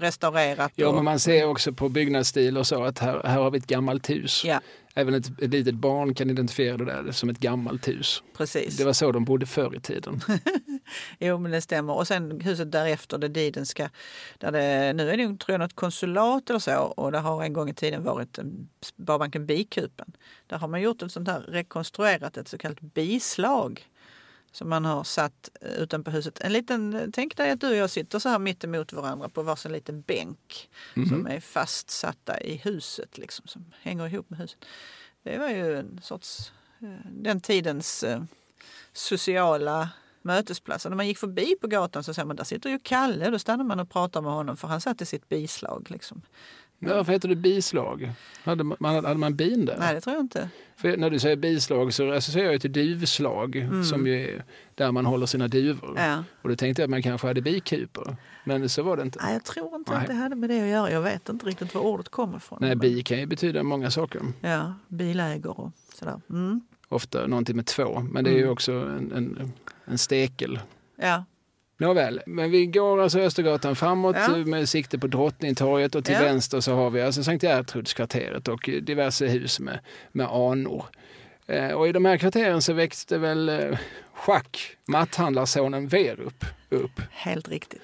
restaurerat. 0.02 0.72
Ja, 0.76 0.88
och, 0.88 0.96
men 0.96 1.04
man 1.04 1.20
ser 1.20 1.46
också 1.48 1.74
på 1.74 1.90
byggnadsstil 1.90 2.58
och 2.58 2.68
så 2.68 2.84
att 2.84 3.00
här, 3.00 3.22
här 3.24 3.38
har 3.40 3.52
vi 3.52 3.58
ett 3.58 3.68
gammalt 3.68 4.10
hus. 4.10 4.44
Ja, 4.46 4.60
Även 4.96 5.14
ett, 5.14 5.42
ett 5.42 5.50
litet 5.50 5.76
barn 5.76 6.14
kan 6.14 6.30
identifiera 6.30 6.78
det 6.78 6.86
där 6.86 7.12
som 7.12 7.30
ett 7.30 7.40
gammalt 7.40 7.88
hus. 7.88 8.24
precis. 8.38 8.78
Det 8.78 8.86
var 8.86 8.94
så 8.94 9.12
de 9.12 9.26
bodde 9.26 9.46
förr 9.46 9.76
i 9.76 9.80
tiden. 9.80 10.22
Jo, 11.20 11.38
men 11.38 11.52
det 11.52 11.62
stämmer. 11.62 11.94
Och 11.94 12.08
sen 12.08 12.42
huset 12.42 12.72
därefter, 12.72 13.18
det 13.18 13.28
Didenska, 13.28 13.90
där 14.38 14.52
det, 14.52 14.94
nu 14.94 15.10
är 15.10 15.18
det 15.18 15.24
tror 15.24 15.54
jag 15.54 15.60
något 15.60 15.76
konsulat 15.76 16.50
eller 16.50 16.60
så 16.60 16.78
och 16.78 17.12
det 17.12 17.20
har 17.20 17.44
en 17.44 17.54
gång 17.54 17.70
i 17.70 17.74
tiden 17.74 18.04
varit 18.04 18.38
en, 18.38 18.70
Sparbanken 18.82 19.46
Bikupen. 19.46 20.14
Där 20.48 20.58
har 20.58 20.68
man 20.68 20.82
gjort 20.82 21.02
ett 21.02 21.12
sånt 21.12 21.28
här 21.28 21.40
rekonstruerat, 21.40 22.38
ett 22.38 22.48
så 22.48 22.58
kallat 22.58 22.82
bislag 22.82 23.88
som 24.54 24.70
man 24.70 24.86
har 24.86 25.04
satt 25.04 25.50
eh, 25.62 25.72
utanpå 25.72 26.12
huset. 26.12 26.42
En 26.42 26.54
liten, 26.54 27.12
tänk 27.14 27.38
dig 27.38 27.52
att 27.52 27.62
du 27.62 27.70
och 27.70 27.76
jag 27.76 27.90
sitter 27.90 28.20
så 28.20 28.30
här 28.30 28.40
mitt 28.40 28.64
emot 28.64 28.94
varandra 28.94 29.30
på 29.30 29.42
varsin 29.42 29.72
liten 29.72 30.02
bänk 30.02 30.70
som 31.10 31.28
är 31.28 31.40
fastsatta 31.40 32.42
i 32.42 32.56
huset, 32.56 33.18
liksom, 33.18 33.48
som 33.48 33.66
hänger 33.82 34.08
ihop 34.08 34.30
med 34.30 34.40
huset. 34.40 34.66
Det 35.24 35.38
var 35.38 35.50
ju 35.50 35.80
en 35.80 36.02
sorts, 36.04 36.52
eh, 36.80 37.12
den 37.12 37.42
tidens 37.42 38.04
eh, 38.04 38.24
sociala 38.94 39.90
mötesplatser. 40.22 40.90
När 40.90 40.98
man 40.98 41.08
gick 41.08 41.18
förbi 41.18 41.56
på 41.62 41.68
gatan 41.68 42.04
så 42.04 42.14
ser 42.14 42.26
man 42.26 42.36
där 42.36 42.44
sitter 42.44 42.70
ju 42.70 42.80
Kalle. 42.80 43.30
Då 43.30 43.40
stannar 43.40 43.64
man 43.64 43.80
och 43.80 43.90
pratar 43.90 44.22
med 44.22 44.32
honom 44.32 44.58
för 44.58 44.68
han 44.68 44.82
satt 44.82 45.02
i 45.02 45.06
sitt 45.06 45.30
bislag. 45.30 45.88
Liksom. 45.90 46.22
Men 46.84 46.98
varför 46.98 47.12
heter 47.14 47.30
det 47.30 47.36
bislag? 47.36 48.12
Hade 48.44 48.64
man, 48.64 48.78
hade 49.06 49.16
man 49.16 49.36
bin 49.36 49.66
där? 49.66 49.76
Nej, 49.80 49.94
det 49.96 50.02
tror 50.02 50.16
jag 50.16 50.24
inte. 50.24 50.50
För 50.76 50.98
när 50.98 51.10
du 51.10 51.20
säger 51.20 51.36
bislag 51.36 51.94
så 51.94 52.12
associerar 52.12 52.52
jag 52.52 52.62
till 52.62 52.72
duvslag 52.72 53.70
som 53.90 54.08
ju 54.08 54.24
är 54.30 54.44
där 54.76 54.92
man 54.92 55.06
håller 55.06 55.26
sina 55.26 55.48
duvor. 55.48 55.90
Mm. 55.90 56.12
Ja. 56.12 56.24
Och 56.42 56.50
då 56.50 56.56
tänkte 56.56 56.82
jag 56.82 56.88
att 56.88 56.92
man 56.92 57.02
kanske 57.04 57.28
hade 57.28 57.42
bikupor. 57.42 58.18
Men 58.46 58.70
så 58.70 58.84
var 58.84 58.98
det 58.98 59.04
inte. 59.04 59.20
Nej, 59.24 59.34
jag 59.34 59.44
tror 59.44 59.76
inte 59.76 59.92
Nej. 59.92 60.02
att 60.02 60.08
det 60.08 60.14
hade 60.14 60.36
med 60.36 60.50
det 60.50 60.62
att 60.62 60.68
göra. 60.68 60.92
Jag 60.92 61.02
vet 61.02 61.30
inte 61.30 61.46
riktigt 61.46 61.76
var 61.76 61.82
ordet 61.82 62.10
kommer 62.10 62.38
ifrån. 62.38 62.58
Nej, 62.62 62.70
Men- 62.70 62.80
bi 62.80 63.04
kan 63.04 63.20
ju 63.20 63.26
betyda 63.26 63.64
många 63.64 63.92
saker. 63.92 64.22
Ja, 64.42 64.74
bilägor 64.88 65.60
och 65.60 65.72
sådär. 66.00 66.22
Mm. 66.30 66.62
Ofta 66.90 67.28
någonting 67.28 67.56
med 67.56 67.66
två. 67.66 68.00
Men 68.12 68.24
det 68.24 68.30
är 68.30 68.38
ju 68.38 68.50
också 68.50 68.72
en, 68.72 69.12
en, 69.12 69.52
en 69.86 69.98
stekel. 69.98 70.60
Ja, 70.96 71.24
Nåväl, 71.78 72.22
men 72.26 72.52
vi 72.52 72.66
går 72.66 73.02
alltså 73.02 73.20
Östergatan 73.20 73.76
framåt 73.76 74.16
Ja. 74.20 74.36
med 74.38 74.70
sikte 74.70 75.00
på 75.00 75.08
Drottningtorget 75.08 75.96
och 75.96 76.06
till 76.06 76.14
Ja. 76.14 76.20
vänster 76.22 76.60
så 76.60 76.74
har 76.74 76.90
vi 76.90 77.02
alltså 77.02 77.24
Sankt 77.24 77.44
Gertrudskvarteret 77.44 78.48
och 78.48 78.70
diverse 78.82 79.28
hus 79.28 79.60
med, 79.60 79.80
med 80.12 80.28
anor. 80.28 80.86
Eh, 81.48 81.72
och 81.72 81.88
i 81.88 81.92
de 81.92 82.06
här 82.06 82.18
kvarteren 82.18 82.62
så 82.62 82.74
växte 82.74 83.18
väl 83.18 83.50
eh, 83.50 83.78
schack, 84.14 84.78
matthandlarsonen 84.86 85.88
Verup 85.88 86.46
upp. 86.70 87.02
helt 87.12 87.50
riktigt. 87.50 87.82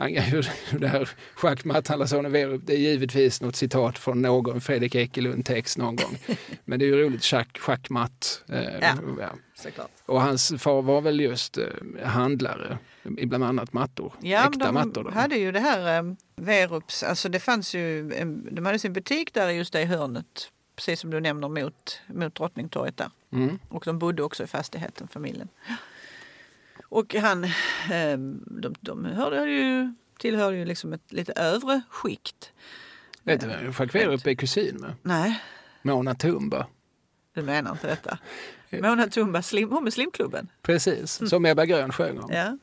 Han, 0.00 0.16
hur 0.16 0.48
det 0.78 0.88
här 0.88 1.08
schack, 1.34 1.64
matthandlarsonen 1.64 2.32
Verup, 2.32 2.62
det 2.64 2.72
är 2.72 2.78
givetvis 2.78 3.40
något 3.40 3.56
citat 3.56 3.98
från 3.98 4.22
någon 4.22 4.60
Fredrik 4.60 4.94
Ekelund-text 4.94 5.78
någon 5.78 5.96
gång. 5.96 6.18
Men 6.64 6.78
det 6.78 6.84
är 6.84 6.86
ju 6.86 7.02
roligt, 7.04 7.24
schack, 7.24 7.58
schackmatt. 7.58 8.42
Eh, 8.48 8.62
Ja. 8.80 8.94
ja. 9.20 9.30
Såklart. 9.54 9.90
Och 10.06 10.22
hans 10.22 10.52
far 10.58 10.82
var 10.82 11.00
väl 11.00 11.20
just 11.20 11.58
eh, 11.58 11.64
handlare 12.04 12.78
i 13.18 13.26
bland 13.26 13.44
annat 13.44 13.72
mattor. 13.72 14.12
Ja, 14.20 14.48
Äkta 14.48 14.58
de 14.58 14.74
mattor. 14.74 15.04
Då. 15.04 15.10
hade 15.10 15.36
ju 15.36 15.52
det 15.52 15.60
här 15.60 15.98
eh, 15.98 16.12
Verups, 16.36 17.02
alltså 17.02 17.28
det 17.28 17.40
fanns 17.40 17.74
ju, 17.74 18.08
de 18.50 18.66
hade 18.66 18.78
sin 18.78 18.92
butik 18.92 19.34
där 19.34 19.50
just 19.50 19.72
det 19.72 19.84
hörnet, 19.84 20.50
precis 20.76 21.00
som 21.00 21.10
du 21.10 21.20
nämner 21.20 21.48
mot, 21.48 22.00
mot 22.06 22.34
Drottningtorget 22.34 22.96
där. 22.96 23.10
Mm. 23.32 23.58
Och 23.68 23.82
de 23.86 23.98
bodde 23.98 24.22
också 24.22 24.44
i 24.44 24.46
fastigheten, 24.46 25.08
familjen. 25.08 25.48
Och 26.90 27.14
han, 27.14 27.44
eh, 27.44 28.18
de, 28.46 28.74
de 28.80 29.04
hörde 29.04 29.50
ju, 29.50 29.94
tillhörde 30.18 30.56
ju 30.56 30.64
liksom 30.64 30.92
ett 30.92 31.12
lite 31.12 31.32
övre 31.32 31.80
skikt. 31.88 32.52
Vet 33.22 33.40
du 33.40 33.46
vem 33.46 33.64
Jacques 33.66 33.94
Werup 33.94 34.26
är 34.26 34.34
kusin 34.34 34.76
med? 34.76 34.94
Nej, 35.02 35.40
Mona 35.82 36.14
Tumba. 36.14 36.66
du 37.34 37.42
menar 37.42 37.72
inte 37.72 37.86
detta. 37.86 38.18
Mona 38.70 39.06
Tumba, 39.06 39.42
slim, 39.42 39.70
hon 39.70 39.84
med 39.84 39.92
Slimklubben. 39.92 40.48
Precis, 40.62 41.28
som 41.30 41.46
Ebba 41.46 41.64
Grön 41.66 41.92
sjöng 41.92 42.18
om. 42.18 42.32
Ja. 42.32 42.58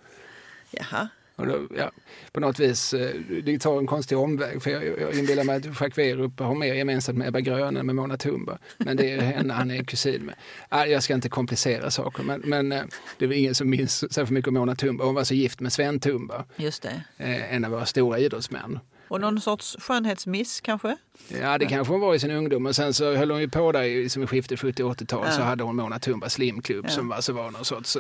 Jaha. 0.72 1.10
Och 1.38 1.48
då, 1.48 1.60
ja, 1.78 1.92
på 2.32 2.40
något 2.40 2.60
vis, 2.60 2.94
eh, 2.94 3.16
det 3.44 3.60
tar 3.60 3.78
en 3.80 3.88
konstig 3.88 4.18
omväg 4.18 4.62
för 4.64 4.72
jag, 4.72 4.84
jag 5.00 5.14
inbillar 5.16 5.44
mig 5.44 5.56
att 5.56 5.66
Jacques 5.66 5.98
Werup 5.98 6.40
har 6.40 6.56
mer 6.56 6.74
gemensamt 6.74 7.18
med 7.18 7.28
Ebba 7.28 7.40
Grön 7.40 7.78
än 7.78 7.86
med 7.86 7.96
Mona 7.96 8.18
Tumba. 8.18 8.58
Men 8.78 8.98
det 8.98 9.12
är 9.12 9.22
henne 9.22 9.54
han 9.54 9.72
är 9.72 9.84
kusin 9.84 10.26
med. 10.26 10.36
Nej, 10.72 10.92
jag 10.92 11.04
ska 11.04 11.14
inte 11.14 11.30
komplicera 11.30 11.92
saker 11.92 12.24
men, 12.24 12.42
men 12.46 12.72
eh, 12.72 12.82
det 13.18 13.28
väl 13.28 13.38
ingen 13.38 13.56
som 13.56 13.70
minns 13.70 13.98
särskilt 14.14 14.30
mycket 14.30 14.48
om 14.48 14.54
Mona 14.54 14.76
Tumba. 14.76 15.06
Hon 15.06 15.16
var 15.16 15.24
så 15.24 15.34
gift 15.34 15.60
med 15.60 15.74
Sven 15.74 16.00
Tumba, 16.00 16.46
Just 16.56 16.82
det. 16.84 17.04
eh, 17.18 17.54
en 17.56 17.66
av 17.66 17.72
våra 17.72 17.86
stora 17.86 18.20
idrottsmän. 18.20 18.80
Och 19.10 19.22
någon 19.22 19.42
sorts 19.42 19.76
skönhetsmiss 19.80 20.62
kanske? 20.62 20.98
Ja, 21.42 21.58
det 21.58 21.66
kanske 21.66 21.94
hon 21.94 22.02
var 22.02 22.16
i 22.16 22.20
sin 22.20 22.32
ungdom. 22.32 22.66
Och 22.66 22.76
sen 22.76 22.94
så 22.94 23.16
höll 23.16 23.32
hon 23.32 23.40
ju 23.42 23.50
på 23.50 23.72
där 23.72 23.84
i 23.84 24.10
som 24.10 24.24
i 24.24 24.28
skiftet 24.28 24.60
70-80-tal 24.60 25.32
så 25.32 25.40
Ja. 25.42 25.46
hade 25.46 25.64
hon 25.64 25.76
Mona 25.76 26.00
Tumba 26.00 26.30
Slimklubb 26.30 26.86
Ja. 26.86 26.92
som 26.92 27.12
alltså 27.12 27.34
var 27.34 27.52
någon 27.52 27.66
sorts 27.66 27.98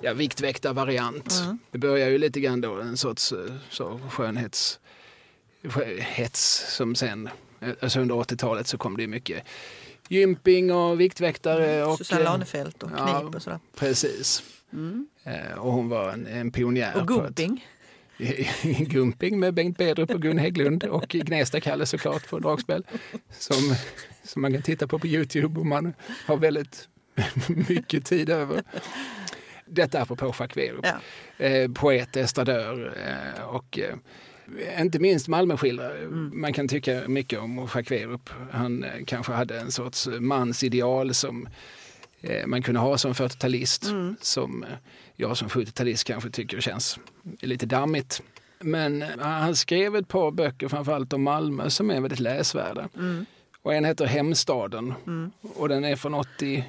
ja, 0.00 0.12
viktväktarvariant. 0.12 1.40
Mm. 1.44 1.58
Det 1.70 1.78
börjar 1.78 2.08
ju 2.08 2.18
lite 2.18 2.40
grann 2.40 2.60
då 2.60 2.80
en 2.80 2.96
sorts 2.96 3.32
eh, 3.32 3.38
så, 3.70 4.00
skönhets 4.10 4.80
hets 5.98 6.74
som 6.76 6.94
sen, 6.94 7.28
alltså 7.80 8.00
under 8.00 8.14
80-talet 8.14 8.66
så 8.66 8.78
kom 8.78 8.96
det 8.96 9.06
mycket 9.06 9.44
gymping 10.08 10.72
och 10.72 11.00
viktväktare. 11.00 11.84
Och, 11.84 11.98
Susanne 11.98 12.24
Lanefelt 12.24 12.82
och 12.82 12.90
ja, 12.96 13.20
knip 13.20 13.34
och 13.34 13.42
sådär. 13.42 13.58
Precis. 13.76 14.42
Mm. 14.72 15.08
Och 15.58 15.72
hon 15.72 15.88
var 15.88 16.12
en, 16.12 16.26
en 16.26 16.52
pionjär. 16.52 16.96
Och 17.00 17.08
gumping. 17.08 17.66
Gumping 18.62 19.40
med 19.40 19.54
Bengt 19.54 19.78
Bedrup 19.78 20.10
och 20.10 20.22
Gun 20.22 20.38
Hägglund 20.38 20.84
och 20.84 21.08
Gnesta-Kalle 21.08 21.86
såklart 21.86 22.28
på 22.28 22.38
dragspel. 22.38 22.84
Som, 23.30 23.74
som 24.24 24.42
man 24.42 24.52
kan 24.52 24.62
titta 24.62 24.86
på 24.86 24.98
på 24.98 25.06
Youtube 25.06 25.60
om 25.60 25.68
man 25.68 25.92
har 26.26 26.36
väldigt 26.36 26.88
mycket 27.68 28.04
tid 28.04 28.30
över. 28.30 28.62
Detta 29.70 30.02
apropå 30.02 30.34
Jacques 30.38 30.56
Werup. 30.56 30.86
Ja. 30.86 31.46
Eh, 31.46 31.70
poet, 31.70 32.16
estradör 32.16 32.94
eh, 33.06 33.44
och 33.44 33.78
eh, 33.78 34.82
inte 34.82 34.98
minst 34.98 35.28
Malmöskildrare. 35.28 35.98
Mm. 35.98 36.40
Man 36.40 36.52
kan 36.52 36.68
tycka 36.68 37.02
mycket 37.08 37.38
om 37.38 37.68
Jacques 37.74 37.90
Werup. 37.90 38.30
Han 38.50 38.84
kanske 39.06 39.32
hade 39.32 39.60
en 39.60 39.70
sorts 39.70 40.08
mansideal 40.20 41.14
som 41.14 41.48
man 42.46 42.62
kunde 42.62 42.80
ha 42.80 42.98
som 42.98 43.12
40-talist. 43.12 43.90
Mm. 43.90 44.16
Som 44.20 44.64
jag 45.16 45.36
som 45.36 45.48
70-talist 45.48 46.06
kanske 46.06 46.30
tycker 46.30 46.60
känns 46.60 46.98
lite 47.40 47.66
dammigt. 47.66 48.22
Men 48.58 49.04
han 49.18 49.56
skrev 49.56 49.96
ett 49.96 50.08
par 50.08 50.30
böcker, 50.30 50.68
framförallt 50.68 51.12
om 51.12 51.22
Malmö, 51.22 51.70
som 51.70 51.90
är 51.90 52.00
väldigt 52.00 52.20
läsvärda. 52.20 52.88
Mm. 52.96 53.26
Och 53.62 53.74
en 53.74 53.84
heter 53.84 54.06
Hemstaden 54.06 54.94
mm. 55.06 55.30
och 55.42 55.68
den 55.68 55.84
är 55.84 55.96
från 55.96 56.14
81. 56.14 56.64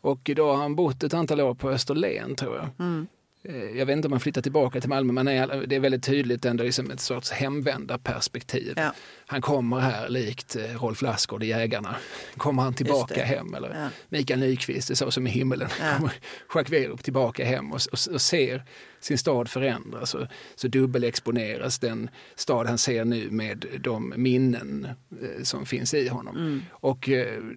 Och 0.00 0.30
då 0.36 0.50
har 0.50 0.56
han 0.56 0.74
bott 0.74 1.02
ett 1.02 1.14
antal 1.14 1.40
år 1.40 1.54
på 1.54 1.70
Österlen 1.70 2.34
tror 2.34 2.56
jag. 2.56 2.68
Mm. 2.78 3.06
Eh, 3.42 3.78
jag 3.78 3.86
vet 3.86 3.96
inte 3.96 4.08
om 4.08 4.12
han 4.12 4.20
flyttar 4.20 4.42
tillbaka 4.42 4.80
till 4.80 4.88
Malmö 4.88 5.12
men 5.12 5.26
det 5.68 5.76
är 5.76 5.80
väldigt 5.80 6.04
tydligt 6.04 6.44
ändå 6.44 6.64
liksom 6.64 6.90
ett 6.90 7.00
sorts 7.00 7.30
hemvändarperspektiv. 7.30 8.74
Ja. 8.76 8.92
Han 9.26 9.42
kommer 9.42 9.78
här 9.78 10.08
likt 10.08 10.56
eh, 10.56 10.82
Rolf 10.82 11.02
Lassgård 11.02 11.42
i 11.42 11.46
Jägarna. 11.46 11.96
Kommer 12.36 12.62
han 12.62 12.74
tillbaka 12.74 13.24
hem? 13.24 13.54
Eller 13.54 13.80
ja. 13.82 13.88
Mikael 14.08 14.40
Nyqvist, 14.40 14.90
är 14.90 14.94
så 14.94 15.10
som 15.10 15.26
i 15.26 15.30
himmelen. 15.30 15.68
Ja. 15.80 15.96
Kommer 15.96 16.12
Jacques 16.54 16.72
Werup 16.72 17.02
tillbaka 17.02 17.44
hem 17.44 17.72
och, 17.72 17.80
och, 17.92 18.14
och, 18.14 18.20
ser 18.20 18.62
sin 19.00 19.18
stad 19.18 19.48
förändras. 19.48 20.14
Och, 20.14 20.26
så 20.54 20.68
dubbelexponeras 20.68 21.78
den 21.78 22.10
stad 22.34 22.66
han 22.66 22.78
ser 22.78 23.04
nu 23.04 23.30
med 23.30 23.66
de 23.80 24.14
minnen 24.16 24.88
eh, 25.22 25.42
som 25.42 25.66
finns 25.66 25.94
i 25.94 26.08
honom. 26.08 26.36
Mm. 26.36 26.62
Och 26.70 27.08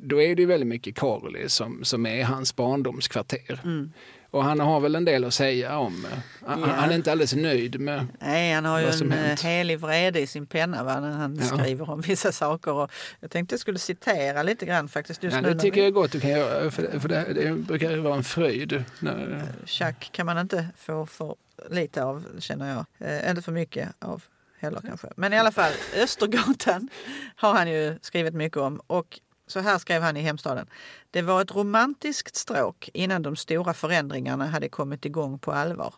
då 0.01 0.21
är 0.21 0.35
det 0.35 0.45
väldigt 0.45 0.67
mycket 0.67 0.95
Karoli 0.95 1.49
som, 1.49 1.83
som 1.83 2.05
är 2.05 2.23
hans 2.23 2.55
barndomskvarter. 2.55 3.61
Mm. 3.63 3.91
Och 4.33 4.43
han 4.43 4.59
har 4.59 4.79
väl 4.79 4.95
en 4.95 5.05
del 5.05 5.23
att 5.25 5.33
säga 5.33 5.77
om. 5.77 6.05
Eh, 6.05 6.11
han, 6.47 6.61
ja. 6.61 6.67
han 6.67 6.91
är 6.91 6.95
inte 6.95 7.11
alldeles 7.11 7.35
nöjd 7.35 7.79
med 7.79 8.07
Nej, 8.19 8.53
han 8.53 8.65
har 8.65 8.79
ju 8.79 8.87
en 8.87 9.11
hänt. 9.11 9.41
helig 9.41 9.79
vrede 9.79 10.19
i 10.19 10.27
sin 10.27 10.45
penna 10.45 10.83
va, 10.83 10.99
när 10.99 11.11
han 11.11 11.35
ja. 11.35 11.57
skriver 11.57 11.89
om 11.89 12.01
vissa 12.01 12.31
saker. 12.31 12.71
Och 12.71 12.91
jag 13.19 13.31
tänkte 13.31 13.53
jag 13.53 13.59
skulle 13.59 13.79
citera 13.79 14.43
lite 14.43 14.65
grann 14.65 14.89
faktiskt. 14.89 15.23
Just 15.23 15.35
ja, 15.35 15.41
det 15.41 15.59
tycker 15.59 15.75
vi... 15.75 15.79
jag 15.79 15.87
är 15.87 15.91
gott 15.91 16.11
du 16.11 16.19
kan 16.19 16.29
göra, 16.29 16.71
för, 16.71 16.99
för 16.99 17.09
det, 17.09 17.33
det 17.33 17.51
brukar 17.51 17.97
vara 17.97 18.15
en 18.15 18.23
fröjd. 18.23 18.83
När... 18.99 19.43
Chack 19.65 20.09
kan 20.11 20.25
man 20.25 20.37
inte 20.37 20.67
få 20.77 21.05
för 21.05 21.35
lite 21.69 22.03
av, 22.03 22.25
känner 22.39 22.69
jag. 22.69 23.09
Eh, 23.09 23.29
inte 23.29 23.41
för 23.41 23.51
mycket 23.51 23.89
av 23.99 24.23
heller 24.59 24.81
kanske. 24.87 25.07
Men 25.15 25.33
i 25.33 25.37
alla 25.37 25.51
fall, 25.51 25.71
Östergatan 26.03 26.89
har 27.35 27.53
han 27.53 27.71
ju 27.71 27.97
skrivit 28.01 28.33
mycket 28.33 28.57
om. 28.57 28.81
Och 28.87 29.19
så 29.47 29.59
här 29.59 29.77
skrev 29.77 30.01
han 30.01 30.17
i 30.17 30.21
Hemstaden. 30.21 30.67
Det 31.13 31.21
var 31.21 31.41
ett 31.41 31.55
romantiskt 31.55 32.35
stråk 32.35 32.89
innan 32.93 33.21
de 33.21 33.35
stora 33.35 33.73
förändringarna 33.73 34.47
hade 34.47 34.69
kommit 34.69 35.05
igång 35.05 35.39
på 35.39 35.51
allvar. 35.51 35.93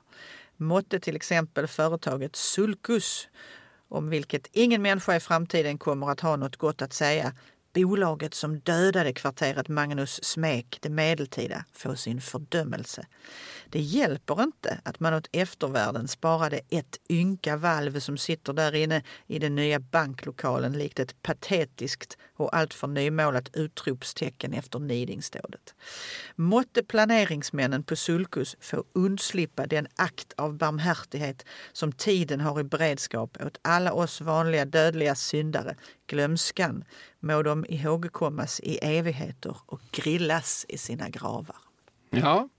Måtte 0.58 1.00
till 1.00 1.16
exempel 1.16 1.68
företaget 1.68 2.36
Sulcus, 2.36 3.28
om 3.88 4.10
vilket 4.10 4.50
ingen 4.52 4.82
människa 4.82 5.16
i 5.16 5.20
framtiden 5.20 5.78
kommer 5.78 6.12
att 6.12 6.20
ha 6.20 6.36
något 6.36 6.56
gott 6.56 6.82
att 6.82 6.94
säga, 6.94 7.34
bolaget 7.76 8.34
som 8.34 8.60
dödade 8.60 9.14
kvarteret 9.14 9.68
Magnus 9.68 10.24
Smek, 10.24 10.78
det 10.82 10.90
medeltida, 10.90 11.66
få 11.74 11.96
sin 11.96 12.22
fördömelse. 12.22 13.06
Det 13.70 13.80
hjälper 13.80 14.44
inte 14.44 14.80
att 14.84 15.00
man 15.00 15.14
åt 15.14 15.30
eftervärlden 15.32 16.08
sparade 16.08 16.60
ett 16.70 16.98
ynka 17.10 17.58
valv 17.58 18.00
som 18.00 18.18
sitter 18.18 18.54
där 18.54 18.76
inne 18.76 19.04
i 19.28 19.40
den 19.40 19.56
nya 19.56 19.80
banklokalen 19.80 20.74
likt 20.74 21.00
ett 21.00 21.22
patetiskt 21.22 22.18
och 22.38 22.56
alltför 22.56 22.88
nymålat 22.88 23.50
utropstecken 23.54 24.54
efter 24.54 24.80
nidingsdådet. 24.80 25.76
Måtte 26.36 26.84
planeringsmännen 26.84 27.84
på 27.84 27.96
Sulkus 27.96 28.56
få 28.60 28.84
undslippa 28.94 29.68
den 29.68 29.88
akt 29.96 30.34
av 30.38 30.58
barmhärtighet 30.58 31.46
som 31.74 31.92
tiden 31.92 32.42
har 32.42 32.60
i 32.60 32.64
beredskap 32.64 33.38
åt 33.46 33.58
alla 33.62 33.94
oss 33.94 34.22
vanliga 34.22 34.66
dödliga 34.66 35.16
syndare, 35.16 35.76
glömskan, 36.08 36.84
må 37.26 37.44
de 37.44 37.66
ihågkommas 37.70 38.60
i 38.64 38.78
evigheter 38.82 39.58
och 39.66 39.82
grillas 39.92 40.66
i 40.70 40.78
sina 40.78 41.10
gravar. 41.10 41.58
Ja, 42.10 42.50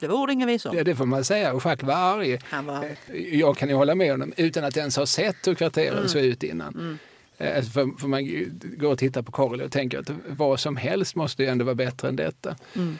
det 0.00 0.06
var 0.06 0.14
ord 0.14 0.30
inga 0.30 0.46
visor. 0.46 0.72
Det, 0.72 0.82
det 0.82 0.96
får 0.96 1.06
man 1.06 1.24
säga. 1.24 1.52
Och 1.52 1.64
Jacques 1.64 1.86
var 1.86 1.94
arg. 1.94 2.38
Han 2.44 2.66
var... 2.66 2.84
Eh, 2.84 3.38
jag 3.38 3.56
kan 3.56 3.68
ju 3.68 3.74
hålla 3.74 3.94
med 3.94 4.10
honom 4.10 4.32
utan 4.36 4.64
att 4.64 4.76
ens 4.76 4.96
ha 4.96 5.06
sett 5.06 5.46
hur 5.46 5.54
kvarteren 5.54 5.96
mm. 5.96 6.08
såg 6.08 6.22
ut 6.22 6.42
innan. 6.42 6.74
Mm. 6.74 6.98
Eh, 7.38 7.62
för, 7.64 7.98
för, 8.00 8.08
man 8.08 8.24
går 8.78 8.92
och 8.92 8.98
tittar 8.98 9.22
på 9.22 9.32
Karel 9.32 9.60
och 9.60 9.72
tänker 9.72 9.98
att 9.98 10.10
vad 10.26 10.60
som 10.60 10.76
helst 10.76 11.14
måste 11.14 11.42
ju 11.42 11.48
ändå 11.48 11.64
vara 11.64 11.74
bättre 11.74 12.08
än 12.08 12.16
detta. 12.16 12.56
Mm. 12.74 12.98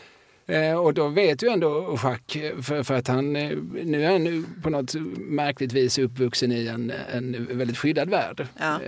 Eh, 0.48 0.74
och 0.74 0.94
då 0.94 1.08
vet 1.08 1.42
ju 1.42 1.48
ändå 1.48 1.98
Jacques, 2.02 2.66
för, 2.66 2.82
för, 2.82 2.94
att 2.94 3.08
han 3.08 3.32
nu 3.32 4.04
är 4.04 4.12
han 4.12 4.46
på 4.62 4.70
något 4.70 4.94
märkligt 5.16 5.72
vis 5.72 5.98
uppvuxen 5.98 6.52
i 6.52 6.66
en, 6.66 6.92
en 7.12 7.58
väldigt 7.58 7.78
skyddad 7.78 8.10
värld. 8.10 8.46
Ja. 8.58 8.80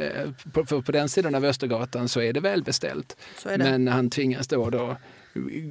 På, 0.52 0.64
för 0.64 0.80
på 0.80 0.92
den 0.92 1.08
sidan 1.08 1.34
av 1.34 1.44
Östergatan 1.44 2.08
så 2.08 2.20
är 2.20 2.32
det 2.32 2.40
välbeställt. 2.40 3.16
Men 3.44 3.88
han 3.88 4.10
tvingas 4.10 4.48
då, 4.48 4.70
då 4.70 4.96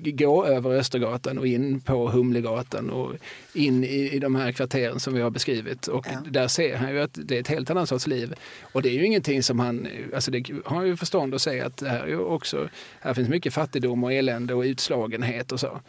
gå 0.04 0.46
över 0.46 0.70
Östergatan 0.70 1.38
och 1.38 1.48
in 1.48 1.82
på 1.82 2.10
Humlegatan 2.10 2.90
och 2.90 3.14
in 3.54 3.84
i, 3.84 4.10
i 4.12 4.20
de 4.20 4.36
här 4.36 4.52
kvarteren 4.52 5.00
som 5.00 5.14
vi 5.14 5.22
har 5.22 5.30
beskrivit. 5.30 5.88
Och 5.88 6.08
ja. 6.12 6.20
där 6.32 6.48
ser 6.48 6.76
han 6.76 6.94
ju 6.94 7.02
att 7.02 7.12
det 7.14 7.36
är 7.36 7.40
ett 7.40 7.48
helt 7.48 7.70
annat 7.70 7.90
sorts 7.90 8.08
liv. 8.08 8.34
Och 8.62 8.82
det 8.82 8.90
är 8.90 8.94
ju 8.94 9.06
ingenting 9.06 9.44
som 9.44 9.60
han, 9.60 9.88
alltså 10.16 10.32
det 10.32 10.46
har 10.66 10.84
ju 10.84 10.98
förstånd 10.98 11.36
att 11.36 11.42
säga 11.42 11.66
att 11.66 11.78
det 11.78 11.90
här 11.90 12.08
är 12.08 12.20
också, 12.20 12.70
här 13.00 13.14
finns 13.14 13.30
mycket 13.30 13.54
fattigdom 13.54 14.04
och 14.04 14.14
elände 14.14 14.54
och 14.54 14.64
utslagenhet 14.64 15.52
och 15.52 15.60
så. 15.60 15.80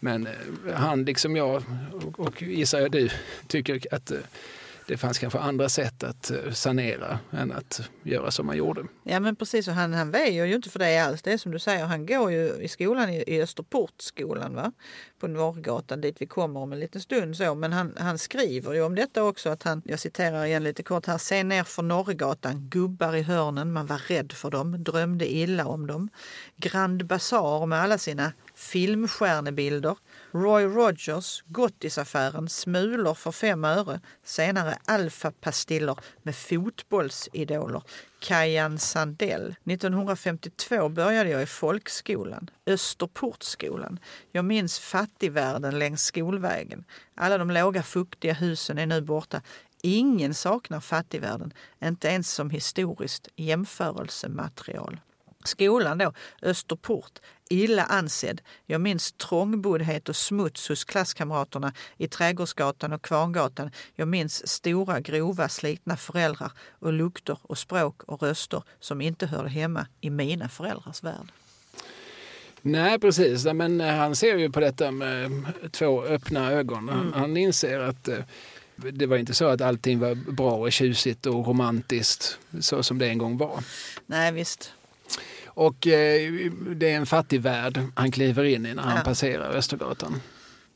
Men 0.00 0.26
eh, 0.26 0.74
han 0.74 1.04
liksom 1.04 1.36
jag 1.36 1.62
och, 1.92 2.20
och 2.20 2.42
gissar 2.42 2.80
jag 2.80 2.90
du 2.90 3.08
tycker 3.46 3.80
att 3.90 4.10
eh, 4.10 4.18
det 4.86 4.96
fanns 4.96 5.18
kanske 5.18 5.38
andra 5.38 5.68
sätt 5.68 6.02
att 6.02 6.30
eh, 6.30 6.52
sanera 6.52 7.18
än 7.30 7.52
att 7.52 7.80
göra 8.02 8.30
som 8.30 8.46
man 8.46 8.56
gjorde. 8.56 8.84
Ja 9.02 9.20
men 9.20 9.36
precis, 9.36 9.68
och 9.68 9.74
han, 9.74 9.92
han 9.92 10.10
väjer 10.10 10.44
ju 10.44 10.54
inte 10.54 10.70
för 10.70 10.78
det 10.78 10.98
alls. 10.98 11.22
Det 11.22 11.32
är 11.32 11.38
som 11.38 11.52
du 11.52 11.58
säger, 11.58 11.84
han 11.84 12.06
går 12.06 12.32
ju 12.32 12.52
i 12.60 12.68
skolan 12.68 13.10
i, 13.10 13.24
i 13.26 13.42
Österportskolan 13.42 14.54
va? 14.54 14.72
på 15.24 15.28
Norrgatan 15.28 16.00
dit 16.00 16.16
vi 16.18 16.26
kommer 16.26 16.60
om 16.60 16.72
en 16.72 16.80
liten 16.80 17.00
stund. 17.00 17.36
Så. 17.36 17.54
Men 17.54 17.72
han, 17.72 17.94
han 17.96 18.18
skriver 18.18 18.72
ju 18.72 18.82
om 18.82 18.94
detta 18.94 19.24
också, 19.24 19.48
att 19.48 19.62
han, 19.62 19.82
jag 19.84 20.00
citerar 20.00 20.44
igen 20.44 20.64
lite 20.64 20.82
kort 20.82 21.06
här, 21.06 21.18
se 21.18 21.44
ner 21.44 21.64
för 21.64 21.82
Norrgatan, 21.82 22.68
gubbar 22.68 23.16
i 23.16 23.22
hörnen, 23.22 23.72
man 23.72 23.86
var 23.86 23.98
rädd 24.08 24.32
för 24.32 24.50
dem, 24.50 24.84
drömde 24.84 25.32
illa 25.32 25.66
om 25.66 25.86
dem. 25.86 26.08
Grand 26.56 27.06
Bazaar 27.06 27.66
med 27.66 27.82
alla 27.82 27.98
sina 27.98 28.32
filmstjärnebilder, 28.54 29.96
Roy 30.36 30.64
Rogers, 30.64 31.42
Gottisaffären, 31.46 32.48
smulor 32.48 33.14
för 33.14 33.32
fem 33.32 33.64
öre, 33.64 34.00
senare 34.24 34.78
alfapastiller 34.84 35.96
med 36.22 36.36
fotbollsidoler, 36.36 37.82
Kajan 38.18 38.78
Sandell. 38.78 39.54
1952 39.64 40.88
började 40.88 41.30
jag 41.30 41.42
i 41.42 41.46
folkskolan, 41.46 42.50
Österportskolan. 42.66 43.98
Jag 44.32 44.44
minns 44.44 44.78
fattigvärlden 44.78 45.78
längs 45.78 46.04
skolvägen. 46.04 46.84
Alla 47.14 47.38
de 47.38 47.50
låga 47.50 47.82
fuktiga 47.82 48.32
husen 48.32 48.78
är 48.78 48.86
nu 48.86 49.00
borta. 49.00 49.42
Ingen 49.82 50.34
saknar 50.34 50.80
fattigvärlden, 50.80 51.52
inte 51.82 52.08
ens 52.08 52.30
som 52.30 52.50
historiskt 52.50 53.28
jämförelsematerial. 53.36 55.00
Skolan 55.46 55.98
då, 55.98 56.12
Österport, 56.42 57.18
illa 57.50 57.84
ansedd. 57.84 58.40
Jag 58.66 58.80
minns 58.80 59.12
trångboddhet 59.12 60.08
och 60.08 60.16
smuts 60.16 60.68
hos 60.68 60.84
klasskamraterna 60.84 61.72
i 61.96 62.08
Trädgårdsgatan 62.08 62.92
och 62.92 63.02
Kvarngatan. 63.02 63.70
Jag 63.94 64.08
minns 64.08 64.48
stora, 64.48 65.00
grova, 65.00 65.48
slitna 65.48 65.96
föräldrar 65.96 66.52
och 66.78 66.92
lukter 66.92 67.38
och 67.42 67.58
språk 67.58 68.02
och 68.02 68.22
röster 68.22 68.62
som 68.80 69.00
inte 69.00 69.26
hörde 69.26 69.48
hemma 69.48 69.86
i 70.00 70.10
mina 70.10 70.48
föräldrars 70.48 71.02
värld. 71.02 71.32
Nej, 72.62 72.98
precis. 72.98 73.44
Men 73.44 73.80
eh, 73.80 73.94
han 73.94 74.16
ser 74.16 74.36
ju 74.36 74.50
på 74.50 74.60
detta 74.60 74.90
med 74.90 75.52
två 75.70 76.02
öppna 76.02 76.52
ögon. 76.52 76.88
Han, 76.88 77.00
mm. 77.00 77.12
han 77.12 77.36
inser 77.36 77.80
att 77.80 78.08
eh, 78.08 78.18
det 78.76 79.06
var 79.06 79.16
inte 79.16 79.34
så 79.34 79.46
att 79.46 79.60
allting 79.60 79.98
var 79.98 80.14
bra 80.14 80.52
och 80.56 80.72
tjusigt 80.72 81.26
och 81.26 81.46
romantiskt 81.46 82.38
så 82.60 82.82
som 82.82 82.98
det 82.98 83.08
en 83.08 83.18
gång 83.18 83.36
var. 83.36 83.64
Nej, 84.06 84.32
visst. 84.32 84.72
Och 85.46 85.86
eh, 85.86 86.50
det 86.76 86.92
är 86.92 86.96
en 86.96 87.06
fattig 87.06 87.40
värld 87.40 87.80
han 87.96 88.10
kliver 88.10 88.44
in 88.44 88.66
i 88.66 88.74
när 88.74 88.82
han 88.82 88.96
ja. 88.96 89.02
passerar 89.04 89.50
Östergatan. 89.56 90.20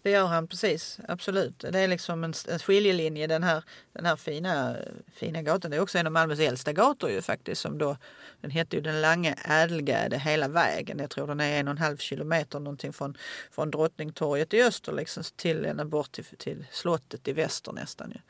det 0.02 0.10
gör 0.10 0.26
han 0.26 0.48
precis. 0.48 0.98
Absolut. 1.08 1.58
Det 1.58 1.78
är 1.78 1.88
liksom 1.88 2.24
en, 2.24 2.34
en 2.48 2.58
skiljelinje 2.58 3.26
den 3.26 3.42
här, 3.42 3.64
den 3.92 4.06
här 4.06 4.16
fina, 4.16 4.76
fina 5.14 5.42
gatan. 5.42 5.70
Det 5.70 5.76
är 5.76 5.80
också 5.80 5.98
en 5.98 6.06
av 6.06 6.12
Malmös 6.12 6.40
äldsta 6.40 6.72
gator 6.72 7.10
ju 7.10 7.22
faktiskt. 7.22 7.60
Som 7.60 7.78
då, 7.78 7.96
den 8.40 8.50
heter 8.50 8.76
ju 8.76 8.82
Den 8.82 9.00
Lange 9.00 9.34
Ädelgärde 9.44 10.18
hela 10.18 10.48
vägen. 10.48 10.98
Jag 10.98 11.10
tror 11.10 11.26
den 11.26 11.40
är 11.40 11.60
en 11.60 11.68
och 11.68 11.72
en 11.72 11.78
halv 11.78 11.96
kilometer 11.96 12.60
någonting 12.60 12.92
från, 12.92 13.16
från 13.50 13.70
Drottningtorget 13.70 14.54
i 14.54 14.62
öster 14.62 14.92
liksom, 14.92 15.22
till 15.36 15.64
ända 15.64 15.84
bort 15.84 16.12
till, 16.12 16.24
till 16.24 16.66
slottet 16.72 17.28
i 17.28 17.32
väster 17.32 17.72
nästan. 17.72 18.10
Ju. 18.10 18.20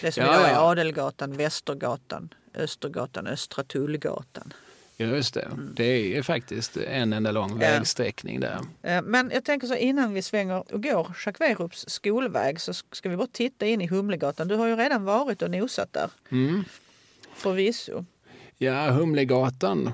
Det 0.00 0.12
som 0.12 0.24
Ja, 0.24 0.34
idag 0.34 0.50
är. 0.50 0.70
Adelgatan, 0.70 1.36
Västergatan, 1.36 2.34
Östergatan, 2.54 3.26
Östra 3.26 3.64
Tullgatan. 3.64 4.52
Just 4.96 5.34
det, 5.34 5.48
det 5.76 6.16
är 6.16 6.22
faktiskt 6.22 6.76
en 6.76 7.12
enda 7.12 7.30
lång 7.30 7.50
Ja. 7.50 7.56
vägsträckning 7.56 8.40
där. 8.40 8.58
Eh, 8.82 9.02
Men 9.02 9.30
jag 9.34 9.44
tänker 9.44 9.66
så 9.66 9.74
innan 9.74 10.14
vi 10.14 10.22
svänger 10.22 10.74
och 10.74 10.82
går 10.82 11.16
Jacques 11.26 11.40
Werups 11.40 11.84
skolväg 11.88 12.60
så 12.60 12.72
ska 12.92 13.08
vi 13.08 13.16
bara 13.16 13.26
titta 13.32 13.66
in 13.66 13.80
i 13.80 13.86
Humlegatan. 13.86 14.48
Du 14.48 14.54
har 14.56 14.66
ju 14.66 14.76
redan 14.76 15.04
varit 15.04 15.42
och 15.42 15.50
nosat 15.50 15.92
där. 15.92 16.10
Mm. 16.30 16.64
Förvisso. 17.34 18.04
Ja, 18.58 18.90
Humlegatan. 18.90 19.92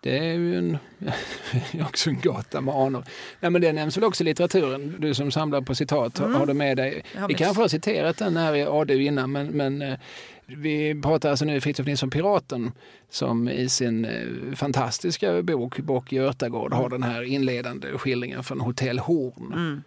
Det 0.00 0.18
är 0.18 0.32
ju 0.32 0.58
en, 0.58 0.78
också 1.86 2.10
en 2.10 2.20
gata 2.20 2.60
med 2.60 2.74
anor. 2.74 3.04
Nej, 3.40 3.50
men 3.50 3.62
det 3.62 3.72
nämns 3.72 3.96
väl 3.96 4.04
också 4.04 4.22
i 4.22 4.24
litteraturen, 4.24 4.96
du 4.98 5.14
som 5.14 5.30
samlar 5.32 5.60
på 5.60 5.74
citat, 5.74 6.18
har- 6.18 6.28
har 6.28 6.46
du 6.46 6.54
med 6.54 6.76
dig? 6.76 7.02
Vi 7.28 7.34
kanske 7.34 7.62
har 7.62 7.68
citerat 7.68 8.16
den 8.16 8.36
här 8.36 8.54
i 8.54 8.62
ADU 8.66 9.02
innan, 9.02 9.32
men, 9.32 9.46
men 9.46 9.82
eh, 9.82 9.98
vi 10.46 11.00
pratar 11.02 11.30
alltså 11.30 11.44
nu 11.44 11.60
Fritiof 11.60 11.86
Nilsson 11.86 12.10
Piraten 12.10 12.72
som 13.10 13.48
i 13.48 13.68
sin 13.68 14.04
eh, 14.04 14.54
fantastiska 14.56 15.42
bok 15.42 15.78
Bock 15.78 16.12
i 16.12 16.18
Örtagård 16.18 16.72
har 16.72 16.88
den 16.88 17.02
här 17.02 17.22
inledande 17.22 17.98
skildringen 17.98 18.42
från 18.44 18.60
Hotell 18.60 18.98
Horn. 18.98 19.52
Mm. 19.52 19.82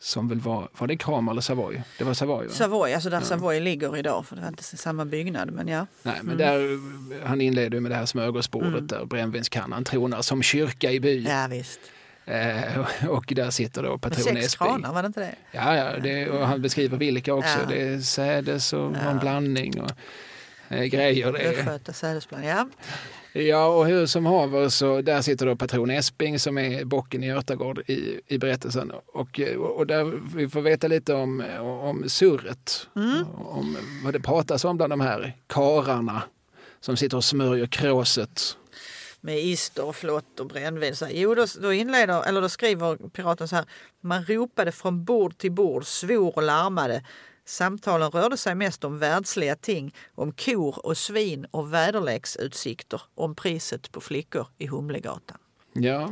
Som 0.00 0.28
väl 0.28 0.40
var, 0.40 0.68
var 0.78 0.86
det 0.86 0.96
Kram 0.96 1.28
eller 1.28 1.40
Savoy? 1.40 1.82
Det 1.98 2.04
var 2.04 2.14
Savoy 2.14 2.46
va? 2.46 2.52
Savoy, 2.52 2.92
alltså 2.92 3.10
där 3.10 3.20
Savoy 3.20 3.60
ligger 3.60 3.96
idag 3.96 4.26
för 4.26 4.36
det 4.36 4.42
var 4.42 4.48
inte 4.48 4.62
samma 4.62 5.04
byggnad 5.04 5.50
men 5.52 5.68
ja. 5.68 5.86
Nej, 6.02 6.14
Mm. 6.14 6.26
men 6.26 6.36
där, 6.38 6.78
han 7.26 7.40
inleder 7.40 7.80
med 7.80 7.90
det 7.90 7.94
här 7.94 8.06
smörgåsbordet 8.06 8.88
där 8.88 9.04
brännvinskannan 9.04 9.84
tronar 9.84 10.22
som 10.22 10.42
kyrka 10.42 10.90
i 10.92 11.00
byn. 11.00 11.24
Ja 11.26 11.46
visst. 11.50 11.80
Eh, 12.26 13.08
och 13.08 13.32
där 13.36 13.50
sitter 13.50 13.82
då 13.82 13.98
patron 13.98 14.24
sex 14.24 14.46
Esby. 14.46 14.64
kranar, 14.64 14.92
var 14.92 15.02
det 15.02 15.06
inte 15.06 15.20
det? 15.20 15.34
Ja, 15.52 15.76
ja 15.76 15.98
det, 16.02 16.28
och 16.30 16.46
han 16.46 16.62
beskriver 16.62 16.96
vilka 16.96 17.34
också. 17.34 17.58
Ja. 17.60 17.66
Det 17.68 17.80
är 17.82 18.00
sädes 18.00 18.72
och 18.72 18.92
Ja. 18.94 19.10
en 19.10 19.18
blandning 19.18 19.80
och 19.80 19.90
eh, 20.68 20.84
grejer. 20.84 21.34
Östgöta. 21.34 22.44
Ja. 22.44 22.68
Ja, 23.36 23.66
och 23.66 23.86
hur 23.86 24.06
som 24.06 24.26
haver 24.26 24.68
så 24.68 25.00
där 25.02 25.22
sitter 25.22 25.46
då 25.46 25.56
patron 25.56 25.90
Esping 25.90 26.38
som 26.38 26.58
är 26.58 26.84
bocken 26.84 27.24
i 27.24 27.32
Örtagård 27.32 27.78
i, 27.86 28.20
i 28.26 28.38
berättelsen. 28.38 28.92
Och, 29.06 29.40
eh, 29.40 29.56
och 29.56 29.86
där 29.86 30.12
vi 30.36 30.48
får 30.48 30.60
veta 30.60 30.88
lite 30.88 31.14
om, 31.14 31.44
om 31.60 32.08
surret. 32.08 32.88
Mm. 32.96 33.24
Om 33.34 33.76
vad 34.04 34.12
det 34.12 34.20
pratas 34.20 34.64
om 34.64 34.76
bland 34.76 34.92
de 34.92 35.00
här 35.00 35.36
kararna 35.46 36.22
som 36.80 36.96
sitter 36.96 37.16
och 37.16 37.24
smörjer 37.24 37.66
kråset. 37.66 38.56
Med 39.24 39.38
ister 39.38 39.84
och 39.84 39.96
flott 39.96 40.40
och 40.40 40.46
brännvin. 40.46 40.96
Så, 40.96 41.06
jo, 41.10 41.34
då, 41.34 41.46
då 41.60 41.72
inleder, 41.72 42.22
eller 42.22 42.40
då 42.40 42.48
skriver 42.48 43.08
piraten 43.08 43.48
så 43.48 43.56
här. 43.56 43.64
Man 44.00 44.24
ropade 44.24 44.72
från 44.72 45.04
bord 45.04 45.38
till 45.38 45.52
bord, 45.52 45.86
svor 45.86 46.36
och 46.36 46.42
larmade. 46.42 47.04
Samtalen 47.44 48.10
rörde 48.10 48.36
sig 48.36 48.54
mest 48.54 48.84
om 48.84 48.98
världsliga 48.98 49.56
ting, 49.56 49.94
om 50.14 50.32
kor 50.32 50.86
och 50.86 50.98
svin 50.98 51.46
och 51.50 51.74
väderleksutsikter, 51.74 53.02
om 53.14 53.34
priset 53.34 53.92
på 53.92 54.00
flickor 54.00 54.46
i 54.58 54.66
Humlegatan. 54.66 55.38
Ja, 55.72 56.10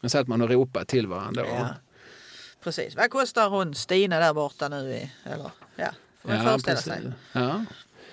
så 0.00 0.08
satt 0.08 0.28
man 0.28 0.42
och 0.42 0.50
ropade 0.50 0.84
till 0.84 1.06
varandra. 1.06 1.46
Ja. 1.46 1.68
Precis. 2.60 2.96
Vad 2.96 3.10
kostar 3.10 3.48
hon 3.48 3.74
Stina 3.74 4.18
där 4.18 4.34
borta 4.34 4.68
nu? 4.68 4.92
I, 4.92 5.12
eller, 5.24 5.50
ja, 5.76 5.88
får 6.22 6.28
man 6.28 6.44
föreställa 6.44 6.76
sig. 6.76 6.98
Mm. 6.98 7.12
Ja. 7.32 7.64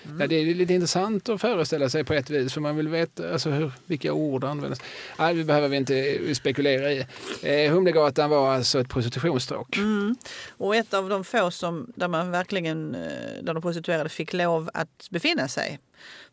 Mm. 0.05 0.21
Ja, 0.21 0.27
det 0.27 0.35
är 0.35 0.55
lite 0.55 0.73
intressant 0.73 1.29
att 1.29 1.41
föreställa 1.41 1.89
sig 1.89 2.03
på 2.03 2.13
ett 2.13 2.29
vis 2.29 2.53
för 2.53 2.61
man 2.61 2.75
vill 2.75 2.87
veta 2.87 3.33
alltså, 3.33 3.49
hur, 3.49 3.71
vilka 3.85 4.13
ord 4.13 4.43
används. 4.43 4.81
Nej, 5.19 5.35
det 5.35 5.43
behöver 5.43 5.67
vi 5.67 5.77
inte 5.77 6.35
spekulera 6.35 6.91
i. 6.91 7.05
Eh, 7.41 7.73
Humlegatan 7.73 8.29
var 8.29 8.53
alltså 8.53 8.79
ett 8.79 8.89
prostitutionsstråk. 8.89 9.77
Mm. 9.77 10.15
Och 10.49 10.75
ett 10.75 10.93
av 10.93 11.09
de 11.09 11.23
få 11.23 11.51
som, 11.51 11.93
där 11.95 12.07
man 12.07 12.31
verkligen, 12.31 12.95
eh, 12.95 13.43
där 13.43 13.53
de 13.53 13.61
prostituerade 13.61 14.09
fick 14.09 14.33
lov 14.33 14.69
att 14.73 15.07
befinna 15.09 15.47
sig. 15.47 15.79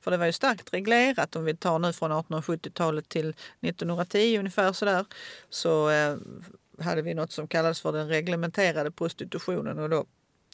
För 0.00 0.10
det 0.10 0.16
var 0.16 0.26
ju 0.26 0.32
starkt 0.32 0.74
reglerat 0.74 1.36
om 1.36 1.44
vi 1.44 1.56
tar 1.56 1.78
nu 1.78 1.92
från 1.92 2.12
1870-talet 2.12 3.08
till 3.08 3.34
1910 3.60 4.38
ungefär 4.38 4.72
sådär. 4.72 5.04
Så 5.50 5.90
eh, 5.90 6.16
hade 6.80 7.02
vi 7.02 7.14
något 7.14 7.32
som 7.32 7.48
kallades 7.48 7.80
för 7.80 7.92
den 7.92 8.08
reglementerade 8.08 8.90
prostitutionen 8.90 9.78
och 9.78 9.88
då 9.88 10.04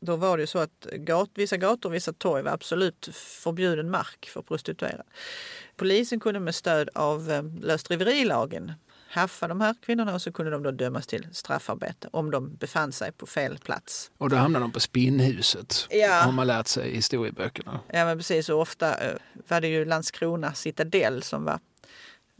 då 0.00 0.16
var 0.16 0.36
det 0.36 0.40
ju 0.40 0.46
så 0.46 0.58
att 0.58 0.86
gat, 0.92 1.30
vissa 1.34 1.56
gator 1.56 1.88
och 1.88 1.94
vissa 1.94 2.12
torg 2.12 2.42
var 2.42 2.50
absolut 2.52 3.08
förbjuden 3.12 3.90
mark 3.90 4.28
för 4.32 4.42
prostituerade. 4.42 5.02
Polisen 5.76 6.20
kunde 6.20 6.40
med 6.40 6.54
stöd 6.54 6.88
av 6.94 7.30
eh, 7.30 7.42
lösdriverilagen 7.60 8.72
haffa 9.08 9.48
de 9.48 9.60
här 9.60 9.74
kvinnorna 9.82 10.14
och 10.14 10.22
så 10.22 10.32
kunde 10.32 10.50
de 10.52 10.62
då 10.62 10.70
dömas 10.70 11.06
till 11.06 11.26
straffarbete 11.32 12.08
om 12.12 12.30
de 12.30 12.56
befann 12.56 12.92
sig 12.92 13.12
på 13.12 13.26
fel 13.26 13.58
plats. 13.58 14.10
Och 14.18 14.30
då 14.30 14.36
hamnar 14.36 14.60
de 14.60 14.72
på 14.72 14.80
spinnhuset, 14.80 15.86
Ja. 15.90 16.12
har 16.14 16.32
man 16.32 16.46
lärt 16.46 16.66
sig 16.66 16.90
i 16.90 16.94
historieböckerna. 16.94 17.80
Ja 17.92 18.04
men 18.04 18.18
precis 18.18 18.48
och 18.48 18.60
ofta 18.60 18.94
eh, 19.04 19.16
var 19.48 19.60
det 19.60 19.68
ju 19.68 19.84
Landskrona 19.84 20.54
citadell 20.54 21.22
som 21.22 21.44
var 21.44 21.58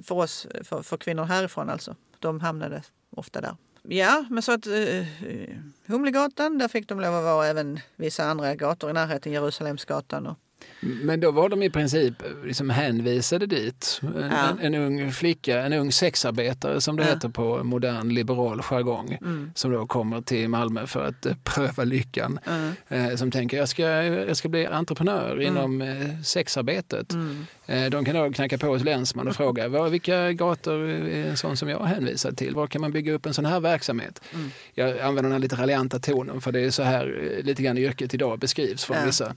för 0.03 0.15
oss, 0.15 0.47
för, 0.65 0.83
för 0.83 0.97
kvinnor 0.97 1.25
härifrån 1.25 1.71
alltså. 1.71 1.97
De 2.19 2.41
hamnade 2.41 2.83
ofta 3.11 3.41
där. 3.41 3.57
Ja, 3.89 4.25
men 4.31 4.43
så 4.43 4.53
att 4.53 4.67
eh, 4.67 4.99
eh, 4.99 5.57
Humlegatan, 5.87 6.59
där 6.59 6.69
fick 6.69 6.89
de 6.89 7.01
lov 7.01 7.15
att 7.15 7.25
vara 7.25 7.47
även 7.47 7.81
vissa 7.97 8.25
andra 8.25 8.55
gator 8.55 8.91
i 8.91 8.93
närheten, 8.93 9.33
Jerusalemsgatan 9.33 10.27
och 10.27 10.39
men 10.81 11.21
då 11.21 11.31
var 11.31 11.49
de 11.49 11.63
i 11.63 11.71
princip 11.71 12.15
liksom 12.45 12.71
hänvisade 12.71 13.47
dit. 13.47 14.01
En, 14.03 14.31
Ja. 14.31 14.49
en, 14.49 14.59
en 14.61 14.75
ung 14.75 15.13
flicka, 15.13 15.61
en 15.63 15.73
ung 15.73 15.93
sexarbetare 15.93 16.81
som 16.81 16.97
det 16.97 17.03
Ja. 17.03 17.09
heter 17.09 17.29
på 17.29 17.65
modern 17.65 18.09
liberal 18.09 18.63
jargong. 18.63 19.19
Mm. 19.21 19.53
Som 19.55 19.73
då 19.73 19.87
kommer 19.87 20.21
till 20.21 20.49
Malmö 20.49 20.87
för 20.87 21.07
att 21.07 21.27
eh, 21.27 21.35
pröva 21.45 21.85
lyckan. 21.85 22.39
Mm. 22.47 22.73
Eh, 23.11 23.17
som 23.17 23.31
tänker 23.31 23.57
jag 23.57 23.69
ska, 23.69 23.83
jag 24.03 24.37
ska 24.37 24.49
bli 24.49 24.67
entreprenör 24.67 25.41
inom 25.41 25.83
eh, 25.83 26.21
sexarbetet. 26.25 27.13
Mm. 27.13 27.47
Eh, 27.67 27.91
de 27.91 28.05
kan 28.05 28.15
då 28.15 28.33
knacka 28.33 28.59
på 28.59 28.67
hos 28.67 28.85
länsman 28.85 29.29
och 29.29 29.37
fråga 29.37 29.69
vad, 29.69 29.91
vilka 29.91 30.33
gator 30.33 30.89
är 30.89 31.27
en 31.31 31.37
sån 31.37 31.57
som 31.57 31.69
jag 31.69 31.81
är 31.83 31.87
hänvisad 31.87 32.37
till? 32.37 32.55
Var 32.55 32.67
kan 32.67 32.81
man 32.81 32.93
bygga 32.93 33.13
upp 33.13 33.27
en 33.27 33.35
sån 33.35 33.45
här 33.45 33.61
verksamhet? 33.61 34.21
Mm. 34.35 34.51
Jag 34.75 34.91
använder 34.91 35.23
den 35.23 35.33
här 35.33 35.39
lite 35.39 35.57
raljanta 35.57 35.99
tonen 35.99 36.41
för 36.41 36.53
det 36.53 36.61
är 36.61 36.71
så 36.71 36.83
här 36.83 37.33
eh, 37.39 37.45
lite 37.45 37.63
grann 37.63 37.79
yrket 37.79 38.15
idag 38.15 38.39
beskrivs 38.39 38.85
från 38.85 38.97
Ja. 38.97 39.05
vissa 39.07 39.27
eh, 39.27 39.33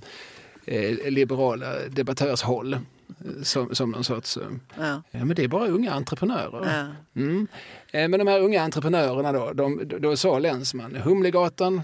liberala 1.11 1.73
debattörshåll. 1.89 2.73
eh, 2.73 2.79
Som, 3.43 3.75
som 3.75 3.91
någon 3.91 4.03
sorts, 4.03 4.37
eh, 4.37 4.43
Ja. 4.77 5.01
ja 5.11 5.25
men 5.25 5.35
det 5.35 5.43
är 5.43 5.47
bara 5.47 5.67
unga 5.67 5.91
entreprenörer. 5.93 6.93
Ja. 7.15 7.21
Mm. 7.21 7.47
Eh, 7.91 8.07
Men 8.09 8.19
de 8.19 8.27
här 8.27 8.39
unga 8.41 8.61
entreprenörerna 8.61 9.31
då, 9.31 9.53
de, 9.53 9.81
då 9.99 10.17
sa 10.17 10.39
länsman 10.39 10.95
Humlegatan 10.95 11.81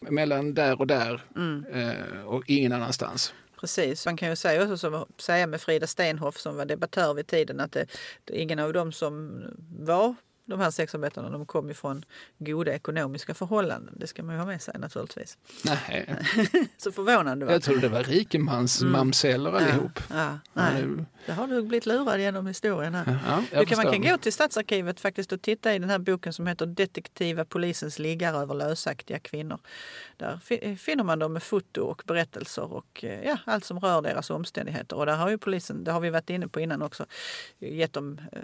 mellan 0.00 0.54
där 0.54 0.80
och 0.80 0.86
där 0.86 1.22
Mm. 1.36 1.64
eh, 1.72 2.22
och 2.26 2.42
ingen 2.46 2.72
annanstans. 2.72 3.34
Precis. 3.60 4.06
Man 4.06 4.16
kan 4.16 4.28
ju 4.28 4.36
säga, 4.36 4.62
också, 4.62 4.76
som, 4.76 5.06
säga 5.18 5.46
med 5.46 5.60
Frida 5.60 5.86
Stenhoff 5.86 6.38
som 6.38 6.56
var 6.56 6.64
debattör 6.64 7.14
vid 7.14 7.26
tiden 7.26 7.60
att 7.60 7.72
det, 7.72 7.86
det, 8.24 8.40
ingen 8.40 8.58
av 8.58 8.72
dem 8.72 8.92
som 8.92 9.42
var 9.78 10.14
de 10.44 10.60
här 10.60 10.70
sexarbetarna 10.70 11.30
de 11.30 11.46
kom 11.46 11.70
ifrån 11.70 12.04
goda 12.38 12.72
ekonomiska 12.74 13.34
förhållanden. 13.34 13.94
Det 13.98 14.06
ska 14.06 14.22
man 14.22 14.34
ju 14.34 14.38
ha 14.38 14.46
med 14.46 14.62
sig 14.62 14.74
naturligtvis. 14.78 15.38
Nej, 15.64 16.16
Så 16.78 16.92
förvånande 16.92 17.46
va? 17.46 17.52
jag 17.52 17.62
trodde 17.62 17.80
det 17.80 17.88
var 17.88 18.02
rikemansmamseller 18.04 19.52
allihop. 19.52 20.00
Mm. 20.10 20.22
Ja, 20.22 20.38
Ja, 20.54 20.62
nej. 20.72 20.82
nu- 20.82 21.04
Det 21.26 21.32
har 21.32 21.46
du 21.46 21.62
blivit 21.62 21.86
lurad 21.86 22.20
genom 22.20 22.46
historien 22.46 22.94
här. 22.94 23.18
Ja, 23.26 23.60
Du 23.60 23.66
kan, 23.66 23.76
man 23.84 23.92
kan 23.92 24.02
gå 24.02 24.18
till 24.18 24.32
Stadsarkivet 24.32 25.00
faktiskt 25.00 25.32
och 25.32 25.42
titta 25.42 25.74
i 25.74 25.78
den 25.78 25.90
här 25.90 25.98
boken 25.98 26.32
som 26.32 26.46
heter 26.46 26.66
Detektiva 26.66 27.44
polisens 27.44 27.98
liggare 27.98 28.36
över 28.36 28.54
lösaktiga 28.54 29.18
kvinnor. 29.18 29.58
Där 30.16 30.38
fi- 30.44 30.76
finner 30.76 31.04
man 31.04 31.18
dem 31.18 31.32
med 31.32 31.42
foto 31.42 31.80
och 31.82 32.02
berättelser 32.06 32.72
och 32.72 33.04
eh, 33.04 33.22
ja, 33.24 33.38
allt 33.46 33.64
som 33.64 33.80
rör 33.80 34.02
deras 34.02 34.30
omständigheter. 34.30 34.96
Och 34.96 35.06
där 35.06 35.16
har 35.16 35.30
ju 35.30 35.38
polisen, 35.38 35.84
det 35.84 35.92
har 35.92 36.00
vi 36.00 36.10
varit 36.10 36.30
inne 36.30 36.48
på 36.48 36.60
innan 36.60 36.82
också, 36.82 37.06
gett 37.58 37.92
dem 37.92 38.20
eh, 38.32 38.38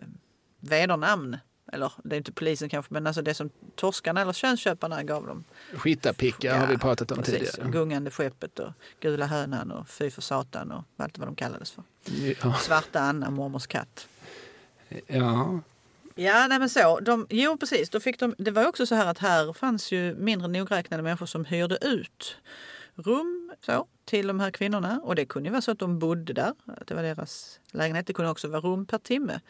vedernamn. 0.60 1.36
Eller 1.73 1.93
det 2.05 2.16
är 2.16 2.19
inte 2.19 2.32
polisen 2.32 2.69
kanske, 2.69 2.95
men 2.95 3.07
alltså 3.07 3.23
det 3.23 3.35
som 3.35 3.51
torskarna 3.77 4.20
eller 4.20 4.32
könsköparna 4.32 5.03
gav 5.03 5.27
dem. 5.27 5.45
Skitapicka 5.74 6.57
har 6.59 6.66
vi 6.66 6.78
pratat 6.78 7.11
om 7.11 7.19
precis. 7.19 7.51
tidigare. 7.53 7.70
Gungande 7.70 8.11
skeppet 8.11 8.59
och 8.59 8.73
Gula 9.01 9.27
hönan 9.27 9.70
och 9.70 9.89
Fy 9.89 10.11
för 10.11 10.23
satan 10.23 10.73
och 10.73 10.85
allt 10.97 11.19
vad 11.19 11.28
de 11.28 11.35
kallades 11.36 11.70
för. 11.70 11.85
Ja, 12.43 12.55
Svarta 12.55 13.01
Anna, 13.01 13.31
mormors 13.31 13.66
katt. 13.66 14.09
ja. 15.07 15.61
Ja, 16.15 16.47
nej 16.49 16.59
men 16.59 16.69
så. 16.69 17.01
De, 17.01 17.27
jo, 17.31 17.57
precis. 17.57 17.90
Då 17.90 18.01
fick 18.01 18.19
de, 18.20 18.35
det 18.39 18.51
var 18.51 18.66
också 18.66 18.86
så 18.86 18.95
här 18.95 19.07
att 19.07 19.19
här 19.19 19.53
fanns 19.53 19.93
ju 19.93 20.15
mindre 20.15 20.49
nogräknade 20.49 21.03
människor 21.03 21.27
som 21.27 21.45
hyrde 21.45 21.78
ut 21.82 22.36
rum 22.95 23.53
så, 23.61 23.86
till 24.05 24.27
de 24.27 24.40
här 24.40 24.51
kvinnorna. 24.51 25.01
Och 25.05 25.15
det 25.15 25.24
kunde 25.24 25.49
ju 25.49 25.51
vara 25.51 25.62
så 25.62 25.70
att 25.70 25.78
de 25.78 25.99
bodde 25.99 26.32
där, 26.32 26.53
att 26.66 26.86
det 26.86 26.95
var 26.95 27.03
deras 27.03 27.61
lägenhet. 27.70 28.07
Det 28.07 28.12
kunde 28.12 28.31
också 28.31 28.49
vara 28.49 28.61
rum 28.61 28.86
per 28.86 28.99
timme. 28.99 29.40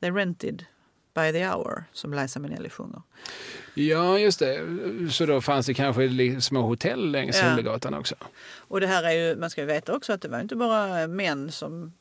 They 0.00 0.10
rented 0.10 0.64
by 1.16 1.32
the 1.32 1.46
hour 1.48 1.84
som 1.92 2.14
Liza 2.14 2.40
Minnelli 2.40 2.70
sjunger. 2.70 3.02
Ja, 3.74 4.18
just 4.18 4.38
det. 4.38 4.60
Så 5.10 5.26
då 5.26 5.40
fanns 5.40 5.66
det 5.66 5.74
kanske 5.74 6.40
små 6.40 6.60
hotell 6.62 7.10
längs 7.10 7.40
Ja. 7.42 7.98
Också? 7.98 8.14
Och 8.56 8.80
det 8.80 8.86
här 8.86 9.02
är 9.04 9.10
ju, 9.12 9.36
man 9.36 9.50
ska 9.50 9.60
ju 9.60 9.66
veta 9.66 9.94
också 9.96 10.12
att 10.12 10.22
det 10.22 10.28
var 10.28 10.40
inte 10.40 10.56
bara 10.56 11.06
män 11.06 11.52
som 11.52 11.92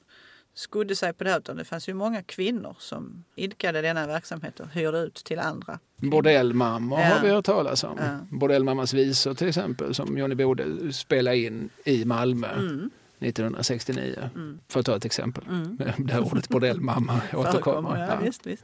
skodde 0.53 0.95
sig 0.95 1.13
på 1.13 1.23
det 1.23 1.29
här 1.29 1.39
utan 1.39 1.55
det 1.57 1.65
fanns 1.65 1.89
ju 1.89 1.93
många 1.93 2.23
kvinnor 2.23 2.75
som 2.79 3.23
idkade 3.35 3.81
denna 3.81 4.07
verksamhet 4.07 4.59
och 4.59 4.67
hyrde 4.69 4.99
ut 4.99 5.15
till 5.15 5.39
andra. 5.39 5.79
Bordellmammor 5.97 6.99
Ja. 6.99 7.05
har 7.05 7.21
vi 7.21 7.29
hört 7.29 7.45
talas 7.45 7.83
om. 7.83 7.97
Ja. 7.99 8.37
Bordellmammas 8.37 8.93
visor 8.93 9.33
till 9.33 9.47
exempel 9.47 9.95
som 9.95 10.17
Johnny 10.17 10.35
Bode 10.35 10.93
spelade 10.93 11.37
in 11.37 11.69
i 11.85 12.05
Malmö 12.05 12.47
Mm. 12.53 12.89
1969. 13.19 14.29
För 14.67 14.79
att 14.79 14.85
ta 14.85 14.95
ett 14.95 15.05
exempel. 15.05 15.43
Mm. 15.49 15.77
Där 15.97 16.19
ordet 16.19 16.49
bordellmamma 16.49 17.13
återkommer. 17.33 17.51
Förekommer, 17.51 18.07
ja, 18.09 18.19
Visst, 18.23 18.45
visst. 18.47 18.63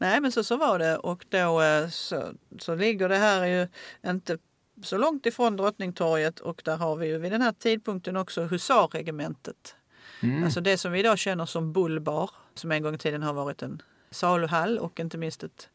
Nej 0.00 0.20
men 0.20 0.32
så, 0.32 0.44
så 0.44 0.56
var 0.56 0.78
det 0.78 0.96
och 0.96 1.24
då 1.28 1.62
eh, 1.62 1.88
så, 1.88 2.32
så 2.58 2.74
ligger 2.74 3.08
det 3.08 3.16
här 3.16 3.46
ju 3.46 3.68
inte 4.10 4.38
så 4.82 4.98
långt 4.98 5.26
ifrån 5.26 5.56
Drottningtorget 5.56 6.40
och 6.40 6.62
där 6.64 6.76
har 6.76 6.96
vi 6.96 7.06
ju 7.06 7.18
vid 7.18 7.32
den 7.32 7.42
här 7.42 7.52
tidpunkten 7.52 8.16
också 8.16 8.42
husarregementet. 8.42 9.74
Mm. 10.22 10.44
Alltså 10.44 10.60
det 10.60 10.76
som 10.78 10.92
vi 10.92 10.98
idag 10.98 11.18
känner 11.18 11.46
som 11.46 11.72
Bullbar 11.72 12.30
som 12.54 12.72
en 12.72 12.82
gång 12.82 12.94
i 12.94 12.98
tiden 12.98 13.22
har 13.22 13.32
varit 13.32 13.62
en 13.62 13.82
saluhall 14.10 14.78
och 14.78 15.00
inte 15.00 15.18
minst 15.18 15.42
ett, 15.42 15.68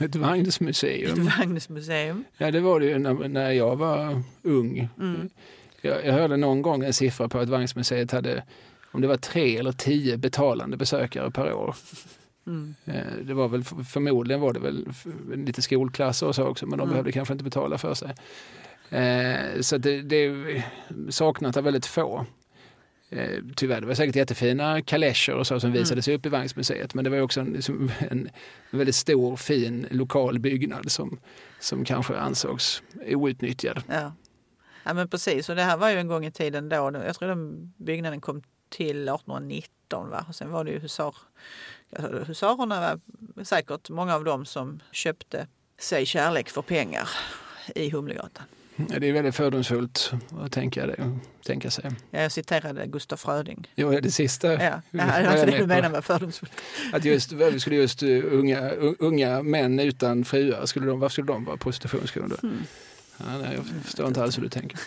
Ett 0.00 0.16
vagnsmuseum. 0.16 1.12
ett 1.28 1.38
vagnsmuseum. 1.38 2.24
Ja, 2.36 2.50
det 2.50 2.60
var 2.60 2.80
det 2.80 2.86
ju 2.86 2.98
när, 2.98 3.28
när 3.28 3.50
jag 3.50 3.76
var 3.76 4.22
ung. 4.42 4.88
Mm. 4.98 5.30
Jag, 5.80 6.06
jag 6.06 6.12
hörde 6.12 6.36
någon 6.36 6.62
gång 6.62 6.84
en 6.84 6.92
siffra 6.92 7.28
på 7.28 7.38
att 7.38 7.48
Vagnsmuseet 7.48 8.12
hade, 8.12 8.44
om 8.92 9.00
det 9.00 9.08
var 9.08 9.16
tre 9.16 9.56
eller 9.56 9.72
tio 9.72 10.16
betalande 10.16 10.76
besökare 10.76 11.30
per 11.30 11.52
år. 11.52 11.76
Mm. 12.48 12.74
Eh, 12.84 13.12
Det 13.24 13.34
var 13.34 13.48
väl 13.48 13.64
förmodligen 13.64 14.40
var 14.40 14.52
det 14.52 14.60
väl 14.60 14.88
lite 15.34 15.62
skolklasser 15.62 16.26
och 16.26 16.34
så 16.34 16.44
också, 16.44 16.66
men 16.66 16.78
de 16.78 16.82
Mm. 16.82 16.90
behövde 16.92 17.12
kanske 17.12 17.32
inte 17.34 17.44
betala 17.44 17.78
för 17.78 17.94
sig. 17.94 18.14
Eh, 18.90 19.60
Så 19.60 19.78
det, 19.78 20.02
det 20.02 20.62
saknat 21.10 21.56
av 21.56 21.64
väldigt 21.64 21.86
få. 21.86 22.26
Eh, 23.10 23.38
Tyvärr, 23.56 23.80
det 23.80 23.86
var 23.86 23.94
säkert 23.94 24.16
jättefina 24.16 24.82
kalescher 24.82 25.34
och 25.34 25.46
så 25.46 25.60
som 25.60 25.70
Mm. 25.70 25.80
visades 25.82 26.08
upp 26.08 26.26
i 26.26 26.28
Vagnsmuseet, 26.28 26.94
men 26.94 27.04
det 27.04 27.10
var 27.10 27.20
också 27.20 27.40
en, 27.40 27.46
liksom 27.52 27.90
en 28.10 28.28
väldigt 28.70 28.94
stor, 28.94 29.36
fin 29.36 29.86
lokal 29.90 30.38
byggnad 30.38 30.90
som, 30.90 31.18
som 31.60 31.84
kanske 31.84 32.16
ansågs 32.18 32.82
outnyttjad. 33.14 33.82
Ja. 33.88 34.12
ja 34.84 34.94
men 34.94 35.08
precis 35.08 35.48
och 35.48 35.56
det 35.56 35.62
här 35.62 35.76
var 35.76 35.90
ju 35.90 35.98
en 35.98 36.08
gång 36.08 36.26
i 36.26 36.30
tiden 36.32 36.68
då. 36.68 36.76
Jag 37.06 37.14
tror 37.16 37.28
den 37.28 37.72
byggnaden 37.76 38.20
kom 38.20 38.42
till 38.70 39.08
1819 39.08 40.10
va? 40.10 40.24
och 40.28 40.34
sen 40.34 40.50
var 40.50 40.64
det 40.64 40.70
ju 40.70 40.78
husar, 40.78 41.14
husarerna 42.26 42.80
var 42.80 43.44
säkert 43.44 43.90
många 43.90 44.14
av 44.14 44.24
dem 44.24 44.44
som 44.46 44.80
köpte 44.92 45.46
sig 45.78 46.06
kärlek 46.06 46.48
för 46.48 46.62
pengar 46.62 47.08
i 47.74 47.90
Humlegatan. 47.90 48.44
Ja, 48.88 48.98
Det 48.98 49.08
är 49.08 49.12
väldigt 49.12 49.34
fördomsfullt 49.34 50.12
att 50.40 50.52
tänka, 50.52 50.86
det, 50.86 51.18
tänka 51.46 51.70
sig. 51.70 51.84
Ja, 52.10 52.20
jag 52.20 52.32
citerade 52.32 52.86
Gustaf 52.86 53.20
Fröding. 53.20 53.72
Jo, 53.76 53.90
det 53.90 54.10
sista 54.10 54.52
Ja, 54.52 54.82
ja, 54.90 55.04
det 55.20 55.46
var 55.46 55.58
du 55.58 55.66
menar 55.66 55.90
med 55.90 56.04
fördomsfullt. 56.04 56.52
Att 56.92 57.04
just, 57.04 57.32
varför 57.32 57.58
skulle 57.58 57.76
just 57.76 58.02
uh, 58.02 58.24
unga, 58.32 58.70
unga 58.98 59.42
män 59.42 59.78
utan 59.78 60.24
fruar, 60.24 60.66
skulle 60.66 60.86
de, 60.86 61.00
varför 61.00 61.12
skulle 61.12 61.26
de 61.26 61.44
vara 61.44 61.56
prostitutionskunder? 61.56 62.38
Mm. 62.42 62.58
Ja, 63.18 63.38
nej, 63.38 63.54
jag 63.56 63.84
förstår 63.84 64.08
inte 64.08 64.22
alls 64.22 64.38
hur 64.38 64.42
du 64.42 64.48
tänker. 64.48 64.80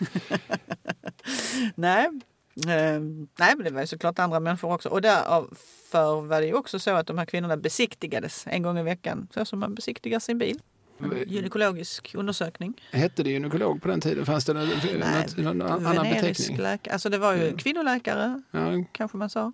Nej. 1.76 2.10
Eh, 2.56 3.00
nej, 3.40 3.56
men 3.56 3.64
det 3.64 3.70
var 3.70 3.82
ju 3.82 3.88
såklart 3.88 4.20
andra 4.20 4.40
människor 4.40 4.74
också. 4.74 4.90
Och 4.90 5.02
därför 5.02 6.22
var 6.22 6.42
det 6.42 6.48
ju 6.48 6.54
också 6.54 6.80
så 6.80 6.92
att 6.92 7.08
de 7.08 7.18
här 7.18 7.26
kvinnorna 7.26 7.58
besiktigades 7.58 8.48
en 8.48 8.64
gång 8.64 8.78
i 8.78 8.84
veckan. 8.84 9.28
Så 9.34 9.46
som 9.46 9.60
man 9.60 9.76
besiktigar 9.76 10.20
sin 10.20 10.38
bil. 10.38 10.60
En 11.00 11.24
gynekologisk 11.28 12.16
undersökning. 12.16 12.82
Hette 12.92 13.24
det 13.24 13.30
gynekolog 13.30 13.82
på 13.82 13.88
den 13.88 14.02
tiden? 14.02 14.26
Fanns 14.26 14.46
det 14.46 14.54
något, 14.54 15.38
någon 15.38 15.62
annan 15.62 16.04
beteckning? 16.10 16.58
läkare. 16.58 16.94
Alltså 16.94 17.10
det 17.10 17.18
var 17.18 17.34
ju 17.34 17.58
kvinnoläkare, 17.58 18.42
Ja, 18.52 18.84
kanske 18.92 19.18
man 19.18 19.30
sa. 19.30 19.54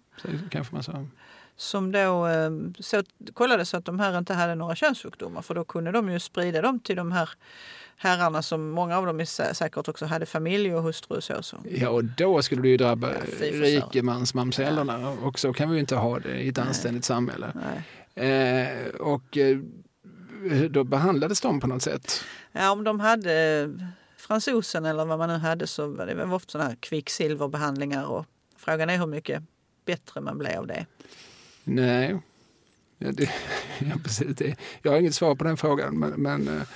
kanske 0.49 0.73
man 0.75 0.83
sa. 0.83 1.05
Som 1.55 1.91
då 1.91 2.27
eh, 2.27 2.49
så, 2.79 3.03
kollade 3.33 3.65
så 3.65 3.77
att 3.77 3.85
de 3.85 3.99
här 3.99 4.17
inte 4.17 4.33
hade 4.33 4.55
några 4.55 4.75
könssjukdomar. 4.75 5.41
För 5.41 5.55
då 5.55 5.63
kunde 5.63 5.91
de 5.91 6.09
ju 6.09 6.19
sprida 6.19 6.61
dem 6.61 6.79
till 6.79 6.95
de 6.95 7.11
här 7.11 7.29
herrarna 7.97 8.41
som 8.41 8.69
många 8.69 8.97
av 8.97 9.05
dem 9.05 9.19
är 9.19 9.53
säkert 9.53 9.87
också 9.87 10.05
hade 10.05 10.25
familj 10.25 10.75
och 10.75 10.83
hustru 10.83 11.17
och 11.17 11.23
så. 11.23 11.43
så. 11.43 11.57
Ja, 11.69 11.89
och 11.89 12.03
då 12.03 12.41
skulle 12.41 12.61
det 12.61 12.67
ju 12.67 12.77
drabba 12.77 13.13
Ja, 13.13 13.19
fy 13.25 13.51
för 13.51 13.59
rikemansmamsellerna. 13.59 15.09
Och 15.09 15.39
så 15.39 15.53
kan 15.53 15.69
vi 15.69 15.75
ju 15.75 15.79
inte 15.79 15.95
ha 15.95 16.19
det 16.19 16.39
i 16.41 16.49
ett 16.49 16.57
anständigt 16.57 17.05
samhälle. 17.05 17.53
Nej. 17.55 17.83
Eh, 18.15 18.87
och 18.87 19.37
eh, 19.37 19.57
då 20.69 20.83
behandlades 20.83 21.41
de 21.41 21.59
på 21.59 21.67
något 21.67 21.81
sätt. 21.81 22.23
Ja, 22.51 22.71
om 22.71 22.83
de 22.83 22.99
hade 22.99 23.69
fransosen 24.17 24.85
eller 24.85 25.05
vad 25.05 25.19
man 25.19 25.29
nu 25.29 25.35
hade 25.35 25.67
så 25.67 25.87
var 25.87 26.05
det 26.05 26.23
ofta 26.23 26.51
sådana 26.51 26.69
här 26.69 26.77
kvicksilverbehandlingar. 26.79 28.05
Och 28.05 28.25
frågan 28.57 28.89
är 28.89 28.97
hur 28.97 29.07
mycket 29.07 29.43
bättre 29.85 30.21
man 30.21 30.37
blev 30.37 30.59
av 30.59 30.67
det. 30.67 30.85
Nej. 31.63 32.19
Ja, 32.97 33.11
det, 33.11 33.29
ja, 33.79 33.95
precis 34.03 34.35
det. 34.35 34.55
Jag 34.81 34.91
har 34.91 34.99
inget 34.99 35.15
svar 35.15 35.35
på 35.35 35.43
den 35.43 35.57
frågan. 35.57 35.99
Men, 35.99 36.11
men 36.11 36.47
eh, 36.47 36.67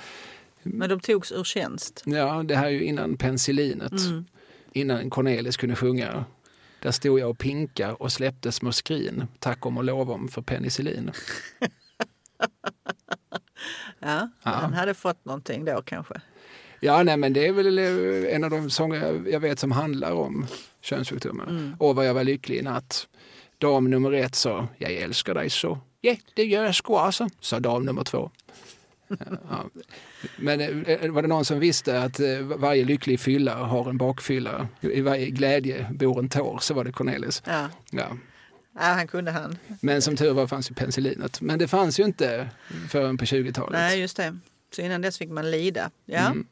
Men 0.62 0.88
de 0.88 1.00
togs 1.00 1.32
ur 1.32 1.44
tjänst. 1.44 2.02
ja, 2.06 2.42
det 2.42 2.56
här 2.56 2.66
är 2.66 2.70
ju 2.70 2.84
innan 2.84 3.16
penicillinet. 3.16 3.92
Mm. 3.92 4.24
Innan 4.72 5.10
Cornelis 5.10 5.56
kunde 5.56 5.76
sjunga. 5.76 6.24
Där 6.82 6.90
stod 6.90 7.18
jag 7.20 7.30
och 7.30 7.38
pinka 7.38 7.94
och 7.94 8.12
släppte 8.12 8.52
små 8.52 8.72
skrin. 8.72 9.24
Tack 9.38 9.66
om 9.66 9.76
och 9.78 9.84
lov 9.84 10.10
om 10.10 10.28
för 10.28 10.42
penicillin. 10.42 11.10
Ja, 13.98 14.28
Ja. 14.42 14.50
han 14.50 14.72
hade 14.72 14.94
fått 14.94 15.24
någonting 15.24 15.64
då 15.64 15.82
kanske. 15.82 16.14
Ja, 16.80 17.02
nej, 17.02 17.16
men 17.16 17.32
det 17.32 17.46
är 17.46 17.52
väl 17.52 17.78
eh, 17.78 18.34
en 18.34 18.44
av 18.44 18.50
de 18.50 18.70
sånger 18.70 19.22
jag- 19.28 19.40
vet 19.40 19.58
som 19.58 19.72
handlar 19.72 20.12
om 20.12 20.46
könssjukdomar. 20.80 21.46
Mm. 21.46 21.74
Och 21.78 21.96
vad 21.96 22.06
jag 22.06 22.14
var 22.14 22.24
lycklig 22.24 22.56
i 22.58 22.62
natt. 22.62 23.08
Dam 23.58 23.90
nummer 23.90 24.12
ett 24.12 24.34
sa, 24.34 24.68
jag 24.78 24.92
älskar 24.92 25.34
dig 25.34 25.50
så. 25.50 25.78
Ja, 26.00 26.16
det 26.34 26.44
gör 26.44 26.64
jag 26.64 26.74
sko 26.74 26.96
alltså, 26.96 27.28
sa 27.40 27.60
dam 27.60 27.84
nummer 27.84 28.04
två. 28.04 28.30
Ja. 29.50 29.64
Men 30.36 30.60
eh, 30.60 31.10
var 31.10 31.22
det 31.22 31.28
någon 31.28 31.44
som 31.44 31.58
visste 31.60 32.02
att 32.02 32.20
eh, 32.20 32.38
varje 32.40 32.84
lycklig 32.84 33.20
fylla 33.20 33.54
har 33.54 33.88
en 33.90 33.96
bakfylla? 33.98 34.68
I 34.80 35.00
varje 35.00 35.30
glädje 35.30 35.86
bor 35.94 36.18
en 36.18 36.28
tår, 36.28 36.58
så 36.60 36.74
var 36.74 36.84
det 36.84 36.92
Cornelis. 36.92 37.42
Ja. 37.46 37.68
Ja. 37.90 38.06
ja, 38.74 38.80
han 38.80 39.06
kunde 39.08 39.30
han. 39.30 39.58
Men 39.80 40.02
som 40.02 40.16
tur 40.16 40.32
var 40.32 40.46
fanns 40.46 40.70
ju 40.70 40.74
penicillinet. 40.74 41.40
Men 41.40 41.58
det 41.58 41.68
fanns 41.68 42.00
ju 42.00 42.04
inte 42.04 42.48
förrän 42.88 43.18
på 43.18 43.24
20-talet. 43.24 43.72
Nej, 43.72 44.00
just 44.00 44.16
det. 44.16 44.38
Så 44.74 44.82
innan 44.82 45.00
dess 45.02 45.18
fick 45.18 45.30
man 45.30 45.50
lida. 45.50 45.90
Ja. 46.04 46.26
Mm. 46.26 46.46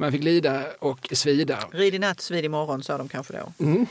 Man 0.00 0.12
fick 0.12 0.22
lida 0.24 0.64
och 0.78 1.08
svida. 1.12 1.58
Rid 1.72 1.94
i 1.94 1.98
natt, 1.98 2.20
svid 2.20 2.44
i 2.44 2.48
morgon 2.48 2.82
sa 2.82 2.98
de 2.98 3.08
kanske 3.08 3.32
då. 3.32 3.64
Mm. 3.64 3.86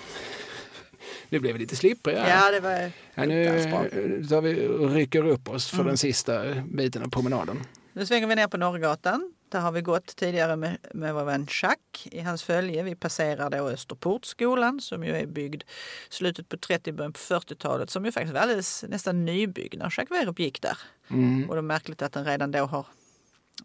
Nu 1.29 1.39
blev 1.39 1.53
vi 1.53 1.59
lite 1.59 1.75
slippriga. 1.75 2.29
Ja, 2.29 2.51
det 2.51 2.59
var 2.59 2.91
Ja, 3.15 3.25
nu 3.25 3.69
bra. 3.69 3.85
eh, 3.85 4.27
tar 4.29 4.41
vi 4.41 4.67
och 4.67 4.91
rycker 4.93 5.27
upp 5.27 5.49
oss 5.49 5.67
för 5.69 5.75
Mm. 5.77 5.87
den 5.87 5.97
sista 5.97 6.43
biten 6.65 7.03
av 7.03 7.09
promenaden. 7.09 7.59
Nu 7.97 8.05
svänger 8.05 8.27
vi 8.27 8.35
ner 8.35 8.47
på 8.47 8.57
Norrgatan. 8.57 9.33
Där 9.49 9.59
har 9.59 9.71
vi 9.71 9.81
gått 9.81 10.15
tidigare 10.15 10.55
med, 10.55 10.77
med 10.93 11.13
vår 11.13 11.23
vän 11.23 11.47
Jacques 11.61 12.07
i 12.11 12.19
hans 12.19 12.43
följe. 12.43 12.83
Vi 12.83 12.95
passerar 12.95 13.49
då 13.49 13.69
Österportskolan 13.69 14.81
som 14.81 15.03
ju 15.03 15.15
är 15.15 15.25
byggd 15.25 15.63
slutet 16.09 16.49
på 16.49 16.57
30 16.57 16.91
början 16.91 17.13
på 17.13 17.19
40-talet 17.19 17.89
som 17.89 18.05
ju 18.05 18.11
faktiskt 18.11 18.33
var 18.33 18.41
alldeles 18.41 18.85
nästan 18.87 19.25
nybyggd 19.25 19.77
när 19.77 19.85
Jacques 19.85 20.11
Werup 20.11 20.39
gick 20.39 20.61
där. 20.61 20.77
Mm. 21.07 21.49
Och 21.49 21.55
det 21.55 21.59
är 21.59 21.61
märkligt 21.61 22.01
att 22.01 22.11
den 22.11 22.25
redan 22.25 22.51
då 22.51 22.65
har, 22.65 22.85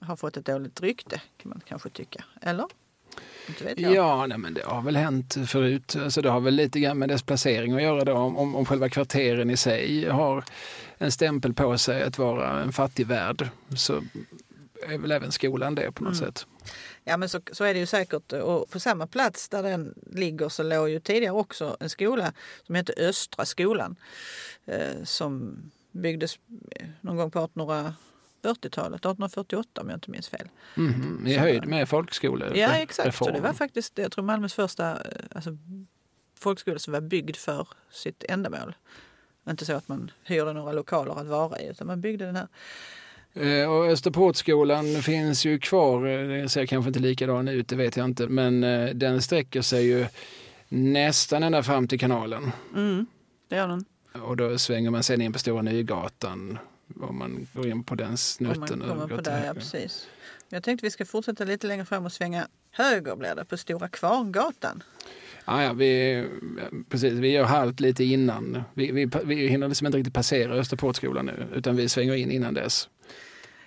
har 0.00 0.16
fått 0.16 0.36
ett 0.36 0.46
dåligt 0.46 0.80
rykte 0.80 1.20
kan 1.36 1.48
man 1.48 1.60
kanske 1.66 1.88
tycka. 1.88 2.24
Eller? 2.40 2.66
Ja, 3.76 4.26
nej, 4.26 4.38
men 4.38 4.54
det 4.54 4.62
har 4.64 4.82
väl 4.82 4.96
hänt 4.96 5.36
förut. 5.46 5.96
Alltså, 5.96 6.22
det 6.22 6.30
har 6.30 6.40
väl 6.40 6.54
lite 6.54 6.80
grann 6.80 6.98
med 6.98 7.08
dess 7.08 7.22
placering 7.22 7.72
att 7.72 7.82
göra. 7.82 8.04
Då. 8.04 8.12
Om, 8.12 8.54
om, 8.56 8.66
själva 8.66 8.88
kvarteren 8.88 9.50
i 9.50 9.56
sig 9.56 10.08
har 10.08 10.44
en 10.98 11.12
stämpel 11.12 11.54
på 11.54 11.78
sig 11.78 12.02
att 12.02 12.18
vara 12.18 12.60
en 12.60 12.72
fattig 12.72 13.06
värld 13.06 13.48
så 13.76 14.02
är 14.88 14.98
väl 14.98 15.12
även 15.12 15.32
skolan 15.32 15.74
det 15.74 15.92
på 15.92 16.04
något 16.04 16.16
Mm. 16.16 16.26
sätt. 16.26 16.46
Ja 17.04 17.16
men 17.16 17.28
så, 17.28 17.40
så 17.52 17.64
är 17.64 17.74
det 17.74 17.80
ju 17.80 17.86
säkert. 17.86 18.32
Och 18.32 18.70
på 18.70 18.80
samma 18.80 19.06
plats 19.06 19.48
där 19.48 19.62
den 19.62 19.94
ligger 20.12 20.48
så 20.48 20.62
låg 20.62 20.88
ju 20.88 21.00
tidigare 21.00 21.34
också 21.34 21.76
en 21.80 21.90
skola 21.90 22.32
som 22.66 22.74
hette 22.74 22.92
Östra 22.96 23.44
skolan. 23.44 23.96
Eh, 24.64 25.04
som 25.04 25.56
byggdes 25.92 26.38
eh, 26.76 26.86
någon 27.00 27.16
gång 27.16 27.30
på 27.30 27.40
1840-talet, 28.42 29.00
1848 29.00 29.80
om 29.80 29.88
jag 29.88 29.96
inte 29.96 30.10
minns 30.10 30.28
fel. 30.28 30.48
Mhm, 30.74 31.26
I 31.26 31.34
höjd 31.36 31.66
med 31.66 31.88
folkskolereformen. 31.88 32.60
Ja 32.70 32.76
exakt, 32.76 33.16
så 33.16 33.30
det 33.30 33.40
var 33.40 33.52
faktiskt 33.52 33.98
jag 33.98 34.12
tror 34.12 34.24
Malmös 34.24 34.54
första 34.54 34.90
eh, 34.90 34.96
alltså, 35.34 35.56
folkskola 36.38 36.78
som 36.78 36.92
var 36.92 37.00
byggd 37.00 37.36
för 37.36 37.68
sitt 37.90 38.24
ändamål. 38.28 38.74
Inte 39.50 39.64
så 39.64 39.72
att 39.72 39.88
man 39.88 40.10
hyrde 40.24 40.52
några 40.52 40.72
lokaler 40.72 41.20
att 41.20 41.26
vara 41.26 41.60
i 41.60 41.68
utan 41.68 41.86
man 41.86 42.00
byggde 42.00 42.24
den 42.26 42.36
här. 42.36 42.48
Eh, 43.34 43.70
Och 43.70 43.86
Österportskolan 43.86 45.02
finns 45.02 45.44
ju 45.44 45.58
kvar. 45.58 46.06
Eh, 46.06 46.28
Den 46.28 46.48
ser 46.48 46.66
kanske 46.66 46.88
inte 46.88 47.00
likadan 47.00 47.48
ut, 47.48 47.68
det 47.68 47.76
vet 47.76 47.96
jag 47.96 48.04
inte. 48.04 48.26
Men 48.28 48.60
den 48.98 49.22
sträcker 49.22 49.62
sig 49.62 49.86
ju 49.86 50.06
nästan 50.68 51.42
ända 51.42 51.62
fram 51.62 51.88
till 51.88 52.00
kanalen. 52.00 52.52
Mm, 52.74 53.06
det 53.48 53.56
gör 53.56 53.68
den. 53.68 53.84
Och 54.22 54.36
då 54.36 54.58
svänger 54.58 54.90
man 54.90 55.02
sen 55.02 55.20
in 55.20 55.32
på 55.32 55.38
Stora 55.38 55.62
Nygatan 55.62 56.58
om 57.00 57.18
man 57.18 57.46
går 57.52 57.66
in 57.66 57.84
på 57.84 57.94
den 57.94 58.06
Om 58.06 58.10
man 58.10 58.16
snutten. 58.18 58.82
och 58.82 58.88
kommer 58.88 59.08
på 59.16 59.20
det, 59.22 59.44
ja 59.46 59.54
precis. 59.54 60.06
Jag 60.48 60.62
tänkte 60.62 60.86
vi 60.86 60.90
ska 60.90 61.04
fortsätta 61.04 61.44
lite 61.44 61.66
längre 61.66 61.84
fram 61.84 62.04
och 62.06 62.12
svänga 62.12 62.48
höger 62.70 63.16
blir 63.16 63.34
det 63.34 63.44
på 63.44 63.56
Stora 63.56 63.88
Kvarngatan. 63.88 64.82
Ja, 65.44 65.62
ja, 65.62 65.72
vi, 65.72 66.24
precis, 66.88 67.12
vi 67.12 67.28
gör 67.30 67.44
halt 67.44 67.80
lite 67.80 68.04
innan. 68.04 68.62
Vi, 68.74 68.92
vi, 68.92 69.10
vi 69.24 69.48
hinner 69.48 69.68
liksom 69.68 69.86
inte 69.86 69.98
riktigt 69.98 70.14
passera 70.14 70.54
Österportskolan 70.54 71.26
nu 71.26 71.46
utan 71.54 71.76
vi 71.76 71.88
svänger 71.88 72.14
in 72.14 72.30
innan 72.30 72.54
dess. 72.54 72.88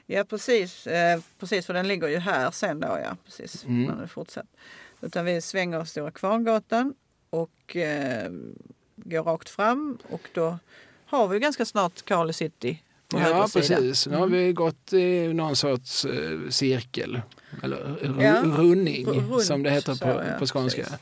Ja 0.05 0.23
precis, 0.23 0.87
eh, 0.87 1.19
precis 1.39 1.65
för 1.65 1.73
den 1.73 1.87
ligger 1.87 2.07
ju 2.07 2.17
här 2.17 2.51
sen 2.51 2.79
då 2.79 2.87
ja. 3.03 3.17
Precis, 3.25 3.63
Mm. 3.65 3.83
man 3.97 4.07
fortsatt. 4.07 4.45
Utan 5.01 5.25
vi 5.25 5.41
svänger 5.41 5.83
Stora 5.83 6.11
Kvarngatan 6.11 6.93
och 7.29 7.75
eh, 7.75 8.31
går 8.95 9.23
rakt 9.23 9.49
fram 9.49 9.97
och 10.09 10.29
då 10.33 10.57
har 11.05 11.27
vi 11.27 11.39
ganska 11.39 11.65
snart 11.65 12.05
Carly 12.05 12.33
City 12.33 12.83
ja, 13.13 13.47
precis. 13.53 14.07
Nu 14.07 14.15
har 14.15 14.27
vi 14.27 14.53
gått 14.53 14.93
i 14.93 15.33
någon 15.33 15.55
sorts 15.55 16.05
eh, 16.05 16.49
cirkel, 16.49 17.21
eller 17.63 17.95
Ja, 18.21 18.41
running 18.45 19.05
runt 19.05 19.43
som 19.43 19.63
det 19.63 19.69
heter 19.71 19.95
på, 19.95 20.39
på 20.39 20.45
skånska. 20.45 20.81
precis. 20.83 20.99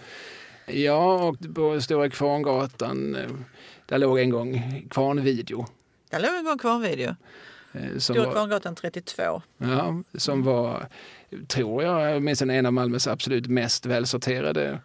Ja, 0.67 1.23
och 1.27 1.55
på 1.55 1.81
Stora 1.81 2.09
Kvarngatan, 2.09 3.15
eh, 3.15 3.29
där 3.85 3.97
låg 3.97 4.19
en 4.19 4.29
gång 4.29 4.61
Kvarnvideo. 4.89 5.65
Där 6.09 6.19
låg 6.19 6.35
en 6.35 6.45
gång 6.45 6.57
Kvarnvideo. 6.57 7.15
eh, 7.73 7.97
Stora 7.97 8.25
var, 8.25 8.31
Kvarngatan 8.31 8.75
32. 8.75 9.41
ja, 9.57 10.01
som 10.17 10.43
var, 10.43 10.87
tror 11.47 11.83
jag, 11.83 12.17
åtminstone 12.17 12.55
en 12.55 12.65
av 12.65 12.73
Malmös 12.73 13.07
absolut 13.07 13.47
mest 13.47 13.85
välsorterade 13.85 14.79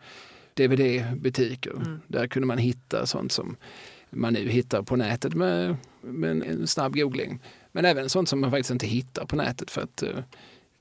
DVD-butiker. 0.55 1.71
Mm. 1.71 2.01
Där 2.07 2.27
kunde 2.27 2.47
man 2.47 2.59
hitta 2.59 3.07
sånt 3.07 3.33
som 3.33 3.57
man 4.11 4.33
nu 4.33 4.49
hittar 4.49 4.83
på 4.83 4.97
nätet 4.97 5.35
med, 5.35 5.77
med 6.01 6.31
en- 6.31 6.67
snabb 6.67 6.95
googling. 6.97 7.43
Men 7.73 7.85
även 7.85 8.09
sånt 8.11 8.29
som 8.29 8.41
man 8.41 8.51
faktiskt 8.51 8.71
inte 8.71 8.87
hittar 8.87 9.25
på 9.27 9.37
nätet 9.37 9.71
för 9.71 9.81
att 9.83 10.03
eh, 10.03 10.19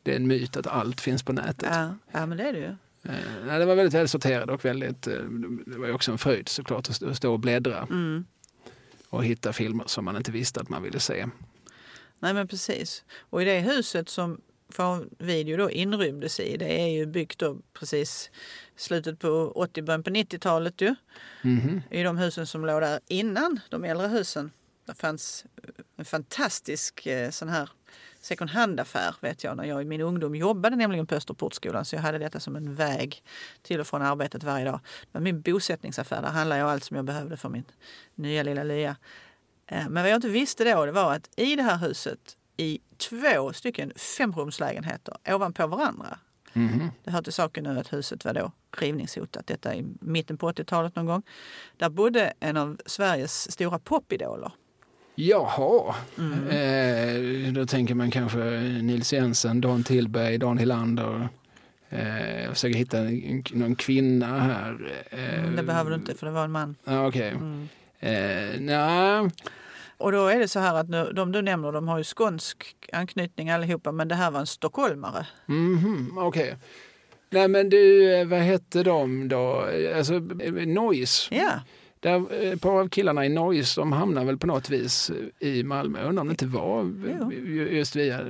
det 0.03 0.11
är 0.11 0.15
en 0.15 0.27
myt 0.27 0.57
att 0.57 0.67
allt 0.67 1.01
finns 1.01 1.23
på 1.23 1.33
nätet. 1.33 1.69
Ja, 1.71 1.95
ja 2.11 2.25
men 2.25 2.37
det 2.37 2.43
är 2.43 2.53
det 2.53 2.59
ju. 2.59 2.65
Eh, 3.03 3.45
nej, 3.45 3.59
det 3.59 3.65
var 3.65 3.75
väldigt 3.75 3.93
välsorterat 3.93 4.49
och 4.49 4.65
väldigt, 4.65 5.07
eh, 5.07 5.13
det 5.65 5.77
var 5.77 5.87
ju 5.87 5.93
också 5.93 6.11
en 6.11 6.17
fröjd 6.17 6.49
såklart 6.49 6.89
att 6.89 6.95
stå- 6.95 7.13
stå 7.13 7.33
och 7.33 7.39
bläddra 7.39 7.87
Mm. 7.89 8.25
och 9.09 9.25
hitta 9.25 9.53
filmer 9.53 9.83
som 9.87 10.05
man 10.05 10.17
inte 10.17 10.31
visste 10.31 10.59
att 10.61 10.69
man 10.69 10.83
ville 10.83 10.99
se. 10.99 11.25
Nej 12.19 12.33
men 12.33 12.47
precis. 12.47 13.03
Och 13.19 13.41
i 13.41 13.45
det 13.45 13.59
huset 13.59 14.09
som 14.09 14.41
video 15.17 15.57
då 15.57 15.71
inrymdes 15.71 16.39
i, 16.39 16.57
det 16.57 16.81
är 16.81 16.87
ju 16.87 17.05
byggt 17.05 17.39
då 17.39 17.57
precis 17.73 18.31
slutet 18.75 19.19
på 19.19 19.51
80 19.55 19.81
början 19.81 20.03
på 20.03 20.09
90-talet 20.09 20.81
ju. 20.81 20.95
Mhm. 21.41 21.81
I 21.91 22.03
de 22.03 22.17
husen 22.17 22.47
som 22.47 22.65
låg 22.65 22.81
där 22.81 22.99
innan 23.07 23.59
de 23.69 23.83
äldre 23.83 24.07
husen. 24.07 24.51
Det 24.85 24.93
fanns 24.93 25.45
en 25.97 26.05
fantastisk 26.05 27.05
eh, 27.05 27.29
sån 27.29 27.49
här 27.49 27.69
second 28.21 28.49
hand-affär 28.49 29.15
vet 29.21 29.43
jag 29.43 29.57
när 29.57 29.63
jag 29.63 29.81
i 29.81 29.85
min 29.85 30.01
ungdom 30.01 30.35
jobbade 30.35 30.75
nämligen 30.75 31.07
på 31.07 31.15
Österportskolan 31.15 31.85
så 31.85 31.95
jag 31.95 32.01
hade 32.01 32.17
detta 32.17 32.39
som 32.39 32.55
en 32.55 32.75
väg 32.75 33.23
till 33.61 33.79
och 33.79 33.87
från 33.87 34.01
arbetet 34.01 34.43
varje 34.43 34.65
dag. 34.65 34.79
Det 35.01 35.07
var 35.11 35.21
min 35.21 35.41
bosättningsaffär, 35.41 36.21
där 36.21 36.29
handlade 36.29 36.61
jag 36.61 36.69
allt 36.69 36.83
som 36.83 36.95
jag 36.95 37.05
behövde 37.05 37.37
för 37.37 37.49
min 37.49 37.65
nya 38.15 38.43
lilla 38.43 38.63
lya. 38.63 38.95
Eh, 39.67 39.89
Men 39.89 40.03
vad 40.03 40.11
jag 40.11 40.17
inte 40.17 40.29
visste 40.29 40.73
då 40.73 40.85
det 40.85 40.91
var 40.91 41.13
att 41.13 41.29
i 41.39 41.55
det 41.55 41.63
här 41.63 41.77
huset 41.77 42.37
i 42.57 42.79
två 42.97 43.53
stycken 43.53 43.91
femrumslägenheter 43.95 45.15
ovanpå 45.27 45.67
varandra. 45.67 46.19
Mhm. 46.53 46.91
Det 47.03 47.11
hör 47.11 47.21
till 47.21 47.33
saken 47.33 47.63
nu 47.63 47.79
att 47.79 47.93
huset 47.93 48.25
var 48.25 48.33
då 48.33 48.51
rivningshotat. 48.77 49.47
Detta 49.47 49.75
i 49.75 49.85
mitten 49.99 50.37
på 50.37 50.51
80-talet 50.51 50.95
någon 50.95 51.05
gång. 51.05 51.21
Där 51.77 51.89
bodde 51.89 52.33
en 52.39 52.57
av 52.57 52.77
Sveriges 52.85 53.51
stora 53.51 53.79
popidoler. 53.79 54.51
Jaha, 55.15 55.95
Mm. 56.17 56.47
eh, 57.47 57.53
då 57.53 57.65
tänker 57.65 57.95
man 57.95 58.11
kanske 58.11 58.39
Nils 58.81 59.13
Jensen, 59.13 59.61
Dan 59.61 59.83
Tillberg, 59.83 60.37
Dan 60.37 60.57
Hylander. 60.57 61.29
Eh, 61.89 62.43
jag 62.43 62.53
försöker 62.53 62.77
hitta 62.77 62.97
någon 63.57 63.75
kvinna 63.75 64.39
här. 64.39 64.91
Eh, 65.11 65.39
Mm, 65.39 65.55
Det 65.55 65.63
behöver 65.63 65.89
du 65.89 65.95
inte 65.95 66.15
för 66.15 66.25
det 66.25 66.31
var 66.31 66.43
en 66.43 66.51
man. 66.51 66.75
Ja, 66.83 67.07
Okej. 67.07 67.29
Mm. 67.29 67.69
Eh, 67.99 68.59
nej, 68.59 69.29
Och 69.97 70.11
då 70.11 70.27
är 70.27 70.39
det 70.39 70.47
så 70.47 70.59
här 70.59 70.75
att 70.75 70.89
nu, 70.89 71.11
de 71.15 71.31
du 71.31 71.41
nämner 71.41 71.71
de 71.71 71.87
har 71.87 71.97
ju 71.97 72.03
skånsk 72.03 72.75
anknytning 72.93 73.49
allihopa 73.49 73.91
men 73.91 74.07
det 74.07 74.15
här 74.15 74.31
var 74.31 74.39
en 74.39 74.47
stockholmare. 74.47 75.27
mhm, 75.45 76.17
okej. 76.17 76.57
Nej 77.29 77.47
men 77.47 77.69
du, 77.69 78.13
eh, 78.15 78.27
vad 78.27 78.39
hette 78.39 78.83
de 78.83 79.27
då? 79.27 79.67
Alltså, 79.95 80.13
eh, 80.15 80.53
Noise. 80.67 81.53
Där, 81.99 82.43
eh, 82.43 82.51
ett 82.51 82.61
par 82.61 82.79
av 82.79 82.89
killarna 82.89 83.25
i 83.25 83.29
Noise, 83.29 83.81
de 83.81 83.91
hamnar 83.91 84.25
väl 84.25 84.37
på 84.37 84.47
något 84.47 84.69
vis 84.69 85.11
eh, 85.39 85.47
i 85.47 85.63
Malmö. 85.63 85.99
Jag 85.99 86.09
undrar 86.09 86.21
om 86.21 86.27
det 86.27 86.31
inte 86.31 86.45
var 86.47 86.83
Jo. 87.19 87.31
ju- 87.31 87.77
just 87.77 87.95
via 87.95 88.21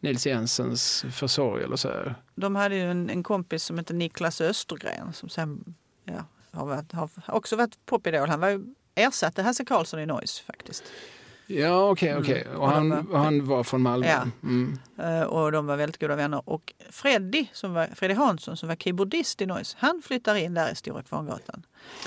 Nils 0.00 0.26
Jensens 0.26 1.04
försorg 1.12 1.64
eller 1.64 1.76
så 1.76 1.88
här. 1.88 2.14
de 2.34 2.56
hade 2.56 2.74
ju 2.76 2.90
en, 2.90 3.10
en 3.10 3.22
kompis 3.22 3.64
som 3.64 3.78
hette 3.78 3.92
Niklas 3.94 4.40
Östergren 4.40 5.12
som 5.12 5.28
sen 5.28 5.74
ja, 6.04 6.24
har, 6.52 6.66
varit, 6.66 6.92
har 6.92 7.08
också 7.26 7.56
varit 7.56 7.86
popidol. 7.86 8.28
Han 8.28 8.40
var 8.40 8.48
ju 8.48 8.74
ersatte 9.00 9.42
Hasse 9.42 9.64
Karlsson 9.64 10.00
i 10.00 10.06
Noise 10.06 10.42
faktiskt. 10.42 10.84
Ja, 11.46 11.90
okej, 11.90 12.08
Mm. 12.08 12.22
okej. 12.22 12.44
Och 12.56 12.68
han, 12.70 13.06
han 13.12 13.46
var 13.46 13.64
från 13.64 13.80
Malmö? 13.82 14.06
Ja. 14.06 14.22
Mm. 14.42 14.78
Eh, 14.98 15.22
Och 15.22 15.52
de 15.52 15.66
var 15.66 15.76
väldigt 15.76 16.00
goda 16.00 16.16
vänner. 16.16 16.42
Och 16.48 16.72
Freddy, 16.90 17.46
som 17.52 17.74
var, 17.74 17.88
Freddy 17.94 18.14
Hansson 18.14 18.56
som 18.56 18.68
var 18.68 18.76
keyboardist 18.76 19.40
i 19.42 19.46
Noise, 19.46 19.76
han 19.80 20.02
flyttar 20.04 20.34
in 20.34 20.54
där 20.54 20.72
i 20.72 20.74
Stora 20.74 21.02
Kvarngatan 21.02 21.62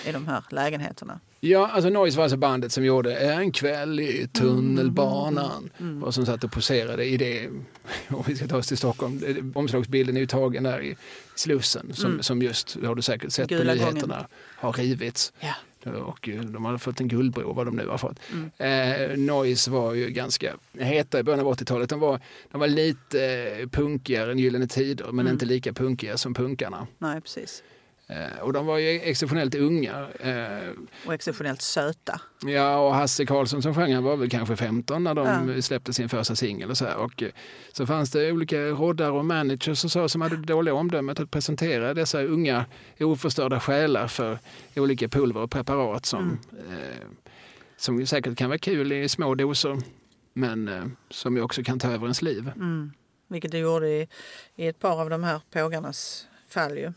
i 0.06 0.12
de 0.12 0.28
här 0.28 0.44
lägenheterna. 0.50 1.20
Ja, 1.40 1.68
alltså 1.68 1.90
Noise 1.90 2.18
var 2.18 2.24
alltså 2.24 2.38
bandet 2.38 2.72
som 2.72 2.86
gjorde 2.86 3.16
En 3.16 3.52
kväll 3.52 4.00
i 4.00 4.28
tunnelbanan 4.34 5.70
Mm. 5.80 6.04
och 6.04 6.14
som 6.14 6.26
satt 6.26 6.44
och 6.44 6.52
poserade 6.52 7.06
i 7.06 7.18
det, 7.18 7.50
om 8.10 8.24
vi 8.28 8.36
ska 8.36 8.48
ta 8.48 8.58
oss 8.58 8.68
till 8.68 8.78
Stockholm, 8.78 9.52
omslagsbilden 9.56 10.16
är 10.16 10.20
ju 10.22 10.28
tagen 10.28 10.64
där 10.64 10.82
i 10.82 10.96
Slussen 11.36 11.94
som, 11.94 12.10
Mm. 12.12 12.24
som 12.24 12.42
just, 12.42 12.78
har 12.86 12.96
du 12.96 13.02
säkert 13.02 13.32
sett 13.32 13.50
på 13.50 13.56
Gula 13.56 13.74
nyheterna, 13.74 14.28
har 14.56 14.74
rivits. 14.74 15.34
Ja. 15.40 15.54
Och 15.86 16.30
eh, 16.30 16.42
de 16.42 16.66
har 16.66 16.78
fått 16.78 17.00
en 17.00 17.08
guldbro, 17.08 17.54
vad 17.54 17.68
de 17.68 17.76
nu 17.76 17.88
har 17.88 17.98
fått. 17.98 18.20
Mm. 18.32 19.12
Eh, 19.12 19.18
Noise 19.18 19.72
var 19.72 19.94
ju 19.94 20.10
ganska 20.10 20.54
heta 20.80 21.20
i 21.20 21.24
början 21.24 21.40
av 21.46 21.54
80-talet. 21.54 21.90
De 21.90 22.00
var, 22.00 22.20
de 22.52 22.60
var 22.62 22.68
lite 22.68 23.26
eh, 23.62 23.68
punkigare 23.70 24.32
än 24.32 24.40
Gyllene 24.40 24.68
Tider, 24.68 25.06
men 25.06 25.20
Mm. 25.20 25.34
inte 25.34 25.46
lika 25.46 25.74
punkiga 25.74 26.18
som 26.18 26.34
punkarna. 26.34 26.88
Nej, 26.98 27.22
precis. 27.22 27.64
Eh, 28.08 28.40
och 28.42 28.54
de 28.54 28.66
var 28.66 28.78
ju 28.78 28.90
exceptionellt 29.00 29.56
unga. 29.56 30.08
Eh, 30.20 30.70
Och 31.06 31.14
exceptionellt 31.14 31.62
söta. 31.62 32.22
Ja, 32.46 32.78
och 32.88 32.96
Hasse 32.96 33.26
Karlsson 33.26 33.62
som 33.62 33.76
sjöng 33.76 33.94
han 33.94 34.04
var 34.04 34.18
väl 34.18 34.30
kanske 34.30 34.56
15 34.56 35.04
när 35.04 35.14
de 35.14 35.54
Ja. 35.56 35.62
släppte 35.62 35.94
sin 35.94 36.10
första 36.10 36.36
singel. 36.36 36.70
Och 36.70 36.78
så, 36.78 36.86
här. 36.86 36.96
och 36.96 37.24
eh, 37.24 37.30
så 37.74 37.86
fanns 37.86 38.12
det 38.12 38.32
olika 38.32 38.58
roddare 38.58 39.12
och 39.12 39.26
managers 39.26 39.84
och 39.86 39.92
så 39.92 40.10
som 40.10 40.22
hade 40.22 40.38
det 40.38 40.44
dåliga 40.46 40.74
omdömet 40.74 41.20
att 41.20 41.32
presentera 41.32 41.94
dessa 41.94 42.22
unga 42.24 42.66
oförstörda 43.00 43.60
själar 43.60 44.08
för 44.08 44.40
olika 44.76 45.08
pulver 45.10 45.42
och 45.42 45.52
preparat 45.52 46.06
som, 46.06 46.40
Mm. 46.52 46.72
eh, 46.74 47.08
som 47.78 48.06
säkert 48.08 48.38
kan 48.38 48.50
vara 48.50 48.60
kul 48.60 48.92
i 48.92 49.10
små 49.10 49.36
doser 49.36 49.78
men 50.34 50.68
eh, 50.68 50.84
som 51.10 51.36
ju 51.38 51.42
också 51.44 51.64
kan 51.64 51.80
ta 51.80 51.88
över 51.88 52.04
ens 52.06 52.22
liv. 52.22 52.52
Mm. 52.56 52.92
Vilket 53.28 53.52
det 53.52 53.58
gjorde 53.58 53.88
i, 53.90 54.08
i 54.56 54.68
ett 54.68 54.80
par 54.80 55.02
av 55.02 55.10
de 55.10 55.24
här 55.24 55.42
pågarnas 55.52 56.28
fall 56.50 56.78
ju. 56.78 56.94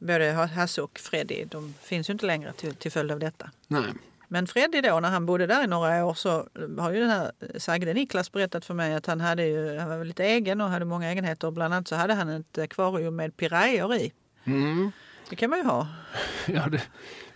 Både 0.00 0.32
Hasse 0.32 0.82
och 0.82 0.98
Freddy, 0.98 1.44
de 1.44 1.74
finns 1.82 2.08
ju 2.08 2.12
inte 2.12 2.26
längre 2.26 2.52
till, 2.52 2.74
till 2.74 2.92
följd 2.92 3.12
av 3.12 3.18
detta. 3.18 3.50
Nej. 3.68 3.84
Men 4.28 4.46
Freddy 4.46 4.80
då, 4.80 5.00
när 5.00 5.08
han 5.10 5.26
bodde 5.26 5.46
där 5.46 5.64
i 5.64 5.66
några 5.66 6.04
år 6.06 6.14
så 6.14 6.48
har 6.78 6.92
ju 6.92 7.00
den 7.00 7.10
här 7.10 7.32
sagde 7.58 7.94
Niklas 7.94 8.32
berättat 8.32 8.64
för 8.64 8.74
mig 8.74 8.94
att 8.94 9.06
han, 9.06 9.20
hade 9.20 9.46
ju, 9.46 9.78
han 9.78 9.88
var 9.88 10.04
lite 10.04 10.24
egen 10.24 10.60
och 10.60 10.68
hade 10.68 10.84
många 10.84 11.10
egenheter. 11.10 11.50
Bland 11.50 11.74
annat 11.74 11.88
så 11.88 11.96
hade 11.96 12.14
han 12.14 12.28
ett 12.28 12.58
akvarium 12.58 13.16
med 13.16 13.36
pirayor 13.36 13.94
i. 13.94 14.12
Mm. 14.44 14.92
Det 15.30 15.36
kan 15.36 15.50
man 15.50 15.58
ju 15.58 15.64
ha. 15.64 15.88
Ja, 16.46 16.66
det, 16.68 16.82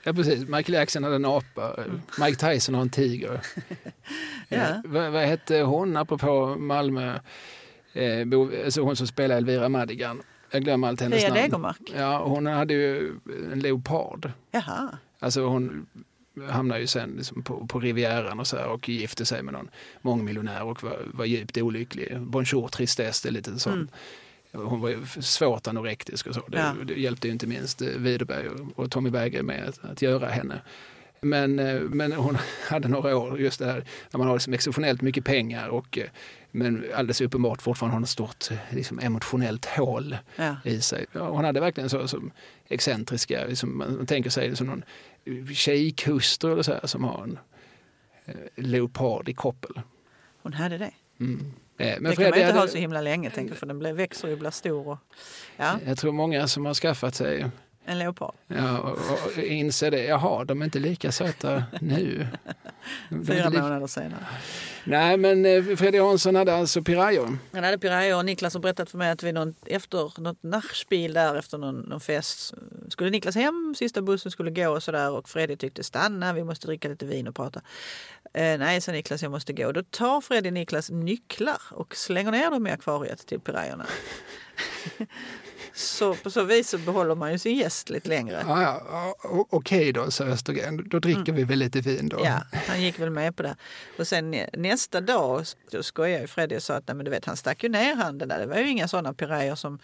ja, 0.02 0.12
precis. 0.12 0.48
Michael 0.48 0.74
Jackson 0.74 1.04
hade 1.04 1.16
en 1.16 1.24
apa. 1.24 1.74
eh, 1.78 2.24
Mike 2.24 2.52
Tyson 2.52 2.74
har 2.74 2.82
en 2.82 2.90
tiger. 2.90 3.40
Ja. 4.48 4.56
Eh, 4.58 4.76
vad, 4.84 5.12
vad 5.12 5.22
hette 5.22 5.60
hon, 5.60 5.96
apropå 5.96 6.56
Malmö? 6.58 7.18
Eh, 7.92 8.24
bo, 8.24 8.50
alltså 8.64 8.80
hon 8.80 8.96
som 8.96 9.06
spelar 9.06 9.36
Elvira 9.36 9.68
Madigan. 9.68 10.22
Jag 10.54 10.64
glömmer 10.64 10.88
allt 10.88 11.00
hennes 11.00 11.20
Fia 11.20 11.28
namn. 11.28 11.40
Degermark. 11.42 11.92
Ja, 11.96 12.24
hon 12.24 12.46
hade 12.46 12.74
ju 12.74 13.14
en 13.52 13.60
leopard. 13.60 14.30
Jaha. 14.50 14.98
Alltså 15.18 15.46
hon 15.46 15.86
hamnade 16.50 16.80
ju 16.80 16.86
sen 16.86 17.14
liksom 17.16 17.42
på, 17.42 17.66
på 17.66 17.80
Rivieran 17.80 18.40
och 18.40 18.46
så 18.46 18.56
här 18.56 18.66
och 18.66 18.88
gifte 18.88 19.24
sig 19.26 19.42
med 19.42 19.54
någon 19.54 19.68
mångmiljonär 20.02 20.62
och 20.64 20.82
var, 20.82 20.98
var 21.12 21.24
djupt 21.24 21.58
olycklig. 21.58 22.20
Bonjour 22.20 22.68
tristesse, 22.68 23.30
lite 23.30 23.58
sån. 23.58 23.72
Mm. 24.52 24.66
Hon 24.66 24.80
var 24.80 24.88
ju 24.88 25.06
svårt 25.20 25.66
anorektisk 25.66 26.26
och 26.26 26.34
så. 26.34 26.42
Det, 26.48 26.58
Ja. 26.58 26.74
det 26.84 26.94
hjälpte 26.94 27.26
ju 27.28 27.32
inte 27.32 27.46
minst 27.46 27.82
eh, 27.82 27.88
Widerberg 27.88 28.48
och, 28.48 28.60
och 28.84 28.90
Tommy 28.90 29.10
Berggren 29.10 29.46
med 29.46 29.68
att, 29.68 29.84
att 29.84 30.02
göra 30.02 30.28
henne. 30.28 30.60
Men, 31.20 31.58
eh, 31.58 31.80
men 31.80 32.12
hon 32.12 32.38
hade 32.68 32.88
några 32.88 33.16
år, 33.16 33.40
just 33.40 33.58
det 33.58 33.66
här 33.66 33.84
när 34.10 34.18
man 34.18 34.26
har 34.26 34.34
liksom 34.34 34.52
exceptionellt 34.52 35.02
mycket 35.02 35.24
pengar 35.24 35.68
och 35.68 35.98
eh, 35.98 36.04
men 36.56 36.84
alldeles 36.94 37.20
uppenbart 37.20 37.62
fortfarande 37.62 37.96
har 37.96 38.02
ett 38.02 38.08
stort 38.08 38.48
liksom, 38.70 38.98
emotionellt 38.98 39.64
hål 39.64 40.16
Ja. 40.36 40.56
i 40.64 40.80
sig. 40.80 41.06
Ja, 41.12 41.28
hon 41.28 41.44
hade 41.44 41.60
verkligen 41.60 41.90
så 41.90 42.08
som 42.08 42.30
excentriska, 42.68 43.46
liksom, 43.46 43.78
man, 43.78 44.06
tänker 44.06 44.30
sig 44.30 44.56
som 44.56 44.66
någon 44.66 44.84
tjejkustru 45.54 46.52
eller 46.52 46.62
så 46.62 46.72
här, 46.72 46.86
som 46.86 47.04
har 47.04 47.22
en 47.22 47.38
eh, 48.24 48.34
leopard 48.54 49.28
i 49.28 49.34
koppel. 49.34 49.80
Hon 50.42 50.52
hade 50.52 50.78
det. 50.78 50.90
Mm. 51.20 51.52
Eh, 51.78 51.96
Men 52.00 52.10
det 52.10 52.16
kan 52.16 52.30
man 52.30 52.38
inte 52.38 52.52
ha 52.52 52.58
hade, 52.60 52.72
så 52.72 52.78
himla 52.78 53.00
länge 53.00 53.30
tänker 53.30 53.54
för 53.54 53.66
den 53.66 53.96
växer 53.96 54.32
och 54.32 54.38
blir 54.38 54.50
stor. 54.50 54.88
Och, 54.88 54.98
ja, 55.56 55.78
jag 55.86 55.98
tror 55.98 56.12
många 56.12 56.48
som 56.48 56.66
har 56.66 56.74
skaffat 56.74 57.14
sig 57.14 57.46
en 57.84 57.98
leopard. 57.98 58.34
ja, 58.46 58.78
och, 58.78 58.98
och 59.36 59.38
inser 59.42 59.90
det. 59.90 60.04
Jaha, 60.04 60.44
de 60.44 60.60
är 60.60 60.64
inte 60.64 60.78
lika 60.78 61.12
söta 61.12 61.64
nu. 61.80 62.26
Fyra 63.26 63.48
lika- 63.48 63.62
månader 63.62 63.86
senare. 63.86 64.26
Nej, 64.84 65.16
men 65.16 65.46
eh, 65.46 65.62
Fredrik 65.76 66.02
Hansson 66.02 66.34
hade 66.34 66.54
alltså 66.54 66.82
pirayor. 66.82 67.38
Han 67.52 67.64
hade 67.64 67.78
pirayor 67.78 68.18
och 68.18 68.24
Niklas 68.24 68.54
har 68.54 68.60
berättat 68.60 68.90
för 68.90 68.98
mig 68.98 69.10
att 69.10 69.22
vid 69.22 69.34
någon, 69.34 69.54
efter 69.66 70.20
något 70.20 70.42
nachspiel 70.42 71.12
där 71.12 71.34
efter 71.36 71.58
någon, 71.58 71.80
någon 71.80 72.00
fest 72.00 72.54
skulle 72.88 73.10
Niklas 73.10 73.34
hem, 73.34 73.74
sista 73.78 74.02
bussen 74.02 74.30
skulle 74.30 74.50
gå 74.50 74.68
och 74.70 74.82
sådär 74.82 75.10
och 75.10 75.28
Fredrik 75.28 75.58
tyckte 75.60 75.84
stanna, 75.84 76.32
vi 76.32 76.44
måste 76.44 76.66
dricka 76.66 76.88
lite 76.88 77.06
vin 77.06 77.28
och 77.28 77.34
prata. 77.34 77.60
Eh, 78.34 78.58
nej, 78.58 78.80
sa 78.80 78.92
Niklas, 78.92 79.22
jag 79.22 79.30
måste 79.30 79.52
gå. 79.52 79.72
Då 79.72 79.82
tar 79.82 80.20
Fredrik 80.20 80.52
Niklas 80.52 80.90
nycklar 80.90 81.60
och 81.70 81.96
slänger 81.96 82.30
ner 82.30 82.50
dem 82.50 82.66
i 82.66 82.70
akvariet 82.70 83.26
till 83.26 83.40
pirayorna. 83.40 83.86
så 85.76 86.14
på 86.14 86.30
så 86.30 86.42
vis 86.44 86.68
så 86.70 86.78
behåller 86.78 87.14
man 87.14 87.32
ju 87.32 87.38
sin 87.38 87.56
gäst 87.56 87.90
lite 87.90 88.08
längre. 88.08 88.44
Ja, 88.48 88.62
ja, 88.62 89.14
Okej 89.50 89.92
då, 89.92 90.10
sa 90.10 90.24
Östergren. 90.24 90.88
Då 90.88 90.98
dricker 90.98 91.32
vi 91.32 91.44
väl 91.44 91.58
lite 91.58 91.80
vin 91.80 92.08
då. 92.08 92.16
Mm. 92.18 92.32
Ja, 92.32 92.58
han 92.66 92.82
gick 92.82 92.98
väl 92.98 93.10
med 93.10 93.36
på 93.36 93.42
det. 93.42 93.56
Och 93.98 94.06
sen 94.06 94.30
nä- 94.30 94.50
nästa 94.52 95.00
dag 95.00 95.44
då 95.70 95.82
skojade 95.82 96.20
ju 96.20 96.26
Freddy 96.26 96.56
och 96.56 96.62
sa 96.62 96.74
att 96.74 96.88
nej, 96.88 96.94
men 96.94 97.04
du 97.04 97.10
vet, 97.10 97.24
han 97.24 97.36
stack 97.36 97.62
ju 97.62 97.68
ner 97.68 97.94
handen 97.94 98.28
där. 98.28 98.38
Det 98.38 98.46
var 98.46 98.56
ju 98.56 98.68
inga 98.68 98.88
sådana 98.88 99.14
pirayor 99.14 99.54
som, 99.54 99.78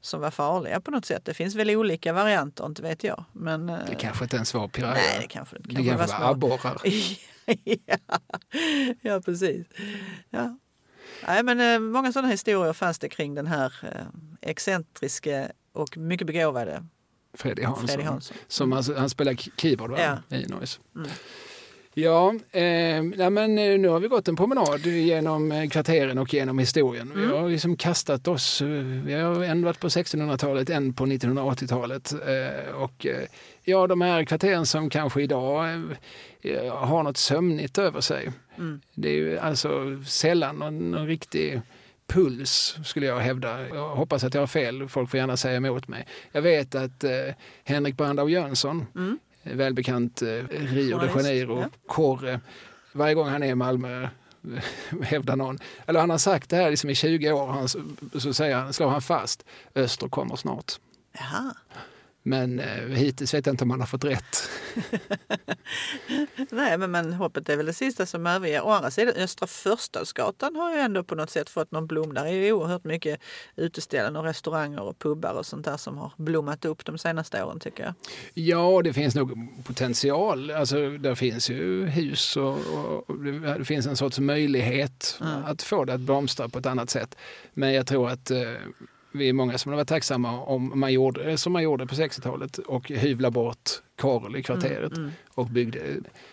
som 0.00 0.20
var 0.20 0.30
farliga 0.30 0.80
på 0.80 0.90
något 0.90 1.04
sätt. 1.04 1.24
Det 1.24 1.34
finns 1.34 1.54
väl 1.54 1.70
olika 1.70 2.12
varianter, 2.12 2.66
inte 2.66 2.82
vet 2.82 3.04
jag. 3.04 3.24
Men, 3.32 3.68
eh, 3.68 3.78
Det 3.88 3.94
kanske 3.94 4.24
inte 4.24 4.36
ens 4.36 4.54
var 4.54 4.68
pirayor. 4.68 4.94
nej, 4.94 5.18
det 5.20 5.26
kanske 5.28 5.56
det 5.58 5.62
det 5.68 5.74
kanske 5.74 5.96
var 5.96 6.06
små- 6.06 6.26
abborrar. 6.26 6.80
ja, 7.86 7.96
ja, 9.02 9.20
precis. 9.20 9.66
Ja. 10.30 10.58
Nej, 11.26 11.42
men 11.42 11.60
eh, 11.60 11.78
många 11.80 12.12
sådana 12.12 12.28
historier 12.28 12.72
fanns 12.72 12.98
det 12.98 13.08
kring 13.08 13.34
den 13.34 13.46
här 13.46 13.72
eh, 13.82 14.50
excentriske 14.50 15.52
och 15.72 15.96
mycket 15.96 16.26
begåvade 16.26 16.84
Fredrik 17.34 17.66
Hansson. 17.66 17.88
Freddy 17.88 18.02
Hansson. 18.02 18.36
Som 18.48 18.72
alltså, 18.72 18.94
han 18.94 19.10
spelar 19.10 19.34
keyboard 19.56 19.90
va? 19.90 19.98
Ja. 20.30 20.36
i 20.36 20.46
Noise. 20.46 20.78
Mm. 20.96 21.08
Ja, 21.98 22.28
eh, 22.52 23.02
nej, 23.16 23.30
men 23.30 23.58
eh, 23.58 23.78
nu 23.78 23.88
har 23.88 24.00
vi 24.00 24.08
gått 24.08 24.28
en 24.28 24.36
promenad 24.36 24.86
genom 24.86 25.68
kvarteren 25.70 26.18
och 26.18 26.34
genom 26.34 26.58
historien. 26.58 27.12
Vi 27.14 27.22
Mm. 27.24 27.36
har 27.36 27.48
liksom 27.48 27.76
kastat 27.76 28.28
oss, 28.28 28.60
vi 29.04 29.12
har 29.14 29.44
en 29.44 29.64
varit 29.64 29.80
på 29.80 29.88
1600-talet, 29.88 30.70
en 30.70 30.94
på 30.94 31.06
1980-talet. 31.06 32.12
Eh, 32.12 32.74
och 32.74 33.06
ja, 33.66 33.86
de 33.86 34.00
här 34.00 34.24
kvarteren 34.24 34.66
som 34.66 34.90
kanske 34.90 35.22
idag 35.22 35.68
eh, 36.42 36.74
har 36.74 37.02
något 37.02 37.16
sömnigt 37.16 37.78
över 37.78 38.00
sig. 38.00 38.32
Mm. 38.58 38.80
Det 38.94 39.08
är 39.08 39.12
ju 39.12 39.38
alltså 39.38 40.02
sällan 40.06 40.56
någon, 40.56 40.90
någon 40.90 41.06
riktig 41.06 41.60
puls 42.06 42.76
skulle 42.84 43.06
jag 43.06 43.18
hävda. 43.20 43.68
Jag 43.68 43.88
hoppas 43.88 44.24
att 44.24 44.34
jag 44.34 44.42
har 44.42 44.46
fel, 44.46 44.88
folk 44.88 45.10
får 45.10 45.18
gärna 45.18 45.36
säga 45.36 45.56
emot 45.56 45.88
mig. 45.88 46.06
Jag 46.32 46.42
vet 46.42 46.74
att 46.74 47.04
eh, 47.04 47.10
Henrik 47.64 47.96
Brandau 47.96 48.28
Jönsson, 48.28 48.86
Mm. 48.94 49.18
välbekant 49.42 50.22
eh, 50.22 50.28
Rio 50.50 50.98
de 50.98 51.06
Janeiro, 51.08 51.60
ja. 51.60 51.68
korre, 51.86 52.40
varje 52.92 53.14
gång 53.14 53.28
han 53.28 53.42
är 53.42 53.46
i 53.46 53.54
Malmö 53.54 54.08
hävdar 55.02 55.36
någon, 55.36 55.58
eller 55.86 56.00
han 56.00 56.10
har 56.10 56.18
sagt 56.18 56.50
det 56.50 56.56
här 56.56 56.70
liksom 56.70 56.90
i 56.90 56.94
20 56.94 57.32
år, 57.32 57.46
han, 57.46 57.68
så 58.20 58.34
säger 58.34 58.56
han, 58.56 58.72
slår 58.72 58.88
han 58.88 59.02
fast, 59.02 59.44
Öster 59.74 60.08
kommer 60.08 60.36
snart. 60.36 60.72
Jaha. 61.12 61.54
Men 62.26 62.60
eh, 62.60 62.84
hittills 62.88 63.34
vet 63.34 63.46
jag 63.46 63.52
inte 63.52 63.64
om 63.64 63.70
han 63.70 63.80
har 63.80 63.86
fått 63.86 64.04
rätt. 64.04 64.50
Nej, 66.50 66.78
men, 66.78 66.90
men 66.90 67.12
hoppet 67.12 67.48
är 67.48 67.56
väl 67.56 67.66
det 67.66 67.72
sista 67.72 68.06
som 68.06 68.26
överger. 68.26 68.64
Å 68.64 68.70
andra 68.70 68.90
sidan, 68.90 69.14
Östra 69.16 69.46
Förstadsgatan 69.46 70.56
har 70.56 70.72
ju 70.72 70.78
ändå 70.78 71.04
på 71.04 71.14
något 71.14 71.30
sätt 71.30 71.50
fått 71.50 71.72
någon 71.72 71.86
blom. 71.86 72.14
Där 72.14 72.24
är 72.24 72.30
ju 72.30 72.52
oerhört 72.52 72.84
mycket 72.84 73.20
uteställen 73.56 74.16
och 74.16 74.24
restauranger 74.24 74.80
och 74.82 74.98
pubbar 74.98 75.32
och 75.32 75.46
sånt 75.46 75.64
där 75.64 75.76
som 75.76 75.98
har 75.98 76.12
blommat 76.16 76.64
upp 76.64 76.84
de 76.84 76.98
senaste 76.98 77.44
åren 77.44 77.60
tycker 77.60 77.84
jag. 77.84 77.94
Ja, 78.34 78.80
det 78.84 78.92
finns 78.92 79.14
nog 79.14 79.48
potential. 79.64 80.50
Alltså, 80.50 80.90
där 80.90 81.14
finns 81.14 81.50
ju 81.50 81.86
hus 81.86 82.36
och, 82.36 82.58
och, 82.58 83.10
och 83.10 83.24
det 83.58 83.64
finns 83.64 83.86
en 83.86 83.96
sorts 83.96 84.18
möjlighet 84.18 85.18
Mm. 85.20 85.44
att 85.44 85.62
få 85.62 85.84
det 85.84 85.94
att 85.94 86.00
blomstra 86.00 86.48
på 86.48 86.58
ett 86.58 86.66
annat 86.66 86.90
sätt. 86.90 87.16
Men 87.54 87.72
jag 87.72 87.86
tror 87.86 88.10
att 88.10 88.30
eh, 88.30 88.38
vi 89.16 89.28
är 89.28 89.32
många 89.32 89.58
som 89.58 89.72
har 89.72 89.76
varit 89.76 89.88
tacksamma 89.88 90.40
om 90.40 90.80
man 90.80 90.92
gjorde 90.92 91.38
som 91.38 91.52
man 91.52 91.62
gjorde 91.62 91.86
på 91.86 91.94
60-talet 91.94 92.58
och 92.58 92.88
hyvla 92.88 93.30
bort 93.30 93.70
Karl 93.96 94.36
i 94.36 94.42
kvarteret 94.42 94.92
Mm, 94.92 95.02
mm. 95.02 95.12
och 95.28 95.46
byggde 95.46 95.80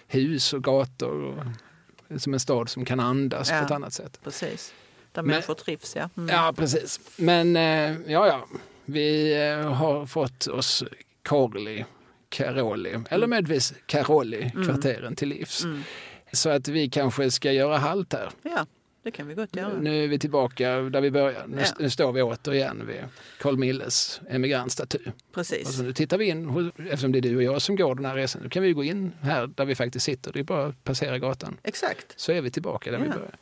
hus 0.08 0.54
och 0.54 0.64
gator 0.64 1.24
och, 1.24 2.22
som 2.22 2.34
en 2.34 2.40
stad 2.40 2.70
som 2.70 2.86
kan 2.86 3.00
andas 3.00 3.50
Ja. 3.52 3.60
på 3.60 3.66
ett 3.66 3.72
annat 3.72 3.94
sätt. 3.94 4.20
Precis. 4.24 4.74
Där 5.12 5.22
Men- 5.22 5.32
människor 5.32 5.54
trivs, 5.54 5.96
ja. 5.96 6.10
Mm. 6.18 6.36
Ja, 6.36 6.54
precis. 6.58 7.00
Men 7.18 7.56
eh, 7.56 8.12
ja, 8.12 8.28
ja, 8.28 8.48
vi 8.86 9.34
eh, 9.50 9.72
har 9.74 10.06
fått 10.06 10.48
oss 10.48 10.84
Karli, 11.22 11.86
Karoli, 12.30 13.00
eller 13.10 13.28
möjligtvis 13.28 13.74
Karoli, 13.86 14.52
kvarteren 14.66 15.16
till 15.16 15.30
livs. 15.30 15.64
Mm. 15.64 15.84
Så 16.32 16.50
att 16.50 16.68
vi 16.68 16.90
kanske 16.90 17.32
ska 17.32 17.52
göra 17.52 17.78
halt 17.78 18.14
här. 18.14 18.30
ja, 18.44 18.66
det 19.04 19.12
kan 19.12 19.28
vi 19.28 19.34
gott 19.34 19.56
göra. 19.56 19.74
Nu 19.82 20.04
är 20.04 20.08
vi 20.08 20.20
tillbaka 20.20 20.70
där 20.82 21.02
vi 21.02 21.12
började. 21.12 21.48
Nu, 21.48 21.64
Ja. 21.80 21.90
står 21.90 22.12
vi 22.12 22.22
återigen 22.22 22.88
vid 22.88 22.98
Carl 23.40 23.58
Milles 23.58 24.22
emigrantstaty. 24.30 24.98
Och 25.06 25.14
Precis. 25.34 25.76
så 25.78 25.84
nu 25.84 25.94
tittar 25.94 26.18
vi 26.18 26.26
in, 26.26 26.72
eftersom 26.78 27.12
det 27.12 27.20
är 27.20 27.22
du 27.22 27.36
och 27.38 27.44
jag 27.44 27.62
som 27.62 27.76
går 27.76 27.96
den 27.96 28.06
här 28.06 28.16
resan, 28.16 28.42
nu 28.44 28.50
kan 28.50 28.64
vi 28.64 28.74
gå 28.74 28.84
in 28.84 29.12
här 29.22 29.48
där 29.48 29.66
vi 29.66 29.76
faktiskt 29.76 30.06
sitter. 30.06 30.32
Det 30.34 30.40
är 30.40 30.44
bara 30.44 30.66
att 30.66 30.84
passera 30.84 31.20
gatan. 31.20 31.58
Exakt. 31.64 32.14
Så 32.20 32.32
är 32.32 32.42
vi 32.42 32.52
tillbaka 32.52 32.92
där 32.92 32.98
vi 33.00 33.06
Ja. 33.06 33.12
började. 33.14 33.38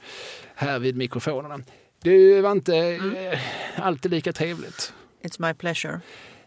Här 0.55 0.79
vid 0.79 0.95
mikrofonerna. 0.97 1.59
Du 2.03 2.41
var 2.41 2.51
inte 2.51 2.75
Mm. 2.77 3.15
eh, 3.15 3.39
alltid 3.75 4.11
lika 4.11 4.33
trevligt. 4.33 4.93
It's 5.23 5.47
my 5.47 5.53
pleasure. 5.53 5.99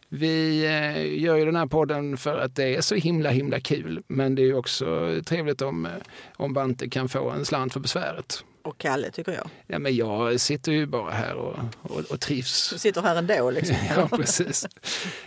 Vi 0.09 0.65
eh, 0.65 1.23
gör 1.23 1.36
ju 1.36 1.45
den 1.45 1.57
här 1.57 1.66
podden 1.66 2.16
för 2.16 2.39
att 2.39 2.57
det 2.57 2.77
är 2.77 2.81
så 2.81 2.95
himla 2.95 3.31
himla 3.31 3.61
kul. 3.61 4.03
Men 4.07 4.35
det 4.35 4.43
är 4.43 4.47
ju 4.47 4.55
också 4.55 5.15
trevligt 5.27 5.62
om, 5.62 5.86
eh, 5.86 5.93
om 6.36 6.53
Bante 6.53 6.89
kan 6.89 7.09
få 7.09 7.31
en 7.31 7.45
slant 7.45 7.73
för 7.73 7.81
besväret. 7.81 8.45
Och 8.65 8.78
Kalle 8.78 9.11
tycker 9.11 9.32
jag. 9.32 9.51
Ja, 9.66 9.78
men 9.78 9.97
jag 9.97 10.41
sitter 10.41 10.73
ju 10.73 10.86
bara 10.86 11.11
här 11.11 11.35
och, 11.35 11.59
och, 11.82 12.01
och 12.11 12.20
trivs. 12.20 12.70
Du 12.73 12.78
sitter 12.78 13.03
här 13.03 13.16
ändå 13.16 13.51
liksom. 13.51 13.77
Ja, 13.97 14.09
precis. 14.16 14.66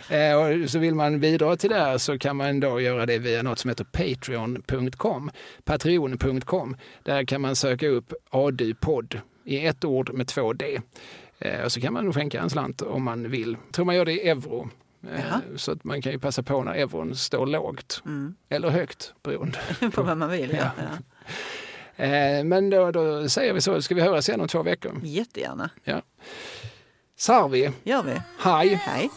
Eh, 0.08 0.34
och 0.34 0.70
så 0.70 0.78
vill 0.78 0.94
man 0.94 1.20
bidra 1.20 1.56
till 1.56 1.70
det 1.70 1.76
här 1.76 1.98
så 1.98 2.18
kan 2.18 2.36
man 2.36 2.60
då 2.60 2.80
göra 2.80 3.06
det 3.06 3.18
via 3.18 3.42
något 3.42 3.58
som 3.58 3.68
heter 3.68 3.84
patreon.com. 3.84 5.30
Patreon.com. 5.64 6.76
Där 7.02 7.24
kan 7.24 7.40
man 7.40 7.56
söka 7.56 7.88
upp 7.88 8.12
ADU-podd 8.30 9.20
i 9.44 9.66
ett 9.66 9.84
ord 9.84 10.14
med 10.14 10.26
två 10.28 10.52
D. 10.52 10.80
Eh, 11.38 11.60
och 11.60 11.72
så 11.72 11.80
kan 11.80 11.92
man 11.92 12.12
skänka 12.12 12.40
en 12.40 12.50
slant 12.50 12.82
om 12.82 13.02
man 13.02 13.30
vill. 13.30 13.56
Jag 13.66 13.74
tror 13.74 13.84
man 13.84 13.96
gör 13.96 14.04
det 14.04 14.12
i 14.12 14.28
euro. 14.28 14.70
Eh, 15.02 15.20
Jaha. 15.28 15.40
så 15.56 15.72
att 15.72 15.84
man 15.84 16.02
kan 16.02 16.12
ju 16.12 16.18
passa 16.18 16.42
på 16.42 16.62
när 16.62 16.74
euron 16.74 17.16
står 17.16 17.46
lågt. 17.46 18.02
Mm. 18.04 18.34
Eller 18.48 18.68
högt, 18.68 19.12
beroende. 19.22 19.58
På 19.94 20.02
vad 20.02 20.16
man 20.16 20.30
vill, 20.30 20.50
ja. 20.50 20.70
Ja. 20.78 20.98
Ja. 21.98 22.04
Eh, 22.04 22.44
men 22.44 22.70
då, 22.70 22.90
då 22.90 23.28
säger 23.28 23.52
vi 23.52 23.60
så. 23.60 23.82
Ska 23.82 23.94
vi 23.94 24.00
höras 24.00 24.28
igen 24.28 24.40
om 24.40 24.48
två 24.48 24.62
veckor? 24.62 25.00
Jättegärna. 25.02 25.70
Sarvi, 27.16 27.70
Gör 27.82 28.02
vi. 28.02 28.22
hej! 28.38 28.74
Hej. 28.74 29.10